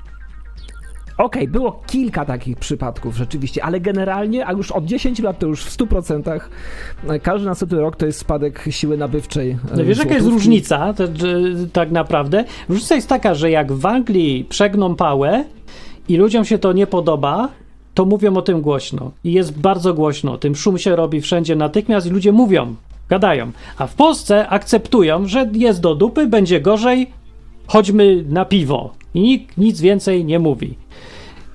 Okej, 1.21 1.43
okay, 1.43 1.53
było 1.53 1.83
kilka 1.87 2.25
takich 2.25 2.57
przypadków 2.57 3.17
rzeczywiście, 3.17 3.65
ale 3.65 3.81
generalnie, 3.81 4.47
a 4.47 4.53
już 4.53 4.73
od 4.73 4.85
10 4.85 5.19
lat 5.19 5.39
to 5.39 5.47
już 5.47 5.65
w 5.65 5.79
100% 5.79 6.41
każdy 7.23 7.47
następny 7.47 7.81
rok 7.81 7.97
to 7.97 8.07
jest 8.07 8.19
spadek 8.19 8.65
siły 8.71 8.97
nabywczej. 8.97 9.57
No 9.77 9.85
wiesz, 9.85 9.99
jaka 9.99 10.15
jest 10.15 10.27
różnica 10.27 10.93
to, 10.93 11.05
tak 11.73 11.91
naprawdę? 11.91 12.45
Różnica 12.69 12.95
jest 12.95 13.09
taka, 13.09 13.35
że 13.35 13.51
jak 13.51 13.73
w 13.73 13.87
Anglii 13.87 14.45
przegną 14.45 14.97
pałę 14.97 15.45
i 16.09 16.17
ludziom 16.17 16.45
się 16.45 16.59
to 16.59 16.73
nie 16.73 16.87
podoba, 16.87 17.49
to 17.95 18.05
mówią 18.05 18.37
o 18.37 18.43
tym 18.43 18.61
głośno. 18.61 19.11
I 19.25 19.33
jest 19.33 19.59
bardzo 19.59 19.95
głośno. 19.95 20.39
Tym 20.39 20.57
szum 20.57 20.79
się 20.79 20.97
robi 20.97 21.21
wszędzie 21.21 21.57
natychmiast 21.57 22.07
i 22.07 22.11
ludzie 22.11 22.33
mówią, 22.33 22.75
gadają. 23.09 23.51
A 23.79 23.87
w 23.87 23.95
Polsce 23.95 24.49
akceptują, 24.49 25.27
że 25.27 25.51
jest 25.53 25.81
do 25.81 25.95
dupy, 25.95 26.27
będzie 26.27 26.61
gorzej, 26.61 27.11
chodźmy 27.67 28.25
na 28.29 28.45
piwo. 28.45 28.93
I 29.15 29.21
nikt 29.21 29.59
nic 29.59 29.81
więcej 29.81 30.25
nie 30.25 30.39
mówi 30.39 30.77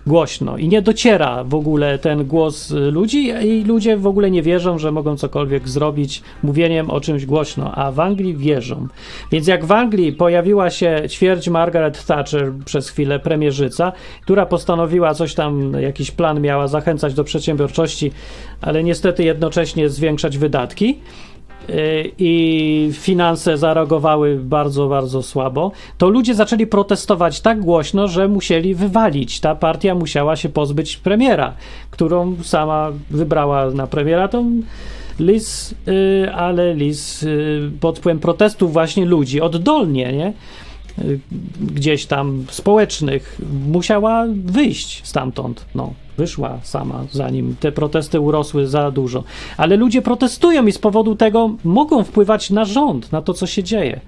głośno 0.07 0.57
i 0.57 0.67
nie 0.67 0.81
dociera 0.81 1.43
w 1.43 1.55
ogóle 1.55 1.99
ten 1.99 2.25
głos 2.25 2.71
ludzi 2.71 3.27
i 3.27 3.63
ludzie 3.63 3.97
w 3.97 4.07
ogóle 4.07 4.31
nie 4.31 4.41
wierzą, 4.41 4.77
że 4.77 4.91
mogą 4.91 5.17
cokolwiek 5.17 5.69
zrobić 5.69 6.21
mówieniem 6.43 6.89
o 6.89 7.01
czymś 7.01 7.25
głośno, 7.25 7.71
a 7.75 7.91
w 7.91 7.99
Anglii 7.99 8.35
wierzą. 8.37 8.87
Więc 9.31 9.47
jak 9.47 9.65
w 9.65 9.71
Anglii 9.71 10.13
pojawiła 10.13 10.69
się 10.69 11.01
ćwierć 11.09 11.49
Margaret 11.49 12.05
Thatcher 12.05 12.51
przez 12.65 12.89
chwilę 12.89 13.19
premierzyca, 13.19 13.91
która 14.21 14.45
postanowiła 14.45 15.13
coś 15.13 15.33
tam, 15.33 15.73
jakiś 15.73 16.11
plan 16.11 16.41
miała 16.41 16.67
zachęcać 16.67 17.13
do 17.13 17.23
przedsiębiorczości, 17.23 18.11
ale 18.61 18.83
niestety 18.83 19.23
jednocześnie 19.23 19.89
zwiększać 19.89 20.37
wydatki, 20.37 20.99
i 22.19 22.89
finanse 22.93 23.57
zareagowały 23.57 24.39
bardzo, 24.43 24.87
bardzo 24.87 25.23
słabo, 25.23 25.71
to 25.97 26.09
ludzie 26.09 26.35
zaczęli 26.35 26.67
protestować 26.67 27.41
tak 27.41 27.59
głośno, 27.61 28.07
że 28.07 28.27
musieli 28.27 28.75
wywalić. 28.75 29.39
Ta 29.39 29.55
partia 29.55 29.95
musiała 29.95 30.35
się 30.35 30.49
pozbyć 30.49 30.97
premiera, 30.97 31.53
którą 31.91 32.35
sama 32.43 32.91
wybrała 33.09 33.71
na 33.71 33.87
premiera, 33.87 34.27
tą 34.27 34.61
Liz, 35.19 35.75
y, 35.87 36.33
ale 36.33 36.73
Liz 36.73 37.23
y, 37.23 37.71
pod 37.79 37.99
wpływem 37.99 38.19
protestów 38.19 38.73
właśnie 38.73 39.05
ludzi, 39.05 39.41
oddolnie, 39.41 40.13
nie? 40.13 40.33
Gdzieś 41.59 42.05
tam 42.05 42.45
społecznych, 42.49 43.41
musiała 43.67 44.25
wyjść 44.45 45.01
stamtąd. 45.07 45.65
No, 45.75 45.93
wyszła 46.17 46.59
sama, 46.63 47.05
zanim 47.11 47.55
te 47.59 47.71
protesty 47.71 48.19
urosły 48.19 48.67
za 48.67 48.91
dużo. 48.91 49.23
Ale 49.57 49.75
ludzie 49.75 50.01
protestują 50.01 50.65
i 50.65 50.71
z 50.71 50.77
powodu 50.77 51.15
tego 51.15 51.55
mogą 51.63 52.03
wpływać 52.03 52.49
na 52.49 52.65
rząd, 52.65 53.11
na 53.11 53.21
to, 53.21 53.33
co 53.33 53.47
się 53.47 53.63
dzieje. 53.63 53.99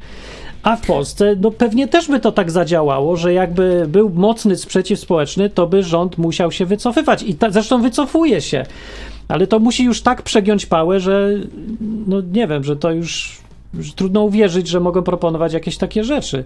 A 0.63 0.75
w 0.75 0.87
Polsce, 0.87 1.35
no 1.41 1.51
pewnie 1.51 1.87
też 1.87 2.07
by 2.07 2.19
to 2.19 2.31
tak 2.31 2.51
zadziałało, 2.51 3.17
że 3.17 3.33
jakby 3.33 3.85
był 3.87 4.09
mocny 4.09 4.55
sprzeciw 4.55 4.99
społeczny, 4.99 5.49
to 5.49 5.67
by 5.67 5.83
rząd 5.83 6.17
musiał 6.17 6.51
się 6.51 6.65
wycofywać. 6.65 7.23
I 7.23 7.35
ta, 7.35 7.49
zresztą 7.49 7.81
wycofuje 7.81 8.41
się. 8.41 8.65
Ale 9.27 9.47
to 9.47 9.59
musi 9.59 9.83
już 9.83 10.01
tak 10.01 10.21
przegiąć 10.21 10.65
pałę, 10.65 10.99
że 10.99 11.29
no 12.07 12.21
nie 12.21 12.47
wiem, 12.47 12.63
że 12.63 12.75
to 12.75 12.91
już 12.91 13.39
trudno 13.95 14.21
uwierzyć, 14.21 14.67
że 14.67 14.79
mogą 14.79 15.03
proponować 15.03 15.53
jakieś 15.53 15.77
takie 15.77 16.03
rzeczy, 16.03 16.43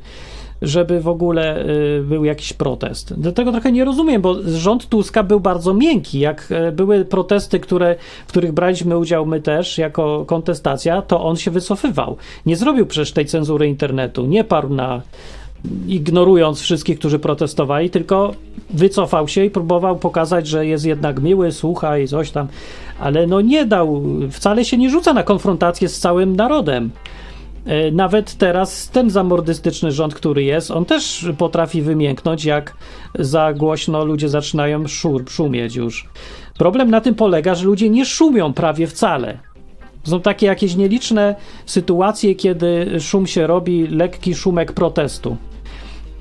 żeby 0.61 1.01
w 1.01 1.07
ogóle 1.07 1.65
y, 1.65 2.03
był 2.03 2.25
jakiś 2.25 2.53
protest. 2.53 3.13
Dlatego 3.17 3.51
trochę 3.51 3.71
nie 3.71 3.85
rozumiem, 3.85 4.21
bo 4.21 4.35
rząd 4.43 4.89
Tuska 4.89 5.23
był 5.23 5.39
bardzo 5.39 5.73
miękki. 5.73 6.19
Jak 6.19 6.53
y, 6.69 6.71
były 6.71 7.05
protesty, 7.05 7.59
które, 7.59 7.95
w 8.27 8.29
których 8.29 8.51
braliśmy 8.51 8.97
udział 8.97 9.25
my 9.25 9.41
też 9.41 9.77
jako 9.77 10.25
kontestacja, 10.25 11.01
to 11.01 11.23
on 11.23 11.35
się 11.35 11.51
wycofywał. 11.51 12.17
Nie 12.45 12.55
zrobił 12.55 12.85
przecież 12.85 13.11
tej 13.11 13.25
cenzury 13.25 13.67
internetu, 13.67 14.25
nie 14.25 14.43
parł 14.43 14.69
na 14.69 15.01
ignorując 15.87 16.61
wszystkich, 16.61 16.99
którzy 16.99 17.19
protestowali, 17.19 17.89
tylko 17.89 18.33
wycofał 18.69 19.27
się 19.27 19.45
i 19.45 19.49
próbował 19.49 19.95
pokazać, 19.95 20.47
że 20.47 20.65
jest 20.65 20.85
jednak 20.85 21.21
miły, 21.21 21.51
słucha 21.51 21.97
i 21.97 22.07
coś 22.07 22.31
tam, 22.31 22.47
ale 22.99 23.27
no 23.27 23.41
nie 23.41 23.65
dał, 23.65 24.03
wcale 24.31 24.65
się 24.65 24.77
nie 24.77 24.89
rzuca 24.89 25.13
na 25.13 25.23
konfrontację 25.23 25.89
z 25.89 25.99
całym 25.99 26.35
narodem. 26.35 26.91
E, 27.65 27.91
nawet 27.91 28.35
teraz 28.35 28.89
ten 28.89 29.09
zamordystyczny 29.09 29.91
rząd, 29.91 30.15
który 30.15 30.43
jest, 30.43 30.71
on 30.71 30.85
też 30.85 31.25
potrafi 31.37 31.81
wymięknąć, 31.81 32.45
jak 32.45 32.75
za 33.19 33.53
głośno 33.53 34.05
ludzie 34.05 34.29
zaczynają 34.29 34.87
szur, 34.87 35.29
szumieć 35.29 35.75
już. 35.75 36.09
Problem 36.57 36.91
na 36.91 37.01
tym 37.01 37.15
polega, 37.15 37.55
że 37.55 37.65
ludzie 37.65 37.89
nie 37.89 38.05
szumią 38.05 38.53
prawie 38.53 38.87
wcale. 38.87 39.37
Są 40.03 40.21
takie 40.21 40.45
jakieś 40.47 40.75
nieliczne 40.75 41.35
sytuacje, 41.65 42.35
kiedy 42.35 42.99
szum 42.99 43.27
się 43.27 43.47
robi, 43.47 43.87
lekki 43.87 44.35
szumek 44.35 44.71
protestu. 44.71 45.37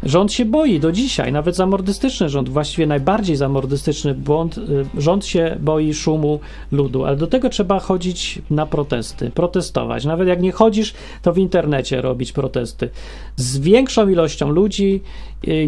Rząd 0.02 0.32
się 0.32 0.44
boi 0.44 0.80
do 0.80 0.92
dzisiaj, 0.92 1.32
nawet 1.32 1.56
zamordystyczny 1.56 2.28
rząd, 2.28 2.48
właściwie 2.48 2.86
najbardziej 2.86 3.36
zamordystyczny 3.36 4.14
błąd, 4.14 4.58
y, 4.58 4.62
rząd 4.98 5.26
się 5.26 5.56
boi 5.60 5.94
szumu 5.94 6.40
ludu, 6.72 7.04
ale 7.04 7.16
do 7.16 7.26
tego 7.26 7.48
trzeba 7.48 7.80
chodzić 7.80 8.42
na 8.50 8.66
protesty, 8.66 9.30
protestować. 9.30 10.04
Nawet 10.04 10.28
jak 10.28 10.42
nie 10.42 10.52
chodzisz, 10.52 10.94
to 11.22 11.32
w 11.32 11.38
internecie 11.38 12.02
robić 12.02 12.32
protesty. 12.32 12.90
Z 13.36 13.58
większą 13.58 14.08
ilością 14.08 14.48
ludzi, 14.48 15.02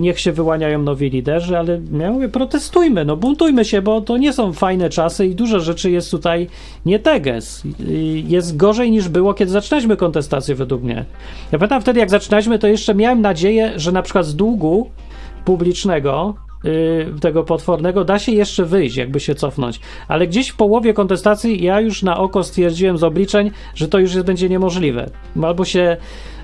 niech 0.00 0.20
się 0.20 0.32
wyłaniają 0.32 0.82
nowi 0.82 1.10
liderzy, 1.10 1.58
ale 1.58 1.80
ja 1.98 2.10
mówię, 2.10 2.28
protestujmy, 2.28 3.04
no 3.04 3.16
buntujmy 3.16 3.64
się, 3.64 3.82
bo 3.82 4.00
to 4.00 4.16
nie 4.16 4.32
są 4.32 4.52
fajne 4.52 4.90
czasy 4.90 5.26
i 5.26 5.34
dużo 5.34 5.60
rzeczy 5.60 5.90
jest 5.90 6.10
tutaj 6.10 6.46
nie 6.86 6.98
teges. 6.98 7.62
Jest 8.26 8.56
gorzej 8.56 8.90
niż 8.90 9.08
było, 9.08 9.34
kiedy 9.34 9.50
zaczynaliśmy 9.50 9.96
kontestację 9.96 10.54
według 10.54 10.82
mnie. 10.82 11.04
Ja 11.52 11.58
pamiętam 11.58 11.82
wtedy, 11.82 12.00
jak 12.00 12.10
zaczynaliśmy, 12.10 12.58
to 12.58 12.66
jeszcze 12.66 12.94
miałem 12.94 13.20
nadzieję, 13.20 13.72
że 13.76 13.92
na 13.92 14.02
przykład 14.02 14.26
z 14.26 14.36
długu 14.36 14.90
publicznego, 15.44 16.34
yy, 16.64 17.06
tego 17.20 17.44
potwornego, 17.44 18.04
da 18.04 18.18
się 18.18 18.32
jeszcze 18.32 18.64
wyjść, 18.64 18.96
jakby 18.96 19.20
się 19.20 19.34
cofnąć. 19.34 19.80
Ale 20.08 20.26
gdzieś 20.26 20.48
w 20.48 20.56
połowie 20.56 20.94
kontestacji 20.94 21.62
ja 21.62 21.80
już 21.80 22.02
na 22.02 22.16
oko 22.16 22.44
stwierdziłem 22.44 22.98
z 22.98 23.02
obliczeń, 23.02 23.50
że 23.74 23.88
to 23.88 23.98
już 23.98 24.22
będzie 24.22 24.48
niemożliwe. 24.48 25.10
Albo 25.42 25.64
się 25.64 25.96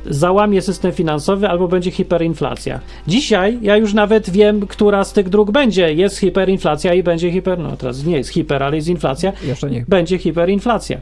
załamie 0.07 0.63
system 0.63 0.93
finansowy, 0.93 1.49
albo 1.49 1.69
będzie 1.69 1.91
hiperinflacja. 1.91 2.81
Dzisiaj 3.07 3.59
ja 3.63 3.77
już 3.77 3.95
nawet 3.95 4.31
wiem, 4.31 4.67
która 4.67 5.05
z 5.05 5.13
tych 5.13 5.29
dróg 5.29 5.51
będzie. 5.51 5.95
Jest 5.95 6.19
hiperinflacja 6.19 6.95
i 6.95 7.03
będzie 7.03 7.33
hiper. 7.33 7.59
No 7.59 7.77
teraz 7.77 8.05
nie 8.05 8.17
jest 8.17 8.31
hiper, 8.31 8.63
ale 8.63 8.77
jest 8.77 8.89
inflacja. 8.89 9.33
Jeszcze 9.45 9.71
nie. 9.71 9.85
Będzie 9.89 10.19
hiperinflacja. 10.19 11.01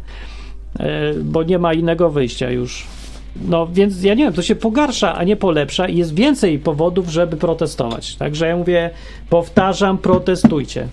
Yy, 0.78 0.86
bo 1.22 1.42
nie 1.42 1.58
ma 1.58 1.74
innego 1.74 2.10
wyjścia 2.10 2.50
już. 2.50 2.86
No 3.44 3.68
więc 3.72 4.02
ja 4.02 4.14
nie 4.14 4.24
wiem, 4.24 4.32
to 4.32 4.42
się 4.42 4.54
pogarsza, 4.54 5.14
a 5.14 5.24
nie 5.24 5.36
polepsza 5.36 5.88
i 5.88 5.96
jest 5.96 6.14
więcej 6.14 6.58
powodów, 6.58 7.08
żeby 7.08 7.36
protestować. 7.36 8.16
Także 8.16 8.46
ja 8.46 8.56
mówię, 8.56 8.90
powtarzam, 9.30 9.98
protestujcie. 9.98 10.88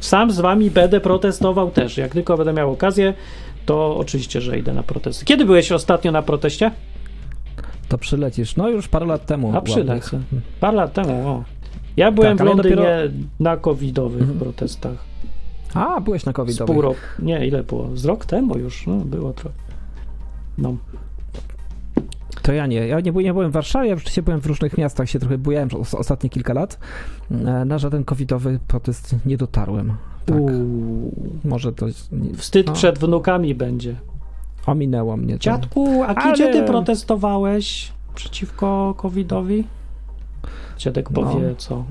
Sam 0.00 0.30
z 0.30 0.40
wami 0.40 0.70
będę 0.70 1.00
protestował 1.00 1.70
też. 1.70 1.96
Jak 1.96 2.12
tylko 2.12 2.36
będę 2.36 2.52
miał 2.52 2.72
okazję, 2.72 3.14
to 3.70 3.96
oczywiście, 3.96 4.40
że 4.40 4.58
idę 4.58 4.72
na 4.72 4.82
protesty. 4.82 5.24
Kiedy 5.24 5.44
byłeś 5.44 5.72
ostatnio 5.72 6.12
na 6.12 6.22
proteście? 6.22 6.70
To 7.88 7.98
przylecisz. 7.98 8.56
No 8.56 8.68
już 8.68 8.88
parę 8.88 9.06
lat 9.06 9.26
temu. 9.26 9.56
A 9.56 9.60
przylecę. 9.60 10.20
Parę 10.60 10.76
lat 10.76 10.92
temu, 10.92 11.28
o. 11.28 11.44
Ja 11.96 12.12
byłem 12.12 12.38
tak, 12.38 12.46
w 12.46 12.50
Londynie 12.50 12.76
dopiero... 12.76 13.12
na 13.40 13.56
covidowych 13.56 14.20
mhm. 14.20 14.38
protestach. 14.38 15.04
A, 15.74 16.00
byłeś 16.00 16.24
na 16.24 16.32
covidowych. 16.32 16.68
Z 16.68 16.72
pół 16.72 16.82
roku. 16.82 17.00
Nie, 17.18 17.46
ile 17.46 17.62
było? 17.62 17.96
Z 17.96 18.04
rok 18.04 18.26
temu 18.26 18.58
już, 18.58 18.86
no, 18.86 18.96
było 18.96 19.32
trochę. 19.32 19.56
No. 20.58 20.76
To 22.42 22.52
ja 22.52 22.66
nie. 22.66 22.86
Ja 22.86 23.00
nie, 23.00 23.12
nie 23.12 23.32
byłem 23.32 23.50
w 23.50 23.54
Warszawie, 23.54 23.88
ja 23.88 23.94
rzeczywiście 23.94 24.22
byłem 24.22 24.40
w 24.40 24.46
różnych 24.46 24.78
miastach, 24.78 25.10
się 25.10 25.18
trochę 25.18 25.38
bujałem 25.38 25.68
przez 25.68 25.94
ostatnie 25.94 26.30
kilka 26.30 26.52
lat. 26.52 26.78
E, 27.30 27.34
na 27.64 27.78
żaden 27.78 28.04
covidowy 28.04 28.58
protest 28.68 29.16
nie 29.26 29.36
dotarłem. 29.36 29.96
Tak. 30.34 30.54
Może 31.44 31.72
to... 31.72 31.86
Wstyd 32.36 32.66
no. 32.66 32.72
przed 32.72 32.98
wnukami 32.98 33.54
będzie. 33.54 33.96
Ominęło 34.66 35.16
mnie 35.16 35.34
to. 35.34 35.40
Dziadku, 35.40 36.02
a 36.02 36.06
Ale... 36.06 36.36
kiedy 36.36 36.52
ty 36.52 36.62
protestowałeś 36.62 37.92
przeciwko 38.14 38.94
covidowi? 38.96 39.64
Dziadek 40.78 41.10
no. 41.10 41.22
powie, 41.22 41.48
no. 41.48 41.54
co? 41.56 41.84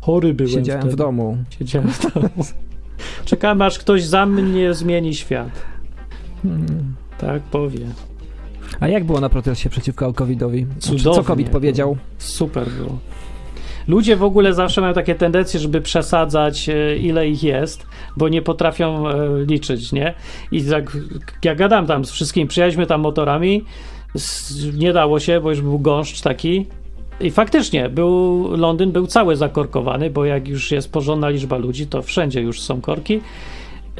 Chory 0.00 0.34
byłem 0.34 0.52
Siedziałem 0.52 0.80
wtedy. 0.80 0.94
w 0.94 0.98
domu. 0.98 1.36
Siedziałem 1.50 1.88
w 1.88 2.14
domu. 2.14 2.28
Czekam, 3.24 3.62
aż 3.62 3.78
ktoś 3.78 4.04
za 4.04 4.26
mnie 4.26 4.74
zmieni 4.74 5.14
świat. 5.14 5.50
Hmm. 6.42 6.94
Tak 7.18 7.42
powie. 7.42 7.86
A 8.80 8.88
jak 8.88 9.04
było 9.04 9.20
na 9.20 9.28
proteście 9.28 9.70
przeciwko 9.70 10.12
COVID-owi? 10.12 10.66
Cudownie. 10.78 11.14
Co 11.14 11.24
COVID 11.24 11.48
powiedział? 11.48 11.96
Super 12.18 12.70
było. 12.70 12.98
Ludzie 13.90 14.16
w 14.16 14.22
ogóle 14.22 14.54
zawsze 14.54 14.80
mają 14.80 14.94
takie 14.94 15.14
tendencje, 15.14 15.60
żeby 15.60 15.80
przesadzać, 15.80 16.68
e, 16.68 16.96
ile 16.96 17.28
ich 17.28 17.42
jest, 17.42 17.86
bo 18.16 18.28
nie 18.28 18.42
potrafią 18.42 19.08
e, 19.08 19.14
liczyć, 19.44 19.92
nie? 19.92 20.14
I 20.52 20.64
tak, 20.64 20.96
gadam 21.56 21.86
tam 21.86 22.04
z 22.04 22.10
wszystkimi, 22.10 22.46
przyjechaliśmy 22.46 22.86
tam 22.86 23.00
motorami, 23.00 23.64
nie 24.78 24.92
dało 24.92 25.20
się, 25.20 25.40
bo 25.40 25.50
już 25.50 25.60
był 25.60 25.78
gąszcz 25.78 26.20
taki. 26.20 26.66
I 27.20 27.30
faktycznie, 27.30 27.88
był, 27.88 28.48
Londyn 28.56 28.92
był 28.92 29.06
cały 29.06 29.36
zakorkowany, 29.36 30.10
bo 30.10 30.24
jak 30.24 30.48
już 30.48 30.70
jest 30.70 30.92
porządna 30.92 31.28
liczba 31.28 31.56
ludzi, 31.56 31.86
to 31.86 32.02
wszędzie 32.02 32.40
już 32.40 32.60
są 32.60 32.80
korki. 32.80 33.20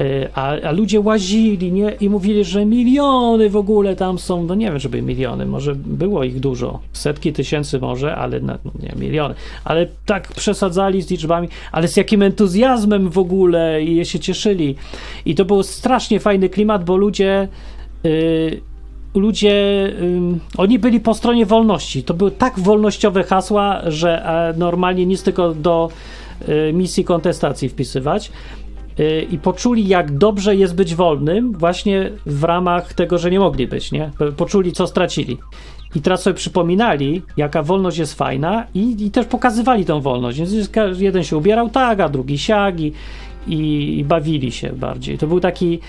Y, 0.00 0.28
A, 0.34 0.48
a 0.60 0.70
ludzie 0.72 1.00
łazili 1.00 1.72
nie? 1.72 1.90
i 2.00 2.08
mówili, 2.08 2.44
że 2.44 2.66
miliony 2.66 3.50
w 3.50 3.56
ogóle 3.56 3.96
tam 3.96 4.18
są. 4.18 4.44
No 4.44 4.54
nie 4.54 4.66
wiem, 4.66 4.78
żeby 4.78 5.02
miliony, 5.02 5.46
może 5.46 5.74
było 5.74 6.24
ich 6.24 6.40
dużo, 6.40 6.80
setki 6.92 7.32
tysięcy 7.32 7.78
może, 7.78 8.16
ale 8.16 8.40
no, 8.40 8.54
nie 8.82 8.94
miliony. 8.96 9.34
Ale 9.64 9.86
tak 10.06 10.28
przesadzali 10.28 11.02
z 11.02 11.10
liczbami, 11.10 11.48
ale 11.72 11.88
z 11.88 11.96
jakim 11.96 12.22
entuzjazmem 12.22 13.10
w 13.10 13.18
ogóle 13.18 13.82
i 13.82 14.04
się 14.04 14.18
cieszyli. 14.18 14.74
I 15.24 15.34
to 15.34 15.44
był 15.44 15.62
strasznie 15.62 16.20
fajny 16.20 16.48
klimat, 16.48 16.84
bo 16.84 16.96
ludzie. 16.96 17.48
y, 18.04 18.60
ludzie, 19.14 19.86
ym, 20.00 20.40
oni 20.56 20.78
byli 20.78 21.00
po 21.00 21.14
stronie 21.14 21.46
wolności. 21.46 22.02
To 22.02 22.14
były 22.14 22.30
tak 22.30 22.58
wolnościowe 22.58 23.24
hasła, 23.24 23.80
że 23.86 24.24
e, 24.24 24.58
normalnie 24.58 25.06
nic 25.06 25.22
tylko 25.22 25.54
do 25.54 25.88
y, 26.48 26.72
misji 26.72 27.04
kontestacji 27.04 27.68
wpisywać. 27.68 28.32
Y, 29.00 29.26
I 29.30 29.38
poczuli, 29.38 29.88
jak 29.88 30.18
dobrze 30.18 30.56
jest 30.56 30.74
być 30.74 30.94
wolnym, 30.94 31.52
właśnie 31.52 32.10
w 32.26 32.44
ramach 32.44 32.94
tego, 32.94 33.18
że 33.18 33.30
nie 33.30 33.40
mogli 33.40 33.66
być, 33.66 33.92
nie? 33.92 34.10
Poczuli, 34.36 34.72
co 34.72 34.86
stracili. 34.86 35.38
I 35.94 36.00
teraz 36.00 36.22
sobie 36.22 36.34
przypominali, 36.34 37.22
jaka 37.36 37.62
wolność 37.62 37.98
jest 37.98 38.14
fajna, 38.14 38.66
i, 38.74 39.06
i 39.06 39.10
też 39.10 39.26
pokazywali 39.26 39.84
tą 39.84 40.00
wolność. 40.00 40.38
Więc 40.38 40.70
jeden 40.98 41.24
się 41.24 41.36
ubierał 41.36 41.68
tak, 41.70 42.00
a 42.00 42.08
drugi 42.08 42.38
siak, 42.38 42.80
i, 42.80 42.92
i, 43.46 43.98
i 43.98 44.04
bawili 44.04 44.52
się 44.52 44.72
bardziej. 44.72 45.18
To 45.18 45.26
był 45.26 45.40
taki 45.40 45.80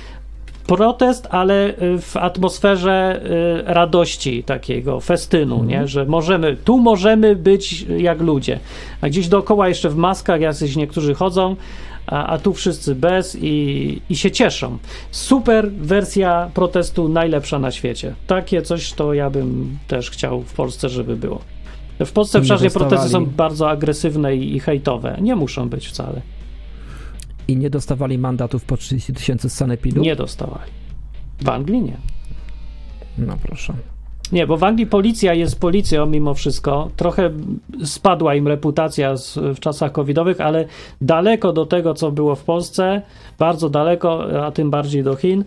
protest, 0.67 1.27
ale 1.31 1.69
y, 1.69 2.01
w 2.01 2.17
atmosferze 2.17 3.21
y, 3.69 3.73
radości 3.73 4.43
takiego, 4.43 4.99
festynu, 4.99 5.63
nie? 5.63 5.87
że 5.87 6.05
możemy, 6.05 6.57
tu 6.63 6.77
możemy 6.77 7.35
być 7.35 7.85
jak 7.97 8.21
ludzie. 8.21 8.59
A 9.01 9.09
gdzieś 9.09 9.27
dookoła 9.27 9.69
jeszcze 9.69 9.89
w 9.89 9.95
maskach 9.95 10.41
jacyś 10.41 10.75
niektórzy 10.75 11.13
chodzą, 11.13 11.55
a, 12.07 12.25
a 12.25 12.37
tu 12.37 12.53
wszyscy 12.53 12.95
bez 12.95 13.37
i, 13.41 14.01
i 14.09 14.15
się 14.15 14.31
cieszą. 14.31 14.77
Super 15.11 15.71
wersja 15.71 16.51
protestu, 16.53 17.09
najlepsza 17.09 17.59
na 17.59 17.71
świecie. 17.71 18.15
Takie 18.27 18.61
coś 18.61 18.93
to 18.93 19.13
ja 19.13 19.29
bym 19.29 19.77
też 19.87 20.11
chciał 20.11 20.41
w 20.41 20.53
Polsce, 20.53 20.89
żeby 20.89 21.15
było. 21.15 21.41
W 22.05 22.11
Polsce 22.11 22.39
Nie 22.39 22.43
przeważnie 22.43 22.69
protesty 22.69 23.09
są 23.09 23.25
bardzo 23.25 23.69
agresywne 23.69 24.35
i, 24.35 24.55
i 24.55 24.59
hejtowe. 24.59 25.17
Nie 25.21 25.35
muszą 25.35 25.69
być 25.69 25.87
wcale. 25.87 26.21
I 27.47 27.57
nie 27.57 27.69
dostawali 27.69 28.17
mandatów 28.17 28.65
po 28.65 28.77
30 28.77 29.13
tysięcy 29.13 29.49
z 29.49 29.53
sanepidu? 29.53 30.01
Nie 30.01 30.15
dostawali. 30.15 30.71
W 31.41 31.49
Anglii 31.49 31.81
nie. 31.81 31.97
No 33.17 33.37
proszę. 33.43 33.73
Nie, 34.31 34.47
bo 34.47 34.57
w 34.57 34.63
Anglii 34.63 34.87
policja 34.87 35.33
jest 35.33 35.59
policją 35.59 36.05
mimo 36.05 36.33
wszystko. 36.33 36.89
Trochę 36.95 37.29
spadła 37.83 38.35
im 38.35 38.47
reputacja 38.47 39.17
z, 39.17 39.37
w 39.37 39.59
czasach 39.59 39.91
covidowych, 39.91 40.41
ale 40.41 40.65
daleko 41.01 41.53
do 41.53 41.65
tego, 41.65 41.93
co 41.93 42.11
było 42.11 42.35
w 42.35 42.43
Polsce, 42.43 43.01
bardzo 43.39 43.69
daleko, 43.69 44.43
a 44.45 44.51
tym 44.51 44.69
bardziej 44.69 45.03
do 45.03 45.15
Chin. 45.15 45.43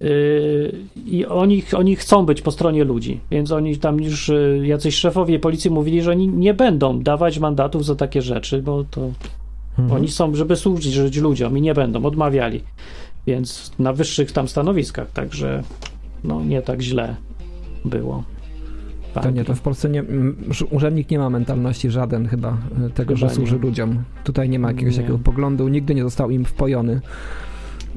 Yy, 0.00 0.72
I 1.06 1.26
oni, 1.26 1.62
oni 1.76 1.96
chcą 1.96 2.26
być 2.26 2.42
po 2.42 2.50
stronie 2.50 2.84
ludzi, 2.84 3.20
więc 3.30 3.52
oni 3.52 3.76
tam 3.76 4.00
już 4.00 4.28
yy, 4.28 4.66
jacyś 4.66 4.96
szefowie 4.96 5.38
policji 5.38 5.70
mówili, 5.70 6.02
że 6.02 6.10
oni 6.10 6.28
nie 6.28 6.54
będą 6.54 7.02
dawać 7.02 7.38
mandatów 7.38 7.84
za 7.84 7.94
takie 7.94 8.22
rzeczy, 8.22 8.62
bo 8.62 8.84
to 8.90 9.10
Mhm. 9.78 10.00
oni 10.00 10.08
są, 10.08 10.34
żeby 10.34 10.56
służyć 10.56 11.16
ludziom 11.16 11.58
i 11.58 11.60
nie 11.60 11.74
będą, 11.74 12.04
odmawiali. 12.04 12.60
Więc 13.26 13.72
na 13.78 13.92
wyższych 13.92 14.32
tam 14.32 14.48
stanowiskach, 14.48 15.10
także 15.10 15.62
no 16.24 16.44
nie 16.44 16.62
tak 16.62 16.82
źle 16.82 17.16
było. 17.84 18.24
To 19.22 19.30
nie, 19.30 19.44
to 19.44 19.54
w 19.54 19.60
Polsce 19.60 19.88
nie, 19.88 20.04
urzędnik 20.70 21.10
nie 21.10 21.18
ma 21.18 21.30
mentalności 21.30 21.90
żaden 21.90 22.28
chyba 22.28 22.56
e, 22.86 22.90
tego, 22.90 23.16
że 23.16 23.26
Chyba 23.26 23.30
nie. 23.30 23.36
służy 23.36 23.58
ludziom. 23.58 24.02
Tutaj 24.24 24.48
nie 24.48 24.58
ma 24.58 24.68
jakiegoś 24.68 24.96
Nie. 24.96 25.02
takiego 25.02 25.18
poglądu, 25.18 25.68
nigdy 25.68 25.94
nie 25.94 26.02
został 26.02 26.30
im 26.30 26.44
wpojony. 26.44 27.00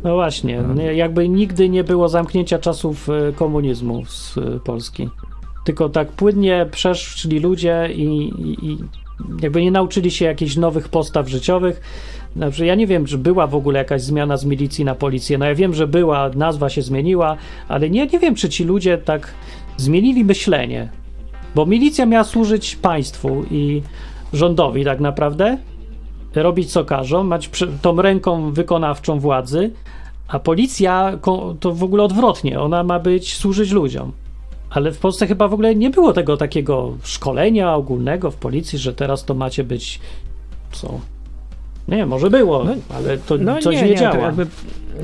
No 0.04 0.14
właśnie, 0.14 0.64
nie, 0.76 0.94
jakby 0.94 1.30
nigdy 1.30 1.70
nie 1.70 1.84
było 1.84 2.10
zamknięcia 2.10 2.60
czasów 2.60 3.10
e, 3.10 3.34
komunizmu 3.34 4.06
z 4.06 4.38
e, 4.38 4.60
Polski. 4.60 5.10
Tylko 5.66 5.90
tak 5.90 6.08
płynnie 6.12 6.68
przeszli 6.72 7.40
ludzie 7.40 7.90
i, 7.96 8.04
i, 8.28 8.72
i 8.72 8.78
jakby 9.42 9.62
nie 9.62 9.72
nauczyli 9.72 10.12
się 10.12 10.26
jakichś 10.26 10.56
nowych 10.56 10.90
postaw 10.90 11.30
życiowych. 11.30 11.82
Znaczy, 12.36 12.66
ja 12.66 12.76
nie 12.76 12.88
wiem, 12.88 13.06
czy 13.06 13.18
była 13.18 13.48
w 13.48 13.56
ogóle 13.56 13.80
jakaś 13.80 14.02
zmiana 14.02 14.38
z 14.38 14.46
milicji 14.46 14.86
na 14.86 14.96
policję. 14.96 15.38
No 15.38 15.46
ja 15.46 15.56
wiem, 15.56 15.74
że 15.74 15.88
była, 15.88 16.30
nazwa 16.36 16.70
się 16.70 16.82
zmieniła, 16.82 17.38
ale 17.68 17.90
nie, 17.90 18.08
nie 18.08 18.20
wiem, 18.20 18.36
czy 18.36 18.50
ci 18.50 18.64
ludzie 18.64 18.98
tak 18.98 19.34
zmienili 19.78 20.26
myślenie. 20.26 20.90
Bo 21.56 21.66
milicja 21.66 22.06
miała 22.06 22.24
służyć 22.24 22.76
państwu 22.76 23.44
i 23.52 23.82
rządowi 24.34 24.86
tak 24.86 25.00
naprawdę, 25.00 25.58
robić 26.36 26.72
co 26.72 26.86
każą, 26.86 27.24
mać 27.24 27.50
tą 27.82 28.02
ręką 28.02 28.52
wykonawczą 28.52 29.20
władzy, 29.20 29.72
a 30.28 30.40
policja 30.40 31.20
to 31.60 31.74
w 31.74 31.84
ogóle 31.84 32.04
odwrotnie, 32.04 32.60
ona 32.60 32.84
ma 32.84 33.00
być 33.00 33.36
służyć 33.36 33.72
ludziom. 33.72 34.12
Ale 34.70 34.92
w 34.92 35.00
Polsce 35.00 35.28
chyba 35.28 35.48
w 35.48 35.54
ogóle 35.54 35.76
nie 35.76 35.90
było 35.90 36.14
tego 36.14 36.38
takiego 36.38 36.94
szkolenia 37.04 37.76
ogólnego 37.76 38.32
w 38.32 38.36
policji, 38.36 38.80
że 38.80 38.94
teraz 38.94 39.26
to 39.26 39.34
macie 39.34 39.64
być 39.64 40.00
co? 40.72 41.00
Nie, 41.88 42.06
może 42.06 42.30
było, 42.30 42.64
No, 42.64 42.76
ale 42.96 43.18
to 43.18 43.38
No 43.38 43.60
coś 43.62 43.76
nie, 43.76 43.82
nie, 43.82 43.90
nie, 43.90 43.96
działa. 43.96 44.34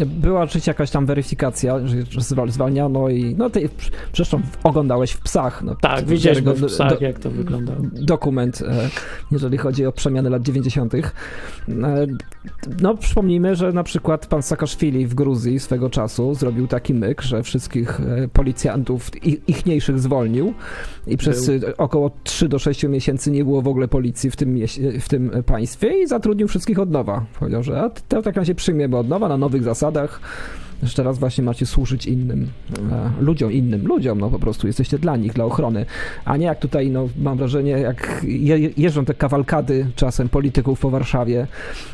Była 0.05 0.41
oczywiście 0.41 0.72
jakaś 0.72 0.91
tam 0.91 1.05
weryfikacja, 1.05 1.88
że 1.88 1.95
że 2.09 2.22
zwal- 2.22 2.51
zwalniano 2.51 3.09
i 3.09 3.35
no 3.38 3.49
ty 3.49 3.69
zresztą 4.15 4.41
oglądałeś 4.63 5.11
w 5.11 5.22
psach. 5.22 5.63
No, 5.63 5.76
Tak, 5.76 6.05
widzieliśmy 6.05 6.41
w 6.41 6.45
wiarygodny 6.45 6.68
psach, 6.68 6.99
do- 6.99 7.05
jak 7.05 7.19
to 7.19 7.30
wyglądało. 7.31 7.80
dokument, 7.93 8.61
e, 8.61 8.89
jeżeli 9.31 9.57
chodzi 9.57 9.85
o 9.85 9.91
przemiany 9.91 10.30
lat 10.30 10.41
90. 10.41 10.93
E, 10.95 12.07
No, 12.81 12.97
przypomnijmy, 12.97 13.55
że 13.55 13.72
na 13.73 13.84
przykład 13.84 14.27
pan 14.27 14.41
Saakaszwili 14.43 15.07
w 15.07 15.13
Gruzji 15.13 15.59
swego 15.59 15.89
czasu 15.89 16.34
zrobił 16.35 16.68
taki 16.68 16.93
myk, 16.93 17.22
że 17.22 17.43
wszystkich 17.43 17.99
e, 17.99 18.27
policjantów 18.27 19.26
i- 19.27 19.41
ichniejszych 19.47 19.99
zwolnił 19.99 20.53
i 21.07 21.18
przez 21.18 21.47
Był. 21.47 21.59
około 21.77 22.11
3 22.23 22.49
do 22.49 22.59
6 22.59 22.88
miesięcy 22.89 23.31
nie 23.31 23.43
było 23.43 23.61
w 23.61 23.68
ogóle 23.68 23.88
policji 23.88 24.31
w 24.31 24.35
tym, 24.35 24.55
mieś- 24.55 24.80
w 25.01 25.09
tym 25.09 25.31
państwie 25.45 26.01
i 26.03 26.07
zatrudnił 26.07 26.47
wszystkich 26.47 26.80
od 26.80 26.91
nowa. 26.91 27.26
Powiedział, 27.39 27.63
że 27.63 27.81
a 27.81 27.89
to 27.89 28.22
tak 28.22 28.45
się 28.45 28.55
przyjmiemy 28.55 28.97
od 28.97 29.09
nowa 29.09 29.30
na 29.30 29.38
nowych 29.38 29.63
zasadach. 29.63 29.81
Że 30.84 30.94
teraz 30.95 31.20
właśnie 31.20 31.44
macie 31.44 31.66
służyć 31.66 32.06
innym 32.06 32.48
e, 32.91 33.12
ludziom, 33.24 33.52
innym 33.52 33.88
ludziom, 33.88 34.20
no 34.20 34.30
po 34.30 34.40
prostu 34.40 34.68
jesteście 34.68 34.99
dla 34.99 35.18
nich, 35.18 35.34
dla 35.34 35.45
ochrony, 35.45 35.86
a 36.26 36.38
nie 36.38 36.45
jak 36.45 36.60
tutaj, 36.60 36.90
no 36.90 37.10
mam 37.20 37.38
wrażenie, 37.38 37.72
jak 37.72 38.22
je, 38.24 38.70
jeżdżą 38.78 39.06
te 39.06 39.14
kawalkady 39.14 39.88
czasem 39.95 40.30
polityków 40.30 40.80
po 40.80 40.90
Warszawie, 40.90 41.48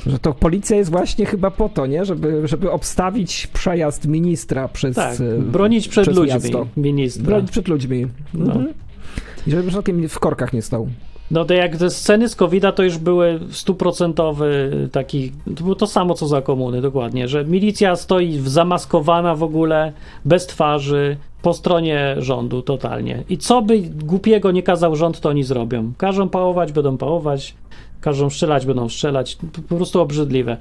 że 0.05 0.19
to 0.19 0.34
policja 0.34 0.77
jest 0.77 0.91
właśnie 0.91 1.26
chyba 1.26 1.51
po 1.51 1.69
to, 1.69 1.85
nie, 1.85 2.05
żeby, 2.05 2.47
żeby 2.47 2.72
obstawić 2.72 3.47
przejazd 3.47 4.07
ministra 4.07 4.68
przez 4.68 4.95
Tak, 4.95 5.22
e, 5.22 5.39
bronić 5.39 5.88
przed 5.88 6.05
przez 6.05 6.18
ludźmi 6.18 6.34
miasto. 6.34 6.68
ministra. 6.77 7.26
bronić 7.26 7.51
przed 7.51 7.68
ludźmi. 7.68 8.07
No. 8.34 8.45
Mhm. 8.45 8.73
I 9.47 9.51
żeby 9.51 9.64
przypadkiem 9.64 10.09
w 10.09 10.19
korkach 10.19 10.53
nie 10.53 10.61
stał. 10.61 10.89
No 11.31 11.45
to 11.45 11.53
jak 11.53 11.77
te 11.77 11.89
sceny 11.89 12.29
z 12.29 12.35
covid 12.35 12.63
to 12.75 12.83
już 12.83 12.97
były 12.97 13.39
stuprocentowy 13.51 14.71
taki, 14.91 15.31
to 15.55 15.63
było 15.63 15.75
to 15.75 15.87
samo 15.87 16.13
co 16.13 16.27
za 16.27 16.41
komuny, 16.41 16.81
dokładnie, 16.81 17.27
że 17.27 17.45
milicja 17.45 17.95
stoi 17.95 18.39
zamaskowana 18.45 19.35
w 19.35 19.43
ogóle, 19.43 19.93
bez 20.25 20.47
twarzy, 20.47 21.17
po 21.41 21.53
stronie 21.53 22.15
rządu 22.17 22.61
totalnie. 22.61 23.23
I 23.29 23.37
co 23.37 23.61
by 23.61 23.79
głupiego 23.81 24.51
nie 24.51 24.63
kazał 24.63 24.95
rząd, 24.95 25.19
to 25.19 25.29
oni 25.29 25.43
zrobią. 25.43 25.93
Każą 25.97 26.29
pałować, 26.29 26.71
będą 26.71 26.97
pałować, 26.97 27.55
każą 28.01 28.29
strzelać, 28.29 28.65
będą 28.65 28.89
strzelać. 28.89 29.37
Po 29.69 29.75
prostu 29.75 30.01
obrzydliwe. 30.01 30.57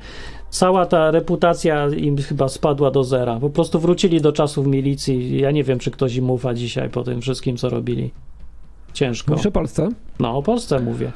Cała 0.51 0.86
ta 0.86 1.10
reputacja 1.10 1.88
im 1.88 2.16
chyba 2.16 2.48
spadła 2.48 2.90
do 2.90 3.05
zera. 3.05 3.40
Po 3.40 3.51
prostu 3.51 3.80
wrócili 3.80 4.20
do 4.20 4.32
czasów 4.32 4.66
milicji. 4.66 5.40
Ja 5.40 5.51
nie 5.51 5.64
wiem, 5.64 5.78
czy 5.78 5.90
ktoś 5.90 6.16
im 6.16 6.30
ufa 6.30 6.55
dzisiaj 6.55 6.90
po 6.90 7.02
tym 7.02 7.20
wszystkim, 7.20 7.56
co 7.56 7.68
robili. 7.68 8.10
Ciężko. 8.97 9.31
Mówisz 9.31 9.47
o 9.47 9.51
Polsce? 9.51 9.89
No, 10.20 10.36
o 10.36 10.43
Polsce 10.43 10.81
mówię. 10.81 11.12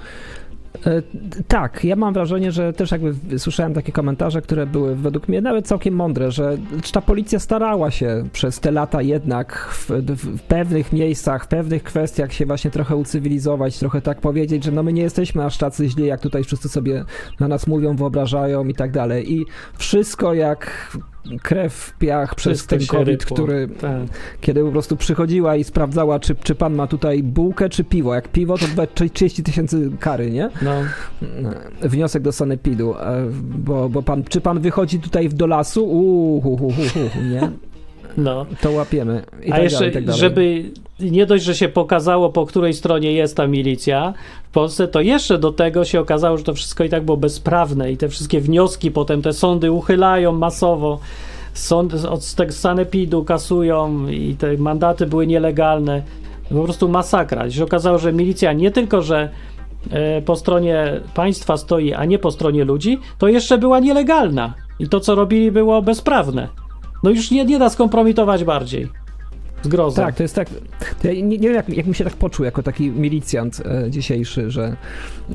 E, 0.86 1.02
tak, 1.48 1.84
ja 1.84 1.96
mam 1.96 2.14
wrażenie, 2.14 2.52
że 2.52 2.72
też 2.72 2.90
jakby 2.90 3.38
słyszałem 3.38 3.74
takie 3.74 3.92
komentarze, 3.92 4.42
które 4.42 4.66
były 4.66 4.96
według 4.96 5.28
mnie 5.28 5.40
nawet 5.40 5.66
całkiem 5.66 5.94
mądre, 5.94 6.30
że 6.30 6.56
ta 6.92 7.00
policja 7.00 7.38
starała 7.38 7.90
się 7.90 8.24
przez 8.32 8.60
te 8.60 8.70
lata 8.70 9.02
jednak 9.02 9.68
w, 9.72 9.90
w, 9.90 10.38
w 10.38 10.42
pewnych 10.42 10.92
miejscach, 10.92 11.44
w 11.44 11.48
pewnych 11.48 11.82
kwestiach 11.82 12.32
się 12.32 12.46
właśnie 12.46 12.70
trochę 12.70 12.96
ucywilizować, 12.96 13.78
trochę 13.78 14.00
tak 14.00 14.20
powiedzieć, 14.20 14.64
że 14.64 14.72
no 14.72 14.82
my 14.82 14.92
nie 14.92 15.02
jesteśmy 15.02 15.44
aż 15.44 15.58
tacy 15.58 15.88
źli, 15.88 16.06
jak 16.06 16.20
tutaj 16.20 16.44
wszyscy 16.44 16.68
sobie 16.68 17.04
na 17.40 17.48
nas 17.48 17.66
mówią, 17.66 17.96
wyobrażają 17.96 18.64
i 18.64 18.74
tak 18.74 18.90
dalej. 18.90 19.32
I 19.32 19.46
wszystko 19.78 20.34
jak 20.34 20.90
krew 21.42 21.74
w 21.74 21.98
piach 21.98 22.34
przez 22.34 22.66
ten 22.66 22.86
COVID, 22.86 23.24
który 23.24 23.68
Tak. 23.80 23.92
kiedy 24.40 24.64
po 24.64 24.70
prostu 24.70 24.96
przychodziła 24.96 25.56
i 25.56 25.64
sprawdzała, 25.64 26.20
czy, 26.20 26.34
czy 26.34 26.54
pan 26.54 26.74
ma 26.74 26.86
tutaj 26.86 27.22
bułkę, 27.22 27.68
czy 27.68 27.84
piwo. 27.84 28.14
Jak 28.14 28.28
piwo, 28.28 28.58
to 28.58 28.66
dwa- 28.66 28.86
30 28.86 29.42
tysięcy 29.42 29.90
kary, 30.00 30.30
nie? 30.30 30.50
No, 30.62 30.72
Wniosek 31.82 32.22
do 32.22 32.32
sanepidu, 32.32 32.94
e, 32.98 33.26
bo, 33.42 33.88
bo 33.88 34.02
pan, 34.02 34.24
czy 34.24 34.40
pan 34.40 34.60
wychodzi 34.60 35.00
tutaj 35.00 35.28
do 35.28 35.46
lasu? 35.46 35.84
Uuu, 35.84 36.40
hu, 36.40 36.56
hu, 36.56 36.70
hu, 36.70 37.20
nie? 37.30 37.50
No. 38.16 38.46
To 38.60 38.70
łapiemy. 38.70 39.22
I 39.42 39.52
A 39.52 39.54
tak 39.54 39.62
jeszcze, 39.62 39.78
dalej, 39.78 39.92
tak 39.92 40.04
dalej. 40.04 40.20
żeby 40.20 40.70
nie 41.00 41.26
dość, 41.26 41.44
że 41.44 41.54
się 41.54 41.68
pokazało, 41.68 42.30
po 42.30 42.46
której 42.46 42.74
stronie 42.74 43.12
jest 43.12 43.36
ta 43.36 43.46
milicja 43.46 44.14
w 44.44 44.52
Polsce, 44.52 44.88
to 44.88 45.00
jeszcze 45.00 45.38
do 45.38 45.52
tego 45.52 45.84
się 45.84 46.00
okazało, 46.00 46.38
że 46.38 46.44
to 46.44 46.54
wszystko 46.54 46.84
i 46.84 46.88
tak 46.88 47.04
było 47.04 47.16
bezprawne 47.16 47.92
i 47.92 47.96
te 47.96 48.08
wszystkie 48.08 48.40
wnioski 48.40 48.90
potem 48.90 49.22
te 49.22 49.32
sądy 49.32 49.72
uchylają 49.72 50.32
masowo. 50.32 51.00
sąd, 51.54 51.94
od 51.94 52.24
sanepidu 52.50 53.24
kasują 53.24 54.08
i 54.08 54.34
te 54.34 54.56
mandaty 54.56 55.06
były 55.06 55.26
nielegalne. 55.26 56.02
Po 56.48 56.64
prostu 56.64 56.88
masakra. 56.88 57.46
I 57.46 57.52
się 57.52 57.64
okazało, 57.64 57.98
że 57.98 58.12
milicja 58.12 58.52
nie 58.52 58.70
tylko, 58.70 59.02
że 59.02 59.28
e, 59.90 60.22
po 60.22 60.36
stronie 60.36 61.00
państwa 61.14 61.56
stoi, 61.56 61.92
a 61.92 62.04
nie 62.04 62.18
po 62.18 62.30
stronie 62.30 62.64
ludzi, 62.64 62.98
to 63.18 63.28
jeszcze 63.28 63.58
była 63.58 63.80
nielegalna. 63.80 64.54
I 64.78 64.88
to, 64.88 65.00
co 65.00 65.14
robili, 65.14 65.52
było 65.52 65.82
bezprawne. 65.82 66.48
No 67.02 67.10
już 67.10 67.30
nie, 67.30 67.44
nie 67.44 67.58
da 67.58 67.70
skompromitować 67.70 68.44
bardziej. 68.44 68.88
Zgrozą. 69.62 70.02
Tak, 70.02 70.14
to 70.14 70.22
jest 70.22 70.34
tak. 70.34 70.48
To 71.02 71.08
ja 71.08 71.14
nie, 71.14 71.22
nie 71.22 71.38
wiem, 71.38 71.54
jak, 71.54 71.68
jak 71.68 71.86
mi 71.86 71.94
się 71.94 72.04
tak 72.04 72.12
poczuł 72.12 72.44
jako 72.44 72.62
taki 72.62 72.90
milicjant 72.90 73.62
e, 73.66 73.90
dzisiejszy, 73.90 74.50
że, 74.50 74.76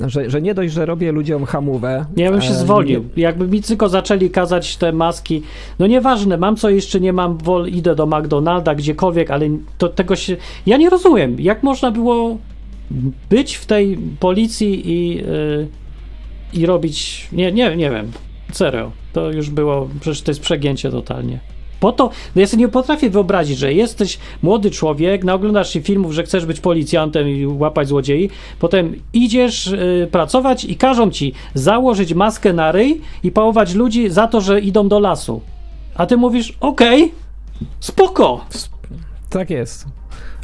że, 0.06 0.30
że 0.30 0.42
nie 0.42 0.54
dość, 0.54 0.72
że 0.72 0.86
robię 0.86 1.12
ludziom 1.12 1.44
hamówę. 1.44 2.04
Ja 2.16 2.30
bym 2.30 2.42
się 2.42 2.50
e, 2.50 2.54
zwolnił. 2.54 3.04
nie- 3.16 3.22
Jakby 3.22 3.48
mi 3.48 3.62
tylko 3.62 3.88
zaczęli 3.88 4.30
kazać 4.30 4.76
te 4.76 4.92
maski. 4.92 5.42
No 5.78 5.86
nieważne, 5.86 6.36
mam 6.38 6.56
co 6.56 6.70
jeszcze 6.70 7.00
nie 7.00 7.12
mam, 7.12 7.38
wol, 7.38 7.68
idę 7.68 7.94
do 7.94 8.06
McDonalda, 8.06 8.74
gdziekolwiek, 8.74 9.30
ale 9.30 9.48
to 9.78 9.88
tego 9.88 10.16
się. 10.16 10.36
Ja 10.66 10.76
nie 10.76 10.90
rozumiem, 10.90 11.40
jak 11.40 11.62
można 11.62 11.90
było 11.90 12.38
być 13.30 13.54
w 13.54 13.66
tej 13.66 13.98
policji 14.20 14.90
i, 14.90 15.16
yy, 15.16 15.68
i 16.52 16.66
robić. 16.66 17.28
Nie, 17.32 17.52
nie, 17.52 17.76
nie 17.76 17.90
wiem. 17.90 18.12
Serio. 18.52 18.90
To 19.12 19.30
już 19.32 19.50
było. 19.50 19.88
Przecież 20.00 20.22
to 20.22 20.30
jest 20.30 20.40
przegięcie 20.40 20.90
totalnie. 20.90 21.38
Po 21.86 21.92
to, 21.92 22.10
no 22.36 22.40
ja 22.40 22.46
sobie 22.46 22.60
nie 22.60 22.68
potrafię 22.68 23.10
wyobrazić, 23.10 23.58
że 23.58 23.72
jesteś 23.72 24.18
młody 24.42 24.70
człowiek, 24.70 25.24
naoglądasz 25.24 25.72
się 25.72 25.80
filmów, 25.80 26.12
że 26.12 26.22
chcesz 26.22 26.46
być 26.46 26.60
policjantem 26.60 27.28
i 27.28 27.46
łapać 27.46 27.88
złodziei, 27.88 28.30
potem 28.58 28.94
idziesz 29.12 29.66
y, 29.66 30.08
pracować 30.10 30.64
i 30.64 30.76
każą 30.76 31.10
ci 31.10 31.32
założyć 31.54 32.14
maskę 32.14 32.52
na 32.52 32.72
ryj 32.72 33.00
i 33.22 33.32
pałować 33.32 33.74
ludzi 33.74 34.10
za 34.10 34.26
to, 34.26 34.40
że 34.40 34.60
idą 34.60 34.88
do 34.88 34.98
lasu. 35.00 35.40
A 35.94 36.06
ty 36.06 36.16
mówisz, 36.16 36.56
okej, 36.60 37.12
spoko. 37.80 38.44
Tak 39.30 39.50
jest. 39.50 39.86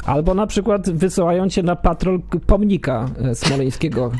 Albo 0.05 0.33
na 0.33 0.47
przykład 0.47 0.89
wysyłają 0.89 1.49
cię 1.49 1.63
na 1.63 1.75
patrol 1.75 2.21
pomnika 2.47 3.09
e, 3.21 3.35
smoleńskiego. 3.35 4.11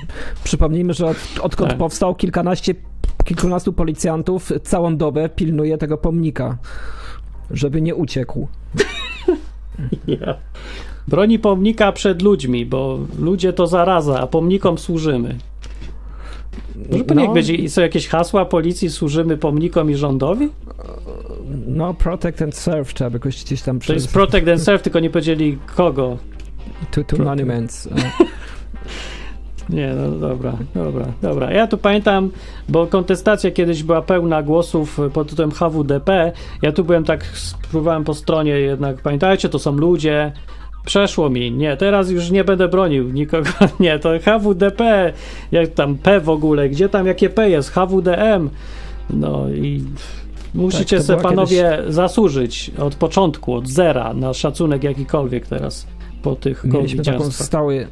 Przypomnijmy, 0.43 0.93
że 0.93 1.07
od, 1.07 1.17
odkąd 1.41 1.69
Tak. 1.69 1.79
powstał 1.79 2.15
kilkanaście, 2.15 2.75
kilkunastu 3.23 3.73
policjantów 3.73 4.51
całą 4.63 4.97
dobę 4.97 5.29
pilnuje 5.29 5.77
tego 5.77 5.97
pomnika, 5.97 6.57
żeby 7.53 7.81
nie 7.81 7.95
uciekł. 7.95 8.47
Ja. 10.07 10.35
Broni 11.07 11.39
pomnika 11.39 11.91
przed 11.91 12.21
ludźmi, 12.21 12.65
bo 12.65 12.99
ludzie 13.19 13.53
to 13.53 13.67
zaraza, 13.67 14.19
a 14.19 14.27
pomnikom 14.27 14.77
służymy. 14.77 15.38
Może 16.91 17.03
no. 17.15 17.15
No. 17.15 17.34
będzie, 17.34 17.69
są 17.69 17.81
jakieś 17.81 18.07
hasła 18.07 18.45
policji, 18.45 18.89
służymy 18.89 19.38
pomnikom 19.38 19.91
i 19.91 19.95
rządowi? 19.95 20.49
No, 21.67 21.93
protect 21.93 22.41
and 22.41 22.55
serve 22.55 22.93
trzeba 22.93 23.09
by 23.09 23.15
jakoś 23.15 23.43
gdzieś 23.43 23.61
tam 23.61 23.80
To 23.80 23.93
jest 23.93 24.05
przez 24.05 24.13
protect 24.13 24.47
and 24.47 24.61
serve, 24.61 24.81
tylko 24.81 24.99
nie 24.99 25.09
powiedzieli 25.09 25.57
kogo. 25.75 26.17
to, 26.91 27.03
to 27.03 27.23
monuments. 27.23 27.89
Nie, 29.69 29.94
no 29.94 30.10
dobra, 30.10 30.53
dobra, 30.76 31.06
dobra. 31.22 31.52
Ja 31.52 31.68
tu 31.68 31.77
pamiętam, 31.77 32.30
bo 32.69 32.88
kontestacja 32.88 33.52
kiedyś 33.52 33.84
była 33.84 34.02
pełna 34.02 34.44
głosów 34.44 34.99
pod 35.14 35.30
tytułem 35.30 35.52
HWDP. 35.52 36.31
Ja 36.61 36.72
tu 36.72 36.84
byłem 36.84 37.03
tak, 37.03 37.26
spróbowałem 37.26 38.03
po 38.03 38.14
stronie 38.14 38.52
jednak, 38.52 39.02
pamiętajcie, 39.02 39.49
to 39.49 39.60
są 39.60 39.72
ludzie. 39.72 40.31
Przeszło 40.85 41.30
mi, 41.30 41.52
nie, 41.52 41.77
teraz 41.77 42.10
już 42.10 42.31
nie 42.31 42.44
będę 42.44 42.68
bronił 42.68 43.10
nikogo, 43.10 43.49
nie, 43.80 43.99
to 43.99 44.10
HWDP, 44.19 45.14
jak 45.52 45.69
tam 45.69 45.98
P 45.98 46.19
w 46.19 46.30
ogóle, 46.30 46.69
gdzie 46.69 46.90
tam 46.90 47.07
jakie 47.07 47.30
P 47.30 47.49
jest, 47.49 47.69
HWDM, 47.69 48.49
no 49.10 49.49
i 49.49 49.84
musicie 50.53 51.02
sobie 51.02 51.19
była 51.19 51.30
panowie 51.30 51.80
zasłużyć 51.88 52.72
od 52.80 52.95
początku, 52.95 53.53
od 53.53 53.68
zera 53.68 54.14
na 54.14 54.34
szacunek 54.34 54.84
jakikolwiek 54.84 55.48
teraz 55.48 55.88
po 56.22 56.35
tych 56.35 56.64
Mieliśmy 56.64 57.03
taką 57.03 57.31
stały, 57.31 57.88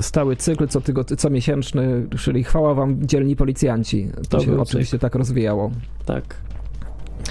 stały 0.00 0.36
cykl 0.36 0.68
co, 0.68 0.80
tygo, 0.80 1.04
co 1.04 1.30
miesięczny, 1.30 2.06
czyli 2.18 2.44
chwała 2.44 2.74
wam 2.74 3.06
dzielni 3.06 3.36
policjanci. 3.36 4.08
To, 4.28 4.38
To 4.38 4.44
się 4.44 4.60
oczywiście 4.60 4.98
tak 4.98 5.14
rozwijało, 5.14 5.70
Tak. 6.06 6.36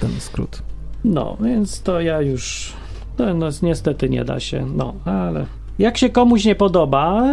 ten 0.02 0.12
skrót. 0.20 0.62
No, 1.04 1.38
więc 1.44 1.82
to 1.82 2.02
ja 2.02 2.22
już. 2.22 2.74
No, 3.20 3.34
no 3.34 3.50
niestety 3.62 4.10
nie 4.10 4.26
da 4.26 4.40
się. 4.40 4.66
No, 4.76 4.94
ale. 5.06 5.46
Jak 5.80 5.98
się 5.98 6.10
komuś 6.10 6.46
nie 6.46 6.56
podoba, 6.56 7.24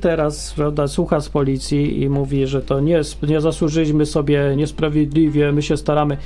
teraz 0.00 0.52
prawda, 0.54 0.88
słucha 0.88 1.20
z 1.20 1.28
policji 1.28 2.02
i 2.02 2.08
mówi, 2.08 2.46
że 2.46 2.62
to 2.62 2.80
nie, 2.80 3.00
nie 3.28 3.40
zasłużyliśmy 3.40 4.06
sobie 4.06 4.54
niesprawiedliwie, 4.56 5.52
my 5.52 5.62
się 5.62 5.76
staramy, 5.76 6.16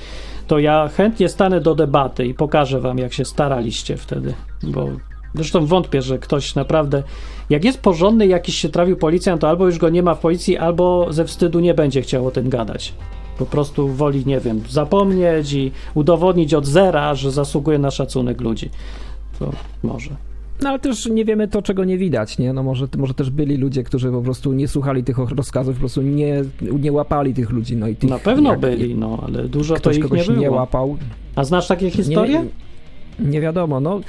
to 0.47 0.59
ja 0.59 0.89
chętnie 0.97 1.29
stanę 1.29 1.61
do 1.61 1.75
debaty 1.75 2.27
i 2.27 2.35
pokażę 2.35 2.81
wam, 2.81 2.99
jak 2.99 3.13
się 3.13 3.25
staraliście 3.25 3.97
wtedy. 3.97 4.35
Bo 4.63 4.89
zresztą 5.35 5.67
wątpię, 5.67 6.03
że 6.03 6.19
ktoś 6.19 6.55
naprawdę. 6.55 7.03
Jak 7.51 7.65
jest 7.65 7.81
porządny 7.81 8.27
jakiś 8.27 8.57
się 8.57 8.69
trafił 8.69 8.97
policjant, 8.97 9.41
to 9.41 9.49
albo 9.49 9.67
już 9.67 9.79
go 9.79 9.89
nie 9.89 10.03
ma 10.03 10.15
w 10.15 10.19
policji, 10.21 10.59
albo 10.59 11.07
ze 11.13 11.25
wstydu 11.25 11.61
nie 11.61 11.75
będzie 11.75 12.03
chciał 12.03 12.27
o 12.27 12.31
tym 12.31 12.49
gadać. 12.49 12.95
Po 13.39 13.47
prostu 13.47 13.89
woli, 13.89 14.23
nie 14.27 14.41
wiem, 14.41 14.61
zapomnieć 14.71 15.53
i 15.53 15.73
udowodnić 15.95 16.55
od 16.55 16.67
zera, 16.67 17.15
że 17.15 17.31
zasługuje 17.31 17.79
na 17.79 17.91
szacunek 17.91 18.41
ludzi. 18.41 18.71
To 19.39 19.51
może. 19.83 20.11
No 20.63 20.69
ale 20.69 20.79
też 20.79 21.07
nie 21.07 21.25
wiemy 21.25 21.49
to, 21.49 21.63
czego 21.63 21.85
nie 21.85 21.99
widać, 21.99 22.39
nie? 22.39 22.53
No 22.53 22.63
może, 22.63 22.89
może 22.97 23.15
też 23.15 23.31
byli 23.31 23.57
ludzie, 23.57 23.83
którzy 23.85 24.11
po 24.11 24.23
prostu 24.23 24.53
nie 24.53 24.69
słuchali 24.69 25.05
tych 25.05 25.19
rozkazów, 25.19 25.75
po 25.75 25.81
prostu 25.81 26.03
nie, 26.03 26.43
nie 26.63 26.93
łapali 26.93 27.35
tych 27.35 27.51
ludzi, 27.51 27.77
no 27.77 27.89
i 27.89 27.97
tych, 27.97 28.11
Na 28.11 28.19
pewno 28.19 28.51
jak- 28.51 28.61
byli, 28.61 28.95
no, 28.95 29.19
ale 29.27 29.49
dużo 29.49 29.75
to 29.81 29.91
ich 29.91 30.11
nie 30.11 30.25
było. 30.25 30.41
nie 30.41 30.51
łapał. 30.51 30.97
A 31.37 31.45
znasz 31.45 31.67
takie 31.67 31.91
historie? 31.91 32.39
Nie, 32.39 32.45
nie 33.19 33.41
wiadomo, 33.41 33.81
no, 33.81 34.01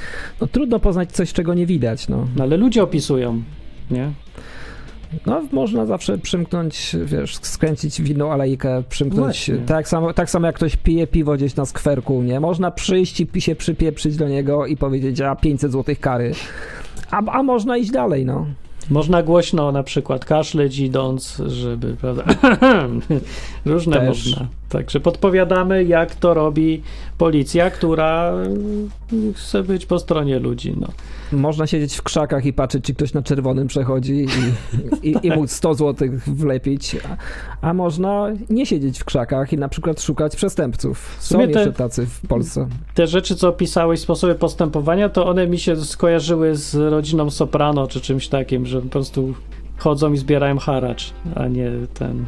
no 0.42 0.48
trudno 0.48 0.80
poznać 0.80 1.12
coś, 1.12 1.34
czego 1.34 1.54
nie 1.54 1.66
widać, 1.66 2.08
no. 2.08 2.28
No, 2.36 2.44
ale 2.44 2.58
ludzie 2.58 2.84
opisują, 2.84 3.44
nie? 3.92 4.12
No, 5.26 5.42
można 5.52 5.86
zawsze 5.86 6.18
przymknąć, 6.18 6.96
wiesz, 7.06 7.36
skręcić 7.36 8.02
w 8.02 8.10
inną 8.10 8.32
alejkę, 8.32 8.84
przymknąć, 8.90 9.26
Właśnie. 9.26 9.66
tak 9.66 9.88
samo, 9.88 10.14
tak 10.14 10.30
samo 10.30 10.48
jak 10.48 10.56
ktoś 10.56 10.76
pije 10.76 11.08
piwo 11.08 11.34
gdzieś 11.34 11.56
na 11.56 11.66
skwerku, 11.66 12.24
nie? 12.24 12.40
Można 12.40 12.72
przyjść 12.72 13.22
i 13.36 13.42
się 13.42 13.56
przypieprzyć 13.56 14.18
do 14.18 14.28
niego 14.28 14.66
i 14.66 14.78
powiedzieć, 14.78 15.22
a 15.22 15.36
500 15.36 15.72
złotych 15.72 16.00
kary. 16.00 16.32
A, 17.12 17.18
a 17.18 17.44
można 17.44 17.78
iść 17.78 17.92
dalej, 17.92 18.26
no. 18.26 18.46
Można 18.90 19.24
głośno 19.24 19.72
na 19.72 19.84
przykład 19.84 20.26
kaszleć 20.26 20.80
idąc, 20.80 21.42
żeby, 21.48 21.96
prawda? 22.02 22.24
Różne 23.66 23.98
Też. 23.98 24.08
można. 24.08 24.48
Także 24.74 25.00
podpowiadamy, 25.00 25.84
jak 25.84 26.16
to 26.16 26.34
robi 26.34 26.82
policja, 27.18 27.72
która 27.72 28.34
y, 29.14 29.34
chce 29.34 29.64
być 29.64 29.86
po 29.86 30.00
stronie 30.00 30.40
ludzi, 30.40 30.76
no. 30.80 30.88
Można 31.32 31.68
siedzieć 31.68 31.96
w 31.96 32.02
krzakach 32.02 32.46
i 32.46 32.54
patrzeć, 32.54 32.84
czy 32.86 32.94
ktoś 32.94 33.14
na 33.14 33.22
czerwonym 33.22 33.68
przechodzi 33.68 34.14
i, 34.14 35.10
i, 35.10 35.16
i 35.28 35.32
móc 35.32 35.52
100 35.52 35.74
złotych 35.74 36.24
wlepić, 36.24 36.96
a, 37.62 37.68
a 37.70 37.74
można 37.74 38.28
nie 38.50 38.66
siedzieć 38.66 39.00
w 39.00 39.06
krzakach 39.06 39.54
i 39.54 39.58
na 39.58 39.70
przykład 39.70 40.02
szukać 40.02 40.36
przestępców. 40.36 41.16
Są 41.20 41.38
te- 41.40 41.46
jeszcze 41.46 41.74
tacy 41.74 42.06
w 42.06 42.28
Polsce. 42.28 42.68
te 42.94 43.08
rzeczy, 43.08 43.36
co 43.36 43.50
opisałeś, 43.50 44.00
sposoby 44.00 44.36
postępowania, 44.36 45.10
to 45.10 45.28
one 45.28 45.48
mi 45.48 45.60
się 45.60 45.76
skojarzyły 45.76 46.56
z 46.56 46.76
rodziną 46.76 47.30
Soprano 47.30 47.88
czy 47.88 48.02
czymś 48.02 48.28
takim, 48.28 48.66
że 48.66 48.82
po 48.82 48.90
prostu 48.90 49.34
chodzą 49.78 50.14
i 50.14 50.18
zbierają 50.18 50.58
haracz, 50.58 51.14
a 51.36 51.48
nie 51.48 51.72
ten. 51.94 52.26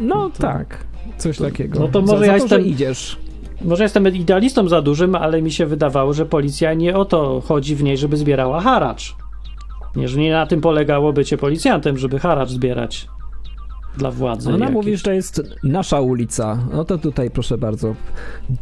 No 0.00 0.30
to- 0.30 0.42
tak, 0.42 0.84
coś 1.18 1.38
takiego. 1.38 1.80
no 1.80 1.88
to 1.88 2.00
może 2.00 2.18
za 2.18 2.26
ja 2.26 2.34
jestem- 2.34 2.66
idziesz. 2.66 3.16
Może 3.64 3.82
jestem 3.82 4.08
idealistą 4.16 4.68
za 4.68 4.82
dużym, 4.82 5.14
ale 5.14 5.42
mi 5.42 5.50
się 5.52 5.66
wydawało, 5.66 6.12
że 6.12 6.26
policja 6.26 6.74
nie 6.74 6.96
o 6.96 7.04
to 7.04 7.42
chodzi 7.46 7.76
w 7.76 7.82
niej, 7.82 7.96
żeby 7.98 8.16
zbierała 8.16 8.60
haracz. 8.60 9.16
Nie, 9.96 10.08
że 10.08 10.18
nie 10.18 10.32
na 10.32 10.46
tym 10.46 10.60
polegało 10.60 11.12
bycie 11.12 11.38
policjantem, 11.38 11.98
żeby 11.98 12.18
haracz 12.18 12.48
zbierać 12.50 13.08
dla 13.98 14.10
władzy. 14.10 14.48
Ona 14.48 14.58
jakiejś. 14.58 14.74
mówi, 14.74 14.96
że 14.96 15.02
to 15.02 15.12
jest 15.12 15.42
nasza 15.64 16.00
ulica. 16.00 16.58
No 16.72 16.84
to 16.84 16.98
tutaj 16.98 17.30
proszę 17.30 17.58
bardzo. 17.58 17.94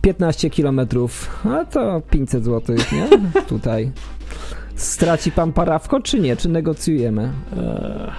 15 0.02 0.50
kilometrów, 0.50 1.40
a 1.44 1.64
to 1.64 2.02
500 2.10 2.44
zł, 2.44 2.76
nie? 2.92 3.08
Tutaj. 3.48 3.92
Straci 4.74 5.32
pan 5.32 5.52
parawko, 5.52 6.00
czy 6.00 6.20
nie? 6.20 6.36
Czy 6.36 6.48
negocjujemy? 6.48 7.22
Eee, 7.56 8.10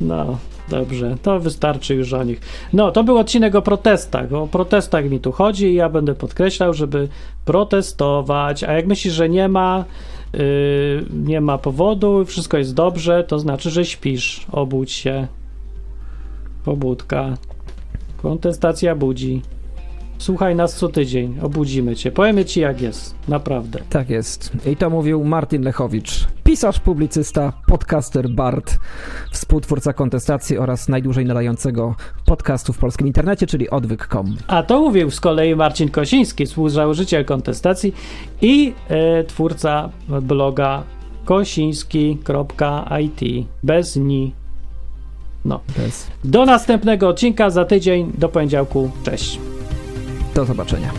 No, 0.00 0.38
dobrze, 0.70 1.16
to 1.22 1.40
wystarczy 1.40 1.94
już 1.94 2.12
o 2.12 2.24
nich. 2.24 2.40
No, 2.72 2.90
to 2.90 3.04
był 3.04 3.18
odcinek 3.18 3.54
o 3.54 3.62
protestach. 3.62 4.32
O 4.32 4.46
protestach 4.46 5.10
mi 5.10 5.20
tu 5.20 5.32
chodzi 5.32 5.66
i 5.66 5.74
ja 5.74 5.88
będę 5.88 6.14
podkreślał, 6.14 6.74
żeby 6.74 7.08
protestować. 7.44 8.64
A 8.64 8.72
jak 8.72 8.86
myślisz, 8.86 9.14
że 9.14 9.28
nie 9.28 9.48
ma, 9.48 9.84
yy, 10.32 10.40
nie 11.24 11.40
ma 11.40 11.58
powodu, 11.58 12.24
wszystko 12.24 12.58
jest 12.58 12.74
dobrze, 12.74 13.24
to 13.24 13.38
znaczy, 13.38 13.70
że 13.70 13.84
śpisz. 13.84 14.46
Obudź 14.52 14.92
się. 14.92 15.26
Pobudka. 16.64 17.36
Kontestacja 18.22 18.94
budzi. 18.94 19.42
Słuchaj 20.20 20.56
nas 20.56 20.74
co 20.74 20.88
tydzień, 20.88 21.38
obudzimy 21.42 21.96
cię. 21.96 22.12
Powiemy 22.12 22.44
ci 22.44 22.60
jak 22.60 22.80
jest, 22.80 23.14
naprawdę. 23.28 23.78
Tak 23.90 24.10
jest. 24.10 24.52
I 24.66 24.76
to 24.76 24.90
mówił 24.90 25.24
Martin 25.24 25.62
Lechowicz, 25.62 26.26
pisarz, 26.44 26.80
publicysta, 26.80 27.52
podcaster, 27.66 28.28
bard, 28.28 28.78
współtwórca 29.30 29.92
kontestacji 29.92 30.58
oraz 30.58 30.88
najdłużej 30.88 31.24
nadającego 31.24 31.94
podcastu 32.26 32.72
w 32.72 32.78
polskim 32.78 33.06
internecie, 33.06 33.46
czyli 33.46 33.70
odwyk.com. 33.70 34.36
A 34.46 34.62
to 34.62 34.80
mówił 34.80 35.10
z 35.10 35.20
kolei 35.20 35.56
Marcin 35.56 35.88
Kosiński, 35.88 36.46
współzałożyciel 36.46 37.24
kontestacji 37.24 37.94
i 38.42 38.72
e, 38.88 39.24
twórca 39.24 39.90
bloga 40.22 40.82
kosiński.it 41.24 43.20
bez 43.62 43.96
ni. 43.96 44.34
No. 45.44 45.60
Bez. 45.76 46.06
Do 46.24 46.46
następnego 46.46 47.08
odcinka 47.08 47.50
za 47.50 47.64
tydzień, 47.64 48.12
do 48.18 48.28
poniedziałku. 48.28 48.90
Cześć. 49.04 49.40
Do 50.34 50.44
zobaczenia. 50.44 50.92